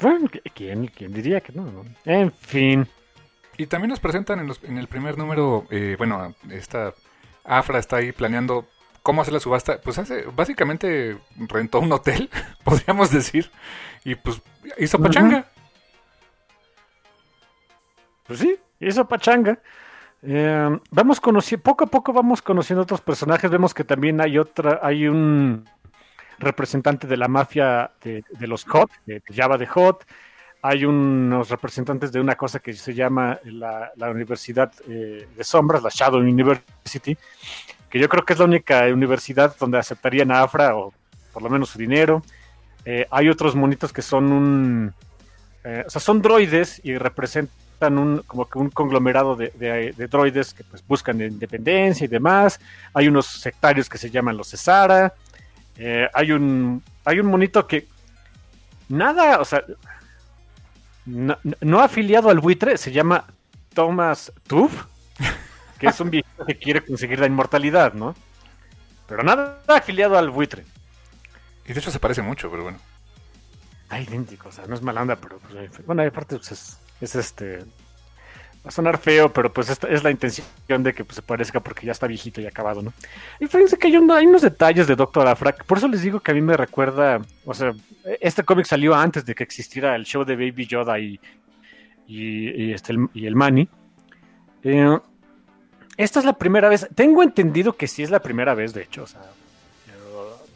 Bueno, 0.00 0.28
¿quién, 0.54 0.86
quién 0.88 1.12
diría 1.12 1.40
que 1.40 1.52
no, 1.52 1.84
En 2.04 2.32
fin. 2.32 2.88
Y 3.56 3.66
también 3.66 3.90
nos 3.90 4.00
presentan 4.00 4.40
en, 4.40 4.48
los, 4.48 4.62
en 4.64 4.78
el 4.78 4.88
primer 4.88 5.18
número, 5.18 5.66
eh, 5.70 5.96
bueno, 5.98 6.34
esta 6.50 6.94
Afra 7.44 7.78
está 7.78 7.96
ahí 7.96 8.12
planeando 8.12 8.66
¿Cómo 9.02 9.22
hacer 9.22 9.34
la 9.34 9.40
subasta? 9.40 9.80
Pues 9.80 9.98
hace, 9.98 10.24
básicamente 10.26 11.18
rentó 11.36 11.80
un 11.80 11.92
hotel, 11.92 12.30
podríamos 12.64 13.10
decir, 13.10 13.50
y 14.04 14.14
pues 14.14 14.40
hizo 14.78 14.98
pachanga. 14.98 15.46
Pues 18.26 18.38
sí, 18.38 18.56
hizo 18.80 19.06
pachanga. 19.06 19.58
Eh, 20.22 20.78
vamos 20.90 21.20
conociendo, 21.20 21.64
poco 21.64 21.84
a 21.84 21.86
poco 21.88 22.12
vamos 22.12 22.42
conociendo 22.42 22.82
otros 22.82 23.00
personajes. 23.00 23.50
Vemos 23.50 23.74
que 23.74 23.82
también 23.82 24.20
hay 24.20 24.38
otra, 24.38 24.78
hay 24.82 25.08
un 25.08 25.68
representante 26.38 27.06
de 27.06 27.16
la 27.16 27.28
mafia 27.28 27.90
de, 28.02 28.46
los 28.46 28.64
Hot, 28.64 28.90
de 29.06 29.20
Java 29.34 29.58
de 29.58 29.66
Hot. 29.66 30.04
Hay 30.62 30.84
unos 30.84 31.50
representantes 31.50 32.12
de 32.12 32.20
una 32.20 32.36
cosa 32.36 32.60
que 32.60 32.72
se 32.72 32.94
llama 32.94 33.40
la, 33.44 33.90
Universidad 34.10 34.72
eh, 34.88 35.26
de 35.36 35.44
Sombras, 35.44 35.82
la 35.82 35.90
Shadow 35.92 36.20
University, 36.20 37.16
que 37.92 37.98
yo 37.98 38.08
creo 38.08 38.24
que 38.24 38.32
es 38.32 38.38
la 38.38 38.46
única 38.46 38.86
universidad 38.86 39.54
donde 39.60 39.76
aceptarían 39.76 40.32
a 40.32 40.40
Afra 40.40 40.74
o 40.74 40.94
por 41.30 41.42
lo 41.42 41.50
menos 41.50 41.68
su 41.68 41.78
dinero. 41.78 42.22
Eh, 42.86 43.06
hay 43.10 43.28
otros 43.28 43.54
monitos 43.54 43.92
que 43.92 44.00
son 44.00 44.32
un, 44.32 44.94
eh, 45.62 45.84
o 45.86 45.90
sea, 45.90 46.00
son 46.00 46.22
droides 46.22 46.80
y 46.82 46.96
representan 46.96 47.98
un 47.98 48.22
como 48.26 48.48
que 48.48 48.58
un 48.58 48.70
conglomerado 48.70 49.36
de, 49.36 49.94
droides 50.10 50.54
que 50.54 50.64
pues 50.64 50.82
buscan 50.88 51.20
independencia 51.20 52.06
y 52.06 52.08
demás. 52.08 52.60
Hay 52.94 53.08
unos 53.08 53.26
sectarios 53.26 53.90
que 53.90 53.98
se 53.98 54.08
llaman 54.08 54.38
los 54.38 54.48
Cesara. 54.48 55.12
Eh, 55.76 56.08
hay 56.14 56.32
un 56.32 56.82
hay 57.04 57.20
un 57.20 57.26
monito 57.26 57.66
que 57.66 57.88
nada, 58.88 59.38
o 59.38 59.44
sea, 59.44 59.64
no, 61.04 61.36
no 61.60 61.80
afiliado 61.80 62.30
al 62.30 62.40
buitre, 62.40 62.78
se 62.78 62.90
llama 62.90 63.26
Thomas 63.74 64.32
Tuff 64.46 64.86
que 65.82 65.88
es 65.88 66.00
un 66.00 66.10
viejito 66.10 66.46
que 66.46 66.56
quiere 66.56 66.80
conseguir 66.84 67.18
la 67.18 67.26
inmortalidad, 67.26 67.92
¿no? 67.92 68.14
Pero 69.08 69.24
nada 69.24 69.58
afiliado 69.66 70.16
al 70.16 70.30
buitre. 70.30 70.64
Y 71.66 71.72
de 71.72 71.80
hecho 71.80 71.90
se 71.90 71.98
parece 71.98 72.22
mucho, 72.22 72.48
pero 72.48 72.62
bueno. 72.62 72.78
Ah, 73.88 74.00
idéntico, 74.00 74.48
o 74.48 74.52
sea, 74.52 74.64
no 74.68 74.76
es 74.76 74.82
mala 74.82 75.02
onda, 75.02 75.16
pero 75.16 75.40
pues, 75.40 75.84
bueno, 75.84 76.04
aparte 76.04 76.36
pues, 76.36 76.52
es, 76.52 76.78
es, 77.00 77.16
este. 77.16 77.58
Va 78.64 78.68
a 78.68 78.70
sonar 78.70 78.96
feo, 78.98 79.32
pero 79.32 79.52
pues 79.52 79.70
esta 79.70 79.88
es 79.88 80.04
la 80.04 80.12
intención 80.12 80.46
de 80.84 80.94
que 80.94 81.04
pues, 81.04 81.16
se 81.16 81.22
parezca 81.22 81.58
porque 81.58 81.84
ya 81.84 81.90
está 81.90 82.06
viejito 82.06 82.40
y 82.40 82.46
acabado, 82.46 82.80
¿no? 82.80 82.92
Y 83.40 83.46
fíjense 83.46 83.76
que 83.76 83.88
hay, 83.88 83.96
hay 83.96 84.26
unos 84.26 84.42
detalles 84.42 84.86
de 84.86 84.94
Doctor 84.94 85.26
Afra, 85.26 85.52
por 85.52 85.78
eso 85.78 85.88
les 85.88 86.02
digo 86.02 86.20
que 86.20 86.30
a 86.30 86.34
mí 86.34 86.40
me 86.40 86.56
recuerda, 86.56 87.20
o 87.44 87.54
sea, 87.54 87.74
este 88.20 88.44
cómic 88.44 88.66
salió 88.66 88.94
antes 88.94 89.24
de 89.24 89.34
que 89.34 89.42
existiera 89.42 89.96
el 89.96 90.04
show 90.04 90.24
de 90.24 90.36
Baby 90.36 90.66
Yoda 90.66 91.00
y, 91.00 91.18
y, 92.06 92.72
este, 92.72 92.92
el, 92.92 93.08
y 93.14 93.26
el 93.26 93.34
Manny. 93.34 93.68
Eh, 94.62 94.96
esta 95.96 96.18
es 96.18 96.24
la 96.24 96.34
primera 96.34 96.68
vez. 96.68 96.88
Tengo 96.94 97.22
entendido 97.22 97.74
que 97.74 97.86
sí 97.86 98.02
es 98.02 98.10
la 98.10 98.20
primera 98.20 98.54
vez, 98.54 98.72
de 98.72 98.82
hecho. 98.82 99.04
O 99.04 99.06
sea, 99.06 99.20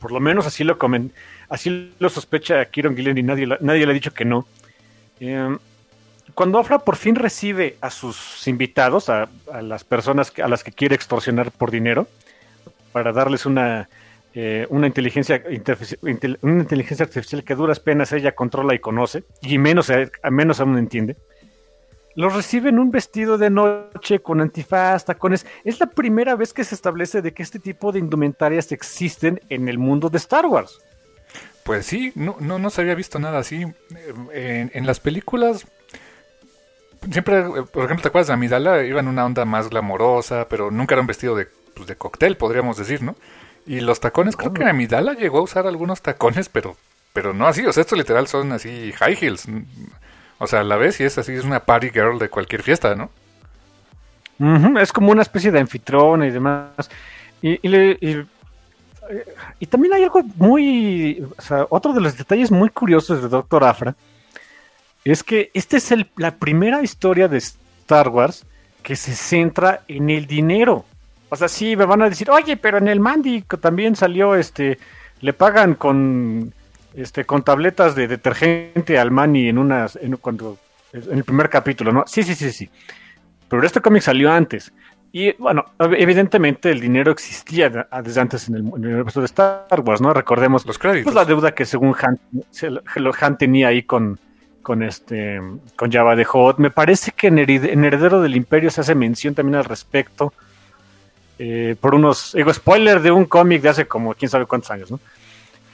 por 0.01 0.13
lo 0.13 0.21
menos 0.21 0.47
así 0.47 0.65
lo 0.65 0.79
comen, 0.79 1.13
así 1.49 1.93
lo 1.99 2.09
sospecha 2.09 2.65
Kieron 2.67 2.97
Gillen 2.97 3.19
y 3.19 3.23
nadie, 3.23 3.47
nadie 3.61 3.87
le 3.87 3.91
ha 3.91 3.95
dicho 3.95 4.15
que 4.15 4.25
no. 4.25 4.47
Em, 5.21 5.59
cuando 6.35 6.59
Afra 6.59 6.79
por 6.79 6.97
fin 6.97 7.15
recibe 7.15 7.77
a 7.81 7.91
sus 7.91 8.47
invitados, 8.47 9.09
a, 9.09 9.29
las 9.63 9.85
personas 9.85 10.33
a 10.43 10.49
las 10.49 10.63
que 10.63 10.73
quiere 10.73 10.95
extorsionar 10.95 11.51
por 11.51 11.71
dinero, 11.71 12.09
para 12.93 13.13
darles 13.13 13.47
una, 13.47 13.89
eh, 14.35 14.67
una, 14.71 14.87
inteligencia, 14.87 15.43
una 16.43 16.63
inteligencia 16.63 17.05
artificial 17.05 17.45
que 17.45 17.55
duras 17.55 17.81
penas 17.81 18.13
ella 18.13 18.35
controla 18.35 18.75
y 18.75 18.79
conoce, 18.79 19.25
y 19.41 19.59
menos, 19.59 19.91
a 19.91 20.31
menos 20.31 20.61
aún 20.61 20.79
entiende 20.79 21.17
los 22.17 22.35
recibe 22.35 22.71
en 22.71 22.79
un 22.79 22.91
vestido 22.91 23.39
de 23.39 23.51
noche 23.51 24.21
con 24.21 24.41
antifaz, 24.41 25.05
tacones. 25.05 25.47
Es 25.65 25.79
la 25.79 25.87
primera 25.87 26.35
vez 26.35 26.55
que 26.55 26.65
se 26.65 26.75
establece 26.75 27.21
de 27.21 27.33
que 27.33 27.43
este 27.43 27.59
tipo 27.59 27.93
de 27.93 27.99
indumentarias 27.99 28.73
existen 28.73 29.41
en 29.51 29.69
el 29.69 29.79
mundo 29.79 30.09
de 30.09 30.17
Star 30.17 30.47
Wars. 30.47 30.81
Pues 31.63 31.85
sí, 31.85 32.13
no, 32.15 32.37
no, 32.41 32.59
no 32.59 32.71
se 32.71 32.81
había 32.81 32.95
visto 32.95 33.19
nada 33.19 33.39
así. 33.39 33.67
En, 34.33 34.87
las 34.87 34.99
películas, 34.99 35.67
siempre, 37.11 37.43
por 37.43 37.85
ejemplo, 37.85 38.03
¿te 38.03 38.09
acuerdas 38.09 38.29
de 38.29 38.33
Amidala? 38.33 38.83
Iba 38.85 39.01
en 39.01 39.09
una 39.09 39.27
onda 39.27 39.45
más 39.45 39.69
glamorosa, 39.69 40.49
pero 40.49 40.71
nunca 40.71 40.95
era 40.95 41.03
un 41.03 41.07
vestido 41.07 41.37
de, 41.37 41.49
pues, 41.75 41.87
de 41.87 41.97
cóctel, 41.97 42.39
podríamos 42.39 42.79
decir, 42.79 43.03
¿no? 43.03 43.15
Y 43.67 43.81
los 43.81 44.01
tacones, 44.01 44.37
creo 44.37 44.55
que 44.55 44.65
Amidala 44.65 45.13
llegó 45.13 45.39
a 45.39 45.43
usar 45.43 45.67
algunos 45.67 46.01
tacones, 46.01 46.49
pero, 46.49 46.77
pero 47.13 47.35
no 47.35 47.47
así. 47.47 47.67
O 47.67 47.73
sea, 47.73 47.83
estos 47.83 47.99
literal 47.99 48.27
son 48.27 48.53
así 48.53 48.93
high 48.93 49.19
heels. 49.21 49.47
O 50.39 50.47
sea, 50.47 50.63
la 50.63 50.77
vez 50.77 51.01
y 51.01 51.05
es 51.05 51.17
así, 51.19 51.33
es 51.33 51.45
una 51.45 51.61
party 51.61 51.91
girl 51.91 52.19
de 52.19 52.29
cualquier 52.29 52.63
fiesta, 52.63 52.95
¿no? 52.95 53.11
es 54.79 54.93
como 54.93 55.13
una 55.13 55.23
especie 55.23 55.51
de 55.51 55.61
anfitrona 55.61 56.27
y 56.27 56.31
demás. 56.31 56.91
Y, 57.41 57.59
y, 57.63 59.67
también 59.67 59.95
hay 59.95 60.05
algo 60.05 60.23
muy. 60.37 61.25
O 61.39 61.41
sea, 61.41 61.67
otro 61.71 61.93
de 61.93 62.01
los 62.01 62.19
detalles 62.19 62.51
muy 62.51 62.69
curiosos 62.69 63.23
de 63.23 63.29
Doctor 63.29 63.65
Afra 63.65 63.95
es 65.05 65.23
que 65.23 65.51
esta 65.55 65.77
es 65.77 65.95
la 66.17 66.33
primera 66.33 66.83
historia 66.83 67.29
de 67.29 67.39
Star 67.39 68.09
Wars 68.09 68.45
que 68.83 68.97
se 68.97 69.15
centra 69.15 69.83
en 69.89 70.11
el 70.11 70.27
dinero. 70.27 70.85
O 71.29 71.37
sea, 71.37 71.49
sí, 71.49 71.77
me 71.77 71.87
van 71.87 72.03
a 72.03 72.09
decir, 72.09 72.31
oye, 72.31 72.57
pero 72.57 72.79
en 72.79 72.89
el 72.89 73.01
Mandy 73.01 73.43
también 73.43 73.97
salió 73.97 74.35
este. 74.35 74.79
Le 75.21 75.33
pagan 75.33 75.75
con 75.75 76.53
este 76.97 77.25
con 77.25 77.43
tabletas 77.43 77.95
de 77.95 78.09
detergente 78.09 78.99
al 78.99 79.11
Manny 79.11 79.49
en 79.49 79.59
unas 79.59 79.97
en, 79.97 80.17
cuando 80.17 80.59
en 80.93 81.19
el 81.19 81.25
primer 81.25 81.51
capítulo, 81.51 81.93
¿no? 81.93 82.05
Sí, 82.07 82.23
sí, 82.23 82.35
sí, 82.35 82.51
sí. 82.51 82.71
Pero 83.49 83.65
este 83.65 83.81
cómic 83.81 84.03
salió 84.03 84.33
antes. 84.33 84.73
Y 85.13 85.33
bueno, 85.35 85.65
evidentemente 85.79 86.71
el 86.71 86.81
dinero 86.81 87.13
existía 87.13 87.71
desde 87.71 88.21
antes 88.21 88.49
en 88.49 88.57
el, 88.57 88.63
universo 88.63 89.21
de 89.21 89.27
Star 89.27 89.81
Wars, 89.85 90.01
¿no? 90.01 90.13
Recordemos 90.13 90.67
los 90.67 90.79
créditos. 90.79 91.05
Pues, 91.05 91.15
la 91.15 91.25
deuda 91.25 91.55
que 91.55 91.65
según 91.65 91.95
Han, 92.01 92.19
Han 93.21 93.39
tenía 93.39 93.69
ahí 93.69 93.83
con, 93.83 94.19
con 94.63 94.83
este 94.83 95.41
con 95.77 95.93
Java 95.93 96.17
de 96.17 96.25
Hot. 96.25 96.59
Me 96.59 96.71
parece 96.71 97.13
que 97.13 97.29
en, 97.29 97.39
Heredero 97.39 98.21
del 98.21 98.37
Imperio 98.37 98.71
se 98.71 98.81
hace 98.81 98.95
mención 98.95 99.35
también 99.35 99.57
al 99.57 99.65
respecto. 99.65 100.33
Eh, 101.39 101.77
por 101.81 101.95
unos, 101.95 102.33
digo, 102.33 102.53
spoiler 102.53 103.01
de 103.01 103.11
un 103.11 103.27
cómic 103.27 103.63
de 103.63 103.69
hace 103.69 103.87
como 103.87 104.15
quién 104.15 104.31
sabe 104.31 104.47
cuántos 104.47 104.71
años, 104.71 104.91
¿no? 104.91 104.99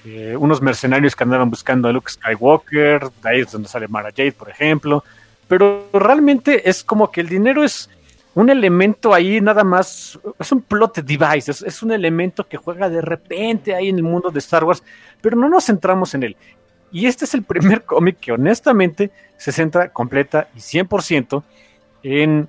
Eh, 0.05 0.37
unos 0.37 0.61
mercenarios 0.61 1.15
que 1.15 1.23
andaban 1.23 1.51
buscando 1.51 1.89
a 1.89 1.93
Luke 1.93 2.11
Skywalker, 2.11 3.11
de 3.23 3.29
ahí 3.29 3.41
es 3.41 3.53
donde 3.53 3.69
sale 3.69 3.87
Mara 3.87 4.11
Jade, 4.11 4.33
por 4.33 4.51
ejemplo. 4.51 5.05
Pero 5.47 5.89
realmente 5.93 6.69
es 6.69 6.83
como 6.83 7.11
que 7.11 7.21
el 7.21 7.29
dinero 7.29 7.63
es 7.63 7.89
un 8.35 8.49
elemento 8.49 9.13
ahí 9.13 9.41
nada 9.41 9.63
más, 9.63 10.19
es 10.39 10.53
un 10.53 10.63
plot 10.63 10.99
device, 11.01 11.51
es, 11.51 11.83
un 11.83 11.93
elemento 11.93 12.49
que 12.49 12.57
juega 12.57 12.89
de 12.89 13.01
repente 13.01 13.75
ahí 13.75 13.91
en 13.91 13.97
el 13.97 14.03
mundo 14.03 14.31
de 14.31 14.39
Star 14.39 14.65
Wars, 14.65 14.83
pero 15.21 15.37
no 15.37 15.49
nos 15.49 15.67
centramos 15.67 16.15
en 16.15 16.23
él. 16.23 16.37
Y 16.91 17.07
este 17.07 17.25
es 17.25 17.35
el 17.35 17.43
primer 17.43 17.83
cómic 17.85 18.19
que 18.21 18.33
honestamente 18.33 19.11
se 19.37 19.53
centra 19.53 19.91
completa 19.91 20.49
y 20.55 20.59
100% 20.59 21.43
en 22.03 22.49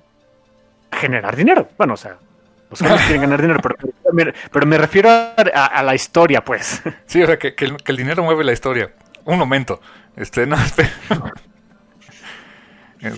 generar 0.90 1.36
dinero. 1.36 1.68
Bueno, 1.76 1.94
o 1.94 1.98
sea, 1.98 2.16
los 2.80 2.88
cómics 2.88 3.06
quieren 3.06 3.22
ganar 3.22 3.40
dinero, 3.40 3.60
pero, 4.52 4.66
me 4.66 4.78
refiero 4.78 5.10
a, 5.10 5.82
la 5.82 5.94
historia, 5.94 6.44
pues. 6.44 6.82
Sí, 7.06 7.22
o 7.22 7.26
sea, 7.26 7.38
que, 7.38 7.54
el, 7.86 7.96
dinero 7.96 8.22
mueve 8.22 8.44
la 8.44 8.52
historia. 8.52 8.92
Un 9.24 9.38
momento. 9.38 9.80
Este, 10.16 10.46
no, 10.46 10.56
espera. 10.64 10.90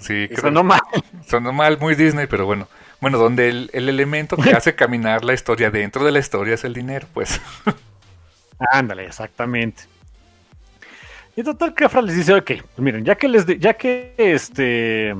Sí, 0.00 0.28
sonó 0.40 0.64
mal. 0.64 0.80
Sonó 1.26 1.52
mal, 1.52 1.78
muy 1.78 1.94
Disney, 1.94 2.26
pero 2.26 2.46
bueno. 2.46 2.68
Bueno, 3.00 3.18
donde 3.18 3.48
el, 3.48 3.70
elemento 3.72 4.36
que 4.36 4.50
hace 4.56 4.74
caminar 4.74 5.24
la 5.24 5.34
historia 5.34 5.70
dentro 5.70 6.04
de 6.04 6.12
la 6.12 6.18
historia 6.18 6.54
es 6.54 6.64
el 6.64 6.74
dinero, 6.74 7.06
pues. 7.12 7.40
Ándale, 8.72 9.06
exactamente. 9.06 9.84
Y 11.36 11.42
total, 11.42 11.74
Cafra 11.74 12.00
les 12.00 12.16
dice, 12.16 12.32
ok, 12.32 12.46
pues 12.46 12.78
miren, 12.78 13.04
ya 13.04 13.14
que 13.14 13.28
les, 13.28 13.44
ya 13.58 13.74
que 13.74 14.14
este, 14.16 15.14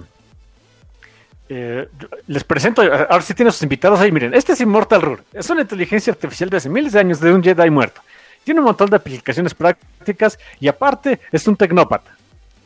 eh, 1.48 1.88
les 2.26 2.44
presento, 2.44 2.82
ahora 2.82 3.22
sí 3.22 3.34
tiene 3.34 3.50
sus 3.52 3.62
invitados 3.62 4.00
ahí, 4.00 4.10
miren, 4.10 4.34
este 4.34 4.52
es 4.52 4.60
Immortal 4.60 5.02
Rur, 5.02 5.24
es 5.32 5.48
una 5.48 5.62
inteligencia 5.62 6.12
artificial 6.12 6.50
de 6.50 6.56
hace 6.56 6.68
miles 6.68 6.92
de 6.92 7.00
años 7.00 7.20
de 7.20 7.32
un 7.32 7.42
Jedi 7.42 7.70
muerto. 7.70 8.00
Tiene 8.46 8.60
un 8.60 8.66
montón 8.66 8.88
de 8.88 8.96
aplicaciones 8.96 9.54
prácticas 9.54 10.38
y 10.60 10.68
aparte 10.68 11.18
es 11.32 11.48
un 11.48 11.56
tecnópata. 11.56 12.12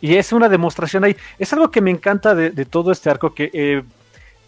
Y 0.02 0.14
es 0.16 0.30
una 0.30 0.46
demostración 0.48 1.04
ahí. 1.04 1.16
Es 1.38 1.52
algo 1.54 1.70
que 1.70 1.80
me 1.80 1.90
encanta 1.90 2.34
de, 2.34 2.64
todo 2.66 2.92
este 2.92 3.08
arco 3.08 3.34
que 3.34 3.50
eh, 3.52 3.82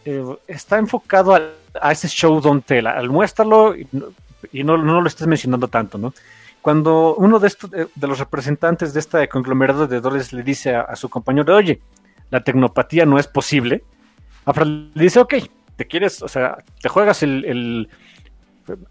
eh, 0.05 0.25
está 0.47 0.79
enfocado 0.79 1.35
a, 1.35 1.93
ese 1.93 2.09
show 2.09 2.41
don't 2.41 2.67
tell, 2.67 2.87
al 2.87 3.09
muéstralo 3.09 3.75
y, 3.75 3.87
no, 4.63 4.77
lo 4.77 5.07
estés 5.07 5.27
mencionando 5.27 5.69
tanto, 5.69 5.97
¿no? 5.97 6.13
Cuando 6.61 7.15
uno 7.15 7.39
de, 7.39 7.49
estos, 7.49 7.71
de, 7.71 7.89
los 8.07 8.19
representantes 8.19 8.93
de 8.93 9.01
este 9.01 9.29
conglomerado 9.29 9.87
de 9.87 10.01
dólares 10.01 10.33
le 10.33 10.43
dice 10.43 10.75
a, 10.75 10.95
su 10.97 11.09
compañero, 11.09 11.57
oye, 11.57 11.81
la 12.31 12.43
tecnopatía 12.45 13.07
no 13.07 13.19
es 13.19 13.27
posible, 13.27 13.85
Afra 14.45 14.65
le 14.65 14.91
dice, 14.95 15.21
ok, 15.21 15.35
te 15.77 15.87
quieres, 15.87 16.23
o 16.23 16.29
sea, 16.29 16.59
te 16.81 16.89
juegas 16.89 17.23
el, 17.23 17.45
el 17.45 17.89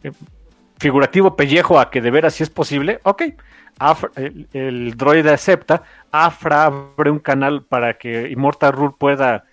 eh, 0.04 0.12
figurativo 0.78 1.36
pellejo 1.36 1.80
a 1.80 1.90
que 1.90 2.02
de 2.02 2.12
veras 2.12 2.34
sí 2.34 2.44
es 2.44 2.50
posible, 2.50 3.00
ok, 3.04 3.24
el, 4.54 4.96
droide 4.96 5.32
acepta, 5.32 5.84
Afra 6.12 6.66
abre 6.66 7.10
un 7.10 7.20
canal 7.20 7.64
para 7.64 7.98
que 7.98 8.30
Immortal 8.30 8.74
Rule 8.74 8.94
pueda, 8.98 9.46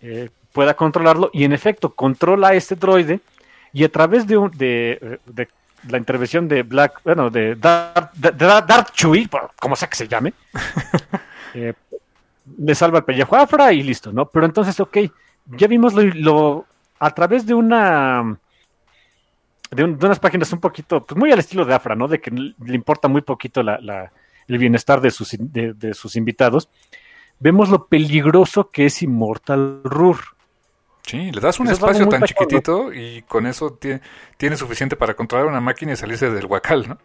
eh, 0.00 0.30
pueda 0.52 0.74
controlarlo 0.74 1.30
y 1.32 1.44
en 1.44 1.52
efecto 1.52 1.94
controla 1.94 2.48
a 2.48 2.54
este 2.54 2.76
droide 2.76 3.20
y 3.72 3.84
a 3.84 3.88
través 3.90 4.26
de, 4.26 5.18
de, 5.26 5.48
la 5.88 5.98
intervención 5.98 6.46
de 6.48 6.62
Black, 6.62 7.00
bueno, 7.04 7.30
de 7.30 7.56
Darth, 7.56 8.92
Chewie, 8.92 9.28
como 9.58 9.74
sea 9.74 9.88
que 9.88 9.96
se 9.96 10.08
llame, 10.08 10.32
eh, 11.54 11.72
le 12.58 12.74
salva 12.74 12.98
el 12.98 13.04
pellejo 13.04 13.36
a 13.36 13.42
Afra 13.42 13.72
y 13.72 13.82
listo, 13.82 14.12
¿no? 14.12 14.26
Pero 14.26 14.46
entonces, 14.46 14.78
ok, 14.78 14.98
ya 15.46 15.66
vimos 15.66 15.94
lo 15.94 16.66
a 16.98 17.10
través 17.10 17.46
de 17.46 17.54
una 17.54 18.38
de, 19.72 19.84
unas 19.84 20.18
páginas 20.20 20.52
un 20.52 20.60
poquito, 20.60 21.04
pues 21.04 21.18
muy 21.18 21.32
al 21.32 21.38
estilo 21.38 21.64
de 21.64 21.74
Afra, 21.74 21.94
¿no? 21.94 22.06
De 22.06 22.20
que 22.20 22.30
le 22.30 22.74
importa 22.74 23.08
muy 23.08 23.22
poquito 23.22 23.62
la, 23.62 24.12
el 24.46 24.58
bienestar 24.58 25.00
de 25.00 25.10
sus, 25.10 25.36
de, 25.38 25.94
sus 25.94 26.16
invitados. 26.16 26.68
Vemos 27.40 27.70
lo 27.70 27.86
peligroso 27.86 28.70
que 28.70 28.86
es 28.86 29.02
Immortal 29.02 29.80
Rur. 29.84 30.18
Sí, 31.04 31.32
le 31.32 31.40
das 31.40 31.58
un 31.58 31.68
espacio 31.68 32.06
tan 32.08 32.22
chiquitito 32.22 32.92
y 32.92 33.22
con 33.22 33.46
eso 33.46 33.76
tiene, 34.38 34.56
suficiente 34.56 34.94
para 34.94 35.14
controlar 35.14 35.46
una 35.46 35.60
máquina 35.60 35.92
y 35.92 35.96
salirse 35.96 36.30
del 36.30 36.46
huacal, 36.46 36.88
¿no? 36.88 36.98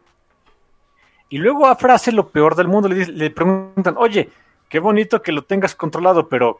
Y 1.30 1.40
luego 1.40 1.66
Afra 1.66 1.96
hace 1.96 2.12
lo 2.12 2.30
peor 2.30 2.56
del 2.56 2.68
mundo, 2.68 2.88
le, 2.88 3.06
le 3.08 3.32
preguntan, 3.32 3.96
oye, 3.98 4.30
qué 4.70 4.80
bonito 4.80 5.22
que 5.22 5.32
lo 5.32 5.44
tengas 5.44 5.74
controlado, 5.76 6.30
pero, 6.30 6.60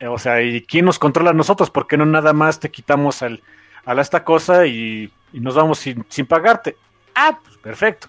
o 0.00 0.18
sea, 0.18 0.42
¿y 0.42 0.62
quién 0.62 0.84
nos 0.84 0.98
controla 0.98 1.30
a 1.30 1.34
nosotros? 1.34 1.70
¿Por 1.70 1.86
qué 1.86 1.96
no 1.96 2.06
nada 2.06 2.32
más 2.32 2.60
te 2.60 2.70
quitamos 2.70 3.22
al, 3.22 3.42
a 3.86 4.00
esta 4.00 4.24
cosa 4.24 4.66
y, 4.66 5.10
nos 5.32 5.56
vamos 5.56 5.78
sin, 5.78 6.26
pagarte. 6.26 6.76
Ah, 7.14 7.38
pues 7.42 7.56
perfecto. 7.58 8.08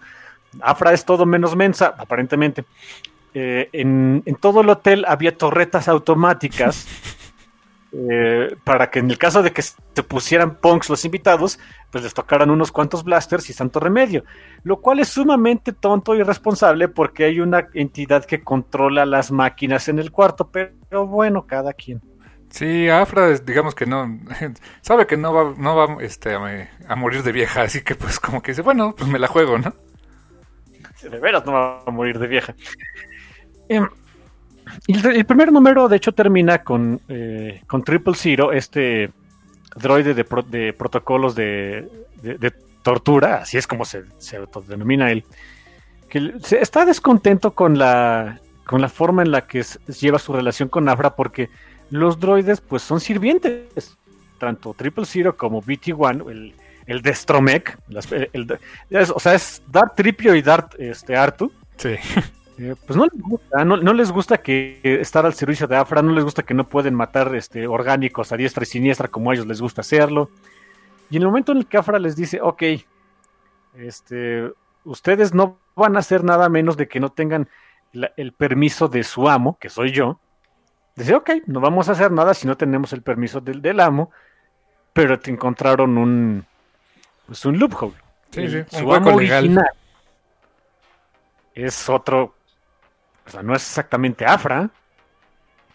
Afra 0.61 0.93
es 0.93 1.03
todo 1.03 1.25
menos 1.25 1.55
mensa, 1.55 1.95
aparentemente. 1.97 2.65
Eh, 3.33 3.69
en, 3.73 4.23
todo 4.39 4.61
el 4.61 4.69
hotel 4.69 5.05
había 5.07 5.35
torretas 5.35 5.87
automáticas 5.87 6.87
eh, 7.97 8.57
para 8.65 8.89
que 8.89 8.99
en 8.99 9.09
el 9.09 9.17
caso 9.17 9.41
de 9.41 9.51
que 9.51 9.61
se 9.61 10.03
pusieran 10.07 10.55
punks 10.55 10.89
los 10.89 11.05
invitados, 11.05 11.59
pues 11.91 12.03
les 12.03 12.13
tocaran 12.13 12.49
unos 12.49 12.71
cuantos 12.71 13.03
blasters 13.03 13.49
y 13.49 13.53
santo 13.53 13.79
remedio. 13.79 14.25
Lo 14.63 14.81
cual 14.81 14.99
es 14.99 15.07
sumamente 15.07 15.71
tonto 15.71 16.13
y 16.13 16.19
irresponsable 16.19 16.89
porque 16.89 17.23
hay 17.23 17.39
una 17.39 17.69
entidad 17.73 18.25
que 18.25 18.43
controla 18.43 19.05
las 19.05 19.31
máquinas 19.31 19.87
en 19.87 19.99
el 19.99 20.11
cuarto, 20.11 20.49
pero 20.51 21.07
bueno, 21.07 21.45
cada 21.45 21.71
quien. 21.73 22.01
Sí, 22.49 22.89
Afra, 22.89 23.29
digamos 23.37 23.75
que 23.75 23.85
no, 23.85 24.19
sabe 24.81 25.07
que 25.07 25.15
no 25.15 25.33
va, 25.33 25.53
no 25.57 25.75
va 25.75 26.03
este, 26.03 26.33
a, 26.35 26.95
morir 26.95 27.23
de 27.23 27.31
vieja, 27.31 27.61
así 27.61 27.81
que 27.81 27.95
pues 27.95 28.19
como 28.19 28.41
que 28.41 28.51
dice, 28.51 28.61
bueno, 28.61 28.93
pues 28.95 29.09
me 29.09 29.19
la 29.19 29.27
juego, 29.27 29.57
¿no? 29.57 29.73
De 31.01 31.19
veras 31.19 31.45
no 31.45 31.53
va 31.53 31.83
a 31.85 31.91
morir 31.91 32.17
de 32.17 32.27
vieja. 32.27 32.55
El, 34.87 35.25
primer 35.25 35.51
número, 35.51 35.87
de 35.87 35.97
hecho, 35.97 36.11
termina 36.11 36.63
con, 36.63 37.01
eh, 37.07 37.61
con 37.67 37.83
Triple 37.83 38.13
Zero, 38.15 38.51
este 38.51 39.11
droide 39.75 40.13
de, 40.13 40.25
de 40.47 40.73
protocolos 40.73 41.35
de, 41.35 41.89
tortura, 42.81 43.37
así 43.41 43.57
es 43.57 43.67
como 43.67 43.83
se, 43.83 44.03
se 44.19 44.37
autodenomina 44.37 45.11
él, 45.11 45.25
que 46.07 46.33
está 46.59 46.85
descontento 46.85 47.51
con 47.51 47.77
la, 47.77 48.39
con 48.65 48.81
la 48.81 48.89
forma 48.89 49.23
en 49.23 49.31
la 49.31 49.47
que 49.47 49.65
lleva 49.99 50.19
su 50.19 50.33
relación 50.33 50.69
con 50.69 50.87
Afra 50.87 51.15
porque 51.15 51.49
los 51.89 52.19
droides 52.19 52.61
pues 52.61 52.81
son 52.81 52.99
sirvientes. 52.99 53.97
Tanto 54.39 54.73
Triple 54.73 55.05
Zero 55.05 55.37
como 55.37 55.61
BT-1, 55.61 56.29
el, 56.29 56.53
el 56.87 57.01
Destromec, 57.01 57.77
o 57.89 59.19
sea, 59.19 59.33
es 59.33 59.63
Darth 59.67 59.95
Tripio 59.95 60.35
y 60.35 60.41
Darth 60.41 60.75
este, 60.77 61.15
Artu. 61.15 61.51
Sí. 61.77 61.95
Eh, 62.57 62.75
pues 62.85 62.95
no 62.95 63.05
les 63.05 63.21
gusta, 63.21 63.65
no, 63.65 63.93
les 63.93 64.11
gusta 64.11 64.37
que 64.37 64.79
estar 64.83 65.25
al 65.25 65.33
servicio 65.33 65.67
de 65.67 65.75
Afra, 65.75 66.01
no 66.01 66.13
les 66.13 66.23
gusta 66.23 66.43
que 66.43 66.53
no 66.53 66.67
pueden 66.67 66.95
matar 66.95 67.35
este, 67.35 67.67
orgánicos 67.67 68.31
a 68.31 68.37
diestra 68.37 68.63
y 68.63 68.67
siniestra 68.67 69.09
como 69.09 69.29
a 69.29 69.33
ellos 69.33 69.45
les 69.45 69.61
gusta 69.61 69.81
hacerlo. 69.81 70.29
Y 71.09 71.17
en 71.17 71.23
el 71.23 71.27
momento 71.27 71.51
en 71.51 71.59
el 71.59 71.65
que 71.65 71.77
Afra 71.77 71.99
les 71.99 72.15
dice, 72.15 72.39
ok, 72.41 72.63
este, 73.77 74.51
ustedes 74.85 75.33
no 75.33 75.57
van 75.75 75.97
a 75.97 75.99
hacer 75.99 76.23
nada 76.23 76.47
menos 76.47 76.77
de 76.77 76.87
que 76.87 76.99
no 76.99 77.09
tengan 77.09 77.49
el 77.91 78.31
permiso 78.33 78.87
de 78.87 79.03
su 79.03 79.29
amo, 79.29 79.57
que 79.59 79.69
soy 79.69 79.91
yo, 79.91 80.19
Dice, 80.95 81.13
ok, 81.13 81.29
no 81.47 81.59
vamos 81.59 81.89
a 81.89 81.91
hacer 81.91 82.09
nada 82.09 82.33
si 82.33 82.47
no 82.47 82.55
tenemos 82.55 82.93
el 82.93 83.01
permiso 83.01 83.41
del, 83.41 83.61
del 83.61 83.81
amo, 83.81 84.11
pero 84.93 85.19
te 85.19 85.29
encontraron 85.29 85.97
un, 85.97 86.45
pues 87.25 87.43
un 87.45 87.59
loophole. 87.59 87.95
Sí, 88.31 88.47
sí, 88.47 88.57
un 88.59 88.69
su 88.69 88.85
hueco 88.85 89.09
amo 89.09 89.19
legal. 89.19 89.43
original 89.43 89.69
es 91.53 91.89
otro, 91.89 92.35
o 93.25 93.29
sea, 93.29 93.43
no 93.43 93.55
es 93.55 93.61
exactamente 93.67 94.25
Afra, 94.25 94.69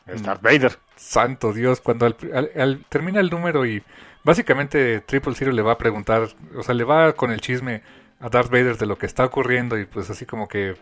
es 0.06 0.22
Mm. 0.22 0.24
Darth 0.24 0.42
Vader. 0.42 0.78
Santo 0.96 1.52
Dios, 1.52 1.80
cuando 1.80 2.06
al- 2.06 2.16
al- 2.34 2.50
al- 2.60 2.84
termina 2.88 3.20
el 3.20 3.30
número 3.30 3.64
y 3.64 3.82
básicamente 4.22 5.00
Triple 5.00 5.34
Zero 5.34 5.50
le 5.52 5.62
va 5.62 5.72
a 5.72 5.78
preguntar, 5.78 6.28
o 6.56 6.62
sea, 6.62 6.74
le 6.74 6.84
va 6.84 7.14
con 7.14 7.30
el 7.30 7.40
chisme 7.40 7.82
a 8.20 8.28
Darth 8.28 8.50
Vader 8.50 8.76
de 8.76 8.86
lo 8.86 8.98
que 8.98 9.06
está 9.06 9.24
ocurriendo 9.24 9.78
y 9.78 9.86
pues 9.86 10.10
así 10.10 10.26
como 10.26 10.46
que, 10.46 10.76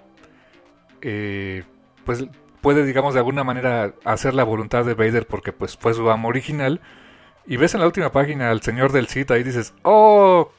eh, 1.02 1.62
pues 2.04 2.24
puede, 2.60 2.84
digamos, 2.84 3.14
de 3.14 3.20
alguna 3.20 3.44
manera 3.44 3.94
hacer 4.04 4.34
la 4.34 4.44
voluntad 4.44 4.84
de 4.84 4.94
Vader 4.94 5.26
porque 5.26 5.52
pues 5.52 5.76
fue 5.76 5.94
su 5.94 6.10
amo 6.10 6.28
original. 6.28 6.80
Y 7.46 7.56
ves 7.56 7.74
en 7.74 7.80
la 7.80 7.86
última 7.86 8.10
página 8.12 8.50
al 8.50 8.60
señor 8.62 8.92
del 8.92 9.06
Sith 9.06 9.30
ahí 9.30 9.42
dices, 9.42 9.72
ok, 9.82 10.50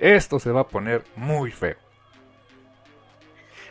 esto 0.00 0.38
se 0.38 0.50
va 0.50 0.60
a 0.62 0.68
poner 0.68 1.04
muy 1.16 1.50
feo. 1.50 1.76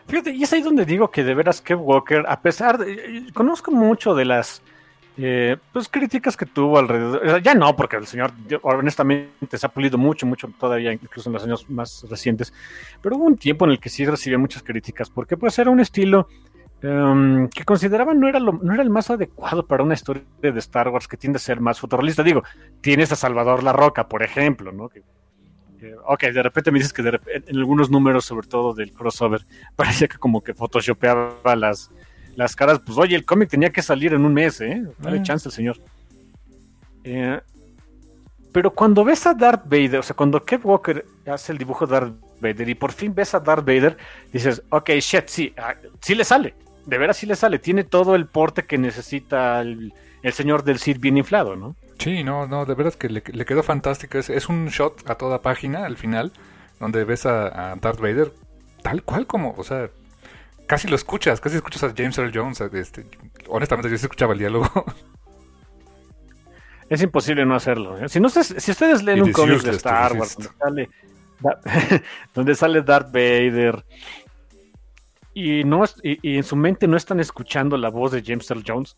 Fíjate, 0.07 0.31
y 0.31 0.43
es 0.43 0.53
ahí 0.53 0.61
donde 0.61 0.85
digo 0.85 1.11
que 1.11 1.23
de 1.23 1.33
veras 1.35 1.61
Kev 1.61 1.81
Walker, 1.81 2.23
a 2.27 2.41
pesar 2.41 2.77
de. 2.77 2.93
eh, 2.93 3.25
Conozco 3.33 3.71
mucho 3.71 4.15
de 4.15 4.23
las 4.25 4.63
eh, 5.17 5.57
pues 5.73 5.89
críticas 5.89 6.37
que 6.37 6.45
tuvo 6.45 6.79
alrededor. 6.79 7.41
ya 7.43 7.53
no, 7.55 7.75
porque 7.75 7.97
el 7.97 8.07
señor, 8.07 8.33
honestamente, 8.63 9.57
se 9.57 9.65
ha 9.65 9.69
pulido 9.69 9.97
mucho, 9.97 10.25
mucho 10.25 10.49
todavía, 10.59 10.93
incluso 10.93 11.29
en 11.29 11.33
los 11.33 11.43
años 11.43 11.69
más 11.69 12.05
recientes. 12.09 12.53
Pero 13.01 13.17
hubo 13.17 13.25
un 13.25 13.37
tiempo 13.37 13.65
en 13.65 13.71
el 13.71 13.79
que 13.79 13.89
sí 13.89 14.05
recibía 14.05 14.37
muchas 14.37 14.63
críticas, 14.63 15.09
porque 15.09 15.37
pues 15.37 15.57
era 15.59 15.71
un 15.71 15.79
estilo. 15.81 16.27
em, 16.81 17.49
que 17.49 17.65
consideraban 17.65 18.19
no 18.19 18.27
era, 18.29 18.39
lo, 18.39 18.53
no 18.53 18.73
era 18.73 18.83
el 18.83 18.89
más 18.91 19.09
adecuado 19.09 19.65
para 19.67 19.83
una 19.83 19.95
historia 19.95 20.23
de 20.41 20.59
Star 20.59 20.89
Wars 20.89 21.07
que 21.07 21.17
tiende 21.17 21.37
a 21.37 21.39
ser 21.39 21.59
más 21.61 21.79
futurista. 21.79 22.23
Digo, 22.23 22.43
tienes 22.81 23.11
a 23.11 23.15
Salvador 23.15 23.63
La 23.63 23.73
Roca, 23.73 24.07
por 24.07 24.23
ejemplo, 24.23 24.71
¿no? 24.71 24.89
Que, 25.77 25.95
ok, 26.05 26.21
de 26.23 26.43
repente 26.43 26.71
me 26.71 26.79
dices 26.79 26.91
que 26.93 27.03
de 27.03 27.11
rep- 27.13 27.43
en 27.47 27.57
algunos 27.57 27.89
números, 27.89 28.25
sobre 28.25 28.47
todo 28.47 28.73
del 28.73 28.91
crossover, 28.91 29.45
parecía 29.75 30.07
que 30.07 30.17
como 30.17 30.41
que 30.41 30.53
photoshopeaba 30.53 31.55
las, 31.55 31.91
las 32.35 32.55
caras. 32.55 32.79
Pues 32.85 32.97
oye, 32.97 33.15
el 33.15 33.25
cómic 33.25 33.49
tenía 33.49 33.69
que 33.71 33.81
salir 33.81 34.13
en 34.13 34.25
un 34.25 34.33
mes, 34.33 34.59
¿eh? 34.61 34.83
Dale 34.99 35.19
Mm. 35.19 35.23
chance 35.23 35.47
al 35.47 35.53
señor. 35.53 35.77
Eh, 37.03 37.39
pero 38.51 38.71
cuando 38.73 39.03
ves 39.03 39.25
a 39.27 39.33
Darth 39.33 39.65
Vader, 39.65 39.97
o 39.99 40.03
sea, 40.03 40.15
cuando 40.15 40.43
Kev 40.43 40.65
Walker 40.65 41.05
hace 41.27 41.51
el 41.51 41.57
dibujo 41.57 41.85
de 41.85 41.93
Darth 41.93 42.13
Vader 42.41 42.67
y 42.69 42.75
por 42.75 42.91
fin 42.91 43.13
ves 43.13 43.33
a 43.35 43.39
Darth 43.39 43.65
Vader, 43.65 43.97
dices, 44.33 44.63
ok, 44.69 44.89
shit, 44.99 45.27
sí, 45.27 45.53
ah, 45.57 45.75
sí 46.01 46.15
le 46.15 46.23
sale. 46.23 46.55
De 46.85 46.97
veras 46.97 47.17
sí 47.17 47.25
le 47.25 47.35
sale. 47.35 47.59
Tiene 47.59 47.83
todo 47.83 48.15
el 48.15 48.25
porte 48.27 48.65
que 48.65 48.77
necesita 48.77 49.61
el, 49.61 49.93
el 50.27 50.33
señor 50.33 50.63
del 50.63 50.77
Sith 50.79 50.99
bien 50.99 51.17
inflado, 51.17 51.55
¿no? 51.55 51.75
Sí, 51.99 52.23
no, 52.23 52.45
no, 52.47 52.65
de 52.65 52.75
veras 52.75 52.95
que 52.95 53.09
le, 53.09 53.23
le 53.25 53.45
quedó 53.45 53.63
fantástico. 53.63 54.17
Es, 54.17 54.29
es 54.29 54.49
un 54.49 54.67
shot 54.67 55.09
a 55.09 55.15
toda 55.15 55.41
página 55.41 55.85
al 55.85 55.97
final, 55.97 56.31
donde 56.79 57.03
ves 57.05 57.25
a, 57.25 57.71
a 57.71 57.75
Darth 57.77 57.99
Vader 57.99 58.31
tal 58.83 59.03
cual 59.03 59.25
como, 59.25 59.53
o 59.57 59.63
sea, 59.63 59.89
casi 60.67 60.87
lo 60.87 60.95
escuchas, 60.95 61.41
casi 61.41 61.55
escuchas 61.55 61.83
a 61.83 61.93
James 61.97 62.17
Earl 62.17 62.31
Jones. 62.33 62.61
Este, 62.61 63.05
honestamente, 63.47 63.89
yo 63.89 63.97
sí 63.97 64.05
escuchaba 64.05 64.33
el 64.33 64.39
diálogo. 64.39 64.69
Es 66.89 67.01
imposible 67.01 67.45
no 67.45 67.53
hacerlo. 67.55 67.97
¿eh? 67.97 68.07
Si, 68.07 68.19
no, 68.19 68.29
se- 68.29 68.61
si 68.61 68.71
ustedes 68.71 69.03
leen 69.03 69.17
It 69.17 69.23
un 69.25 69.31
cómic 69.33 69.61
de 69.61 69.71
Star 69.71 70.13
Wars 70.13 70.37
donde 70.37 70.49
sale, 70.57 70.89
donde 72.33 72.55
sale 72.55 72.81
Darth 72.81 73.07
Vader 73.11 73.83
y, 75.33 75.63
no, 75.65 75.83
y 76.01 76.37
en 76.37 76.43
su 76.43 76.55
mente 76.55 76.87
no 76.87 76.95
están 76.97 77.19
escuchando 77.19 77.75
la 77.77 77.89
voz 77.89 78.13
de 78.13 78.23
James 78.25 78.49
Earl 78.49 78.63
Jones, 78.65 78.95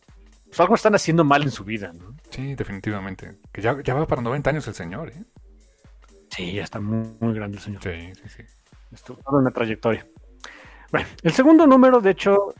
pues 0.50 0.60
algo 0.60 0.76
están 0.76 0.96
haciendo 0.96 1.24
mal 1.24 1.44
en 1.44 1.52
su 1.52 1.64
vida. 1.64 1.92
¿no? 1.94 2.16
sí, 2.30 2.56
definitivamente. 2.56 3.38
Que 3.54 3.62
ya, 3.62 3.82
ya 3.84 3.94
va 3.94 4.06
para 4.08 4.22
90 4.22 4.50
años 4.50 4.68
el 4.68 4.74
señor, 4.74 5.10
¿eh? 5.10 5.24
Sí, 6.30 6.54
ya 6.54 6.64
está 6.64 6.80
muy, 6.80 7.16
muy 7.20 7.34
grande 7.34 7.58
el 7.58 7.64
señor. 7.64 7.82
Sí, 7.84 8.14
sí, 8.16 8.30
sí. 8.30 8.44
Esto 8.92 9.16
toda 9.16 9.40
una 9.40 9.52
trayectoria. 9.52 10.08
Bueno, 10.92 11.08
el 11.24 11.32
segundo 11.34 11.68
número, 11.68 12.02
de 12.02 12.12
hecho, 12.12 12.54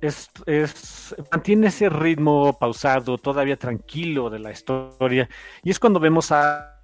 es, 0.00 0.30
es- 0.46 1.14
mantiene 1.30 1.68
ese 1.68 1.88
ritmo 1.88 2.58
pausado, 2.58 3.16
todavía 3.18 3.56
tranquilo 3.56 4.28
de 4.30 4.38
la 4.38 4.50
historia. 4.52 5.28
Y 5.62 5.70
es 5.70 5.78
cuando 5.78 6.00
vemos 6.00 6.32
a 6.32 6.78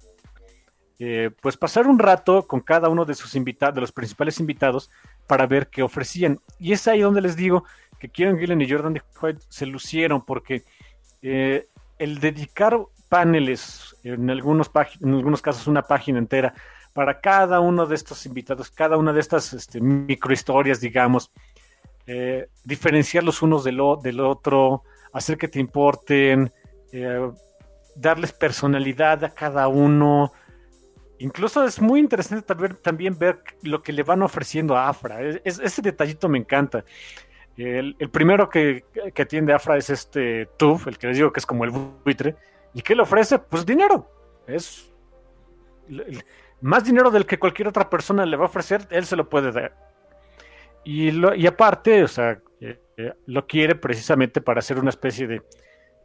eh, 0.99 1.31
pues 1.41 1.55
pasar 1.57 1.87
un 1.87 1.97
rato 1.99 2.45
con 2.47 2.59
cada 2.59 2.89
uno 2.89 3.05
de 3.05 3.13
sus 3.15 3.35
invitados, 3.35 3.75
de 3.75 3.81
los 3.81 3.91
principales 3.91 4.39
invitados, 4.39 4.89
para 5.27 5.45
ver 5.47 5.67
qué 5.69 5.81
ofrecían. 5.83 6.39
Y 6.57 6.73
es 6.73 6.87
ahí 6.87 7.01
donde 7.01 7.21
les 7.21 7.35
digo 7.35 7.63
que 7.99 8.09
Kieran 8.09 8.39
Gillen 8.39 8.61
y 8.61 8.69
Jordan 8.69 8.93
de 8.93 9.01
White 9.21 9.41
se 9.49 9.65
lucieron, 9.65 10.23
porque 10.25 10.63
eh, 11.21 11.67
el 11.97 12.19
dedicar 12.19 12.79
paneles, 13.09 13.95
en 14.03 14.29
algunos, 14.29 14.71
en 15.01 15.13
algunos 15.13 15.41
casos 15.41 15.67
una 15.67 15.81
página 15.81 16.19
entera, 16.19 16.53
para 16.93 17.19
cada 17.19 17.59
uno 17.59 17.85
de 17.85 17.95
estos 17.95 18.25
invitados, 18.25 18.71
cada 18.71 18.97
una 18.97 19.13
de 19.13 19.19
estas 19.19 19.53
este, 19.53 19.79
microhistorias, 19.81 20.79
digamos, 20.79 21.31
eh, 22.07 22.47
diferenciar 22.63 23.23
los 23.23 23.41
unos 23.41 23.63
del, 23.63 23.79
otro, 23.79 24.83
hacer 25.13 25.37
que 25.37 25.47
te 25.47 25.59
importen, 25.59 26.51
eh, 26.91 27.29
darles 27.95 28.33
personalidad 28.33 29.23
a 29.23 29.33
cada 29.33 29.67
uno. 29.67 30.31
Incluso 31.19 31.63
es 31.65 31.81
muy 31.81 31.99
interesante 31.99 32.55
también, 32.81 33.17
ver 33.19 33.43
lo 33.61 33.83
que 33.83 33.91
le 33.93 34.03
van 34.03 34.21
ofreciendo 34.21 34.75
a 34.75 34.87
Afra. 34.89 35.21
Es- 35.21 35.59
ese 35.59 35.81
detallito 35.81 36.29
me 36.29 36.37
encanta. 36.39 36.83
El, 37.65 37.95
primero 38.09 38.49
que, 38.49 38.85
que 39.13 39.21
atiende 39.21 39.53
Afra 39.53 39.77
es 39.77 39.89
este 39.89 40.47
Tuf, 40.57 40.87
el 40.87 40.97
que 40.97 41.07
les 41.07 41.17
digo 41.17 41.33
que 41.33 41.39
es 41.39 41.45
como 41.45 41.65
el 41.65 41.71
buitre. 41.71 42.35
¿Y 42.73 42.81
qué 42.81 42.95
le 42.95 43.01
ofrece? 43.01 43.39
Pues 43.39 43.65
dinero. 43.65 44.09
Es 44.47 44.93
más 46.61 46.83
dinero 46.83 47.11
del 47.11 47.25
que 47.25 47.39
cualquier 47.39 47.67
otra 47.67 47.89
persona 47.89 48.25
le 48.25 48.37
va 48.37 48.43
a 48.43 48.47
ofrecer, 48.47 48.87
él 48.89 49.05
se 49.05 49.15
lo 49.15 49.29
puede 49.29 49.51
dar. 49.51 49.75
Y, 50.83 51.45
aparte, 51.45 52.03
o 52.03 52.07
sea, 52.07 52.39
eh, 52.61 52.79
eh, 52.97 53.13
lo 53.27 53.45
quiere 53.45 53.75
precisamente 53.75 54.41
para 54.41 54.59
hacer 54.59 54.79
una 54.79 54.89
especie 54.89 55.27
de, 55.27 55.41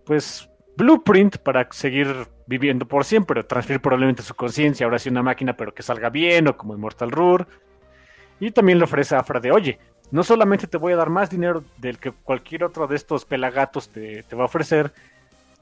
pues, 0.04 0.50
blueprint 0.76 1.38
para 1.38 1.66
seguir 1.70 2.08
viviendo 2.46 2.86
por 2.86 3.04
siempre, 3.04 3.42
transferir 3.44 3.80
probablemente 3.80 4.22
su 4.22 4.34
conciencia, 4.34 4.84
ahora 4.84 4.98
sí 4.98 5.08
una 5.08 5.22
máquina, 5.22 5.56
pero 5.56 5.72
que 5.72 5.82
salga 5.82 6.10
bien, 6.10 6.48
o 6.48 6.56
como 6.56 6.74
Immortal 6.74 7.10
Rur. 7.10 7.46
Y 8.40 8.50
también 8.50 8.78
le 8.78 8.84
ofrece 8.84 9.14
a 9.14 9.20
Afra 9.20 9.40
de, 9.40 9.52
oye, 9.52 9.78
no 10.10 10.22
solamente 10.22 10.66
te 10.66 10.76
voy 10.76 10.92
a 10.92 10.96
dar 10.96 11.10
más 11.10 11.30
dinero 11.30 11.64
del 11.78 11.98
que 11.98 12.12
cualquier 12.12 12.64
otro 12.64 12.86
de 12.86 12.96
estos 12.96 13.24
pelagatos 13.24 13.88
te, 13.88 14.22
te 14.22 14.36
va 14.36 14.42
a 14.42 14.46
ofrecer, 14.46 14.92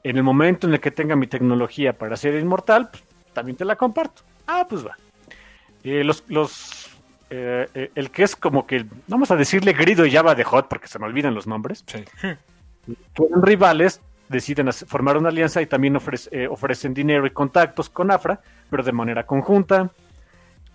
en 0.03 0.17
el 0.17 0.23
momento 0.23 0.67
en 0.67 0.73
el 0.73 0.79
que 0.79 0.91
tenga 0.91 1.15
mi 1.15 1.27
tecnología 1.27 1.93
para 1.93 2.15
ser 2.17 2.35
inmortal, 2.35 2.89
pues, 2.89 3.03
también 3.33 3.55
te 3.57 3.65
la 3.65 3.75
comparto. 3.75 4.21
Ah, 4.47 4.65
pues 4.69 4.85
va. 4.85 4.97
Eh, 5.83 6.03
los, 6.03 6.23
los, 6.27 6.89
eh, 7.29 7.67
eh, 7.73 7.91
el 7.95 8.11
que 8.11 8.23
es 8.23 8.35
como 8.35 8.67
que, 8.67 8.85
vamos 9.07 9.31
a 9.31 9.35
decirle 9.35 9.73
Grido 9.73 10.05
y 10.05 10.11
Java 10.11 10.35
de 10.35 10.43
Hot, 10.43 10.67
porque 10.67 10.87
se 10.87 10.99
me 10.99 11.05
olvidan 11.05 11.33
los 11.33 11.47
nombres, 11.47 11.83
Sí. 11.87 12.03
que 12.23 13.23
eran 13.25 13.41
rivales, 13.41 14.01
deciden 14.29 14.67
hacer- 14.67 14.87
formar 14.87 15.17
una 15.17 15.29
alianza 15.29 15.61
y 15.61 15.65
también 15.65 15.95
ofrece- 15.95 16.47
ofrecen 16.49 16.93
dinero 16.93 17.25
y 17.25 17.31
contactos 17.31 17.89
con 17.89 18.11
Afra, 18.11 18.41
pero 18.69 18.83
de 18.83 18.91
manera 18.91 19.25
conjunta. 19.25 19.89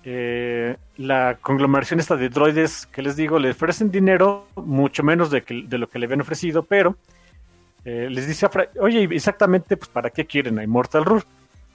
Eh, 0.04 0.76
la 0.96 1.38
conglomeración 1.40 2.00
esta 2.00 2.16
de 2.16 2.28
droides 2.28 2.86
que 2.86 3.02
les 3.02 3.16
digo, 3.16 3.38
le 3.38 3.50
ofrecen 3.50 3.90
dinero, 3.90 4.46
mucho 4.56 5.02
menos 5.02 5.30
de, 5.30 5.44
lo 5.70 5.88
que 5.88 5.98
le 5.98 6.06
habían 6.06 6.20
ofrecido, 6.20 6.62
pero 6.62 6.96
eh, 7.84 8.08
les 8.10 8.26
dice 8.26 8.46
Afra, 8.46 8.68
oye, 8.80 9.08
exactamente, 9.10 9.76
pues 9.76 9.88
¿para 9.88 10.10
qué 10.10 10.24
quieren 10.24 10.58
a 10.58 10.64
Immortal 10.64 11.04
Rur? 11.04 11.24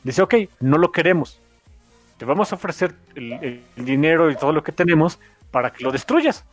Dice, 0.04 0.22
ok, 0.22 0.36
no 0.62 0.78
lo 0.78 0.91
queremos. 0.91 1.40
Te 2.18 2.26
vamos 2.26 2.52
a 2.52 2.56
ofrecer 2.56 2.94
el 3.16 3.64
dinero 3.76 4.32
y 4.32 4.36
todo 4.36 4.52
lo 4.54 4.64
que 4.64 4.72
tenemos 4.72 5.20
para 5.52 5.72
que 5.72 5.84
lo 5.84 5.91
destruyas. 5.91 6.45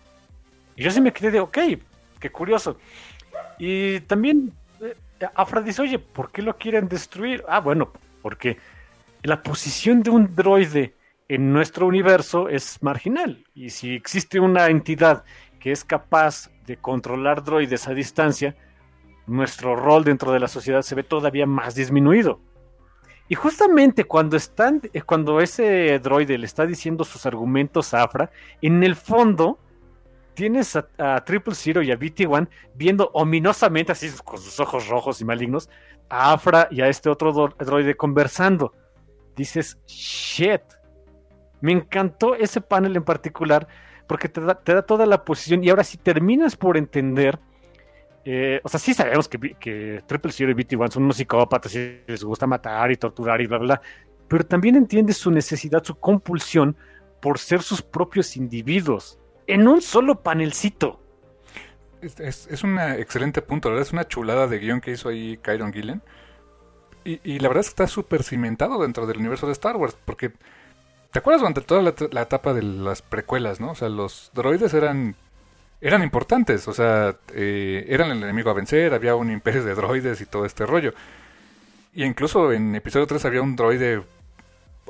Y 0.77 0.83
yo 0.83 0.91
sí 0.91 1.01
me 1.01 1.13
quedé 1.13 1.31
de, 1.31 1.41
ok, 1.41 1.59
qué 2.19 2.31
curioso. 2.31 2.79
Y 3.59 4.01
también 4.01 4.53
eh, 4.81 4.95
Afra 5.35 5.61
dice, 5.61 5.83
oye, 5.83 5.99
¿por 5.99 6.31
qué 6.31 6.43
lo 6.43 6.57
quieren 6.57 6.89
destruir? 6.89 7.45
Ah, 7.49 7.61
bueno, 7.61 7.93
porque 8.23 8.57
la 9.23 9.43
posición 9.43 10.03
de 10.03 10.11
un 10.11 10.35
droide 10.35 10.95
en 11.31 11.53
nuestro 11.53 11.87
universo 11.87 12.49
es 12.49 12.83
marginal. 12.83 13.45
Y 13.55 13.71
si 13.71 13.95
existe 13.95 14.41
una 14.41 14.67
entidad 14.67 15.23
que 15.61 15.71
es 15.71 15.85
capaz 15.85 16.51
de 16.67 16.77
controlar 16.77 17.45
droides 17.45 17.87
a 17.87 17.95
distancia, 17.95 18.57
nuestro 19.29 19.77
rol 19.77 20.03
dentro 20.03 20.33
de 20.33 20.41
la 20.41 20.49
sociedad 20.49 20.83
se 20.83 20.97
ve 20.97 21.05
todavía 21.05 21.47
más 21.47 21.77
disminuido. 21.77 22.41
Y 23.29 23.37
justamente 23.37 24.03
cuando 24.03 24.37
están, 24.37 24.81
eh, 24.93 25.03
cuando 25.03 25.41
ese 25.41 26.01
droide 26.01 26.37
le 26.37 26.47
está 26.47 26.67
diciendo 26.67 27.05
sus 27.05 27.25
argumentos 27.27 27.95
a 27.95 28.03
Afra, 28.03 28.33
en 28.61 28.83
el 28.83 28.97
fondo 28.97 29.61
tienes 30.35 30.75
a, 30.75 30.89
a 30.99 31.25
Triple 31.25 31.55
Zero 31.55 31.81
y 31.81 31.93
a 31.93 31.97
BT-1 31.97 32.49
viendo 32.75 33.09
ominosamente, 33.13 33.93
así 33.93 34.11
con 34.25 34.41
sus 34.41 34.59
ojos 34.59 34.89
rojos 34.89 35.21
y 35.21 35.25
malignos, 35.25 35.71
a 36.09 36.33
Afra 36.33 36.67
y 36.73 36.81
a 36.81 36.89
este 36.89 37.09
otro 37.09 37.33
droide 37.57 37.97
conversando. 37.97 38.73
Dices, 39.37 39.79
shit. 39.87 40.80
Me 41.61 41.73
encantó 41.73 42.35
ese 42.35 42.61
panel 42.61 42.97
en 42.97 43.05
particular 43.05 43.67
porque 44.07 44.29
te 44.29 44.41
da, 44.41 44.83
toda 44.83 45.07
la 45.07 45.25
posición 45.25 45.63
y 45.63 45.71
ahora 45.71 45.85
sí 45.85 45.97
terminas 45.97 46.57
por 46.57 46.77
entender. 46.77 47.39
eh, 48.25 48.61
o 48.65 48.69
sea, 48.69 48.81
sí 48.81 48.93
sabemos 48.93 49.29
que, 49.29 49.39
que 49.55 50.03
Triple 50.07 50.33
Zero 50.33 50.51
y 50.51 50.55
BT-1 50.55 50.91
son 50.91 51.05
unos 51.05 51.17
psicópatas 51.17 51.75
y 51.77 52.01
les 52.07 52.25
gusta 52.25 52.47
matar 52.47 52.91
y 52.91 52.97
torturar 52.97 53.41
y 53.41 53.47
bla, 53.47 53.59
bla, 53.59 53.77
bla. 53.77 53.83
Pero 54.27 54.45
también 54.45 54.77
entiendes 54.77 55.17
su 55.17 55.31
necesidad, 55.31 55.85
su 55.85 55.95
compulsión 55.95 56.77
por 57.21 57.39
ser 57.39 57.63
sus 57.63 57.83
propios 57.83 58.37
individuos, 58.37 59.19
en 59.47 59.69
un 59.69 59.81
solo 59.81 60.23
panelcito. 60.23 61.01
Es, 62.01 62.49
es, 62.49 62.65
un 62.65 62.79
excelente 62.79 63.43
punto, 63.43 63.69
la 63.69 63.75
verdad 63.75 63.87
es 63.87 63.93
una 63.93 64.09
chulada 64.09 64.47
de 64.47 64.59
guion 64.59 64.81
que 64.81 64.93
hizo 64.93 65.11
ahí 65.11 65.37
Kyron 65.37 65.73
Gillen. 65.73 66.03
Y, 67.05 67.21
y 67.23 67.39
la 67.39 67.49
verdad 67.49 67.61
es 67.61 67.67
que 67.67 67.83
está 67.83 67.87
súper 67.87 68.23
cimentado 68.23 68.81
dentro 68.83 69.07
del 69.07 69.19
universo 69.19 69.47
de 69.47 69.53
Star 69.53 69.77
Wars, 69.77 69.97
porque 70.05 70.33
¿te 71.11 71.19
acuerdas 71.19 71.41
durante 71.41 71.61
toda 71.61 71.83
la, 71.83 71.95
la, 72.11 72.23
etapa 72.23 72.55
de 72.55 72.63
las 72.63 73.03
precuelas, 73.03 73.61
no? 73.61 73.73
O 73.73 73.75
sea, 73.75 73.89
los 73.89 74.31
droides 74.35 74.75
eran 74.75 75.17
eran 75.81 76.03
importantes, 76.03 76.69
o 76.69 76.75
sea, 76.75 77.17
eh, 77.35 77.87
eran 77.89 78.11
el 78.11 78.23
enemigo 78.23 78.51
a 78.51 78.55
vencer, 78.55 78.93
había 78.93 79.15
un 79.15 79.31
imperio 79.31 79.65
de 79.65 79.75
droides 79.75 80.21
y 80.21 80.27
todo 80.27 80.45
este 80.45 80.67
rollo. 80.67 80.93
Y 81.95 82.05
incluso 82.05 82.53
en 82.53 82.75
episodio 82.75 83.07
3 83.07 83.25
había 83.25 83.43
un 83.43 83.57
droide 83.57 84.03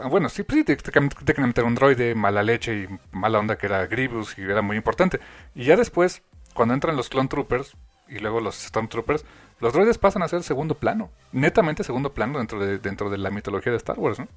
ah, 0.02 0.08
bueno, 0.08 0.28
sí, 0.28 0.42
pues 0.42 0.58
sí, 0.58 0.64
técnicamente 0.64 1.60
era 1.60 1.68
un 1.68 1.74
droide 1.74 2.14
mala 2.14 2.42
leche 2.42 2.74
y 2.82 2.88
mala 3.12 3.38
onda 3.38 3.56
que 3.56 3.66
era 3.66 3.86
Grievous 3.86 4.36
y 4.38 4.42
era 4.42 4.62
muy 4.62 4.76
importante. 4.76 5.20
Y 5.54 5.64
ya 5.64 5.76
después, 5.76 6.22
cuando 6.54 6.74
entran 6.74 6.96
los 6.96 7.08
Clone 7.08 7.28
Troopers 7.28 7.76
y 8.08 8.18
luego 8.18 8.40
los 8.40 8.56
Stormtroopers, 8.56 9.24
los 9.60 9.72
droides 9.72 9.98
pasan 9.98 10.22
a 10.22 10.28
ser 10.28 10.42
segundo 10.42 10.74
plano, 10.74 11.10
netamente 11.32 11.84
segundo 11.84 12.12
plano 12.12 12.38
dentro 12.38 12.58
de, 12.58 12.78
dentro 12.78 13.10
de 13.10 13.18
la 13.18 13.30
mitología 13.30 13.70
de 13.72 13.78
Star 13.78 13.98
Wars, 13.98 14.18
¿no? 14.18 14.28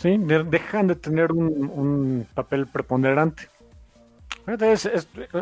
Sí, 0.00 0.16
dejan 0.18 0.86
de 0.86 0.94
tener 0.94 1.30
un, 1.30 2.26
papel 2.34 2.66
preponderante. 2.66 3.48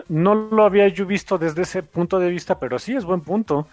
no 0.08 0.34
lo 0.34 0.64
había 0.64 0.88
yo 0.88 1.06
visto 1.06 1.38
desde 1.38 1.62
ese 1.62 1.84
punto 1.84 2.18
de 2.18 2.28
vista, 2.28 2.58
pero 2.58 2.80
sí 2.80 2.96
es 2.96 3.04
buen 3.04 3.20
punto. 3.20 3.68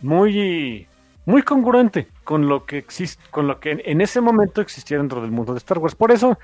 Muy, 0.00 0.88
muy 1.26 1.42
congruente 1.42 2.08
con 2.24 2.48
lo 2.48 2.64
que 2.64 2.78
existe, 2.78 3.22
con 3.30 3.48
lo 3.48 3.60
que 3.60 3.82
en, 3.84 4.00
ese 4.00 4.22
momento 4.22 4.62
existía 4.62 4.96
dentro 4.96 5.20
del 5.20 5.30
mundo 5.30 5.52
de 5.52 5.58
Star 5.58 5.76
Wars. 5.76 5.94
Por 5.94 6.10
eso, 6.10 6.38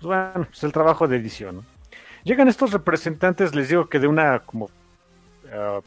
pues 0.00 0.04
bueno, 0.04 0.46
es 0.52 0.62
el 0.62 0.70
trabajo 0.70 1.08
de 1.08 1.16
edición. 1.16 1.66
Llegan 2.22 2.46
estos 2.46 2.70
representantes, 2.70 3.52
les 3.52 3.68
digo 3.68 3.88
que 3.88 3.98
de 3.98 4.06
una 4.06 4.40
como 4.40 4.66
uh, 4.66 5.82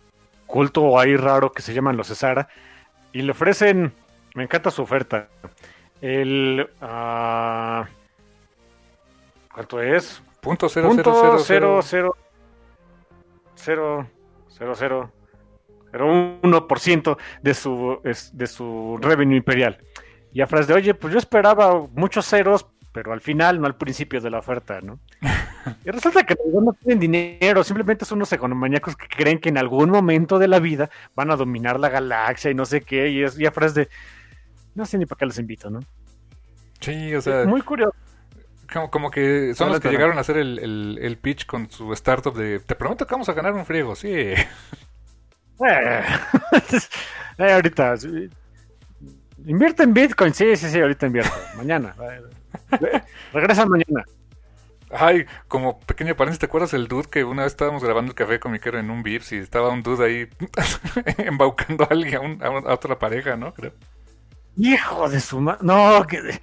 culto 0.47 0.99
ahí 0.99 1.15
raro 1.15 1.53
que 1.53 1.61
se 1.61 1.73
llaman 1.73 1.95
los 1.95 2.07
Cesara, 2.07 2.49
y 3.13 3.21
le 3.21 3.31
ofrecen, 3.31 3.93
me 4.35 4.43
encanta 4.43 4.69
su 4.69 4.81
oferta, 4.81 5.29
el. 6.03 6.69
Uh, 6.81 7.85
¿Cuánto 9.53 9.81
es? 9.81 10.21
Punto 10.41 10.67
cero, 10.67 10.89
Punto 10.89 11.13
cero, 11.37 11.81
cero, 11.81 11.81
cero, 13.55 14.09
cero, 14.49 15.11
ciento 16.77 17.17
de 17.41 17.53
su, 17.53 18.01
de 18.33 18.47
su 18.47 18.99
revenue 19.01 19.37
imperial. 19.37 19.77
Y 20.33 20.41
a 20.41 20.47
frase 20.47 20.67
de, 20.67 20.73
oye, 20.73 20.93
pues 20.93 21.13
yo 21.13 21.19
esperaba 21.19 21.87
muchos 21.93 22.25
ceros, 22.25 22.65
pero 22.91 23.13
al 23.13 23.21
final, 23.21 23.61
no 23.61 23.67
al 23.67 23.77
principio 23.77 24.19
de 24.19 24.29
la 24.29 24.39
oferta, 24.39 24.81
¿no? 24.81 24.99
y 25.85 25.89
resulta 25.89 26.25
que 26.25 26.35
no 26.53 26.73
tienen 26.73 26.99
dinero, 26.99 27.63
simplemente 27.63 28.03
son 28.03 28.17
unos 28.17 28.33
economaniacos 28.33 28.97
que 28.97 29.07
creen 29.07 29.39
que 29.39 29.47
en 29.47 29.57
algún 29.57 29.89
momento 29.89 30.37
de 30.37 30.49
la 30.49 30.59
vida 30.59 30.89
van 31.15 31.31
a 31.31 31.37
dominar 31.37 31.79
la 31.79 31.87
galaxia 31.87 32.51
y 32.51 32.55
no 32.55 32.65
sé 32.65 32.81
qué, 32.81 33.07
y, 33.07 33.23
es, 33.23 33.39
y 33.39 33.45
a 33.45 33.51
frase 33.53 33.81
de 33.81 33.89
no 34.75 34.85
sé 34.85 34.97
ni 34.97 35.05
para 35.05 35.19
qué 35.19 35.25
les 35.25 35.39
invito, 35.39 35.69
¿no? 35.69 35.79
Sí, 36.79 37.13
o 37.15 37.21
sea. 37.21 37.45
Muy 37.45 37.61
curioso. 37.61 37.95
Como, 38.89 39.11
que 39.11 39.53
son 39.53 39.69
los 39.69 39.79
que 39.79 39.89
llegaron 39.89 40.17
a 40.17 40.21
hacer 40.21 40.37
el, 40.37 40.97
el, 40.99 41.17
pitch 41.17 41.45
con 41.45 41.69
su 41.69 41.93
startup 41.93 42.35
de 42.35 42.59
te 42.59 42.73
prometo 42.73 43.05
que 43.05 43.13
vamos 43.13 43.29
a 43.29 43.33
ganar 43.33 43.53
un 43.53 43.65
friego, 43.65 43.95
sí. 43.95 44.09
Eh, 44.09 44.35
eh, 47.37 47.51
ahorita. 47.51 47.95
Invierte 49.45 49.83
en 49.83 49.93
Bitcoin, 49.93 50.33
sí, 50.33 50.55
sí, 50.55 50.69
sí, 50.69 50.79
ahorita 50.79 51.05
invierto. 51.05 51.35
Mañana. 51.55 51.95
Regresa 53.33 53.65
mañana. 53.67 54.05
Ay, 54.89 55.25
como 55.47 55.79
pequeño 55.79 56.15
paréntesis, 56.15 56.39
¿te 56.39 56.45
acuerdas 56.45 56.73
el 56.73 56.87
dude 56.87 57.09
que 57.09 57.23
una 57.23 57.43
vez 57.43 57.53
estábamos 57.53 57.83
grabando 57.83 58.11
el 58.11 58.15
café 58.15 58.39
con 58.39 58.51
mi 58.51 58.59
querido 58.59 58.79
en 58.79 58.91
un 58.91 59.03
Vips 59.03 59.33
y 59.33 59.37
estaba 59.37 59.69
un 59.69 59.83
dude 59.83 60.05
ahí 60.05 60.29
embaucando 61.17 61.83
a 61.83 61.87
alguien, 61.91 62.41
a, 62.41 62.47
a, 62.47 62.73
otra 62.73 62.97
pareja, 62.97 63.35
¿no? 63.35 63.53
Creo. 63.53 63.73
Hijo 64.57 65.09
de 65.09 65.19
su 65.19 65.39
madre. 65.39 65.59
No, 65.61 66.05
que. 66.05 66.39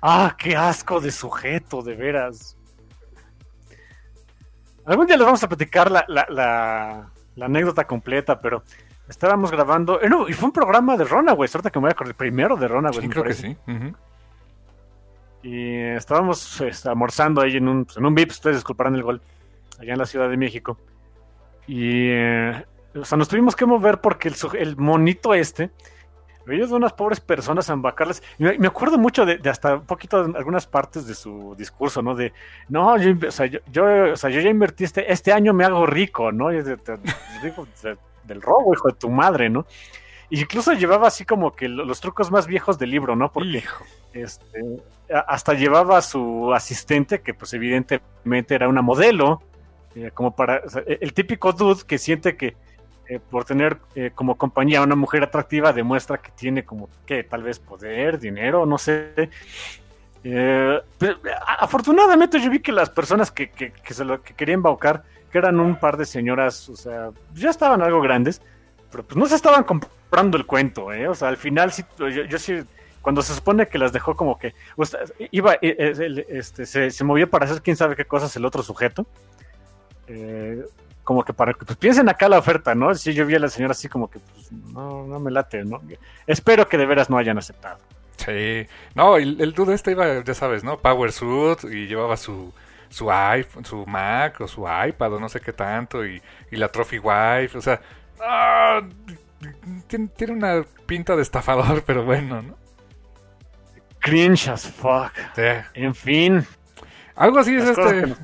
Ah, 0.00 0.34
qué 0.36 0.56
asco 0.56 1.00
de 1.00 1.12
sujeto, 1.12 1.80
de 1.80 1.94
veras. 1.94 2.56
Algún 4.84 5.06
día 5.06 5.16
les 5.16 5.24
vamos 5.24 5.42
a 5.44 5.48
platicar 5.48 5.92
la, 5.92 6.04
la, 6.08 6.26
la, 7.36 7.46
anécdota 7.46 7.86
completa, 7.86 8.40
pero 8.40 8.64
estábamos 9.08 9.52
grabando. 9.52 10.00
Eh, 10.02 10.08
no, 10.08 10.28
y 10.28 10.32
fue 10.32 10.46
un 10.46 10.52
programa 10.52 10.96
de 10.96 11.04
Runaways, 11.04 11.54
ahorita 11.54 11.70
que 11.70 11.78
me 11.78 11.82
voy 11.82 11.90
a 11.90 11.92
acordar, 11.92 12.16
primero 12.16 12.56
de 12.56 12.66
Runaways. 12.66 13.00
Sí, 13.00 13.08
creo 13.08 13.22
que 13.22 13.34
sí. 13.34 13.56
Y 15.44 15.76
estábamos 15.76 16.60
este, 16.60 16.88
almorzando 16.88 17.40
ahí 17.40 17.56
en 17.56 17.68
un, 17.68 17.86
en 17.96 18.06
un 18.06 18.14
VIP, 18.14 18.30
ustedes 18.30 18.56
disculparán 18.56 18.96
el 18.96 19.04
gol, 19.04 19.22
allá 19.78 19.92
en 19.92 19.98
la 19.98 20.06
Ciudad 20.06 20.28
de 20.28 20.36
México. 20.36 20.78
Y, 21.68 22.08
eh, 22.10 22.64
o 22.96 23.04
sea, 23.04 23.16
nos 23.16 23.28
tuvimos 23.28 23.54
que 23.54 23.66
mover 23.66 24.00
porque 24.00 24.28
el, 24.28 24.34
el 24.58 24.76
monito 24.76 25.32
este 25.32 25.70
ellos 26.48 26.70
de 26.70 26.76
unas 26.76 26.92
pobres 26.92 27.20
personas 27.20 27.70
a 27.70 27.74
embacarles. 27.74 28.22
Me, 28.38 28.66
acuerdo 28.66 28.98
mucho 28.98 29.24
de, 29.24 29.40
hasta 29.48 29.76
un 29.76 29.86
poquito 29.86 30.24
de 30.24 30.38
algunas 30.38 30.66
partes 30.66 31.06
de 31.06 31.14
su 31.14 31.54
discurso, 31.56 32.02
¿no? 32.02 32.14
De, 32.14 32.32
no, 32.68 32.96
yo, 32.98 33.14
o 33.26 33.30
sea, 33.30 33.46
yo, 33.46 33.60
o 34.12 34.16
sea, 34.16 34.30
yo 34.30 34.40
ya 34.40 34.50
invertí 34.50 34.84
este, 34.84 35.10
este 35.12 35.32
año 35.32 35.52
me 35.52 35.64
hago 35.64 35.86
rico, 35.86 36.32
¿no? 36.32 36.48
del 36.48 38.40
robo, 38.40 38.72
hijo 38.72 38.88
de 38.88 38.94
tu 38.94 39.10
madre, 39.10 39.50
¿no? 39.50 39.66
Incluso 40.30 40.72
llevaba 40.72 41.08
así 41.08 41.24
como 41.24 41.52
que 41.52 41.68
los 41.68 42.00
trucos 42.00 42.30
más 42.30 42.46
viejos 42.46 42.78
del 42.78 42.90
libro, 42.90 43.14
¿no? 43.14 43.30
Porque 43.30 43.64
este, 44.14 44.60
hasta 45.26 45.54
llevaba 45.54 45.98
a 45.98 46.02
su 46.02 46.52
asistente, 46.54 47.20
que 47.20 47.34
pues 47.34 47.52
evidentemente 47.52 48.54
era 48.54 48.68
una 48.68 48.80
modelo, 48.80 49.42
eh, 49.94 50.10
como 50.14 50.34
para, 50.34 50.62
el 50.86 51.12
típico 51.12 51.52
dude 51.52 51.82
que 51.86 51.98
siente 51.98 52.36
que 52.36 52.56
eh, 53.08 53.18
por 53.18 53.44
tener 53.44 53.78
eh, 53.96 54.12
como 54.14 54.36
compañía 54.36 54.80
una 54.80 54.94
mujer 54.94 55.24
atractiva 55.24 55.72
demuestra 55.72 56.18
que 56.18 56.30
tiene 56.30 56.64
como 56.64 56.88
que 57.04 57.24
tal 57.24 57.42
vez 57.42 57.58
poder, 57.58 58.18
dinero, 58.18 58.64
no 58.64 58.78
sé. 58.78 59.28
Eh, 60.24 60.80
afortunadamente 61.58 62.40
yo 62.40 62.48
vi 62.48 62.60
que 62.60 62.70
las 62.70 62.90
personas 62.90 63.32
que, 63.32 63.50
que, 63.50 63.72
se 63.92 64.04
lo 64.04 64.22
que 64.22 64.34
querían 64.34 64.58
embaucar, 64.58 65.02
que 65.32 65.38
eran 65.38 65.58
un 65.58 65.76
par 65.76 65.96
de 65.96 66.06
señoras, 66.06 66.68
o 66.68 66.76
sea, 66.76 67.10
ya 67.34 67.50
estaban 67.50 67.82
algo 67.82 68.00
grandes, 68.00 68.40
pero 68.90 69.02
pues 69.02 69.16
no 69.16 69.26
se 69.26 69.34
estaban 69.34 69.64
comprando 69.64 70.36
el 70.36 70.46
cuento. 70.46 70.86
O 71.08 71.14
sea, 71.14 71.28
al 71.28 71.36
final 71.36 71.72
sí, 71.72 71.84
yo, 71.98 72.38
sí, 72.38 72.60
cuando 73.00 73.20
se 73.22 73.34
supone 73.34 73.66
que 73.66 73.78
las 73.78 73.92
dejó 73.92 74.14
como 74.14 74.38
que, 74.38 74.54
iba, 75.32 75.54
este, 75.60 76.66
se, 76.66 77.04
movió 77.04 77.28
para 77.28 77.46
hacer 77.46 77.62
quién 77.62 77.76
sabe 77.76 77.96
qué 77.96 78.04
cosas 78.04 78.36
el 78.36 78.44
otro 78.44 78.62
sujeto. 78.62 79.06
Como 81.04 81.24
que 81.24 81.32
para 81.32 81.54
que 81.54 81.64
pues, 81.64 81.78
piensen 81.78 82.08
acá 82.08 82.28
la 82.28 82.38
oferta, 82.38 82.74
¿no? 82.74 82.94
Si 82.94 83.12
yo 83.14 83.26
vi 83.26 83.34
a 83.34 83.38
la 83.38 83.48
señora 83.48 83.72
así 83.72 83.88
como 83.88 84.10
que 84.10 84.18
pues, 84.18 84.52
no, 84.52 85.06
no 85.06 85.20
me 85.20 85.30
late, 85.30 85.64
¿no? 85.64 85.80
Espero 86.26 86.68
que 86.68 86.78
de 86.78 86.86
veras 86.86 87.10
no 87.10 87.18
hayan 87.18 87.38
aceptado. 87.38 87.78
Sí, 88.16 88.66
no, 88.94 89.16
el, 89.16 89.40
el 89.40 89.52
dude 89.52 89.74
este 89.74 89.92
iba, 89.92 90.22
ya 90.22 90.34
sabes, 90.34 90.62
¿no? 90.62 90.78
Power 90.78 91.10
suit 91.12 91.64
y 91.64 91.86
llevaba 91.86 92.16
su 92.16 92.52
su 92.92 93.10
iPhone, 93.10 93.64
su 93.64 93.86
Mac 93.86 94.40
o 94.42 94.46
su 94.46 94.66
iPad 94.66 95.14
o 95.14 95.20
no 95.20 95.28
sé 95.28 95.40
qué 95.40 95.52
tanto 95.52 96.04
y, 96.04 96.20
y 96.50 96.56
la 96.56 96.68
Trophy 96.68 96.98
Wife, 96.98 97.56
o 97.56 97.62
sea, 97.62 97.80
¡ah! 98.20 98.82
tiene, 99.86 100.08
tiene, 100.08 100.34
una 100.34 100.62
pinta 100.86 101.16
de 101.16 101.22
estafador, 101.22 101.82
pero 101.86 102.04
bueno, 102.04 102.42
¿no? 102.42 102.62
Cringe 103.98 104.48
as 104.48 104.66
fuck. 104.66 105.12
Sí. 105.34 105.42
En 105.74 105.94
fin. 105.94 106.46
Algo 107.14 107.38
así 107.38 107.54
es 107.54 107.64
este. 107.64 108.14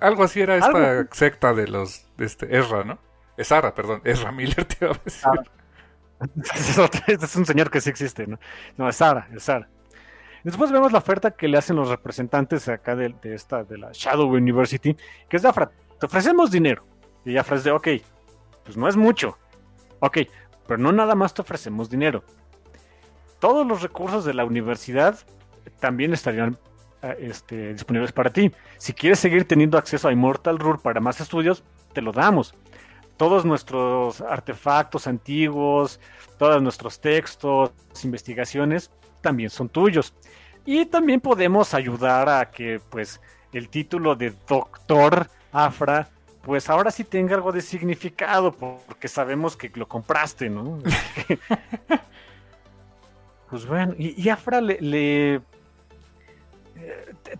Algo 0.00 0.24
así 0.24 0.40
era 0.40 0.56
esta 0.56 1.06
secta 1.12 1.52
de 1.52 1.68
los 1.68 2.06
de 2.16 2.26
este 2.26 2.56
Ezra, 2.56 2.84
¿no? 2.84 2.98
Ezra, 3.36 3.74
perdón, 3.74 4.00
Ezra 4.04 4.32
Miller 4.32 4.64
te 4.64 4.84
iba 4.84 4.94
a 4.94 5.00
decir. 5.04 5.28
Ah. 5.28 5.42
este 7.06 7.24
es 7.24 7.36
un 7.36 7.46
señor 7.46 7.70
que 7.70 7.80
sí 7.80 7.90
existe, 7.90 8.26
¿no? 8.26 8.38
No, 8.76 8.88
es 8.88 8.96
Sara, 8.96 9.28
es 9.34 9.42
Sara. 9.42 9.68
Después 10.42 10.70
vemos 10.70 10.92
la 10.92 10.98
oferta 10.98 11.30
que 11.30 11.48
le 11.48 11.56
hacen 11.56 11.76
los 11.76 11.88
representantes 11.88 12.68
acá 12.68 12.94
de, 12.94 13.14
esta, 13.24 13.64
de 13.64 13.78
la 13.78 13.90
Shadow 13.92 14.28
University, 14.28 14.94
que 15.28 15.36
es 15.36 15.42
de 15.42 15.48
Afra, 15.48 15.70
te 15.98 16.06
ofrecemos 16.06 16.50
dinero. 16.50 16.86
Y 17.24 17.36
Afra 17.38 17.56
es 17.56 17.64
de, 17.64 17.70
ok, 17.70 17.88
pues 18.62 18.76
no 18.76 18.86
es 18.86 18.96
mucho. 18.96 19.38
Ok, 20.00 20.18
pero 20.66 20.78
no 20.78 20.92
nada 20.92 21.14
más 21.14 21.32
te 21.32 21.40
ofrecemos 21.40 21.88
dinero. 21.88 22.24
Todos 23.38 23.66
los 23.66 23.82
recursos 23.82 24.24
de 24.26 24.34
la 24.34 24.44
universidad 24.44 25.18
también 25.80 26.12
estarían 26.12 26.58
este, 27.12 27.72
disponibles 27.72 28.12
para 28.12 28.30
ti. 28.30 28.50
Si 28.78 28.92
quieres 28.92 29.18
seguir 29.18 29.46
teniendo 29.46 29.78
acceso 29.78 30.08
a 30.08 30.12
Immortal 30.12 30.58
Rule 30.58 30.78
para 30.82 31.00
más 31.00 31.20
estudios, 31.20 31.62
te 31.92 32.02
lo 32.02 32.12
damos. 32.12 32.54
Todos 33.16 33.44
nuestros 33.44 34.20
artefactos 34.20 35.06
antiguos, 35.06 36.00
todos 36.38 36.60
nuestros 36.62 37.00
textos, 37.00 37.72
investigaciones, 38.02 38.90
también 39.20 39.50
son 39.50 39.68
tuyos. 39.68 40.12
Y 40.66 40.86
también 40.86 41.20
podemos 41.20 41.74
ayudar 41.74 42.28
a 42.28 42.50
que 42.50 42.80
pues 42.90 43.20
el 43.52 43.68
título 43.68 44.16
de 44.16 44.32
Doctor 44.48 45.28
Afra 45.52 46.08
pues 46.44 46.68
ahora 46.68 46.90
sí 46.90 47.04
tenga 47.04 47.34
algo 47.34 47.52
de 47.52 47.62
significado 47.62 48.52
porque 48.52 49.08
sabemos 49.08 49.56
que 49.56 49.70
lo 49.74 49.88
compraste, 49.88 50.50
¿no? 50.50 50.78
pues 53.50 53.66
bueno, 53.66 53.94
y, 53.98 54.28
Afra 54.28 54.60
le, 54.60 55.40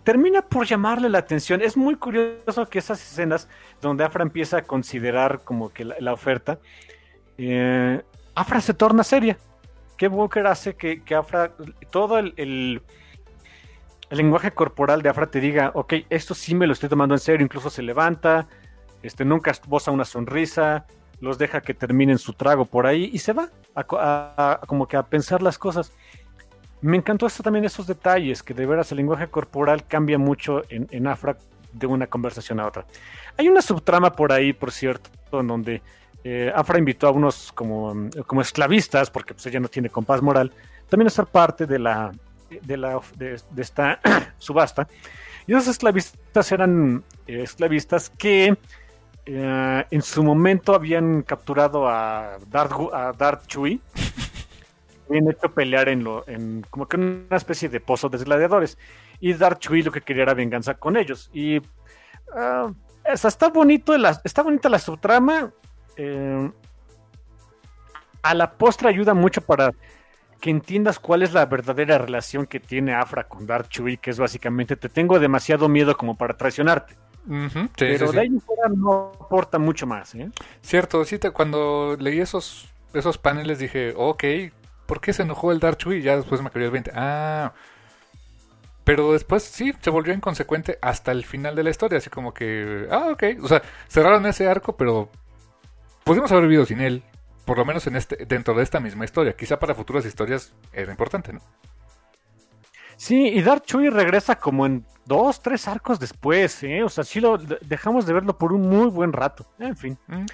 termina 0.03 0.41
por 0.41 0.65
llamarle 0.65 1.09
la 1.09 1.19
atención. 1.19 1.61
Es 1.61 1.77
muy 1.77 1.95
curioso 1.95 2.65
que 2.67 2.79
esas 2.79 3.01
escenas 3.01 3.47
donde 3.81 4.03
Afra 4.03 4.23
empieza 4.23 4.57
a 4.57 4.61
considerar 4.63 5.41
como 5.43 5.71
que 5.71 5.85
la, 5.85 6.13
oferta, 6.13 6.59
eh, 7.37 8.01
Afra 8.33 8.61
se 8.61 8.73
torna 8.73 9.03
seria. 9.03 9.37
Que 9.97 10.07
Walker 10.07 10.45
hace 10.47 10.75
que, 10.75 11.01
Afra, 11.15 11.53
todo 11.89 12.19
el, 12.19 12.81
lenguaje 14.09 14.51
corporal 14.51 15.01
de 15.01 15.09
Afra 15.09 15.27
te 15.27 15.39
diga, 15.39 15.71
ok, 15.73 15.93
esto 16.09 16.33
sí 16.33 16.53
me 16.53 16.67
lo 16.67 16.73
estoy 16.73 16.89
tomando 16.89 17.15
en 17.15 17.19
serio, 17.19 17.43
incluso 17.43 17.69
se 17.69 17.81
levanta, 17.81 18.47
este, 19.03 19.23
nunca 19.23 19.51
esboza 19.51 19.91
una 19.91 20.05
sonrisa, 20.05 20.85
los 21.21 21.37
deja 21.37 21.61
que 21.61 21.73
terminen 21.73 22.17
su 22.17 22.33
trago 22.33 22.65
por 22.65 22.85
ahí 22.87 23.09
y 23.13 23.19
se 23.19 23.33
va 23.33 23.49
como 24.67 24.87
que 24.87 24.97
a 24.97 25.03
pensar 25.03 25.41
las 25.41 25.57
cosas. 25.57 25.91
Me 26.81 26.97
encantó 26.97 27.25
esto 27.25 27.41
también 27.41 27.65
esos 27.65 27.87
detalles, 27.87 28.43
que 28.43 28.53
de 28.53 28.65
veras 28.65 28.91
el 28.91 28.97
lenguaje 28.97 29.27
corporal 29.27 29.85
cambia 29.87 30.17
mucho 30.17 30.61
en, 30.69 31.07
Afra 31.07 31.37
de 31.73 31.87
una 31.87 32.07
conversación 32.07 32.59
a 32.59 32.67
otra. 32.67 32.85
Hay 33.37 33.47
una 33.47 33.61
subtrama 33.61 34.11
por 34.13 34.31
ahí, 34.31 34.53
por 34.53 34.71
cierto, 34.71 35.09
en 35.39 35.47
donde 35.47 35.81
eh, 36.23 36.51
Afra 36.55 36.77
invitó 36.77 37.07
a 37.07 37.11
unos 37.11 37.51
como, 37.51 38.09
como 38.27 38.41
esclavistas, 38.41 39.09
porque 39.09 39.33
pues, 39.33 39.45
ella 39.47 39.59
no 39.59 39.67
tiene 39.67 39.89
compás 39.89 40.21
moral, 40.21 40.51
también 40.89 41.07
a 41.07 41.11
ser 41.11 41.25
parte 41.25 41.65
de 41.65 41.79
la 41.79 42.11
de, 42.49 42.77
la, 42.77 42.99
de, 43.15 43.37
esta 43.57 43.99
subasta. 44.37 44.87
Y 45.47 45.53
esos 45.53 45.67
esclavistas 45.67 46.51
eran 46.51 47.03
eh, 47.27 47.41
esclavistas 47.43 48.09
que 48.09 48.57
eh, 49.25 49.85
en 49.89 50.01
su 50.01 50.23
momento 50.23 50.73
habían 50.73 51.21
capturado 51.23 51.87
a 51.87 52.37
Darth, 52.49 52.73
a 52.93 53.41
Chui. 53.47 53.81
Habían 55.09 55.29
hecho 55.29 55.53
pelear 55.53 55.89
en, 55.89 56.03
lo, 56.03 56.27
en 56.27 56.65
como 56.69 56.87
que 56.87 56.97
una 56.97 57.37
especie 57.37 57.69
de 57.69 57.79
pozo 57.79 58.09
de 58.09 58.17
gladiadores. 58.17 58.77
Y 59.19 59.33
Darth 59.33 59.59
Chui 59.59 59.83
lo 59.83 59.91
que 59.91 60.01
quería 60.01 60.23
era 60.23 60.33
venganza 60.33 60.75
con 60.75 60.97
ellos. 60.97 61.29
Y 61.33 61.57
uh, 61.57 62.73
está 63.05 63.49
bonito 63.49 63.97
la, 63.97 64.19
está 64.23 64.43
bonita 64.43 64.69
la 64.69 64.79
subtrama. 64.79 65.51
Eh, 65.97 66.51
a 68.21 68.33
la 68.33 68.51
postre 68.53 68.89
ayuda 68.89 69.13
mucho 69.13 69.41
para 69.41 69.71
que 70.41 70.49
entiendas 70.49 70.99
cuál 70.99 71.21
es 71.21 71.31
la 71.33 71.45
verdadera 71.45 71.97
relación 71.97 72.45
que 72.45 72.59
tiene 72.59 72.93
Afra 72.93 73.27
con 73.27 73.45
Darth 73.45 73.69
Chui, 73.69 73.97
que 73.97 74.11
es 74.11 74.19
básicamente 74.19 74.75
te 74.75 74.89
tengo 74.89 75.19
demasiado 75.19 75.69
miedo 75.69 75.95
como 75.95 76.17
para 76.17 76.35
traicionarte. 76.35 76.95
Pero 77.77 78.11
de 78.11 78.19
ahí 78.19 78.29
fuera 78.45 78.69
no 78.75 79.11
aporta 79.19 79.57
mucho 79.57 79.87
más. 79.87 80.13
¿eh? 80.15 80.29
Cierto, 80.61 81.03
sí, 81.05 81.17
cuando 81.33 81.95
leí 81.99 82.19
esos, 82.19 82.67
esos 82.93 83.17
paneles 83.17 83.59
dije, 83.59 83.93
ok, 83.95 84.23
¿por 84.85 85.01
qué 85.01 85.13
se 85.13 85.23
enojó 85.23 85.51
el 85.51 85.59
Dark 85.59 85.77
Chui? 85.77 86.01
Ya 86.01 86.15
después 86.15 86.41
me 86.41 86.49
cayó 86.49 86.65
el 86.65 86.71
20. 86.71 86.91
Ah, 86.95 87.53
pero 88.83 89.13
después 89.13 89.43
sí, 89.43 89.73
se 89.81 89.89
volvió 89.89 90.13
inconsecuente 90.13 90.77
hasta 90.81 91.11
el 91.11 91.25
final 91.25 91.55
de 91.55 91.63
la 91.63 91.71
historia. 91.71 91.97
Así 91.97 92.09
como 92.09 92.33
que, 92.33 92.87
ah, 92.91 93.09
ok. 93.11 93.23
O 93.41 93.47
sea, 93.47 93.61
cerraron 93.87 94.25
ese 94.27 94.47
arco, 94.47 94.77
pero 94.77 95.09
pudimos 96.03 96.31
haber 96.31 96.43
vivido 96.43 96.65
sin 96.65 96.81
él. 96.81 97.03
Por 97.45 97.57
lo 97.57 97.65
menos 97.65 97.85
en 97.87 97.95
este, 97.95 98.25
dentro 98.25 98.53
de 98.53 98.63
esta 98.63 98.79
misma 98.79 99.05
historia. 99.05 99.35
Quizá 99.35 99.59
para 99.59 99.75
futuras 99.75 100.05
historias 100.05 100.53
era 100.71 100.91
importante, 100.91 101.33
¿no? 101.33 101.41
Sí, 102.97 103.27
y 103.27 103.41
Dark 103.41 103.63
Chui 103.63 103.89
regresa 103.89 104.37
como 104.37 104.65
en 104.65 104.85
dos, 105.05 105.41
tres 105.41 105.67
arcos 105.67 105.99
después, 105.99 106.63
¿eh? 106.63 106.83
O 106.83 106.89
sea, 106.89 107.03
sí 107.03 107.19
lo 107.19 107.37
dejamos 107.37 108.05
de 108.05 108.13
verlo 108.13 108.37
por 108.37 108.53
un 108.53 108.69
muy 108.69 108.87
buen 108.87 109.11
rato. 109.13 109.45
En 109.59 109.75
fin. 109.75 109.97
Mm. 110.07 110.25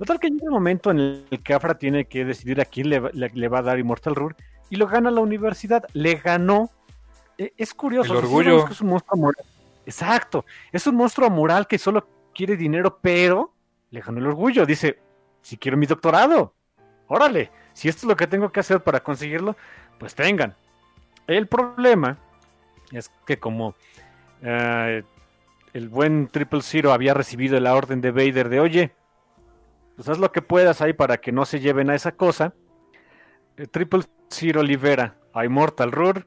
Total 0.00 0.18
que 0.18 0.30
llega 0.30 0.46
un 0.46 0.54
momento 0.54 0.90
en 0.90 0.98
el 0.98 1.42
que 1.44 1.52
Afra 1.52 1.76
tiene 1.76 2.06
que 2.06 2.24
decidir 2.24 2.58
a 2.58 2.64
quién 2.64 2.88
le, 2.88 3.48
va 3.48 3.58
a 3.58 3.62
dar 3.62 3.78
Immortal 3.78 4.14
Rur 4.14 4.34
y 4.70 4.76
lo 4.76 4.86
gana 4.86 5.10
la 5.10 5.20
universidad. 5.20 5.84
Le 5.92 6.14
ganó. 6.14 6.70
E, 7.36 7.52
es 7.58 7.74
curioso. 7.74 8.14
El 8.14 8.24
orgullo. 8.24 8.66
es 8.66 8.80
un 8.80 8.88
monstruo 8.88 9.20
moral. 9.20 9.44
Exacto. 9.84 10.46
Es 10.72 10.86
un 10.86 10.94
monstruo 10.94 11.28
moral 11.28 11.66
que 11.66 11.76
solo 11.76 12.08
quiere 12.34 12.56
dinero, 12.56 12.98
pero 13.02 13.52
le 13.90 14.00
ganó 14.00 14.20
el 14.20 14.28
orgullo. 14.28 14.64
Dice, 14.64 14.98
si 15.42 15.58
quiero 15.58 15.76
mi 15.76 15.84
doctorado, 15.84 16.54
órale. 17.06 17.50
Si 17.74 17.90
esto 17.90 18.06
es 18.06 18.08
lo 18.08 18.16
que 18.16 18.26
tengo 18.26 18.50
que 18.50 18.60
hacer 18.60 18.82
para 18.82 19.00
conseguirlo, 19.00 19.54
pues 19.98 20.14
tengan. 20.14 20.56
El 21.26 21.46
problema 21.46 22.16
es 22.90 23.10
que 23.26 23.38
como 23.38 23.74
eh, 24.40 25.02
el 25.74 25.88
buen 25.90 26.28
Triple 26.28 26.62
Zero 26.62 26.94
había 26.94 27.12
recibido 27.12 27.60
la 27.60 27.74
orden 27.74 28.00
de 28.00 28.12
Vader 28.12 28.48
de, 28.48 28.60
oye, 28.60 28.92
pues 30.00 30.08
haz 30.08 30.18
lo 30.18 30.32
que 30.32 30.40
puedas 30.40 30.80
ahí 30.80 30.94
para 30.94 31.18
que 31.18 31.30
no 31.30 31.44
se 31.44 31.60
lleven 31.60 31.90
a 31.90 31.94
esa 31.94 32.12
cosa. 32.12 32.54
El 33.58 33.68
Triple 33.68 34.04
Zero 34.30 34.62
libera 34.62 35.18
a 35.34 35.44
Immortal 35.44 35.92
Roar. 35.92 36.26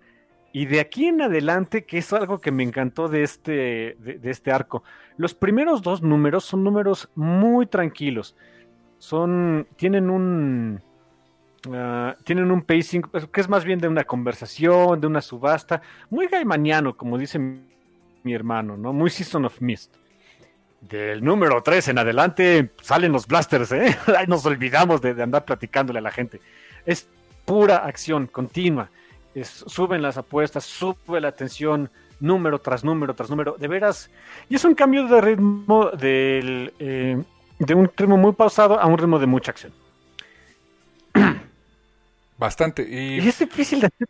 Y 0.51 0.67
de 0.67 0.79
aquí 0.79 1.07
en 1.07 1.23
adelante, 1.23 1.83
que 1.83 1.97
es 1.97 2.13
algo 2.13 2.37
que 2.37 2.51
me 2.51 2.61
encantó 2.61 3.07
de 3.07 3.23
este, 3.23 3.97
de, 3.97 4.29
este 4.29 4.51
arco, 4.51 4.83
los 5.17 5.33
primeros 5.33 5.81
dos 5.81 6.03
números 6.03 6.45
son 6.45 6.63
números 6.63 7.09
muy 7.15 7.65
tranquilos. 7.65 8.35
Son, 8.99 9.67
tienen 9.75 10.11
un, 10.11 10.79
ah, 11.73 12.15
tienen 12.25 12.51
un 12.51 12.61
pacing 12.61 13.01
pues, 13.01 13.25
que 13.25 13.41
es 13.41 13.49
más 13.49 13.65
bien 13.65 13.79
de 13.79 13.87
una 13.87 14.03
conversación, 14.03 15.01
de 15.01 15.07
una 15.07 15.21
subasta, 15.21 15.81
muy 16.11 16.27
gaimaniano, 16.27 16.95
como 16.95 17.17
dice 17.17 17.39
mi 17.39 18.33
hermano, 18.35 18.77
¿no? 18.77 18.93
Muy 18.93 19.09
Season 19.09 19.45
of 19.45 19.59
Mist. 19.61 19.95
Del 20.89 21.23
número 21.23 21.63
3 21.63 21.89
en 21.89 21.97
adelante 21.99 22.71
salen 22.81 23.11
los 23.11 23.27
blasters, 23.27 23.71
¿eh? 23.71 23.97
Nos 24.27 24.45
olvidamos 24.45 25.01
de, 25.01 25.21
andar 25.21 25.45
platicándole 25.45 25.99
a 25.99 26.01
la 26.01 26.11
gente. 26.11 26.41
Es 26.85 27.07
pura 27.45 27.77
acción 27.77 28.27
continua. 28.27 28.89
suben 29.43 30.01
las 30.01 30.17
apuestas, 30.17 30.65
sube 30.65 31.21
la 31.21 31.29
atención, 31.29 31.89
número 32.19 32.59
tras 32.59 32.83
número 32.83 33.13
tras 33.13 33.29
número. 33.29 33.55
De 33.57 33.67
veras. 33.67 34.09
Y 34.49 34.55
es 34.55 34.65
un 34.65 34.75
cambio 34.75 35.07
de 35.07 35.21
ritmo 35.21 35.89
del, 35.91 36.73
eh, 36.79 37.21
de 37.59 37.73
un 37.73 37.89
ritmo 37.95 38.17
muy 38.17 38.33
pausado 38.33 38.79
a 38.79 38.85
un 38.85 38.97
ritmo 38.97 39.19
de 39.19 39.25
mucha 39.25 39.51
acción. 39.51 39.71
Bastante. 42.37 42.83
Y, 42.83 43.19
y 43.19 43.27
es 43.27 43.39
difícil 43.39 43.79
de 43.79 43.87
hacer 43.87 44.07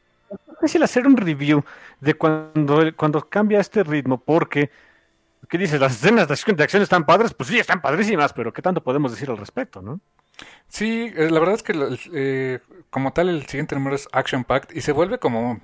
difícil 0.64 0.84
hacer 0.84 1.06
un 1.06 1.18
review 1.18 1.64
de 2.00 2.14
cuando, 2.14 2.82
cuando 2.95 3.22
cambia 3.28 3.60
este 3.60 3.84
ritmo, 3.84 4.18
porque, 4.18 4.70
¿qué 5.53 5.59
dices? 5.59 5.80
Las 5.80 5.93
escenas 5.93 6.27
de 6.27 6.34
acción, 6.34 6.81
están 6.81 7.05
padres, 7.05 7.35
pues 7.35 7.47
sí, 7.47 7.59
están 7.59 7.80
padrísimas, 7.80 8.34
pero 8.34 8.51
¿qué 8.51 8.63
tanto 8.63 8.84
podemos 8.84 9.11
decir 9.11 9.30
al 9.30 9.38
respecto, 9.38 9.84
no? 9.84 9.99
Sí, 10.67 11.13
eh, 11.15 11.30
la 11.30 11.39
verdad 11.39 11.53
es 11.53 11.61
que 11.61 11.99
eh, 12.11 12.59
como 12.89 13.13
tal 13.13 13.30
el 13.30 13.45
siguiente 13.45 13.75
número 13.75 13.95
es 13.95 14.07
Action 14.11 14.45
Pact 14.45 14.75
y 14.75 14.81
se 14.81 14.93
vuelve 14.93 15.19
como 15.19 15.61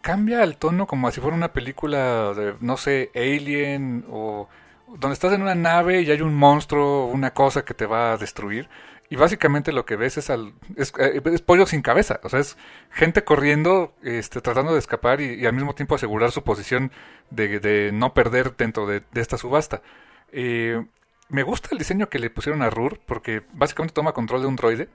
cambia 0.00 0.42
el 0.42 0.56
tono 0.56 0.86
como 0.86 1.10
si 1.10 1.20
fuera 1.20 1.36
una 1.36 1.52
película 1.52 2.32
de 2.32 2.54
no 2.60 2.78
sé 2.78 3.10
Alien 3.14 4.06
o 4.08 4.48
donde 4.86 5.12
estás 5.12 5.34
en 5.34 5.42
una 5.42 5.54
nave 5.54 6.00
y 6.00 6.10
hay 6.10 6.22
un 6.22 6.34
monstruo, 6.34 7.08
una 7.08 7.34
cosa 7.34 7.66
que 7.66 7.74
te 7.74 7.84
va 7.84 8.12
a 8.12 8.16
destruir 8.16 8.70
y 9.10 9.16
básicamente 9.16 9.72
lo 9.72 9.86
que 9.86 9.96
ves 9.96 10.18
es, 10.18 10.28
al, 10.28 10.52
es, 10.76 10.92
eh, 10.98 11.22
pollo 11.44 11.66
sin 11.66 11.80
cabeza. 11.80 12.20
O 12.24 12.28
sea, 12.28 12.40
es 12.40 12.58
gente 12.90 13.24
corriendo, 13.24 13.94
este, 14.02 14.40
tratando 14.40 14.74
de 14.74 14.78
escapar 14.78 15.20
y, 15.20 15.46
al 15.46 15.54
mismo 15.54 15.74
tiempo 15.74 15.94
asegurar 15.94 16.30
su 16.30 16.42
posición 16.44 16.92
de, 17.30 17.58
de 17.58 17.90
no 17.92 18.12
perder 18.12 18.54
dentro 18.56 18.86
de, 18.86 19.02
esta 19.14 19.38
subasta. 19.38 19.82
Eh, 20.30 20.84
me 21.30 21.42
gusta 21.42 21.70
el 21.72 21.78
diseño 21.78 22.10
que 22.10 22.18
le 22.18 22.28
pusieron 22.28 22.62
a 22.62 22.70
Rur 22.70 23.00
porque 23.06 23.42
básicamente 23.54 23.94
toma 23.94 24.12
control 24.12 24.42
de 24.42 24.46
un 24.46 24.56
droide 24.56 24.88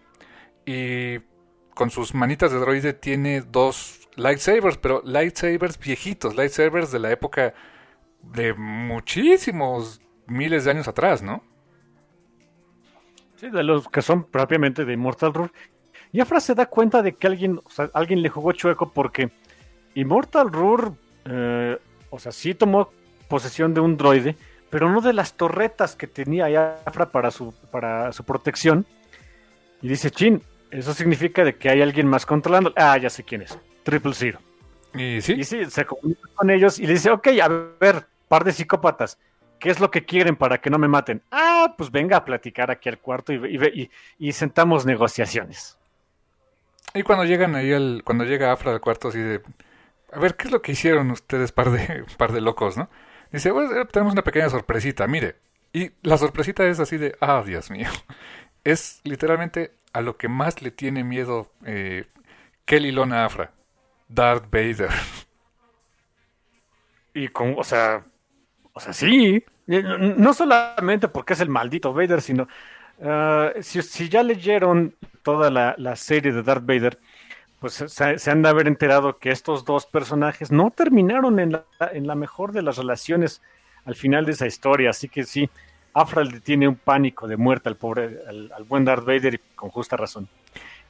y 0.65 1.19
con 1.73 1.89
sus 1.89 2.13
manitas 2.13 2.51
de 2.51 2.59
droide 2.59 2.93
tiene 2.93 3.41
dos 3.41 4.09
lightsabers, 4.15 4.77
pero 4.77 5.01
lightsabers 5.03 5.79
viejitos, 5.79 6.35
lightsabers 6.35 6.91
de 6.91 6.99
la 6.99 7.11
época 7.11 7.55
de 8.21 8.53
muchísimos 8.53 10.01
miles 10.27 10.65
de 10.65 10.71
años 10.71 10.87
atrás, 10.87 11.23
¿no? 11.23 11.43
De 13.49 13.63
los 13.63 13.87
que 13.89 14.01
son 14.01 14.25
propiamente 14.25 14.85
de 14.85 14.93
Immortal 14.93 15.33
Rur. 15.33 15.51
Y 16.11 16.19
Afra 16.21 16.39
se 16.39 16.55
da 16.55 16.67
cuenta 16.67 17.01
de 17.01 17.13
que 17.13 17.27
alguien, 17.27 17.59
o 17.63 17.69
sea, 17.69 17.89
alguien 17.93 18.21
le 18.21 18.29
jugó 18.29 18.51
chueco 18.51 18.91
porque 18.91 19.31
Immortal 19.95 20.51
Rur, 20.51 20.93
eh, 21.25 21.77
o 22.09 22.19
sea, 22.19 22.31
sí 22.31 22.53
tomó 22.53 22.91
posesión 23.27 23.73
de 23.73 23.81
un 23.81 23.97
droide, 23.97 24.35
pero 24.69 24.91
no 24.91 25.01
de 25.01 25.13
las 25.13 25.33
torretas 25.33 25.95
que 25.95 26.07
tenía 26.07 26.81
Afra 26.85 27.11
para 27.11 27.31
su, 27.31 27.53
para 27.71 28.11
su 28.11 28.23
protección. 28.23 28.85
Y 29.81 29.87
dice, 29.87 30.11
chin, 30.11 30.41
eso 30.71 30.93
significa 30.93 31.43
de 31.43 31.55
que 31.55 31.69
hay 31.69 31.81
alguien 31.81 32.07
más 32.07 32.25
controlando. 32.25 32.73
Ah, 32.75 32.97
ya 32.97 33.09
sé 33.09 33.23
quién 33.23 33.41
es. 33.41 33.57
Triple 33.83 34.13
Zero. 34.13 34.39
Y 34.93 35.21
sí. 35.21 35.33
Y 35.33 35.43
sí, 35.43 35.65
se 35.65 35.85
comunica 35.85 36.27
con 36.35 36.49
ellos 36.49 36.79
y 36.79 36.87
le 36.87 36.93
dice, 36.93 37.09
ok, 37.09 37.27
a 37.41 37.47
ver, 37.79 38.05
par 38.27 38.43
de 38.43 38.53
psicópatas 38.53 39.17
¿Qué 39.63 39.69
es 39.69 39.79
lo 39.79 39.89
que 39.91 40.03
quieren 40.03 40.35
para 40.35 40.59
que 40.59 40.69
no 40.69 40.77
me 40.77 40.89
maten? 40.89 41.21
Ah, 41.31 41.73
pues 41.77 41.89
venga 41.89 42.17
a 42.17 42.25
platicar 42.25 42.69
aquí 42.69 42.89
al 42.89 42.99
cuarto 42.99 43.31
y, 43.31 44.33
sentamos 44.33 44.85
negociaciones. 44.85 45.79
Y 46.93 47.03
cuando 47.03 47.23
llegan 47.23 47.55
ahí, 47.55 47.71
al, 47.71 48.01
cuando 48.03 48.25
llega 48.25 48.51
Afra 48.51 48.73
al 48.73 48.81
cuarto, 48.81 49.07
así 49.07 49.19
de, 49.19 49.41
a 50.11 50.19
ver, 50.19 50.35
¿qué 50.35 50.49
es 50.49 50.51
lo 50.51 50.61
que 50.61 50.73
hicieron 50.73 51.11
ustedes, 51.11 51.53
par 51.53 51.71
de, 51.71 52.03
par 52.17 52.33
de 52.33 52.41
locos, 52.41 52.75
no? 52.75 52.89
Dice, 53.31 53.53
pues 53.53 53.69
tenemos 53.93 54.11
una 54.11 54.21
pequeña 54.21 54.49
sorpresita, 54.49 55.07
mire. 55.07 55.37
Y 55.71 55.91
la 56.01 56.17
sorpresita 56.17 56.65
es 56.67 56.81
así 56.81 56.97
de, 56.97 57.15
ah, 57.21 57.41
Dios 57.45 57.71
mío. 57.71 57.87
Es 58.65 58.99
literalmente 59.05 59.71
a 59.93 60.01
lo 60.01 60.17
que 60.17 60.27
más 60.27 60.61
le 60.61 60.71
tiene 60.71 61.05
miedo 61.05 61.51
eh, 61.65 62.05
Kelly 62.65 62.91
Lona 62.91 63.23
Afra. 63.23 63.51
Darth 64.09 64.49
Vader. 64.51 64.89
y 67.13 67.29
con, 67.29 67.55
o 67.57 67.63
sea, 67.63 68.05
o 68.73 68.79
sea, 68.79 68.91
sí, 68.91 69.43
no 69.67 70.33
solamente 70.33 71.07
porque 71.07 71.33
es 71.33 71.39
el 71.39 71.49
maldito 71.49 71.93
Vader, 71.93 72.21
sino 72.21 72.47
uh, 72.99 73.61
si, 73.61 74.09
ya 74.09 74.23
leyeron 74.23 74.95
toda 75.23 75.49
la, 75.49 75.95
serie 75.95 76.31
de 76.31 76.43
Darth 76.43 76.65
Vader, 76.65 76.99
pues 77.59 77.83
se, 77.87 78.31
han 78.31 78.41
de 78.41 78.49
haber 78.49 78.67
enterado 78.67 79.17
que 79.19 79.31
estos 79.31 79.63
dos 79.63 79.85
personajes 79.85 80.51
no 80.51 80.71
terminaron 80.71 81.39
en 81.39 81.51
la, 81.51 82.15
mejor 82.15 82.51
de 82.51 82.61
las 82.61 82.77
relaciones 82.77 83.41
al 83.85 83.95
final 83.95 84.25
de 84.25 84.33
esa 84.33 84.47
historia, 84.47 84.89
así 84.89 85.07
que 85.07 85.23
sí, 85.23 85.49
Afra 85.93 86.23
tiene 86.43 86.67
un 86.67 86.75
pánico 86.75 87.27
de 87.27 87.37
muerte 87.37 87.69
al 87.69 87.77
pobre, 87.77 88.19
al, 88.27 88.63
buen 88.67 88.83
Darth 88.83 89.05
Vader, 89.05 89.39
con 89.55 89.69
justa 89.69 89.95
razón. 89.95 90.27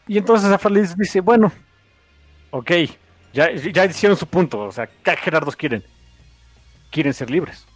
Y 0.08 0.18
entonces 0.18 0.50
Afra 0.52 0.72
dice, 0.72 1.22
bueno, 1.22 1.52
ok, 2.52 2.72
ya, 3.34 3.52
ya 3.52 3.86
hicieron 3.86 4.18
su 4.18 4.28
punto, 4.28 4.60
o 4.60 4.72
sea, 4.72 4.88
¿qué 4.88 5.16
gerardos 5.18 5.56
quieren? 5.56 5.84
Quieren 6.92 7.14
ser 7.14 7.30
libres, 7.30 7.68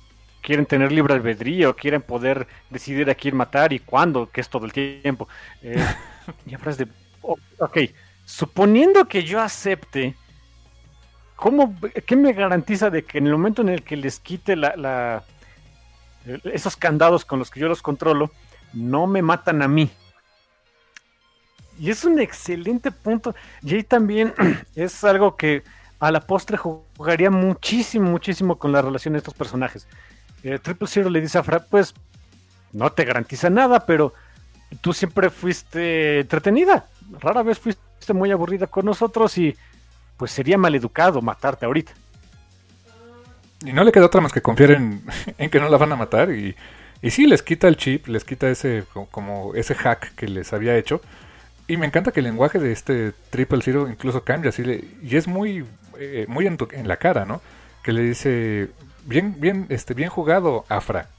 quieren 0.48 0.66
tener 0.66 0.94
libre 0.94 1.14
albedrío, 1.14 1.76
quieren 1.76 2.02
poder 2.02 2.48
decidir 2.70 3.10
a 3.10 3.16
quién 3.16 3.36
matar 3.36 3.74
y 3.74 3.80
cuándo, 3.80 4.30
que 4.32 4.40
es 4.40 4.50
todo 4.50 4.66
el 4.66 4.72
tiempo. 4.72 5.28
Eh, 5.62 5.86
y 6.46 6.56
es 6.56 6.78
de, 6.78 6.88
oh, 7.22 7.36
ok, 7.60 7.78
suponiendo 8.24 9.06
que 9.10 9.26
yo 9.26 9.42
acepte, 9.42 10.16
¿cómo, 11.36 11.76
¿qué 12.06 12.16
me 12.16 12.32
garantiza 12.32 12.90
de 12.90 13.04
que 13.04 13.18
en 13.18 13.28
el 13.28 13.34
momento 13.34 13.62
en 13.62 13.68
el 13.68 13.84
que 13.84 13.98
les 13.98 14.22
quite 14.22 14.56
la 14.56 15.26
esos 16.46 16.76
candados 16.76 17.26
con 17.26 17.40
los 17.40 17.50
que 17.50 17.60
yo 17.60 17.68
los 17.68 17.82
controlo 17.82 18.32
no 18.74 19.08
me 19.08 19.22
matan 19.22 19.62
a 19.62 19.68
mí. 19.68 19.90
Y 21.80 21.90
es 21.90 22.04
un 22.06 22.20
excelente 22.20 22.92
punto. 22.92 23.36
Y 23.62 23.76
ahí 23.76 23.84
también 23.84 24.34
es 24.76 25.04
algo 25.04 25.36
que 25.36 25.64
a 26.00 26.12
la 26.12 26.22
postre 26.22 26.58
jugaría 26.58 27.32
muchísimo, 27.32 28.10
muchísimo 28.10 28.58
con 28.58 28.72
la 28.72 28.82
relación 28.82 29.14
de 29.14 29.20
estos 29.20 29.34
personajes. 29.34 29.88
Eh, 30.48 30.60
Triple 30.60 30.88
Zero 30.88 31.10
le 31.10 31.20
dice 31.20 31.38
a 31.38 31.44
Fra, 31.44 31.60
pues 31.60 31.94
no 32.72 32.90
te 32.90 33.04
garantiza 33.04 33.50
nada, 33.50 33.86
pero 33.86 34.14
tú 34.80 34.94
siempre 34.94 35.30
fuiste 35.30 36.22
entretenida. 36.22 36.86
Rara 37.20 37.44
vez 37.44 37.60
fuiste 37.60 38.14
muy 38.14 38.32
aburrida 38.32 38.68
con 38.68 38.86
nosotros 38.86 39.38
y 39.38 39.58
pues 40.16 40.32
sería 40.32 40.58
maleducado 40.58 41.22
matarte 41.22 41.66
ahorita. 41.66 41.92
Y 43.66 43.74
no 43.74 43.84
le 43.84 43.92
queda 43.92 44.06
otra 44.06 44.22
más 44.22 44.32
que 44.32 44.42
confiar 44.42 44.72
en, 44.72 45.04
que 45.52 45.60
no 45.60 45.68
la 45.68 45.78
van 45.78 45.92
a 45.92 45.98
matar. 45.98 46.32
Y, 46.32 46.56
y 47.02 47.12
sí, 47.12 47.28
les 47.28 47.44
quita 47.44 47.68
el 47.68 47.76
chip, 47.76 48.08
les 48.08 48.24
quita 48.24 48.48
ese 48.48 48.86
como 49.12 49.54
ese 49.54 49.76
hack 49.76 50.16
que 50.16 50.30
les 50.30 50.54
había 50.54 50.78
hecho. 50.78 51.02
Y 51.68 51.76
me 51.76 51.86
encanta 51.86 52.14
que 52.14 52.22
el 52.22 52.26
lenguaje 52.26 52.60
de 52.60 52.72
este 52.72 53.12
Triple 53.32 53.62
Zero 53.62 53.90
incluso 53.90 54.24
cambia 54.24 54.50
así 54.50 54.64
y 55.04 55.18
es 55.18 55.28
muy 55.28 55.66
eh, 56.00 56.26
muy 56.30 56.48
en, 56.48 56.58
en, 56.72 56.88
la 56.88 56.96
cara, 56.96 57.26
¿no? 57.26 57.42
Que 57.84 57.92
le 57.92 58.04
dice 58.04 58.70
bien 59.08 59.36
bien 59.40 59.66
este 59.70 59.94
bien 59.96 60.10
jugado 60.10 60.66
Afra. 60.70 61.10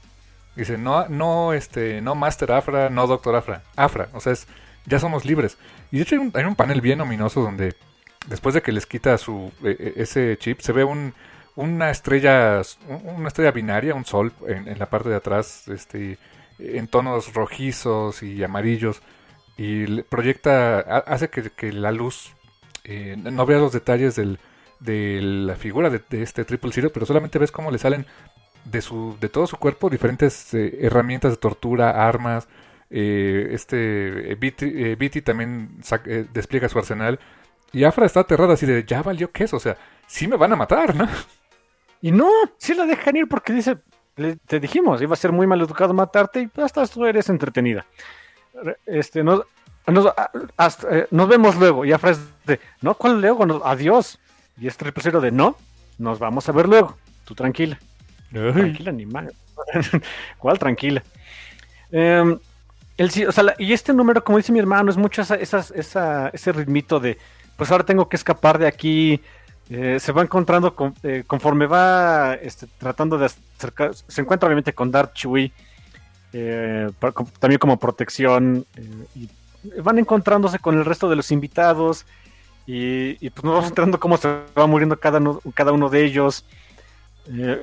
Dice 0.55 0.77
no 0.77 1.07
no 1.09 1.53
este 1.53 2.01
no 2.01 2.15
Master 2.15 2.53
Afra, 2.53 2.89
no 2.89 3.07
Doctor 3.07 3.35
Afra, 3.35 3.63
Afra, 3.75 4.07
o 4.13 4.21
sea, 4.21 4.33
es, 4.33 4.47
ya 4.85 4.99
somos 4.99 5.25
libres. 5.25 5.57
Y 5.91 5.97
de 5.97 6.03
hecho 6.03 6.15
hay 6.33 6.45
un, 6.45 6.55
panel 6.55 6.81
bien 6.81 7.01
ominoso 7.01 7.41
donde 7.41 7.75
después 8.27 8.55
de 8.55 8.61
que 8.61 8.71
les 8.71 8.85
quita 8.85 9.17
su 9.17 9.51
e, 9.63 9.93
e, 9.97 10.01
ese 10.01 10.37
chip 10.37 10.61
se 10.61 10.71
ve 10.71 10.83
un 10.83 11.13
una 11.59 11.89
estrella, 11.91 12.61
una 12.87 13.27
estrella 13.27 13.51
binaria, 13.51 13.93
un 13.93 14.05
sol 14.05 14.31
en, 14.47 14.79
la 14.79 14.89
parte 14.89 15.09
de 15.09 15.15
atrás, 15.15 15.67
este, 15.67 16.17
en 16.57 16.87
tonos 16.87 17.33
rojizos 17.33 18.23
y 18.23 18.41
amarillos, 18.41 19.01
y 19.57 20.03
proyecta, 20.03 20.79
hace 20.79 21.29
que, 21.29 21.73
la 21.73 21.91
luz, 21.91 22.33
eh, 22.85 23.17
no 23.17 23.45
veas 23.45 23.59
los 23.59 23.73
detalles 23.73 24.15
del, 24.15 24.39
de 24.79 25.19
la 25.21 25.55
figura 25.55 25.89
de, 25.89 26.01
este 26.21 26.45
Triple 26.45 26.71
Zero, 26.71 26.89
pero 26.93 27.05
solamente 27.05 27.39
ves 27.39 27.51
cómo 27.51 27.71
le 27.71 27.77
salen 27.77 28.05
de, 28.65 28.81
su, 28.81 29.17
de 29.19 29.29
todo 29.29 29.47
su 29.47 29.57
cuerpo 29.57 29.89
diferentes 29.89 30.53
eh, 30.53 30.79
herramientas 30.81 31.31
de 31.31 31.37
tortura, 31.37 32.07
armas, 32.07 32.47
eh, 32.89 33.49
este 33.51 34.35
Viti 34.35 35.21
también 35.21 35.77
despliega 36.33 36.69
su 36.69 36.79
arsenal, 36.79 37.19
y 37.71 37.83
Afra 37.83 38.05
está 38.05 38.21
aterrada 38.21 38.53
así 38.53 38.65
de, 38.65 38.83
ya 38.83 39.01
valió 39.03 39.31
queso, 39.31 39.57
o 39.57 39.59
sea, 39.59 39.77
sí 40.07 40.27
me 40.27 40.37
van 40.37 40.53
a 40.53 40.55
matar, 40.55 40.95
¿no? 40.95 41.07
Y 42.01 42.13
no, 42.13 42.29
sí 42.57 42.73
la 42.73 42.85
dejan 42.85 43.17
ir 43.17 43.27
porque 43.27 43.51
dice, 43.51 43.77
te 44.45 44.59
dijimos, 44.61 45.01
iba 45.01 45.13
a 45.13 45.17
ser 45.17 45.33
muy 45.33 45.47
mal 45.47 45.59
educado 45.59 45.93
matarte 45.93 46.49
y 46.55 46.61
hasta 46.61 46.87
tú 46.87 47.05
eres 47.05 47.27
entretenida. 47.27 47.85
Este, 48.85 49.21
nos, 49.21 49.41
nos, 49.85 50.05
eh, 50.89 51.07
nos 51.11 51.27
vemos 51.27 51.55
luego. 51.57 51.83
Y 51.83 51.91
Afra 51.91 52.15
de, 52.45 52.59
no, 52.81 52.95
¿cuál 52.95 53.19
luego? 53.19 53.43
adiós. 53.65 54.17
Y 54.59 54.67
este 54.67 54.85
represero 54.85 55.21
de, 55.21 55.31
no, 55.31 55.55
nos 55.97 56.19
vamos 56.19 56.47
a 56.49 56.51
ver 56.51 56.67
luego. 56.67 56.97
Tú 57.25 57.35
tranquila. 57.35 57.79
Tranquila, 58.31 58.91
ni 58.91 59.05
mal. 59.05 59.33
¿Cuál 60.37 60.59
tranquila? 60.59 61.03
Em, 61.91 62.37
el, 62.97 63.27
o 63.27 63.31
sea, 63.31 63.55
y 63.57 63.73
este 63.73 63.93
número, 63.93 64.23
como 64.23 64.37
dice 64.37 64.51
mi 64.51 64.59
hermano, 64.59 64.91
es 64.91 64.97
mucho 64.97 65.21
esa, 65.21 65.35
esa, 65.35 66.29
ese 66.33 66.51
ritmito 66.51 66.99
de, 66.99 67.17
pues 67.55 67.71
ahora 67.71 67.85
tengo 67.85 68.09
que 68.09 68.17
escapar 68.17 68.57
de 68.57 68.67
aquí, 68.67 69.21
eh, 69.69 69.99
se 69.99 70.11
va 70.11 70.23
encontrando 70.23 70.75
eh, 71.03 71.23
conforme 71.27 71.67
va 71.67 72.33
este, 72.33 72.67
tratando 72.77 73.17
de 73.17 73.27
acercar, 73.27 73.93
se 73.93 74.21
encuentra 74.21 74.47
obviamente 74.47 74.73
con 74.73 74.91
Dark 74.91 75.13
Chui, 75.13 75.51
eh, 76.33 76.89
también 77.39 77.59
como 77.59 77.77
protección, 77.77 78.65
y 79.15 79.29
van 79.81 79.99
encontrándose 79.99 80.59
con 80.59 80.77
el 80.77 80.85
resto 80.85 81.09
de 81.09 81.15
los 81.15 81.31
invitados, 81.31 82.05
y, 82.71 83.29
pues 83.31 83.43
nos 83.43 83.53
vamos 83.53 83.69
enterando 83.69 83.99
cómo 83.99 84.17
se 84.17 84.27
va 84.55 84.67
muriendo 84.67 84.99
cada 84.99 85.17
uno, 85.17 85.41
cada 85.55 85.71
uno 85.71 85.89
de 85.89 86.05
ellos. 86.05 86.45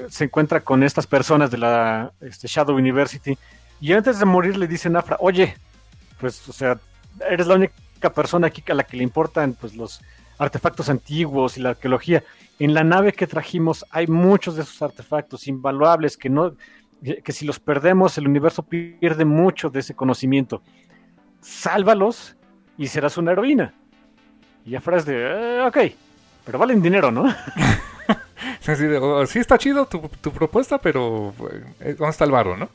se 0.08 0.24
encuentra 0.24 0.60
con 0.60 0.82
estas 0.82 1.06
personas 1.06 1.50
de 1.50 1.58
la 1.58 2.12
este, 2.20 2.48
Shadow 2.48 2.74
University, 2.74 3.38
y 3.80 3.92
antes 3.92 4.18
de 4.18 4.24
morir 4.24 4.56
le 4.56 4.66
dicen 4.66 4.96
a 4.96 5.00
Afra, 5.00 5.16
oye, 5.20 5.56
pues, 6.18 6.48
o 6.48 6.52
sea, 6.52 6.80
eres 7.30 7.46
la 7.46 7.54
única 7.54 8.12
persona 8.14 8.48
aquí 8.48 8.64
a 8.68 8.74
la 8.74 8.82
que 8.82 8.96
le 8.96 9.04
importan 9.04 9.54
pues 9.54 9.76
los 9.76 10.00
artefactos 10.38 10.88
antiguos 10.88 11.56
y 11.56 11.60
la 11.60 11.70
arqueología. 11.70 12.24
En 12.58 12.74
la 12.74 12.82
nave 12.82 13.12
que 13.12 13.26
trajimos 13.26 13.84
hay 13.90 14.08
muchos 14.08 14.56
de 14.56 14.62
esos 14.62 14.82
artefactos 14.82 15.46
invaluables 15.46 16.16
que 16.16 16.30
no 16.30 16.56
que 17.02 17.32
si 17.32 17.44
los 17.44 17.60
perdemos 17.60 18.16
el 18.16 18.26
universo 18.26 18.62
pierde 18.62 19.24
mucho 19.24 19.70
de 19.70 19.80
ese 19.80 19.94
conocimiento. 19.94 20.62
Sálvalos 21.42 22.36
y 22.78 22.88
serás 22.88 23.18
una 23.18 23.32
heroína. 23.32 23.74
Y 24.66 24.70
ya 24.70 24.80
fueras 24.80 25.06
de, 25.06 25.14
eh, 25.14 25.62
ok, 25.62 25.78
pero 26.44 26.58
valen 26.58 26.82
dinero, 26.82 27.12
¿no? 27.12 27.32
sí, 28.60 29.38
está 29.38 29.56
chido 29.56 29.86
tu, 29.86 30.32
propuesta, 30.32 30.78
pero 30.78 31.32
eh, 31.80 31.94
¿dónde 31.96 32.10
está 32.10 32.24
el 32.24 32.32
varo, 32.32 32.56
no? 32.56 32.68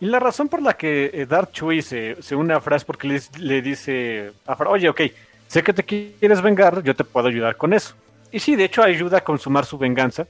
Y 0.00 0.06
la 0.06 0.18
razón 0.18 0.48
por 0.48 0.60
la 0.60 0.76
que 0.76 1.10
eh, 1.14 1.26
Dark 1.26 1.52
Chui 1.52 1.80
se, 1.80 2.16
une 2.32 2.52
a 2.52 2.60
Fra 2.60 2.76
es 2.76 2.84
porque 2.84 3.06
le, 3.06 3.20
le 3.38 3.62
dice 3.62 4.32
a 4.46 4.56
Fra, 4.56 4.68
oye, 4.68 4.88
ok, 4.88 5.00
sé 5.46 5.62
que 5.62 5.72
te 5.72 5.84
quieres 5.84 6.42
vengar, 6.42 6.82
yo 6.82 6.96
te 6.96 7.04
puedo 7.04 7.28
ayudar 7.28 7.56
con 7.56 7.72
eso. 7.72 7.94
Y 8.32 8.40
sí, 8.40 8.56
de 8.56 8.64
hecho 8.64 8.82
ayuda 8.82 9.18
a 9.18 9.24
consumar 9.24 9.64
su 9.64 9.78
venganza. 9.78 10.26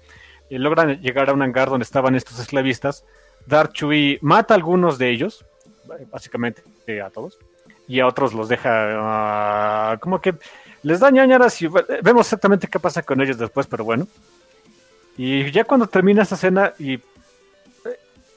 Y 0.51 0.59
logran 0.59 1.01
llegar 1.01 1.31
a 1.31 1.33
un 1.33 1.41
hangar 1.41 1.71
donde 1.71 1.85
estaban 1.85 2.15
estos 2.15 2.39
esclavistas. 2.39 3.03
Dark 3.47 3.73
Chui 3.73 4.19
mata 4.21 4.53
a 4.53 4.57
algunos 4.59 4.99
de 4.99 5.09
ellos, 5.09 5.47
básicamente 6.11 6.63
a 7.03 7.09
todos, 7.09 7.39
y 7.87 8.01
a 8.01 8.07
otros 8.07 8.33
los 8.35 8.49
deja 8.49 8.71
ah, 8.73 9.99
como 10.01 10.21
que 10.21 10.35
les 10.83 11.01
da 11.01 11.11
ñañaras 11.11 11.61
y 11.63 11.69
vemos 12.03 12.27
exactamente 12.27 12.69
qué 12.69 12.79
pasa 12.79 13.03
con 13.03 13.21
ellos 13.21 13.39
después, 13.39 13.67
pero 13.67 13.85
bueno. 13.85 14.07
Y 15.17 15.51
ya 15.51 15.65
cuando 15.65 15.87
termina 15.87 16.23
esa 16.23 16.35
escena 16.35 16.73
y 16.79 16.95
eh, 16.95 17.01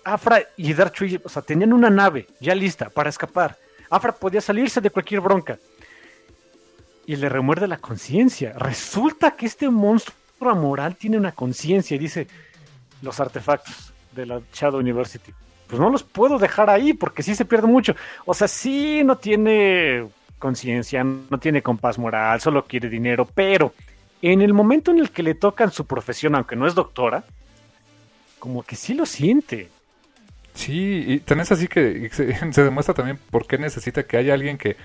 Afra 0.04 0.42
y 0.56 0.74
Dark 0.74 0.94
Chui, 0.94 1.20
o 1.24 1.30
sea, 1.30 1.42
tenían 1.42 1.74
una 1.74 1.90
nave 1.90 2.28
ya 2.40 2.56
lista 2.56 2.90
para 2.90 3.10
escapar. 3.10 3.58
Afra 3.90 4.14
podía 4.14 4.42
salirse 4.42 4.80
de 4.80 4.90
cualquier 4.90 5.22
bronca 5.22 5.58
y 7.06 7.16
le 7.16 7.30
remuerde 7.30 7.68
la 7.68 7.78
conciencia. 7.78 8.54
Resulta 8.54 9.32
que 9.32 9.46
este 9.46 9.70
monstruo 9.70 10.56
moral 10.56 10.96
tiene 10.96 11.18
una 11.18 11.32
conciencia 11.32 11.96
y 11.96 11.98
dice 11.98 12.28
los 13.02 13.20
artefactos 13.20 13.94
de 14.12 14.26
la 14.26 14.42
Shadow 14.54 14.80
University. 14.80 15.34
Pues 15.68 15.80
no 15.80 15.90
los 15.90 16.04
puedo 16.04 16.40
dejar 16.40 16.70
ahí 16.70 16.94
porque 16.94 17.24
sí 17.24 17.36
se 17.36 17.46
pierde 17.46 17.68
mucho. 17.68 17.96
O 18.26 18.34
sea, 18.34 18.48
sí 18.48 19.04
no 19.04 19.18
tiene 19.18 20.08
conciencia, 20.40 21.04
no 21.04 21.38
tiene 21.40 21.62
compás 21.62 21.98
moral, 21.98 22.40
solo 22.42 22.66
quiere 22.66 22.90
dinero, 22.90 23.26
pero 23.26 23.74
en 24.22 24.42
el 24.42 24.54
momento 24.54 24.92
en 24.92 25.00
el 25.00 25.12
que 25.12 25.24
le 25.24 25.36
tocan 25.36 25.72
su 25.72 25.86
profesión, 25.86 26.36
aunque 26.36 26.56
no 26.56 26.68
es 26.68 26.76
doctora, 26.76 27.24
como 28.40 28.64
que 28.64 28.76
sí 28.76 28.94
lo 28.94 29.06
siente. 29.06 29.70
Sí, 30.54 31.04
y 31.08 31.20
tenés 31.20 31.52
así 31.52 31.68
que 31.68 32.10
se, 32.52 32.64
demuestra 32.64 32.96
también 32.96 33.20
por 33.30 33.46
qué 33.48 33.58
necesita 33.58 34.04
que 34.04 34.18
haya 34.18 34.34
alguien 34.34 34.58
que 34.58 34.76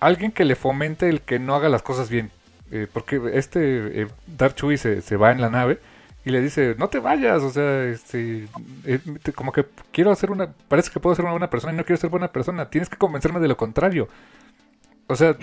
alguien 0.00 0.30
que 0.30 0.44
le 0.44 0.54
fomente 0.54 1.08
el 1.08 1.22
que 1.22 1.38
no 1.38 1.54
haga 1.54 1.68
las 1.68 1.82
cosas 1.82 2.08
bien. 2.08 2.30
Eh, 2.70 2.86
porque 2.92 3.20
este 3.32 4.02
eh, 4.02 4.06
Dark 4.26 4.54
Chui 4.54 4.76
se, 4.76 5.00
se, 5.00 5.16
va 5.16 5.32
en 5.32 5.40
la 5.40 5.48
nave 5.48 5.80
y 6.24 6.30
le 6.30 6.40
dice, 6.40 6.74
no 6.78 6.88
te 6.88 6.98
vayas, 6.98 7.42
o 7.42 7.50
sea, 7.50 7.84
este, 7.84 8.48
eh, 8.84 9.00
como 9.34 9.52
que 9.52 9.64
quiero 9.92 10.10
hacer 10.10 10.30
una, 10.30 10.52
parece 10.68 10.90
que 10.90 11.00
puedo 11.00 11.14
ser 11.14 11.24
una 11.24 11.32
buena 11.32 11.50
persona 11.50 11.72
y 11.72 11.76
no 11.76 11.84
quiero 11.84 12.00
ser 12.00 12.10
buena 12.10 12.30
persona, 12.30 12.68
tienes 12.68 12.88
que 12.88 12.96
convencerme 12.96 13.40
de 13.40 13.48
lo 13.48 13.56
contrario. 13.56 14.08
O 15.06 15.16
sea, 15.16 15.36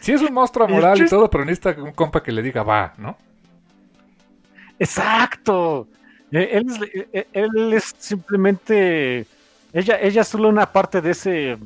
sí 0.00 0.12
es 0.12 0.22
un 0.22 0.32
monstruo 0.32 0.68
moral 0.68 1.02
y 1.02 1.08
todo, 1.08 1.28
pero 1.28 1.44
necesita 1.44 1.82
un 1.82 1.92
compa 1.92 2.22
que 2.22 2.30
le 2.30 2.42
diga, 2.42 2.62
va, 2.62 2.94
¿no? 2.98 3.16
Exacto. 4.78 5.88
Eh, 6.30 6.50
él 6.52 6.66
es, 6.68 7.08
eh, 7.12 7.26
él 7.32 7.72
es 7.72 7.94
simplemente. 7.98 9.26
Ella, 9.72 9.98
ella 10.00 10.22
es 10.22 10.28
solo 10.28 10.48
una 10.48 10.70
parte 10.70 11.00
de 11.00 11.10
ese 11.10 11.58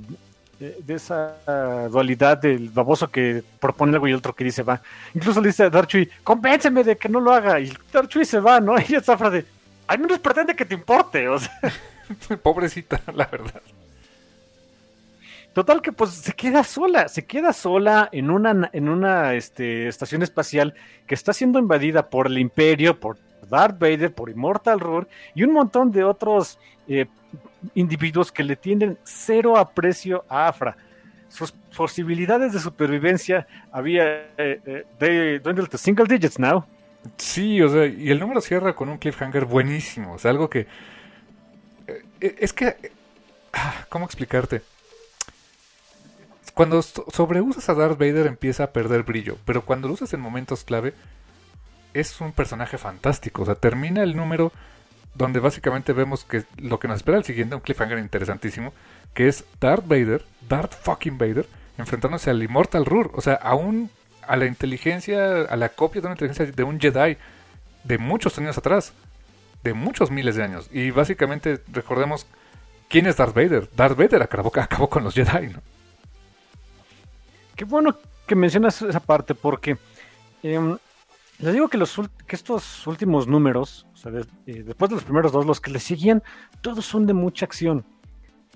de 0.71 0.95
esa 0.95 1.89
dualidad 1.91 2.39
del 2.39 2.69
baboso 2.69 3.09
que 3.09 3.43
propone 3.59 3.95
algo 3.95 4.09
y 4.09 4.15
otro 4.15 4.35
que 4.35 4.45
dice 4.45 4.63
va. 4.63 4.81
Incluso 5.15 5.41
le 5.41 5.49
dice 5.49 5.65
a 5.65 5.71
Darchui, 5.71 6.09
convénceme 6.23 6.85
de 6.85 6.97
que 6.97 7.09
no 7.09 7.21
lo 7.21 7.33
haga. 7.33 7.59
Y 7.61 7.73
Darchui 7.93 8.25
se 8.25 8.41
va, 8.41 8.61
¿no? 8.61 8.75
Y 8.89 8.95
esa 8.95 9.19
frase, 9.19 9.45
al 9.87 9.99
menos 9.99 10.19
pretende 10.19 10.55
que 10.55 10.65
te 10.65 10.75
importe. 10.75 11.29
O 11.29 11.39
sea. 11.39 11.53
Pobrecita, 12.43 13.01
la 13.15 13.27
verdad. 13.27 13.63
Total 15.53 15.83
que 15.83 15.93
pues 15.93 16.13
se 16.13 16.33
queda 16.33 16.65
sola, 16.65 17.09
se 17.09 17.27
queda 17.27 17.53
sola 17.53 18.09
en 18.11 18.31
una, 18.31 18.71
en 18.73 18.89
una 18.89 19.35
este, 19.35 19.87
estación 19.87 20.23
espacial 20.23 20.75
que 21.07 21.15
está 21.15 21.35
siendo 21.35 21.59
invadida 21.59 22.09
por 22.09 22.27
el 22.27 22.39
Imperio, 22.39 22.99
por 22.99 23.19
Darth 23.51 23.79
Vader, 23.79 24.15
por 24.15 24.31
Immortal 24.31 24.81
Roar 24.81 25.07
y 25.35 25.43
un 25.43 25.53
montón 25.53 25.93
de 25.93 26.05
otros 26.05 26.59
eh, 26.89 27.07
individuos 27.75 28.33
que 28.33 28.43
le 28.43 28.57
tienen 28.57 28.99
cero 29.05 29.57
aprecio 29.57 30.25
a 30.29 30.49
Afra. 30.49 30.77
Sus 31.29 31.53
posibilidades 31.53 32.53
de 32.53 32.61
supervivencia 32.61 33.47
había 33.71 34.05
eh, 34.37 34.61
eh, 34.67 34.85
de 34.99 35.39
dwindled 35.39 35.69
to 35.69 35.79
single 35.79 36.07
digits 36.07 36.39
now. 36.39 36.65
Sí, 37.17 37.61
o 37.63 37.69
sea, 37.69 37.87
y 37.87 38.11
el 38.11 38.21
número 38.21 38.41
cierra 38.41 38.75
con 38.75 38.89
un 38.89 38.99
cliffhanger 38.99 39.45
buenísimo, 39.45 40.13
o 40.15 40.19
sea, 40.19 40.31
algo 40.31 40.49
que 40.49 40.67
es 42.21 42.53
que 42.53 42.77
ah, 43.53 43.87
¿cómo 43.89 44.05
explicarte? 44.05 44.63
Cuando 46.55 46.83
sobreusas 46.83 47.69
a 47.69 47.75
Darth 47.75 47.99
Vader 47.99 48.27
empieza 48.27 48.65
a 48.65 48.71
perder 48.73 49.05
brillo, 49.05 49.39
pero 49.47 49.63
cuando 49.63 49.89
lo 49.89 49.95
usas 49.95 50.13
en 50.13 50.21
momentos 50.21 50.65
clave 50.65 50.95
es 51.95 52.21
un 52.21 52.33
personaje 52.33 52.79
fantástico. 52.79 53.43
O 53.43 53.47
sea, 53.47 53.55
termina 53.55 54.03
el 54.03 54.17
número 54.17 54.53
donde 55.15 55.41
básicamente 55.41 55.93
vemos 55.93 56.25
que 56.25 56.45
lo 56.57 56.79
que 56.79 56.89
nos 56.89 56.99
espera 56.99 57.19
el 57.19 57.25
siguiente, 57.25 57.55
un 57.55 57.61
cliffhanger 57.61 57.99
interesantísimo, 57.99 58.73
que 59.15 59.29
es 59.29 59.45
Darth 59.61 59.87
Vader, 59.87 60.25
Darth 60.49 60.75
fucking 60.75 61.19
Vader, 61.19 61.47
enfrentándose 61.79 62.31
al 62.31 62.43
Immortal 62.43 62.87
Rur. 62.87 63.11
O 63.15 63.21
sea, 63.21 63.35
aún 63.35 63.91
a 64.27 64.37
la 64.37 64.47
inteligencia, 64.47 65.43
a 65.43 65.57
la 65.57 65.69
copia 65.71 66.01
de 66.01 66.07
una 66.07 66.15
inteligencia 66.15 66.47
de 66.47 66.63
un 66.63 66.81
Jedi 66.81 67.17
de 67.85 67.99
muchos 67.99 68.39
años 68.39 68.57
atrás, 68.57 68.93
de 69.63 69.75
muchos 69.75 70.11
miles 70.11 70.37
de 70.37 70.45
años. 70.45 70.69
Y 70.73 70.91
básicamente 70.91 71.61
recordemos 71.71 72.27
quién 72.89 73.07
es 73.07 73.17
Darth 73.17 73.35
Vader. 73.35 73.69
Darth 73.75 73.97
Vader 73.97 74.23
acabó, 74.23 74.53
acabó 74.61 74.89
con 74.89 75.05
los 75.05 75.15
Jedi, 75.15 75.49
¿no? 75.49 75.61
Qué 77.57 77.65
bueno 77.65 77.97
que 78.27 78.35
mencionas 78.35 78.81
esa 78.81 79.01
parte 79.01 79.35
porque 79.35 79.77
eh, 80.43 80.77
les 81.39 81.53
digo 81.53 81.69
que 81.69 81.79
estos 82.29 82.87
últimos 82.87 83.27
números, 83.27 83.87
eh, 84.07 84.63
después 84.65 84.89
de 84.89 84.97
los 84.97 85.05
primeros 85.05 85.33
dos, 85.33 85.47
los 85.47 85.61
que 85.61 85.71
le 85.71 85.79
seguían, 85.81 86.23
todos 86.61 86.85
son 86.85 87.07
de 87.07 87.15
mucha 87.15 87.45
acción. 87.45 87.85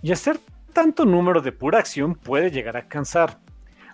Y 0.03 0.13
hacer 0.13 0.39
tanto 0.73 1.05
número 1.05 1.41
de 1.41 1.53
pura 1.53 1.79
acción 1.79 2.15
puede 2.15 2.51
llegar 2.51 2.77
a 2.77 2.89
cansar. 2.89 3.39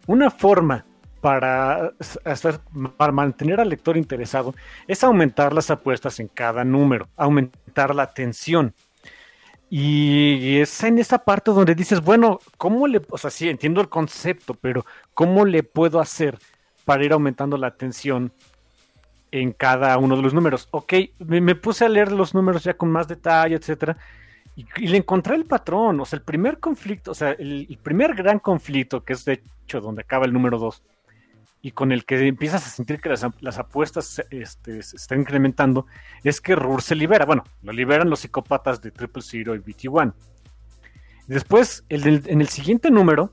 Una 0.07 0.31
forma 0.31 0.85
para, 1.21 1.93
hacer, 2.25 2.59
para 2.97 3.13
mantener 3.13 3.61
al 3.61 3.69
lector 3.69 3.97
interesado 3.97 4.55
es 4.89 5.05
aumentar 5.05 5.53
las 5.53 5.71
apuestas 5.71 6.19
en 6.19 6.27
cada 6.29 6.65
número, 6.65 7.09
aumentar 7.17 7.95
la 7.95 8.13
tensión. 8.13 8.75
Y 9.71 10.59
es 10.59 10.83
en 10.83 10.99
esa 10.99 11.19
parte 11.19 11.51
donde 11.51 11.75
dices, 11.75 12.03
bueno, 12.03 12.41
¿cómo 12.59 12.87
le, 12.87 13.01
o 13.09 13.17
sea, 13.17 13.31
sí, 13.31 13.49
entiendo 13.49 13.81
el 13.81 13.89
concepto, 13.89 14.53
pero 14.53 14.85
¿cómo 15.15 15.47
le 15.47 15.63
puedo 15.63 15.99
hacer 15.99 16.39
para 16.85 17.05
ir 17.05 17.13
aumentando 17.13 17.57
la 17.57 17.77
tensión 17.77 18.33
en 19.33 19.53
cada 19.53 19.99
uno 19.99 20.15
de 20.15 20.23
los 20.23 20.35
números? 20.35 20.69
Ok, 20.71 20.93
me, 21.19 21.55
puse 21.57 21.85
a 21.85 21.89
leer 21.89 22.13
los 22.13 22.35
números 22.35 22.63
ya 22.63 22.75
con 22.75 22.93
más 22.93 23.09
detalle, 23.09 23.57
etcétera, 23.57 23.97
y, 24.55 24.87
le 24.87 24.99
encontré 24.99 25.35
el 25.35 25.47
patrón, 25.47 25.99
o 26.01 26.05
sea, 26.05 26.19
el 26.19 26.23
primer 26.23 26.61
conflicto, 26.61 27.11
o 27.11 27.15
sea, 27.15 27.31
el, 27.33 27.79
primer 27.83 28.15
gran 28.15 28.39
conflicto, 28.39 29.03
que 29.03 29.15
es 29.15 29.25
de 29.25 29.43
hecho 29.65 29.81
donde 29.81 30.03
acaba 30.03 30.27
el 30.27 30.33
número 30.33 30.59
2, 30.59 30.83
y 31.63 31.71
con 31.73 31.91
el 31.91 32.05
que 32.05 32.27
empiezas 32.27 32.67
a 32.67 32.71
sentir 32.71 33.01
que 33.01 33.09
las, 33.09 33.59
apuestas 33.59 34.23
este, 34.31 34.83
se 34.83 34.97
están 34.97 35.21
incrementando, 35.21 35.87
es 36.23 36.41
que 36.41 36.57
Rur 36.57 36.83
se 36.83 36.97
libera. 36.97 37.25
Bueno, 37.25 37.45
lo 37.63 37.73
liberan 37.73 38.11
los 38.11 38.21
psicópatas 38.21 38.83
de 38.83 38.91
Triple 38.91 39.23
Zero 39.23 39.55
y 39.55 39.61
BT-1. 39.61 40.13
Después, 41.29 41.85
en 41.89 42.41
el 42.41 42.49
siguiente 42.49 42.91
número, 42.91 43.31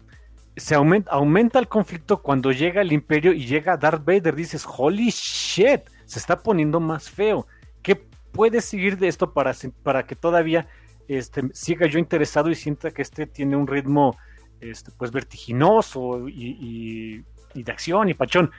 se 0.60 0.76
aumenta, 0.76 1.12
aumenta 1.12 1.60
el 1.60 1.68
conflicto 1.68 2.22
cuando 2.22 2.52
llega 2.52 2.82
el 2.82 2.92
Imperio 2.92 3.34
y 3.34 3.46
llega 3.46 3.78
Darth 3.78 4.06
Vader. 4.06 4.36
Dices, 4.36 4.66
holy 4.66 5.10
shit, 5.10 5.82
se 6.06 6.20
está 6.20 6.40
poniendo 6.42 6.80
más 6.80 7.10
feo. 7.10 7.48
¿Qué 7.82 7.96
puede 7.96 8.62
seguir 8.62 8.98
de 8.98 9.08
esto 9.08 9.34
para, 9.34 9.54
para 9.84 10.06
que 10.06 10.16
todavía 10.16 10.68
este, 11.08 11.44
siga 11.54 11.88
yo 11.88 12.00
interesado 12.00 12.50
y 12.50 12.56
sienta 12.56 12.92
que 12.92 13.02
este 13.02 13.26
tiene 13.26 13.56
un 13.56 13.68
ritmo 13.68 14.18
este, 14.62 14.92
pues 14.98 15.12
vertiginoso 15.12 16.28
y 16.28 17.24
y 17.54 17.64
de 17.64 17.72
acción 17.72 18.10
y 18.10 18.14
pachón. 18.14 18.52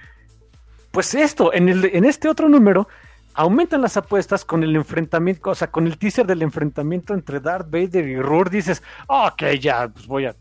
Pues 0.90 1.14
esto, 1.14 1.52
en, 1.52 1.68
el, 1.68 1.84
en 1.84 2.04
este 2.04 2.28
otro 2.28 2.48
número, 2.48 2.88
aumentan 3.34 3.80
las 3.80 3.96
apuestas 3.96 4.44
con 4.44 4.62
el 4.64 4.74
enfrentamiento, 4.74 5.50
o 5.50 5.54
sea, 5.54 5.70
con 5.70 5.86
el 5.86 5.98
teaser 5.98 6.26
del 6.26 6.42
enfrentamiento 6.42 7.14
entre 7.14 7.40
Darth 7.40 7.70
Vader 7.70 8.08
y 8.08 8.20
Roar, 8.20 8.50
dices, 8.50 8.82
ok, 9.06 9.42
ya, 9.60 9.88
pues 9.88 10.06
voy 10.06 10.26
a 10.26 10.34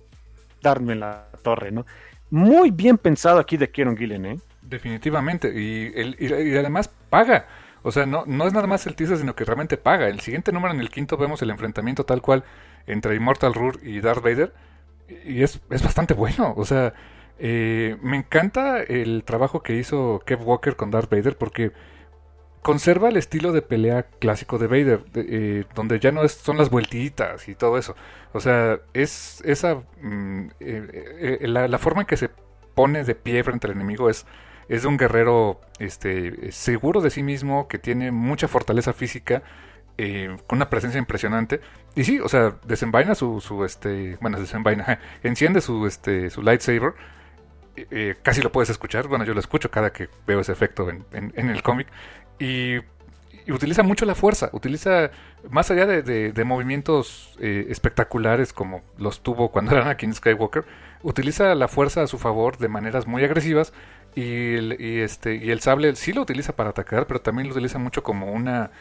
darme 0.61 0.95
la 0.95 1.28
torre, 1.39 1.71
¿no? 1.71 1.85
Muy 2.29 2.71
bien 2.71 2.97
pensado 2.97 3.39
aquí 3.39 3.57
de 3.57 3.71
Kieron 3.71 3.97
Gillen, 3.97 4.25
¿eh? 4.25 4.39
Definitivamente, 4.61 5.51
y, 5.59 5.91
el, 5.95 6.15
y, 6.19 6.55
además 6.57 6.91
paga. 7.09 7.47
O 7.81 7.91
sea, 7.91 8.05
no, 8.05 8.23
no 8.27 8.45
es 8.45 8.53
nada 8.53 8.67
más 8.67 8.85
el 8.85 8.95
teaser, 8.95 9.17
sino 9.17 9.35
que 9.35 9.45
realmente 9.45 9.77
paga. 9.77 10.07
El 10.07 10.19
siguiente 10.19 10.51
número, 10.51 10.73
en 10.73 10.79
el 10.79 10.89
quinto, 10.89 11.17
vemos 11.17 11.41
el 11.41 11.49
enfrentamiento 11.49 12.03
tal 12.03 12.21
cual 12.21 12.43
entre 12.85 13.15
Immortal 13.15 13.53
Roar 13.53 13.75
y 13.81 13.99
Darth 14.01 14.23
Vader. 14.23 14.53
Y 15.25 15.41
es, 15.41 15.59
es 15.69 15.81
bastante 15.81 16.13
bueno. 16.13 16.53
O 16.55 16.65
sea, 16.65 16.93
eh, 17.39 17.97
me 18.01 18.17
encanta 18.17 18.83
el 18.83 19.23
trabajo 19.23 19.63
que 19.63 19.75
hizo 19.75 20.21
Kev 20.25 20.45
Walker 20.45 20.75
con 20.75 20.91
Darth 20.91 21.09
Vader 21.09 21.37
porque 21.37 21.71
conserva 22.61 23.09
el 23.09 23.17
estilo 23.17 23.51
de 23.51 23.61
pelea 23.61 24.03
clásico 24.03 24.57
de 24.57 24.67
Vader, 24.67 25.05
eh, 25.15 25.65
donde 25.75 25.99
ya 25.99 26.11
no 26.11 26.23
es, 26.23 26.33
son 26.33 26.57
las 26.57 26.69
vueltitas 26.69 27.47
y 27.47 27.55
todo 27.55 27.77
eso. 27.77 27.95
O 28.33 28.39
sea, 28.39 28.79
es 28.93 29.41
esa 29.45 29.75
mm, 30.01 30.47
eh, 30.59 31.39
la, 31.41 31.77
forma 31.77 32.01
en 32.01 32.07
que 32.07 32.17
se 32.17 32.29
pone 32.75 33.03
de 33.03 33.15
pie 33.15 33.43
frente 33.43 33.67
al 33.67 33.73
enemigo 33.73 34.09
es 34.09 34.25
es 34.69 34.83
de 34.83 34.87
un 34.87 34.97
guerrero 34.97 35.59
este 35.79 36.51
seguro 36.51 37.01
de 37.01 37.09
sí 37.09 37.23
mismo 37.23 37.67
que 37.67 37.79
tiene 37.79 38.11
mucha 38.11 38.47
fortaleza 38.47 38.93
física 38.93 39.41
con 40.47 40.57
una 40.57 40.69
presencia 40.69 40.99
impresionante 40.99 41.59
y 41.95 42.03
sí 42.05 42.19
o 42.19 42.29
sea 42.29 42.55
desenvaina 42.65 43.15
su, 43.15 43.41
este 43.65 44.17
bueno 44.21 44.39
desenvaina 44.39 44.99
enciende 45.23 45.59
su 45.59 45.87
este 45.87 46.29
su 46.29 46.41
lightsaber 46.43 46.93
eh, 47.91 48.15
casi 48.21 48.41
lo 48.41 48.51
puedes 48.51 48.69
escuchar. 48.69 49.07
Bueno, 49.07 49.25
yo 49.25 49.33
lo 49.33 49.39
escucho 49.39 49.69
cada 49.71 49.91
que 49.91 50.09
veo 50.25 50.39
ese 50.39 50.51
efecto 50.51 50.89
en, 50.89 51.33
el 51.33 51.63
cómic. 51.63 51.87
Y, 52.39 52.77
utiliza 53.51 53.83
mucho 53.83 54.05
la 54.05 54.15
fuerza. 54.15 54.49
Utiliza, 54.53 55.11
más 55.49 55.71
allá 55.71 55.85
de, 55.85 56.43
movimientos 56.45 57.35
eh, 57.39 57.67
espectaculares 57.69 58.53
como 58.53 58.81
los 58.97 59.21
tuvo 59.21 59.49
cuando 59.49 59.71
era 59.75 59.81
Anakin 59.81 60.13
Skywalker, 60.13 60.65
utiliza 61.03 61.55
la 61.55 61.67
fuerza 61.67 62.03
a 62.03 62.07
su 62.07 62.17
favor 62.17 62.57
de 62.57 62.67
maneras 62.67 63.07
muy 63.07 63.23
agresivas. 63.23 63.73
Y 64.15 64.55
el, 64.55 64.71
este, 64.79 65.35
y 65.35 65.51
el 65.51 65.61
sable 65.61 65.95
sí 65.95 66.13
lo 66.13 66.21
utiliza 66.21 66.55
para 66.55 66.71
atacar, 66.71 67.05
pero 67.07 67.21
también 67.21 67.47
lo 67.47 67.53
utiliza 67.53 67.77
mucho 67.77 68.03
como 68.03 68.31
una, 68.31 68.71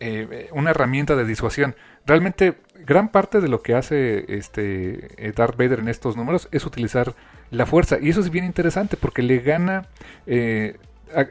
eh, 0.00 0.48
una 0.52 0.70
herramienta 0.70 1.16
de 1.16 1.24
disuasión. 1.24 1.76
Realmente, 2.06 2.54
gran 2.86 3.10
parte 3.10 3.40
de 3.40 3.48
lo 3.48 3.62
que 3.62 3.74
hace 3.74 4.24
este 4.34 5.32
Darth 5.36 5.56
Vader 5.56 5.80
en 5.80 5.88
estos 5.88 6.16
números 6.16 6.48
es 6.50 6.64
utilizar 6.64 7.14
la 7.50 7.66
fuerza. 7.66 7.98
Y 8.00 8.08
eso 8.08 8.20
es 8.20 8.30
bien 8.30 8.44
interesante 8.44 8.96
porque 8.96 9.22
le 9.22 9.38
gana... 9.38 9.86
Eh, 10.26 10.76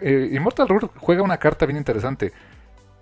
eh, 0.02 0.30
Immortal 0.32 0.68
Roar 0.68 0.90
juega 0.98 1.24
una 1.24 1.38
carta 1.38 1.66
bien 1.66 1.78
interesante 1.78 2.32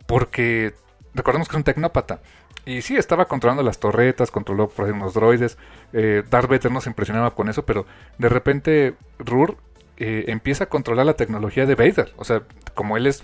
porque 0.05 0.73
recordemos 1.13 1.47
que 1.47 1.53
es 1.53 1.57
un 1.57 1.63
tecnópata. 1.63 2.21
Y 2.65 2.81
sí, 2.81 2.97
estaba 2.97 3.25
controlando 3.25 3.63
las 3.63 3.79
torretas, 3.79 4.29
controló 4.29 4.67
por 4.67 4.85
ejemplo 4.85 5.05
los 5.05 5.13
droides. 5.13 5.57
Eh, 5.93 6.23
Darth 6.29 6.49
Vader 6.49 6.71
no 6.71 6.81
se 6.81 6.89
impresionaba 6.89 7.33
con 7.33 7.47
eso, 7.47 7.65
pero 7.65 7.85
de 8.17 8.29
repente 8.29 8.95
Rur 9.19 9.57
eh, 9.97 10.25
empieza 10.27 10.65
a 10.65 10.69
controlar 10.69 11.05
la 11.05 11.13
tecnología 11.13 11.65
de 11.65 11.75
Vader. 11.75 12.13
O 12.17 12.25
sea, 12.25 12.43
como 12.73 12.97
él 12.97 13.07
es 13.07 13.23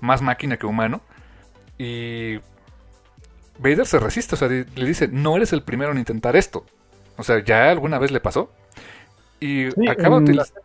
más 0.00 0.20
máquina 0.22 0.58
que 0.58 0.66
humano. 0.66 1.00
Y 1.78 2.40
Vader 3.58 3.86
se 3.86 3.98
resiste, 3.98 4.34
o 4.34 4.38
sea, 4.38 4.48
le 4.48 4.64
dice, 4.86 5.08
no 5.08 5.36
eres 5.36 5.52
el 5.52 5.62
primero 5.62 5.92
en 5.92 5.98
intentar 5.98 6.36
esto. 6.36 6.66
O 7.16 7.22
sea, 7.22 7.42
ya 7.42 7.70
alguna 7.70 7.98
vez 7.98 8.10
le 8.10 8.20
pasó. 8.20 8.52
Y 9.40 9.68
acaba 9.88 10.18
utilizando. 10.18 10.60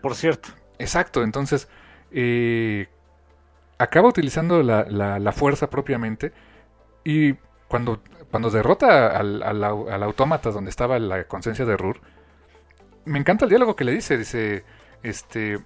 por 0.00 0.14
cierto. 0.14 0.48
Exacto, 0.78 1.22
entonces. 1.22 1.68
Eh, 2.12 2.88
acaba 3.78 4.08
utilizando 4.08 4.62
la, 4.62 4.84
la, 4.84 5.32
fuerza 5.32 5.68
propiamente. 5.68 6.32
Y 7.04 7.34
cuando, 7.68 8.00
cuando 8.30 8.50
derrota 8.50 9.16
al, 9.16 9.42
al, 9.42 10.02
autómata 10.02 10.50
donde 10.50 10.70
estaba 10.70 10.98
la 10.98 11.24
conciencia 11.24 11.64
de 11.64 11.76
Rur. 11.76 12.00
Me 13.04 13.18
encanta 13.18 13.44
el 13.44 13.50
diálogo 13.50 13.76
que 13.76 13.84
le 13.84 13.92
dice. 13.92 14.18
Dice. 14.18 14.64
Este. 15.02 15.60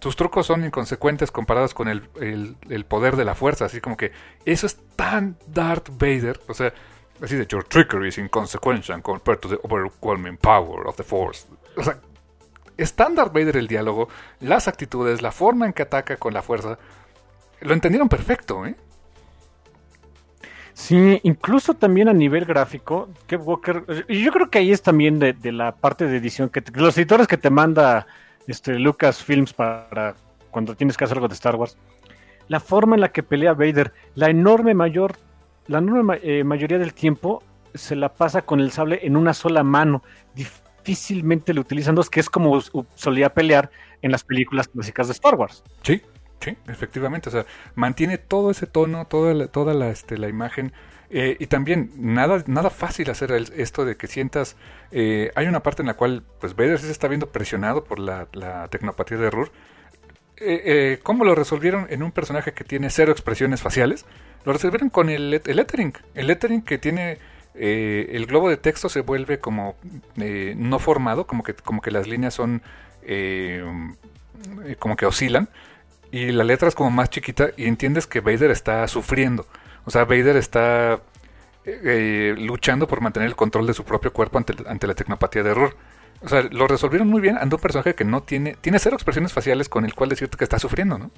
tus 0.00 0.16
trucos 0.16 0.46
son 0.46 0.64
inconsecuentes 0.64 1.30
comparados 1.30 1.72
con 1.72 1.88
el, 1.88 2.08
el, 2.20 2.84
poder 2.84 3.16
de 3.16 3.24
la 3.24 3.34
fuerza. 3.34 3.66
Así 3.66 3.80
como 3.80 3.96
que 3.96 4.12
eso 4.44 4.66
es 4.66 4.78
tan 4.96 5.36
Darth 5.46 5.88
Vader. 5.90 6.40
O 6.48 6.54
sea, 6.54 6.72
así 7.22 7.36
de 7.36 7.46
Your 7.46 7.64
trickery 7.64 8.08
is 8.08 8.18
inconsequential 8.18 9.00
compared 9.02 9.40
to 9.40 9.48
the 9.48 9.58
overwhelming 9.62 10.36
power 10.36 10.86
of 10.86 10.96
the 10.96 11.04
Force. 11.04 11.46
O 11.76 11.82
sea, 11.82 11.98
es 12.76 12.94
tan 12.94 13.14
Darth 13.14 13.32
Vader 13.32 13.56
el 13.56 13.68
diálogo, 13.68 14.08
las 14.40 14.68
actitudes, 14.68 15.22
la 15.22 15.32
forma 15.32 15.66
en 15.66 15.72
que 15.72 15.82
ataca 15.82 16.16
con 16.16 16.34
la 16.34 16.42
fuerza. 16.42 16.78
Lo 17.60 17.74
entendieron 17.74 18.08
perfecto, 18.08 18.66
¿eh? 18.66 18.74
Sí, 20.74 21.20
incluso 21.22 21.74
también 21.74 22.08
a 22.08 22.14
nivel 22.14 22.46
gráfico, 22.46 23.10
Kev 23.26 23.46
Walker, 23.46 24.06
yo 24.08 24.32
creo 24.32 24.48
que 24.48 24.58
ahí 24.58 24.72
es 24.72 24.80
también 24.80 25.18
de, 25.18 25.34
la 25.52 25.72
parte 25.72 26.06
de 26.06 26.16
edición, 26.16 26.48
que 26.48 26.62
los 26.74 26.96
editores 26.96 27.26
que 27.26 27.36
te 27.36 27.50
manda 27.50 28.06
este 28.46 28.78
Lucasfilms 28.78 29.52
para 29.52 30.14
cuando 30.50 30.74
tienes 30.74 30.96
que 30.96 31.04
hacer 31.04 31.18
algo 31.18 31.28
de 31.28 31.34
Star 31.34 31.56
Wars, 31.56 31.76
la 32.48 32.58
forma 32.58 32.94
en 32.94 33.02
la 33.02 33.12
que 33.12 33.22
pelea 33.22 33.52
Vader, 33.52 33.92
la 34.14 34.30
enorme 34.30 34.72
mayor, 34.74 35.16
la 35.66 35.78
enorme 35.78 36.20
eh, 36.22 36.42
mayoría 36.42 36.78
del 36.78 36.94
tiempo 36.94 37.42
se 37.74 37.94
la 37.94 38.08
pasa 38.14 38.42
con 38.42 38.60
el 38.60 38.72
sable 38.72 39.00
en 39.02 39.16
una 39.16 39.34
sola 39.34 39.62
mano, 39.62 40.02
difícilmente 40.84 41.54
lo 41.54 41.60
utilizan 41.60 41.94
dos, 41.94 42.10
que 42.10 42.20
es 42.20 42.28
como 42.28 42.60
solía 42.94 43.32
pelear 43.32 43.70
en 44.02 44.10
las 44.10 44.24
películas 44.24 44.68
clásicas 44.68 45.06
de 45.08 45.12
Star 45.12 45.34
Wars. 45.36 45.62
Sí, 45.82 46.02
Sí, 46.42 46.56
efectivamente, 46.66 47.28
o 47.28 47.32
sea, 47.32 47.46
mantiene 47.76 48.18
todo 48.18 48.50
ese 48.50 48.66
tono, 48.66 49.06
toda 49.06 49.32
la, 49.32 49.46
toda 49.46 49.74
la, 49.74 49.90
este, 49.90 50.18
la 50.18 50.28
imagen. 50.28 50.72
Eh, 51.08 51.36
y 51.38 51.46
también, 51.46 51.92
nada, 51.96 52.42
nada 52.48 52.68
fácil 52.68 53.10
hacer 53.10 53.30
esto 53.30 53.84
de 53.84 53.96
que 53.96 54.08
sientas. 54.08 54.56
Eh, 54.90 55.30
hay 55.36 55.46
una 55.46 55.62
parte 55.62 55.82
en 55.82 55.86
la 55.86 55.94
cual, 55.94 56.24
pues, 56.40 56.56
Vader 56.56 56.80
se 56.80 56.90
está 56.90 57.06
viendo 57.06 57.28
presionado 57.28 57.84
por 57.84 58.00
la, 58.00 58.26
tecnopatía 58.70 59.18
de 59.18 59.30
Rur. 59.30 59.52
Eh, 60.36 60.98
¿Cómo 61.04 61.24
lo 61.24 61.36
resolvieron 61.36 61.86
en 61.90 62.02
un 62.02 62.10
personaje 62.10 62.52
que 62.52 62.64
tiene 62.64 62.90
cero 62.90 63.12
expresiones 63.12 63.62
faciales? 63.62 64.04
Lo 64.44 64.52
resolvieron 64.52 64.90
con 64.90 65.10
el, 65.10 65.40
el 65.44 65.56
lettering. 65.56 65.92
El 66.14 66.26
lettering 66.26 66.62
que 66.62 66.78
tiene. 66.78 67.18
El 67.54 68.26
globo 68.26 68.48
de 68.48 68.56
texto 68.56 68.88
se 68.88 69.00
vuelve 69.00 69.38
como 69.38 69.76
no 70.16 70.78
formado, 70.78 71.26
como 71.26 71.42
que, 71.42 71.54
como 71.54 71.80
que 71.80 71.90
las 71.90 72.06
líneas 72.08 72.34
son. 72.34 72.62
como 74.78 74.96
que 74.96 75.06
oscilan 75.06 75.48
y 76.12 76.30
la 76.30 76.44
letra 76.44 76.68
es 76.68 76.74
como 76.74 76.90
más 76.90 77.08
chiquita 77.10 77.50
y 77.56 77.64
entiendes 77.64 78.06
que 78.06 78.20
Vader 78.20 78.50
está 78.50 78.86
sufriendo. 78.86 79.46
O 79.86 79.90
sea, 79.90 80.04
Vader 80.04 80.36
está 80.36 81.00
eh, 81.64 82.34
luchando 82.38 82.86
por 82.86 83.00
mantener 83.00 83.30
el 83.30 83.34
control 83.34 83.66
de 83.66 83.72
su 83.72 83.82
propio 83.84 84.12
cuerpo 84.12 84.36
ante, 84.36 84.54
ante 84.66 84.86
la 84.86 84.94
tecnopatía 84.94 85.42
de 85.42 85.50
error. 85.50 85.74
O 86.20 86.28
sea, 86.28 86.42
lo 86.42 86.68
resolvieron 86.68 87.08
muy 87.08 87.22
bien 87.22 87.38
ante 87.38 87.56
un 87.56 87.62
personaje 87.62 87.94
que 87.94 88.04
no 88.04 88.22
tiene, 88.22 88.56
tiene 88.60 88.78
cero 88.78 88.94
expresiones 88.94 89.32
faciales 89.32 89.70
con 89.70 89.86
el 89.86 89.94
cual 89.94 90.10
decirte 90.10 90.36
que 90.36 90.44
está 90.44 90.58
sufriendo, 90.58 90.98
¿no? 90.98 91.10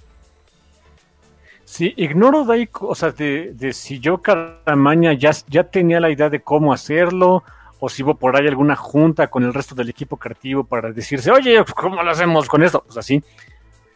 Sí, 1.65 1.95
ignoro 1.97 2.45
de 2.45 2.55
ahí, 2.55 2.69
o 2.81 2.95
sea, 2.95 3.11
de, 3.11 3.73
si 3.73 3.99
yo 3.99 4.21
Caramaña 4.21 5.13
ya, 5.15 5.31
ya 5.49 5.65
tenía 5.65 5.99
la 6.01 6.11
idea 6.11 6.29
de 6.29 6.41
cómo 6.41 6.73
hacerlo, 6.73 7.43
o 7.81 7.89
si 7.89 8.03
hubo 8.03 8.15
por 8.15 8.37
ahí 8.37 8.47
alguna 8.47 8.77
junta 8.77 9.29
con 9.29 9.45
el 9.45 9.55
resto 9.55 9.75
del 9.75 9.89
equipo 9.89 10.17
creativo 10.17 10.65
para 10.65 10.93
decirse, 10.93 11.31
oye, 11.31 11.65
¿cómo 11.75 12.03
lo 12.03 12.11
hacemos 12.11 12.49
con 12.49 12.63
esto? 12.63 12.83
Pues 12.85 12.99
así 12.99 13.23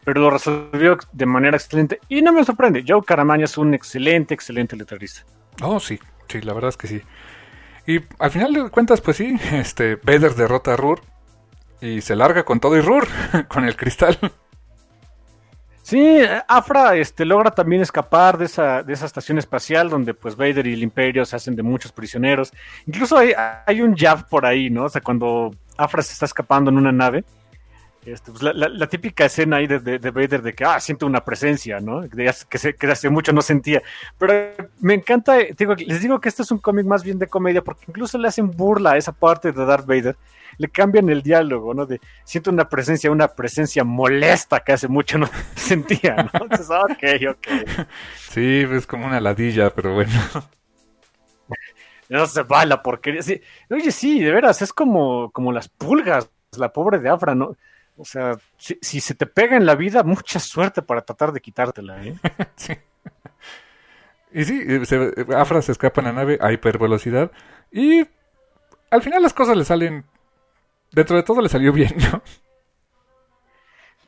pero 0.03 0.21
lo 0.21 0.29
resolvió 0.31 0.97
de 1.11 1.25
manera 1.27 1.57
excelente. 1.57 1.99
Y 2.09 2.23
no 2.23 2.33
me 2.33 2.43
sorprende, 2.43 2.83
Joe 2.87 3.03
Caramaña 3.03 3.45
es 3.45 3.57
un 3.59 3.75
excelente, 3.75 4.33
excelente 4.33 4.75
letrista. 4.75 5.23
Oh, 5.61 5.79
sí, 5.79 5.99
sí, 6.27 6.41
la 6.41 6.53
verdad 6.53 6.69
es 6.69 6.77
que 6.77 6.87
sí. 6.87 7.01
Y 7.85 7.99
al 8.17 8.31
final 8.31 8.53
de 8.53 8.69
cuentas, 8.69 9.01
pues 9.01 9.17
sí, 9.17 9.35
este, 9.51 9.97
Vader 9.97 10.33
derrota 10.33 10.73
a 10.73 10.77
Rur 10.77 11.01
y 11.81 12.01
se 12.01 12.15
larga 12.15 12.43
con 12.43 12.59
todo 12.59 12.75
y 12.75 12.81
Rur, 12.81 13.07
con 13.47 13.65
el 13.65 13.75
cristal. 13.75 14.17
Sí, 15.89 16.19
Afra 16.47 16.95
este, 16.97 17.25
logra 17.25 17.49
también 17.49 17.81
escapar 17.81 18.37
de 18.37 18.45
esa, 18.45 18.83
de 18.83 18.93
esa 18.93 19.07
estación 19.07 19.39
espacial 19.39 19.89
donde 19.89 20.13
pues 20.13 20.35
Vader 20.35 20.67
y 20.67 20.73
el 20.73 20.83
Imperio 20.83 21.25
se 21.25 21.35
hacen 21.35 21.55
de 21.55 21.63
muchos 21.63 21.91
prisioneros. 21.91 22.53
Incluso 22.85 23.17
hay, 23.17 23.33
hay 23.65 23.81
un 23.81 23.95
jab 23.95 24.29
por 24.29 24.45
ahí, 24.45 24.69
¿no? 24.69 24.83
O 24.83 24.89
sea, 24.89 25.01
cuando 25.01 25.49
Afra 25.77 26.03
se 26.03 26.13
está 26.13 26.27
escapando 26.27 26.69
en 26.69 26.77
una 26.77 26.91
nave, 26.91 27.23
este, 28.05 28.31
pues, 28.31 28.43
la, 28.43 28.87
típica 28.87 29.25
escena 29.25 29.57
ahí 29.57 29.65
de, 29.65 29.79
de, 29.79 30.11
Vader 30.11 30.43
de 30.43 30.53
que, 30.53 30.63
ah, 30.63 30.79
siento 30.79 31.07
una 31.07 31.25
presencia, 31.25 31.79
¿no? 31.79 32.07
que, 32.07 32.59
se, 32.59 32.75
que 32.75 32.87
hace 32.87 33.09
mucho 33.09 33.33
no 33.33 33.41
sentía. 33.41 33.81
Pero 34.19 34.51
me 34.81 34.93
encanta, 34.93 35.39
les 35.39 36.01
digo 36.01 36.21
que 36.21 36.29
este 36.29 36.43
es 36.43 36.51
un 36.51 36.59
cómic 36.59 36.85
más 36.85 37.03
bien 37.03 37.17
de 37.17 37.25
comedia, 37.25 37.63
porque 37.63 37.85
incluso 37.87 38.19
le 38.19 38.27
hacen 38.27 38.51
burla 38.51 38.91
a 38.91 38.97
esa 38.97 39.11
parte 39.11 39.51
de 39.51 39.65
Darth 39.65 39.87
Vader, 39.87 40.15
le 40.59 40.67
cambian 40.67 41.09
el 41.09 41.23
diálogo, 41.23 41.73
¿no? 41.73 41.85
De 41.85 41.99
siento 42.25 42.51
una 42.51 42.67
presencia, 42.67 43.09
una 43.09 43.29
presencia 43.29 43.83
molesta 43.83 44.59
que 44.59 44.73
hace 44.73 44.87
mucho 44.87 45.17
no 45.17 45.27
sentía, 45.55 46.15
¿no? 46.15 46.29
Entonces, 46.33 46.69
ok, 46.69 47.31
ok. 47.31 47.87
Sí, 48.29 48.65
es 48.69 48.85
como 48.85 49.07
una 49.07 49.19
ladilla, 49.19 49.71
pero 49.71 49.95
bueno. 49.95 50.11
No 52.09 52.25
se 52.25 52.43
va 52.43 52.65
la 52.65 52.83
porquería. 52.83 53.21
Sí. 53.21 53.41
Oye, 53.69 53.91
sí, 53.91 54.19
de 54.19 54.31
veras, 54.31 54.61
es 54.61 54.73
como, 54.73 55.31
como 55.31 55.51
las 55.51 55.69
pulgas, 55.69 56.29
la 56.57 56.73
pobre 56.73 56.99
de 56.99 57.09
Afra, 57.09 57.35
¿no? 57.35 57.55
O 57.95 58.03
sea, 58.03 58.37
si, 58.57 58.99
se 58.99 59.15
te 59.15 59.25
pega 59.27 59.55
en 59.55 59.65
la 59.65 59.75
vida, 59.75 60.03
mucha 60.03 60.39
suerte 60.39 60.81
para 60.81 61.01
tratar 61.01 61.31
de 61.31 61.39
quitártela, 61.39 62.03
¿eh? 62.03 62.15
sí. 62.55 62.73
Y 64.31 64.43
sí, 64.43 64.61
Afra 65.35 65.61
se 65.61 65.71
escapa 65.71 66.01
en 66.01 66.07
la 66.07 66.13
nave 66.13 66.37
a 66.41 66.51
hipervelocidad 66.51 67.31
y 67.71 68.05
al 68.91 69.01
final 69.01 69.21
las 69.21 69.33
cosas 69.33 69.57
le 69.57 69.65
salen, 69.65 70.05
dentro 70.91 71.15
de 71.15 71.23
todo 71.23 71.41
le 71.41 71.49
salió 71.49 71.71
bien, 71.73 71.95
¿no? 72.11 72.21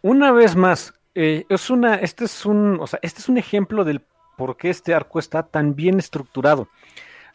Una 0.01 0.31
vez 0.31 0.55
más, 0.55 0.93
eh, 1.13 1.45
es 1.49 1.69
una, 1.69 1.95
este 1.95 2.25
es 2.25 2.45
un, 2.45 2.79
o 2.79 2.87
sea, 2.87 2.99
este 3.03 3.21
es 3.21 3.29
un 3.29 3.37
ejemplo 3.37 3.83
del 3.83 4.01
por 4.37 4.57
qué 4.57 4.69
este 4.69 4.93
arco 4.93 5.19
está 5.19 5.43
tan 5.43 5.75
bien 5.75 5.99
estructurado. 5.99 6.67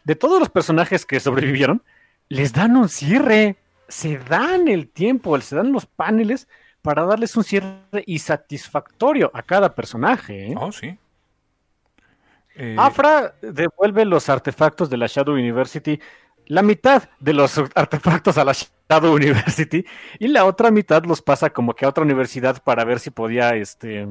De 0.03 0.15
todos 0.15 0.39
los 0.39 0.49
personajes 0.49 1.05
que 1.05 1.19
sobrevivieron, 1.19 1.81
les 2.27 2.51
dan 2.51 2.75
un 2.75 2.89
cierre 2.89 3.57
se 3.87 4.17
dan 4.17 4.67
el 4.67 4.89
tiempo, 4.89 5.39
se 5.39 5.55
dan 5.55 5.71
los 5.71 5.85
paneles 5.85 6.47
para 6.81 7.03
darles 7.05 7.35
un 7.35 7.43
cierre 7.43 8.03
y 8.05 8.19
satisfactorio 8.19 9.31
a 9.33 9.43
cada 9.43 9.75
personaje. 9.75 10.47
¿eh? 10.51 10.55
Oh, 10.57 10.71
sí. 10.71 10.97
Eh, 12.55 12.75
Afra 12.77 13.35
devuelve 13.41 14.05
los 14.05 14.29
artefactos 14.29 14.89
de 14.89 14.97
la 14.97 15.07
Shadow 15.07 15.35
University, 15.35 15.99
la 16.47 16.61
mitad 16.61 17.09
de 17.19 17.33
los 17.33 17.57
artefactos 17.75 18.37
a 18.37 18.45
la 18.45 18.53
Shadow 18.53 19.13
University 19.13 19.85
y 20.19 20.27
la 20.27 20.45
otra 20.45 20.71
mitad 20.71 21.03
los 21.03 21.21
pasa 21.21 21.49
como 21.49 21.73
que 21.73 21.85
a 21.85 21.89
otra 21.89 22.03
universidad 22.03 22.61
para 22.63 22.83
ver 22.85 22.99
si 22.99 23.09
podía 23.09 23.55
este, 23.55 24.07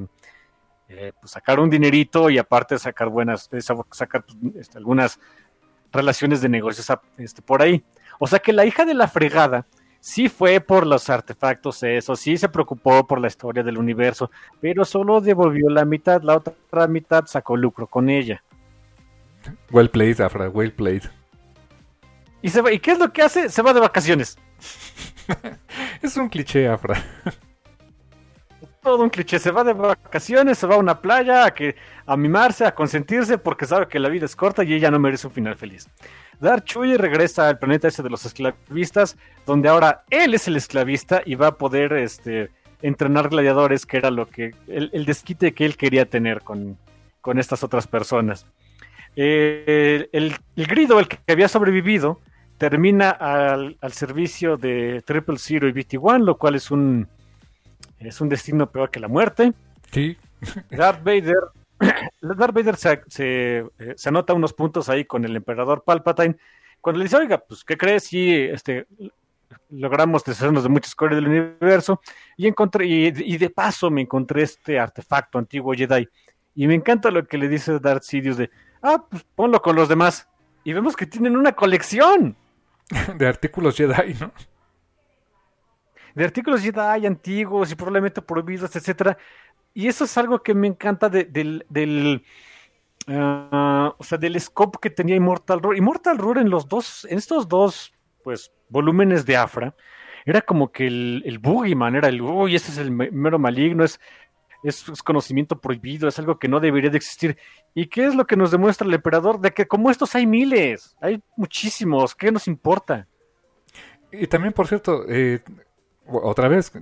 eh, 0.88 1.12
pues 1.20 1.32
sacar 1.32 1.58
un 1.58 1.70
dinerito 1.70 2.30
y 2.30 2.38
aparte 2.38 2.78
sacar 2.78 3.08
buenas, 3.08 3.50
sacar 3.90 4.24
este, 4.54 4.78
algunas 4.78 5.18
relaciones 5.92 6.40
de 6.40 6.48
negocios 6.48 6.86
este, 7.16 7.42
por 7.42 7.62
ahí. 7.62 7.82
O 8.18 8.26
sea 8.26 8.38
que 8.38 8.52
la 8.52 8.64
hija 8.64 8.84
de 8.84 8.94
la 8.94 9.08
fregada 9.08 9.66
sí 10.00 10.28
fue 10.28 10.60
por 10.60 10.86
los 10.86 11.08
artefactos, 11.10 11.82
eso, 11.82 12.14
sí 12.16 12.36
se 12.36 12.48
preocupó 12.48 13.06
por 13.06 13.20
la 13.20 13.26
historia 13.28 13.62
del 13.62 13.78
universo, 13.78 14.30
pero 14.60 14.84
solo 14.84 15.20
devolvió 15.20 15.68
la 15.70 15.84
mitad, 15.84 16.22
la 16.22 16.36
otra 16.36 16.86
mitad 16.86 17.24
sacó 17.26 17.56
lucro 17.56 17.86
con 17.86 18.08
ella. 18.08 18.42
Well 19.70 19.90
played, 19.90 20.20
Afra, 20.20 20.48
well 20.48 20.72
played. 20.72 21.02
¿Y, 22.47 22.51
se 22.51 22.62
¿Y 22.73 22.78
qué 22.78 22.93
es 22.93 23.01
lo 23.01 23.12
que 23.12 23.23
hace? 23.23 23.48
Se 23.48 23.60
va 23.60 23.74
de 23.74 23.81
vacaciones. 23.81 24.39
es 26.01 26.16
un 26.16 26.28
cliché, 26.28 26.68
Afra. 26.68 27.02
Todo 28.81 29.02
un 29.02 29.10
cliché, 29.10 29.40
se 29.40 29.51
va 29.51 29.64
de 29.64 29.73
vacaciones, 29.73 30.56
se 30.56 30.68
va 30.68 30.77
a 30.77 30.78
una 30.78 31.01
playa 31.01 31.44
a, 31.44 31.51
que, 31.52 31.74
a 32.06 32.16
mimarse, 32.16 32.64
a 32.64 32.73
consentirse 32.73 33.36
porque 33.36 33.66
sabe 33.66 33.89
que 33.89 33.98
la 33.98 34.09
vida 34.09 34.27
es 34.27 34.36
corta 34.36 34.62
y 34.62 34.74
ella 34.74 34.93
no 34.93 35.01
merece 35.01 35.27
un 35.27 35.32
final 35.32 35.56
feliz. 35.56 35.89
Dar 36.39 36.62
Chuy 36.62 36.97
regresa 36.97 37.48
al 37.48 37.59
planeta 37.59 37.89
ese 37.89 38.05
de 38.05 38.10
los 38.10 38.24
esclavistas, 38.24 39.16
donde 39.44 39.68
ahora 39.68 40.05
él 40.09 40.32
es 40.32 40.47
el 40.47 40.55
esclavista 40.55 41.23
y 41.27 41.35
va 41.35 41.48
a 41.48 41.59
poder 41.59 41.94
este, 41.94 42.52
entrenar 42.81 43.28
gladiadores, 43.28 43.86
que 43.86 43.97
era 43.97 44.12
lo 44.12 44.28
que 44.28 44.55
el, 44.68 45.05
desquite 45.05 45.52
que 45.52 45.64
él 45.64 45.77
quería 45.77 46.09
tener 46.09 46.43
con, 46.43 46.78
estas 47.39 47.64
otras 47.64 47.89
personas. 47.89 48.47
Eh, 49.16 50.09
el, 50.12 50.36
grido, 50.55 51.01
el 51.01 51.09
que 51.09 51.18
había 51.27 51.48
sobrevivido, 51.48 52.20
termina 52.59 53.11
al, 53.11 53.77
servicio 53.93 54.57
de 54.57 55.03
Triple 55.05 55.39
Zero 55.39 55.69
y 55.69 55.73
BT-1, 55.73 56.24
lo 56.24 56.39
cual 56.39 56.55
es 56.55 56.70
un, 56.70 57.09
es 57.99 58.20
un 58.20 58.28
destino 58.28 58.70
peor 58.70 58.91
que 58.91 59.01
la 59.01 59.09
muerte. 59.09 59.53
Sí. 59.93 60.16
Darth 60.70 61.03
Vader 61.03 61.37
Darth 62.20 62.55
Vader 62.55 62.77
eh, 63.19 63.65
se, 63.97 64.09
anota 64.09 64.35
unos 64.35 64.53
puntos 64.53 64.89
ahí 64.89 65.05
con 65.05 65.24
el 65.24 65.37
emperador 65.37 65.83
Palpatine. 65.85 66.37
Cuando 66.81 66.99
le 66.99 67.05
dice, 67.05 67.16
oiga, 67.16 67.39
pues, 67.39 67.65
¿qué 67.65 67.77
crees? 67.77 68.05
Si 68.05 68.33
este, 68.33 68.87
logramos 69.70 70.24
deshacernos 70.24 70.62
de 70.62 70.69
muchas 70.69 70.95
cosas 70.95 71.16
del 71.16 71.28
universo. 71.28 72.01
Y 72.37 72.47
encontré, 72.47 72.87
y, 72.87 73.37
de 73.37 73.51
paso 73.51 73.91
me 73.91 74.03
encontré 74.03 74.43
este 74.43 74.78
artefacto 74.78 75.39
antiguo 75.39 75.74
Jedi. 75.74 76.09
Y 76.55 76.66
me 76.66 76.74
encanta 76.74 77.11
lo 77.11 77.27
que 77.27 77.39
le 77.39 77.49
dice 77.49 77.78
Darth 77.78 78.05
Sidious 78.05 78.39
de, 78.39 78.51
ah, 78.83 79.05
pues 79.09 79.24
ponlo 79.35 79.61
con 79.61 79.77
los 79.77 79.89
demás. 79.89 80.28
Y 80.65 80.73
vemos 80.73 80.97
que 80.97 81.07
tienen 81.07 81.37
una 81.37 81.53
colección. 81.53 82.37
De 83.18 83.26
artículos 83.26 83.76
Jedi, 83.76 84.14
¿no? 84.20 84.32
de 86.16 86.24
artículos 86.24 86.62
Jedi 86.62 87.06
antiguos 87.06 87.70
y 87.70 87.74
probablemente 87.74 88.22
prohibidos, 88.22 88.74
etcétera. 88.74 89.18
Y 89.74 89.86
eso 89.86 90.04
es 90.04 90.16
algo 90.16 90.42
que 90.42 90.54
me 90.54 90.66
encanta 90.66 91.10
del, 91.10 92.24
ah, 93.06 93.94
o 93.98 94.02
sea, 94.02 94.16
del 94.16 94.40
scope 94.40 94.78
que 94.80 94.88
tenía 94.88 95.14
Immortal 95.14 95.60
Roar. 95.60 95.76
Immortal 95.76 96.16
Roar 96.16 96.38
en 96.38 96.48
los 96.48 96.66
dos, 96.66 97.06
en 97.10 97.18
estos 97.18 97.46
dos, 97.46 97.92
pues, 98.24 98.50
volúmenes 98.70 99.26
de 99.26 99.36
Afra, 99.36 99.74
era 100.24 100.40
como 100.40 100.72
que 100.72 100.86
el, 100.86 101.22
el 101.26 101.38
Boogeyman 101.38 101.94
era 101.94 102.08
el, 102.08 102.22
uy, 102.22 102.56
este 102.56 102.72
es 102.72 102.78
el 102.78 102.90
mero 102.90 103.38
maligno, 103.38 103.84
es, 103.84 104.00
es, 104.62 104.85
conocimiento 105.03 105.61
prohibido, 105.61 106.09
es 106.09 106.19
algo 106.19 106.39
que 106.39 106.49
no 106.49 106.61
debería 106.61 106.91
de 106.91 106.97
existir. 106.97 107.37
¿Y 107.74 107.87
qué 107.87 108.07
es 108.07 108.15
lo 108.15 108.27
que 108.27 108.37
nos 108.37 108.51
demuestra 108.51 108.87
el 108.87 108.95
emperador? 108.95 109.41
De 109.41 109.53
que 109.53 109.66
como 109.66 109.91
estos 109.91 110.15
hay 110.15 110.27
miles, 110.27 110.97
hay 111.01 111.23
muchísimos, 111.37 112.15
¿qué 112.15 112.33
nos 112.33 112.49
importa? 112.49 113.07
Y 114.12 114.27
también, 114.27 114.53
por 114.53 114.66
cierto, 114.66 115.05
eh, 115.09 115.43
otra 116.07 116.49
vez, 116.49 116.73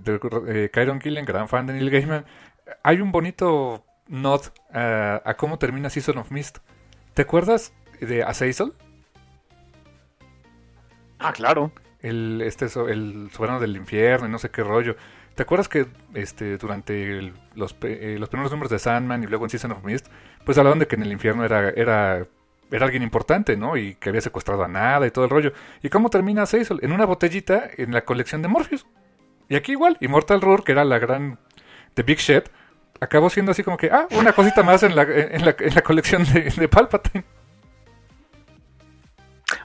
eh, 0.48 0.70
Kyron 0.72 0.98
Killen, 0.98 1.24
gran 1.24 1.48
fan 1.48 1.66
de 1.66 1.72
Neil 1.72 1.90
Gaiman, 1.90 2.24
hay 2.82 3.00
un 3.00 3.12
bonito 3.12 3.84
nod 4.08 4.42
a, 4.72 5.34
cómo 5.36 5.58
termina 5.58 5.90
Season 5.90 6.18
of 6.18 6.30
Mist. 6.30 6.58
¿Te 7.14 7.22
acuerdas 7.22 7.72
de 8.00 8.22
Azazel? 8.22 8.72
Ah, 11.18 11.32
claro. 11.32 11.72
El, 12.00 12.42
este, 12.42 12.66
el 12.66 13.30
soberano 13.32 13.60
del 13.60 13.76
infierno 13.76 14.28
y 14.28 14.30
no 14.30 14.38
sé 14.38 14.50
qué 14.50 14.62
rollo. 14.62 14.96
¿Te 15.34 15.42
acuerdas 15.42 15.68
que 15.68 15.86
este, 16.14 16.58
durante 16.58 17.32
los, 17.54 17.76
eh, 17.82 18.16
los 18.20 18.28
primeros 18.28 18.52
números 18.52 18.70
de 18.70 18.78
Sandman 18.78 19.24
y 19.24 19.26
luego 19.26 19.44
en 19.44 19.50
Season 19.50 19.72
of 19.72 19.82
Mist, 19.82 20.06
pues 20.44 20.58
hablaban 20.58 20.78
de 20.78 20.86
que 20.86 20.94
en 20.94 21.02
el 21.02 21.10
infierno 21.10 21.44
era, 21.44 21.70
era, 21.70 22.26
alguien 22.80 23.02
importante, 23.02 23.56
¿no? 23.56 23.76
Y 23.76 23.96
que 23.96 24.10
había 24.10 24.20
secuestrado 24.20 24.62
a 24.62 24.68
nada 24.68 25.06
y 25.06 25.10
todo 25.10 25.24
el 25.24 25.30
rollo. 25.30 25.52
¿Y 25.82 25.88
cómo 25.88 26.08
termina 26.08 26.42
Azazel? 26.42 26.78
En 26.82 26.92
una 26.92 27.04
botellita 27.04 27.68
en 27.76 27.92
la 27.92 28.02
colección 28.02 28.42
de 28.42 28.48
Morpheus. 28.48 28.86
Y 29.48 29.56
aquí 29.56 29.72
igual, 29.72 29.96
Immortal 30.00 30.40
Roar, 30.40 30.62
que 30.62 30.72
era 30.72 30.84
la 30.84 30.98
gran 30.98 31.38
The 31.94 32.04
Big 32.04 32.18
Shed, 32.18 32.44
acabó 33.00 33.28
siendo 33.28 33.52
así 33.52 33.64
como 33.64 33.76
que, 33.76 33.90
ah, 33.90 34.06
una 34.12 34.32
cosita 34.32 34.62
más 34.62 34.84
en 34.84 34.94
la, 34.94 35.02
en 35.02 35.44
la, 35.44 35.82
colección 35.82 36.24
de, 36.24 36.68
Palpatine. 36.68 37.24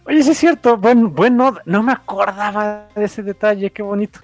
Oye, 0.06 0.24
sí 0.24 0.32
es 0.32 0.38
cierto, 0.38 0.78
bueno, 0.78 1.10
bueno, 1.10 1.58
no 1.66 1.84
me 1.84 1.92
acordaba 1.92 2.88
de 2.96 3.06
ese 3.06 3.22
detalle, 3.22 3.70
qué 3.72 3.84
bonito. 3.84 4.20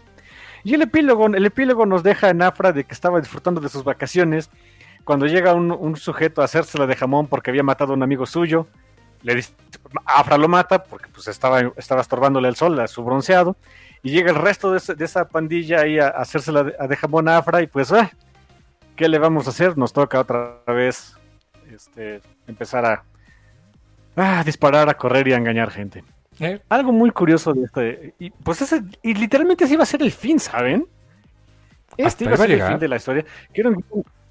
Y 0.66 0.74
el 0.74 0.82
epílogo, 0.82 1.28
el 1.28 1.46
epílogo 1.46 1.86
nos 1.86 2.02
deja 2.02 2.32
en 2.32 2.42
Afra 2.42 2.74
de 2.74 2.86
que 2.86 2.94
estaba 2.96 3.20
disfrutando 3.20 3.62
de 3.62 3.70
sus 3.70 3.84
vacaciones, 3.84 4.50
cuando 5.04 5.28
llega 5.28 5.54
un, 5.54 5.96
sujeto 5.96 6.42
a 6.42 6.46
hacérsela 6.46 6.88
de 6.88 6.96
jamón 6.96 7.28
porque 7.28 7.52
había 7.52 7.62
matado 7.62 7.94
a 7.94 7.96
un 7.96 8.02
amigo 8.02 8.26
suyo, 8.26 8.66
le 9.22 9.46
Afra 10.06 10.40
lo 10.40 10.48
mata 10.48 10.84
porque 10.84 11.08
pues 11.14 11.28
estaba, 11.28 11.62
estaba 11.78 12.02
estorbándole 12.02 12.48
el 12.48 12.56
sol 12.56 12.80
a 12.80 12.88
su 12.88 13.04
bronceado, 13.04 13.56
y 14.02 14.10
llega 14.10 14.32
el 14.32 14.38
resto 14.38 14.72
de, 14.72 15.06
esa 15.06 15.30
pandilla 15.30 15.82
ahí 15.82 16.00
a, 16.00 16.08
hacérsela 16.08 16.64
de, 16.64 16.76
de, 16.76 16.96
jamón 16.96 17.30
a 17.30 17.38
Afra 17.38 17.62
y 17.62 17.68
pues, 17.68 17.92
ah, 17.92 18.10
¿qué 18.96 19.08
le 19.08 19.20
vamos 19.20 19.46
a 19.46 19.52
hacer? 19.52 19.78
Nos 19.78 19.94
toca 19.94 20.20
otra 20.20 20.64
vez 20.66 21.16
este, 21.72 22.22
empezar 22.48 23.04
a 24.16 24.44
disparar, 24.44 24.90
a 24.90 24.96
correr 24.96 25.28
y 25.28 25.34
a 25.34 25.38
engañar 25.38 25.70
gente. 25.70 26.04
Eh. 26.40 26.60
Algo 26.70 26.92
muy 26.92 27.12
curioso 27.12 27.54
de 27.54 27.64
este. 27.64 28.14
Y, 28.20 28.30
pues 28.30 28.62
ese, 28.62 28.84
y 29.02 29.14
literalmente 29.14 29.66
ese 29.66 29.74
iba 29.74 29.84
a 29.84 29.88
ser 29.88 30.02
el 30.02 30.12
fin, 30.12 30.40
¿saben? 30.40 30.88
Este 31.98 32.26
iba 32.26 32.34
a 32.34 32.38
ser 32.38 32.52
el 32.52 32.64
fin 32.64 32.80
de 32.80 32.88
la 32.88 32.98
historia. 32.98 33.26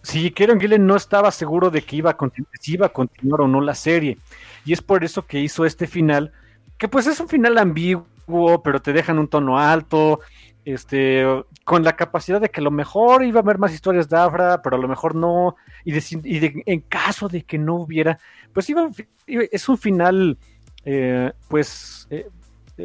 si 0.02 0.30
Kieron 0.30 0.60
Gillen 0.60 0.86
no 0.86 0.96
estaba 0.96 1.30
seguro 1.30 1.70
de 1.70 1.82
que 1.82 1.96
iba 1.96 2.10
a, 2.10 2.16
si 2.60 2.74
iba 2.74 2.86
a 2.86 2.90
continuar 2.90 3.40
o 3.42 3.48
no 3.48 3.60
la 3.60 3.74
serie. 3.74 4.18
Y 4.64 4.72
es 4.72 4.82
por 4.82 5.04
eso 5.04 5.26
que 5.26 5.40
hizo 5.40 5.64
este 5.64 5.86
final, 5.86 6.32
que 6.78 6.88
pues 6.88 7.06
es 7.06 7.20
un 7.20 7.28
final 7.28 7.56
ambiguo, 7.58 8.62
pero 8.62 8.80
te 8.80 8.92
dejan 8.92 9.18
un 9.18 9.28
tono 9.28 9.58
alto, 9.58 10.20
este, 10.64 11.24
con 11.64 11.84
la 11.84 11.96
capacidad 11.96 12.40
de 12.40 12.50
que 12.50 12.60
a 12.60 12.64
lo 12.64 12.70
mejor 12.70 13.24
iba 13.24 13.40
a 13.40 13.42
haber 13.42 13.58
más 13.58 13.72
historias 13.72 14.08
de 14.08 14.18
Afra, 14.18 14.62
pero 14.62 14.76
a 14.76 14.78
lo 14.78 14.88
mejor 14.88 15.14
no, 15.14 15.56
y, 15.84 15.94
en 16.66 16.80
caso 16.80 17.28
de 17.28 17.42
que 17.42 17.58
no 17.58 17.76
hubiera, 17.76 18.18
pues 18.52 18.68
iba, 18.70 18.88
es 19.26 19.68
un 19.68 19.78
final, 19.78 20.38
eh, 20.84 21.32
pues, 21.48 22.06
eh, 22.10 22.28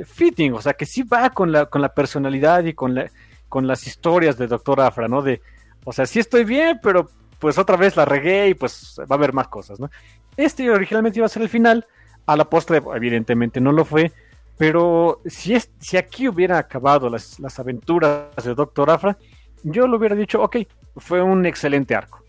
fitting, 0.05 0.53
o 0.53 0.61
sea, 0.61 0.73
que 0.73 0.85
sí 0.85 1.03
va 1.03 1.29
con 1.31 1.51
la, 1.51 1.65
con 1.65 1.81
la 1.81 1.93
personalidad 1.93 2.63
y 2.63 2.73
con, 2.73 2.95
la, 2.95 3.09
con 3.47 3.67
las 3.67 3.87
historias 3.87 4.37
de 4.37 4.47
Doctor 4.47 4.81
Afra, 4.81 5.07
¿no? 5.07 5.21
De, 5.21 5.41
o 5.83 5.91
sea, 5.91 6.05
sí 6.05 6.19
estoy 6.19 6.43
bien, 6.43 6.79
pero 6.81 7.09
pues 7.39 7.57
otra 7.57 7.77
vez 7.77 7.95
la 7.95 8.05
regué 8.05 8.49
y 8.49 8.53
pues 8.53 8.95
va 8.99 9.15
a 9.15 9.17
haber 9.17 9.33
más 9.33 9.47
cosas, 9.47 9.79
¿no? 9.79 9.89
Este 10.37 10.69
originalmente 10.69 11.19
iba 11.19 11.25
a 11.25 11.29
ser 11.29 11.41
el 11.41 11.49
final, 11.49 11.85
a 12.25 12.35
la 12.35 12.49
postre 12.49 12.81
evidentemente 12.95 13.59
no 13.59 13.71
lo 13.71 13.85
fue, 13.85 14.11
pero 14.57 15.21
si, 15.25 15.55
es, 15.55 15.71
si 15.79 15.97
aquí 15.97 16.27
hubiera 16.27 16.57
acabado 16.57 17.09
las, 17.09 17.39
las 17.39 17.59
aventuras 17.59 18.43
de 18.43 18.53
Doctor 18.53 18.89
Afra, 18.89 19.17
yo 19.63 19.87
lo 19.87 19.97
hubiera 19.97 20.15
dicho, 20.15 20.41
ok, 20.41 20.57
fue 20.97 21.21
un 21.21 21.45
excelente 21.45 21.95
arco. 21.95 22.23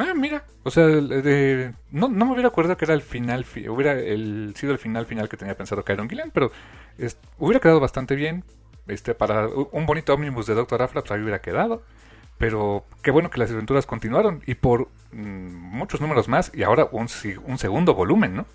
Ah, 0.00 0.14
mira, 0.14 0.44
o 0.62 0.70
sea, 0.70 0.86
no, 0.86 2.08
no 2.08 2.24
me 2.24 2.32
hubiera 2.32 2.48
acordado 2.48 2.74
que 2.78 2.86
era 2.86 2.94
el 2.94 3.02
final, 3.02 3.44
hubiera 3.68 3.96
sido 4.54 4.72
el 4.72 4.78
final 4.78 5.04
final 5.04 5.28
que 5.28 5.36
tenía 5.36 5.54
pensado 5.54 5.84
Kyron 5.84 6.08
Gillian, 6.08 6.30
pero 6.30 6.50
hubiera 7.38 7.60
quedado 7.60 7.80
bastante 7.80 8.14
bien. 8.14 8.42
Este, 8.86 9.14
para 9.14 9.46
un 9.46 9.84
bonito 9.84 10.14
ómnibus 10.14 10.46
de 10.46 10.54
Doctor 10.54 10.80
Afra, 10.82 11.02
pues 11.02 11.12
ahí 11.12 11.20
hubiera 11.20 11.40
quedado. 11.42 11.82
Pero 12.38 12.86
qué 13.02 13.10
bueno 13.10 13.28
que 13.28 13.38
las 13.38 13.50
aventuras 13.50 13.84
continuaron 13.84 14.42
y 14.46 14.54
por 14.54 14.88
mm, 15.12 15.76
muchos 15.76 16.00
números 16.00 16.28
más 16.28 16.50
y 16.54 16.62
ahora 16.62 16.88
un, 16.90 17.06
un 17.44 17.58
segundo 17.58 17.94
volumen, 17.94 18.34
¿no? 18.34 18.46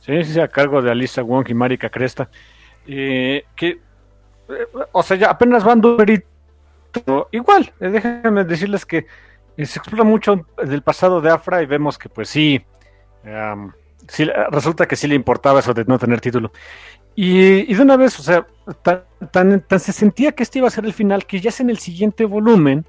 Sí, 0.00 0.24
sí, 0.24 0.40
a 0.40 0.48
cargo 0.48 0.80
de 0.80 0.90
Alisa 0.90 1.22
Wong 1.22 1.46
y 1.50 1.54
Marika 1.54 1.90
Cresta. 1.90 2.30
Eh, 2.86 3.44
que, 3.54 3.68
eh, 3.68 4.66
o 4.92 5.02
sea, 5.02 5.18
ya 5.18 5.28
apenas 5.28 5.62
van 5.62 5.82
numerito. 5.82 6.26
Igual, 7.30 7.72
eh, 7.78 7.88
déjenme 7.90 8.44
decirles 8.44 8.86
que 8.86 9.06
se 9.66 9.78
explora 9.78 10.04
mucho 10.04 10.46
del 10.62 10.82
pasado 10.82 11.20
de 11.20 11.30
Afra 11.30 11.62
y 11.62 11.66
vemos 11.66 11.98
que, 11.98 12.08
pues 12.08 12.28
sí, 12.28 12.64
resulta 14.50 14.86
que 14.86 14.96
sí 14.96 15.06
le 15.06 15.14
importaba 15.14 15.60
eso 15.60 15.74
de 15.74 15.84
no 15.84 15.98
tener 15.98 16.20
título. 16.20 16.52
Y, 17.14 17.74
de 17.74 17.82
una 17.82 17.96
vez, 17.96 18.18
o 18.18 18.22
sea, 18.22 18.46
tan, 18.82 19.60
tan, 19.66 19.80
se 19.80 19.92
sentía 19.92 20.32
que 20.32 20.42
este 20.42 20.58
iba 20.58 20.68
a 20.68 20.70
ser 20.70 20.84
el 20.84 20.92
final 20.92 21.26
que 21.26 21.40
ya 21.40 21.50
es 21.50 21.60
en 21.60 21.70
el 21.70 21.78
siguiente 21.78 22.24
volumen 22.24 22.86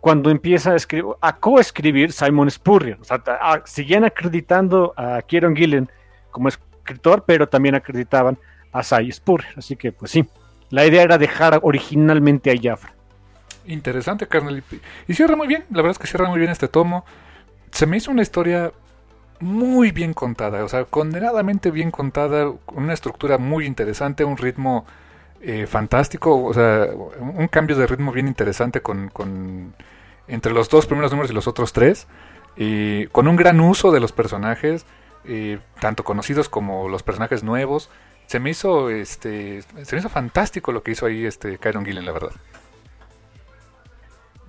cuando 0.00 0.30
empieza 0.30 0.72
a, 0.72 0.76
escribir, 0.76 1.12
a 1.20 1.36
coescribir 1.36 2.12
Simon 2.12 2.50
Spurrier. 2.50 2.98
O 3.00 3.04
sea, 3.04 3.22
siguen 3.64 4.04
acreditando 4.04 4.92
a 4.96 5.22
Kieron 5.22 5.56
Gillen 5.56 5.88
como 6.30 6.48
escritor, 6.48 7.24
pero 7.26 7.48
también 7.48 7.74
acreditaban 7.74 8.38
a 8.72 8.82
Cy 8.82 9.10
Spurrier. 9.10 9.54
Así 9.56 9.76
que, 9.76 9.92
pues 9.92 10.10
sí, 10.10 10.26
la 10.70 10.86
idea 10.86 11.02
era 11.02 11.18
dejar 11.18 11.60
originalmente 11.62 12.50
a 12.50 12.54
Jafra. 12.60 12.94
Interesante, 13.66 14.26
carnal. 14.26 14.62
Y 15.08 15.14
cierra 15.14 15.36
muy 15.36 15.46
bien, 15.46 15.64
la 15.70 15.76
verdad 15.82 15.92
es 15.92 15.98
que 15.98 16.06
cierra 16.06 16.28
muy 16.28 16.38
bien 16.38 16.50
este 16.50 16.68
tomo. 16.68 17.04
Se 17.70 17.86
me 17.86 17.96
hizo 17.96 18.10
una 18.10 18.22
historia 18.22 18.72
muy 19.40 19.90
bien 19.90 20.14
contada, 20.14 20.64
o 20.64 20.68
sea, 20.68 20.84
condenadamente 20.84 21.70
bien 21.70 21.90
contada, 21.90 22.52
una 22.68 22.92
estructura 22.92 23.38
muy 23.38 23.66
interesante, 23.66 24.24
un 24.24 24.36
ritmo 24.36 24.86
eh, 25.40 25.66
fantástico, 25.66 26.44
o 26.44 26.54
sea, 26.54 26.88
un 27.18 27.48
cambio 27.48 27.76
de 27.76 27.88
ritmo 27.88 28.12
bien 28.12 28.28
interesante 28.28 28.80
con, 28.80 29.10
entre 30.28 30.52
los 30.52 30.68
dos 30.68 30.86
primeros 30.86 31.10
números 31.10 31.32
y 31.32 31.34
los 31.34 31.48
otros 31.48 31.72
tres, 31.72 32.06
y 32.56 33.06
con 33.08 33.26
un 33.26 33.34
gran 33.34 33.58
uso 33.60 33.90
de 33.90 33.98
los 33.98 34.12
personajes, 34.12 34.86
tanto 35.80 36.04
conocidos 36.04 36.48
como 36.48 36.88
los 36.88 37.02
personajes 37.02 37.42
nuevos. 37.42 37.90
Se 38.26 38.38
me 38.38 38.50
hizo 38.50 38.90
este 38.90 39.62
se 39.62 39.96
me 39.96 39.98
hizo 39.98 40.08
fantástico 40.08 40.70
lo 40.72 40.82
que 40.82 40.92
hizo 40.92 41.06
ahí 41.06 41.26
este 41.26 41.58
Kyron 41.58 41.84
Gillen, 41.84 42.06
la 42.06 42.12
verdad. 42.12 42.32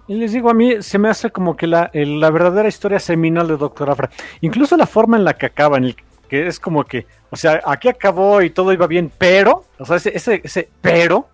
Y 0.08 0.16
les 0.16 0.34
digo, 0.34 0.50
a 0.50 0.54
mí 0.54 0.82
se 0.82 1.00
me 1.00 1.10
hace 1.10 1.30
como 1.32 1.56
que 1.56 1.68
la, 1.68 1.90
la 1.94 2.30
verdadera 2.30 2.68
historia 2.68 3.00
seminal 3.00 3.48
de 3.48 3.58
Doctor 3.58 3.90
Afra. 3.90 4.10
Incluso 4.42 4.76
la 4.76 4.86
forma 4.86 5.18
en 5.18 5.24
la 5.24 5.36
que 5.36 5.46
acaba, 5.46 5.78
en 5.78 5.86
el 5.86 5.96
que 6.28 6.48
es 6.48 6.60
como 6.60 6.84
que, 6.84 7.06
o 7.30 7.36
sea, 7.36 7.62
aquí 7.66 7.88
acabó 7.88 8.42
y 8.42 8.50
todo 8.50 8.74
iba 8.74 8.88
bien, 8.88 9.12
pero, 9.18 9.66
o 9.78 9.86
sea, 9.86 9.98
ese, 9.98 10.16
ese, 10.16 10.42
ese 10.44 10.70
pero 10.82 11.28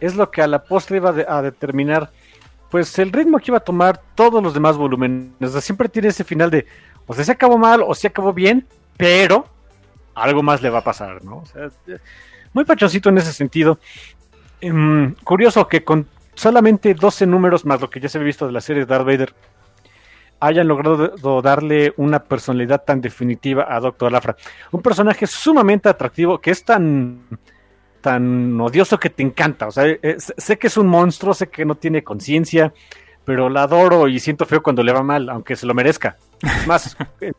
es 0.00 0.16
lo 0.16 0.30
que 0.30 0.42
a 0.42 0.46
la 0.46 0.62
postre 0.64 0.96
iba 0.98 1.10
a 1.10 1.42
determinar, 1.42 2.10
pues 2.70 2.98
el 2.98 3.12
ritmo 3.12 3.38
que 3.38 3.50
iba 3.50 3.58
a 3.58 3.60
tomar 3.60 4.00
todos 4.14 4.42
los 4.42 4.52
demás 4.52 4.76
volúmenes. 4.76 5.30
O 5.40 5.48
sea, 5.48 5.60
siempre 5.60 5.88
tiene 5.88 6.08
ese 6.08 6.24
final 6.24 6.50
de, 6.50 6.66
o 7.06 7.14
sea, 7.14 7.24
se 7.24 7.32
acabó 7.32 7.56
mal 7.56 7.82
o 7.86 7.94
se 7.94 8.08
acabó 8.08 8.32
bien, 8.32 8.66
pero 8.96 9.46
algo 10.14 10.42
más 10.42 10.60
le 10.60 10.70
va 10.70 10.78
a 10.78 10.84
pasar, 10.84 11.24
¿no? 11.24 11.38
O 11.38 11.46
sea, 11.46 11.68
muy 12.52 12.64
pachoncito 12.64 13.08
en 13.08 13.18
ese 13.18 13.32
sentido. 13.32 13.78
Em, 14.60 15.14
curioso 15.24 15.66
que 15.68 15.84
con 15.84 16.06
solamente 16.34 16.94
12 16.94 17.26
números 17.26 17.64
más 17.64 17.80
lo 17.80 17.90
que 17.90 18.00
ya 18.00 18.08
se 18.08 18.18
había 18.18 18.26
visto 18.26 18.46
de 18.46 18.52
la 18.52 18.60
serie 18.60 18.84
de 18.84 18.86
Darth 18.86 19.06
Vader 19.06 19.34
hayan 20.40 20.66
logrado 20.66 21.40
darle 21.40 21.94
una 21.96 22.24
personalidad 22.24 22.82
tan 22.82 23.00
definitiva 23.00 23.66
a 23.68 23.78
Doctor 23.78 24.10
Lafra. 24.10 24.36
Un 24.72 24.82
personaje 24.82 25.24
sumamente 25.28 25.88
atractivo 25.88 26.40
que 26.40 26.50
es 26.50 26.64
tan 26.64 27.20
tan 28.00 28.60
odioso 28.60 28.98
que 28.98 29.08
te 29.08 29.22
encanta. 29.22 29.68
O 29.68 29.70
sea, 29.70 29.86
eh, 29.86 30.16
sé 30.18 30.58
que 30.58 30.66
es 30.66 30.76
un 30.76 30.88
monstruo, 30.88 31.32
sé 31.32 31.48
que 31.48 31.64
no 31.64 31.76
tiene 31.76 32.02
conciencia, 32.02 32.74
pero 33.24 33.48
la 33.48 33.62
adoro 33.62 34.08
y 34.08 34.18
siento 34.18 34.44
feo 34.44 34.62
cuando 34.62 34.82
le 34.82 34.92
va 34.92 35.04
mal, 35.04 35.28
aunque 35.30 35.54
se 35.54 35.64
lo 35.64 35.74
merezca. 35.74 36.18
Es 36.42 36.66
más, 36.66 36.96
eh, 37.20 37.32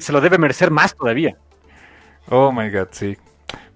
se 0.00 0.12
lo 0.12 0.20
debe 0.20 0.36
merecer 0.36 0.72
más 0.72 0.94
todavía. 0.96 1.36
Oh 2.28 2.50
my 2.50 2.68
god, 2.70 2.88
sí. 2.90 3.16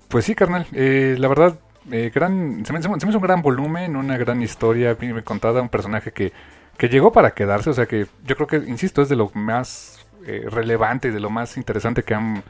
Pues 0.08 0.24
sí, 0.24 0.34
carnal. 0.34 0.66
Eh, 0.72 1.14
la 1.18 1.28
verdad, 1.28 1.58
eh, 1.90 2.10
gran, 2.14 2.64
se 2.64 2.72
me, 2.72 2.82
se 2.82 2.88
hizo 2.88 3.18
un 3.18 3.22
gran 3.22 3.42
volumen, 3.42 3.96
una 3.96 4.16
gran 4.16 4.42
historia 4.42 4.94
bien 4.94 5.20
contada, 5.22 5.62
un 5.62 5.68
personaje 5.68 6.12
que, 6.12 6.32
que 6.76 6.88
llegó 6.88 7.12
para 7.12 7.32
quedarse, 7.32 7.70
o 7.70 7.74
sea 7.74 7.86
que 7.86 8.06
yo 8.24 8.36
creo 8.36 8.46
que, 8.46 8.56
insisto, 8.56 9.02
es 9.02 9.08
de 9.08 9.16
lo 9.16 9.30
más 9.34 10.06
eh, 10.26 10.46
relevante 10.48 11.08
y 11.08 11.10
de 11.10 11.20
lo 11.20 11.30
más 11.30 11.56
interesante 11.56 12.02
que 12.02 12.14
han, 12.14 12.42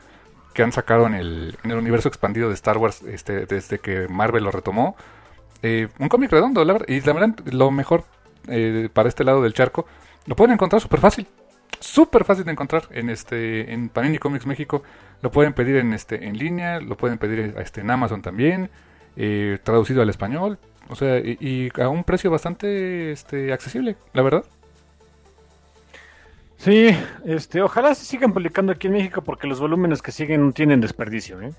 que 0.53 0.63
han 0.63 0.73
sacado 0.73 1.07
en 1.07 1.15
el, 1.15 1.57
en 1.65 1.71
el 1.71 1.79
universo 1.79 2.09
expandido 2.09 2.49
de 2.49 2.55
Star 2.55 2.79
Wars 2.79 3.03
este, 3.03 3.47
desde 3.47 3.79
que 3.79 4.09
Marvel 4.09 4.45
lo 4.45 4.51
retomó. 4.51 4.97
Eh, 5.63 5.89
un 5.99 6.09
cómic 6.09 6.31
redondo, 6.31 6.65
la 6.65 6.73
verdad, 6.73 6.89
y 6.89 7.01
la 7.01 7.13
verdad, 7.13 7.39
lo 7.47 7.71
mejor 7.71 8.05
para 8.93 9.09
este 9.09 9.23
lado 9.23 9.41
del 9.43 9.55
charco, 9.55 9.87
lo 10.27 10.35
pueden 10.35 10.55
encontrar 10.55 10.83
súper 10.83 11.01
fácil. 11.01 11.27
Súper 11.81 12.25
fácil 12.25 12.45
de 12.45 12.53
encontrar 12.53 12.85
en 12.91 13.11
este 13.11 13.73
en 13.73 13.89
Panini 13.89 14.19
Comics 14.19 14.47
México. 14.47 14.83
Lo 15.21 15.31
pueden 15.31 15.53
pedir 15.53 15.77
en 15.77 15.93
este 15.93 16.27
en 16.27 16.39
línea, 16.39 16.81
lo 16.81 16.97
pueden 16.97 17.19
pedir 17.19 17.55
este, 17.59 17.81
en 17.81 17.91
Amazon 17.91 18.23
también, 18.23 18.71
eh, 19.17 19.59
traducido 19.63 20.03
al 20.03 20.11
español. 20.11 20.59
O 20.89 20.97
sea, 20.97 21.19
y, 21.19 21.37
y 21.41 21.81
a 21.81 21.89
un 21.89 22.05
precio 22.05 22.31
bastante 22.31 23.13
este, 23.13 23.53
accesible, 23.53 23.97
la 24.13 24.23
verdad. 24.23 24.45
Sí, 26.59 26.91
este, 27.25 27.61
ojalá 27.61 27.93
se 27.97 28.05
sigan 28.05 28.33
publicando 28.33 28.71
aquí 28.73 28.87
en 28.87 28.93
México 28.93 29.23
porque 29.23 29.49
los 29.49 29.59
volúmenes 29.59 30.01
que 30.01 30.13
siguen 30.13 30.47
no 30.47 30.53
tienen 30.53 30.81
desperdicio. 30.81 31.41
¿eh? 31.43 31.53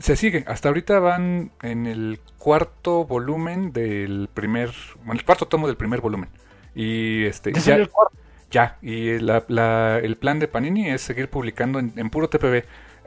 Se 0.00 0.16
sigue, 0.16 0.44
hasta 0.48 0.68
ahorita 0.68 0.98
van 0.98 1.52
en 1.62 1.86
el 1.86 2.18
cuarto 2.36 3.04
volumen 3.04 3.72
del 3.72 4.28
primer, 4.34 4.70
bueno, 5.04 5.20
el 5.20 5.24
cuarto 5.24 5.46
tomo 5.46 5.68
del 5.68 5.76
primer 5.76 6.00
volumen. 6.00 6.30
Y 6.74 7.24
este, 7.26 7.52
¿Ya 7.52 7.76
el 7.76 7.88
cuarto? 7.88 8.16
ya, 8.50 8.76
y 8.82 9.20
la- 9.20 9.44
la- 9.46 9.98
el 9.98 10.16
plan 10.16 10.40
de 10.40 10.48
Panini 10.48 10.88
es 10.90 11.00
seguir 11.02 11.28
publicando 11.30 11.78
en, 11.78 11.92
en 11.94 12.10
puro 12.10 12.28
TPB. 12.28 12.64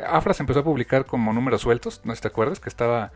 Afra 0.07 0.33
se 0.33 0.43
empezó 0.43 0.61
a 0.61 0.63
publicar 0.63 1.05
como 1.05 1.33
números 1.33 1.61
sueltos, 1.61 1.99
no 2.05 2.13
sé 2.13 2.17
si 2.17 2.21
te 2.21 2.27
acuerdas, 2.29 2.61
que 2.61 2.69
estaba, 2.69 3.11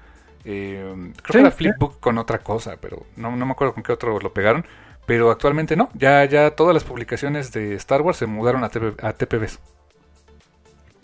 eh, 0.45 1.13
creo 1.23 1.35
Sí, 1.35 1.39
que 1.39 1.41
era 1.41 1.51
sí. 1.51 1.57
Flipbook 1.57 1.99
con 1.99 2.17
otra 2.17 2.39
cosa, 2.43 2.77
pero 2.81 3.05
no, 3.15 3.35
no 3.35 3.45
me 3.45 3.51
acuerdo 3.51 3.73
con 3.73 3.83
qué 3.83 3.91
otro 3.93 4.19
lo 4.19 4.33
pegaron. 4.33 4.65
Pero 5.05 5.31
actualmente 5.31 5.75
no, 5.77 5.89
ya, 5.93 6.25
ya 6.25 6.51
todas 6.51 6.73
las 6.73 6.83
publicaciones 6.83 7.51
de 7.53 7.75
Star 7.75 8.01
Wars 8.01 8.17
se 8.17 8.25
mudaron 8.27 8.63
a, 8.63 8.69
TP, 8.69 9.01
a 9.03 9.13
TPBs. 9.13 9.59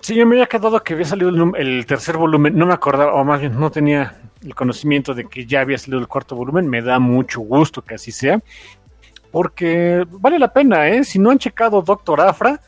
Sí, 0.01 0.15
yo 0.15 0.25
me 0.25 0.35
había 0.35 0.47
quedado 0.47 0.83
que 0.83 0.93
había 0.93 1.05
salido 1.05 1.29
el 1.55 1.85
tercer 1.85 2.17
volumen, 2.17 2.57
no 2.57 2.65
me 2.65 2.73
acordaba, 2.73 3.13
o 3.13 3.23
más 3.23 3.39
bien 3.39 3.57
no 3.57 3.71
tenía 3.71 4.17
el 4.43 4.53
conocimiento 4.53 5.13
de 5.13 5.29
que 5.29 5.45
ya 5.45 5.61
había 5.61 5.77
salido 5.77 5.99
el 5.99 6.09
cuarto 6.09 6.35
volumen, 6.35 6.67
me 6.69 6.81
da 6.81 6.99
mucho 6.99 7.39
gusto 7.39 7.81
que 7.83 7.95
así 7.95 8.11
sea, 8.11 8.41
porque 9.31 10.05
vale 10.09 10.39
la 10.39 10.53
pena, 10.53 10.89
¿eh? 10.89 11.03
Si 11.05 11.19
no 11.19 11.31
han 11.31 11.39
checado 11.39 11.81
Doctor 11.81 12.21
Afra, 12.21 12.61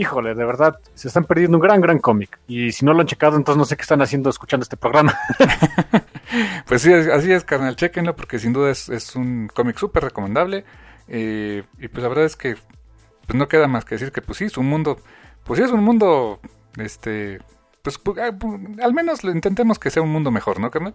híjole, 0.00 0.34
de 0.34 0.44
verdad, 0.44 0.78
se 0.94 1.08
están 1.08 1.24
perdiendo 1.24 1.56
un 1.58 1.62
gran, 1.62 1.80
gran 1.80 1.98
cómic. 1.98 2.38
Y 2.48 2.72
si 2.72 2.84
no 2.84 2.92
lo 2.94 3.00
han 3.00 3.06
checado, 3.06 3.36
entonces 3.36 3.58
no 3.58 3.64
sé 3.64 3.76
qué 3.76 3.82
están 3.82 4.02
haciendo 4.02 4.30
escuchando 4.30 4.62
este 4.64 4.76
programa. 4.76 5.14
Pues 6.66 6.82
sí, 6.82 6.92
así 6.92 7.32
es, 7.32 7.44
carnal, 7.44 7.74
chequenlo 7.76 8.14
porque 8.14 8.38
sin 8.38 8.52
duda 8.52 8.70
es, 8.70 8.88
es 8.88 9.16
un 9.16 9.48
cómic 9.52 9.76
súper 9.76 10.04
recomendable. 10.04 10.64
eh, 11.08 11.64
y 11.78 11.88
pues 11.88 12.02
la 12.02 12.08
verdad 12.08 12.24
es 12.24 12.36
que 12.36 12.54
pues 13.26 13.36
no 13.38 13.48
queda 13.48 13.66
más 13.66 13.84
que 13.84 13.96
decir 13.96 14.12
que 14.12 14.22
pues 14.22 14.38
sí, 14.38 14.44
es 14.44 14.56
un 14.56 14.66
mundo, 14.66 14.98
pues 15.44 15.58
sí 15.58 15.64
es 15.64 15.70
un 15.72 15.82
mundo, 15.84 16.40
este, 16.76 17.38
pues 17.82 18.02
pu- 18.02 18.18
ah, 18.20 18.84
al 18.84 18.94
menos 18.94 19.24
lo 19.24 19.30
intentemos 19.32 19.78
que 19.78 19.90
sea 19.90 20.02
un 20.02 20.10
mundo 20.10 20.30
mejor, 20.30 20.60
¿no, 20.60 20.70
carnal? 20.70 20.94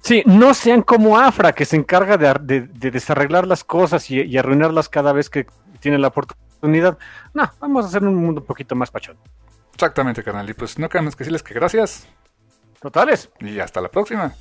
Sí, 0.00 0.22
no 0.26 0.52
sean 0.54 0.82
como 0.82 1.16
Afra, 1.18 1.52
que 1.52 1.64
se 1.64 1.76
encarga 1.76 2.16
de, 2.18 2.26
ar- 2.28 2.40
de- 2.40 2.62
de 2.66 2.90
desarreglar 2.90 3.46
las 3.46 3.62
cosas 3.64 4.10
y, 4.10 4.20
y 4.20 4.36
arruinarlas 4.38 4.88
cada 4.88 5.12
vez 5.12 5.30
que 5.30 5.46
tiene 5.80 5.98
la 5.98 6.08
oportunidad. 6.08 6.44
No, 6.62 7.50
vamos 7.60 7.84
a 7.84 7.88
hacer 7.88 8.02
un 8.04 8.14
mundo 8.14 8.40
un 8.40 8.46
poquito 8.46 8.74
más 8.74 8.90
pachón. 8.90 9.16
Exactamente, 9.74 10.22
carnal. 10.22 10.48
Y 10.48 10.54
pues 10.54 10.78
no 10.78 10.88
queda 10.88 11.02
más 11.02 11.16
que 11.16 11.24
decirles 11.24 11.42
que 11.42 11.54
gracias 11.54 12.06
Totales. 12.80 13.30
y 13.40 13.58
hasta 13.60 13.80
la 13.80 13.88
próxima. 13.88 14.32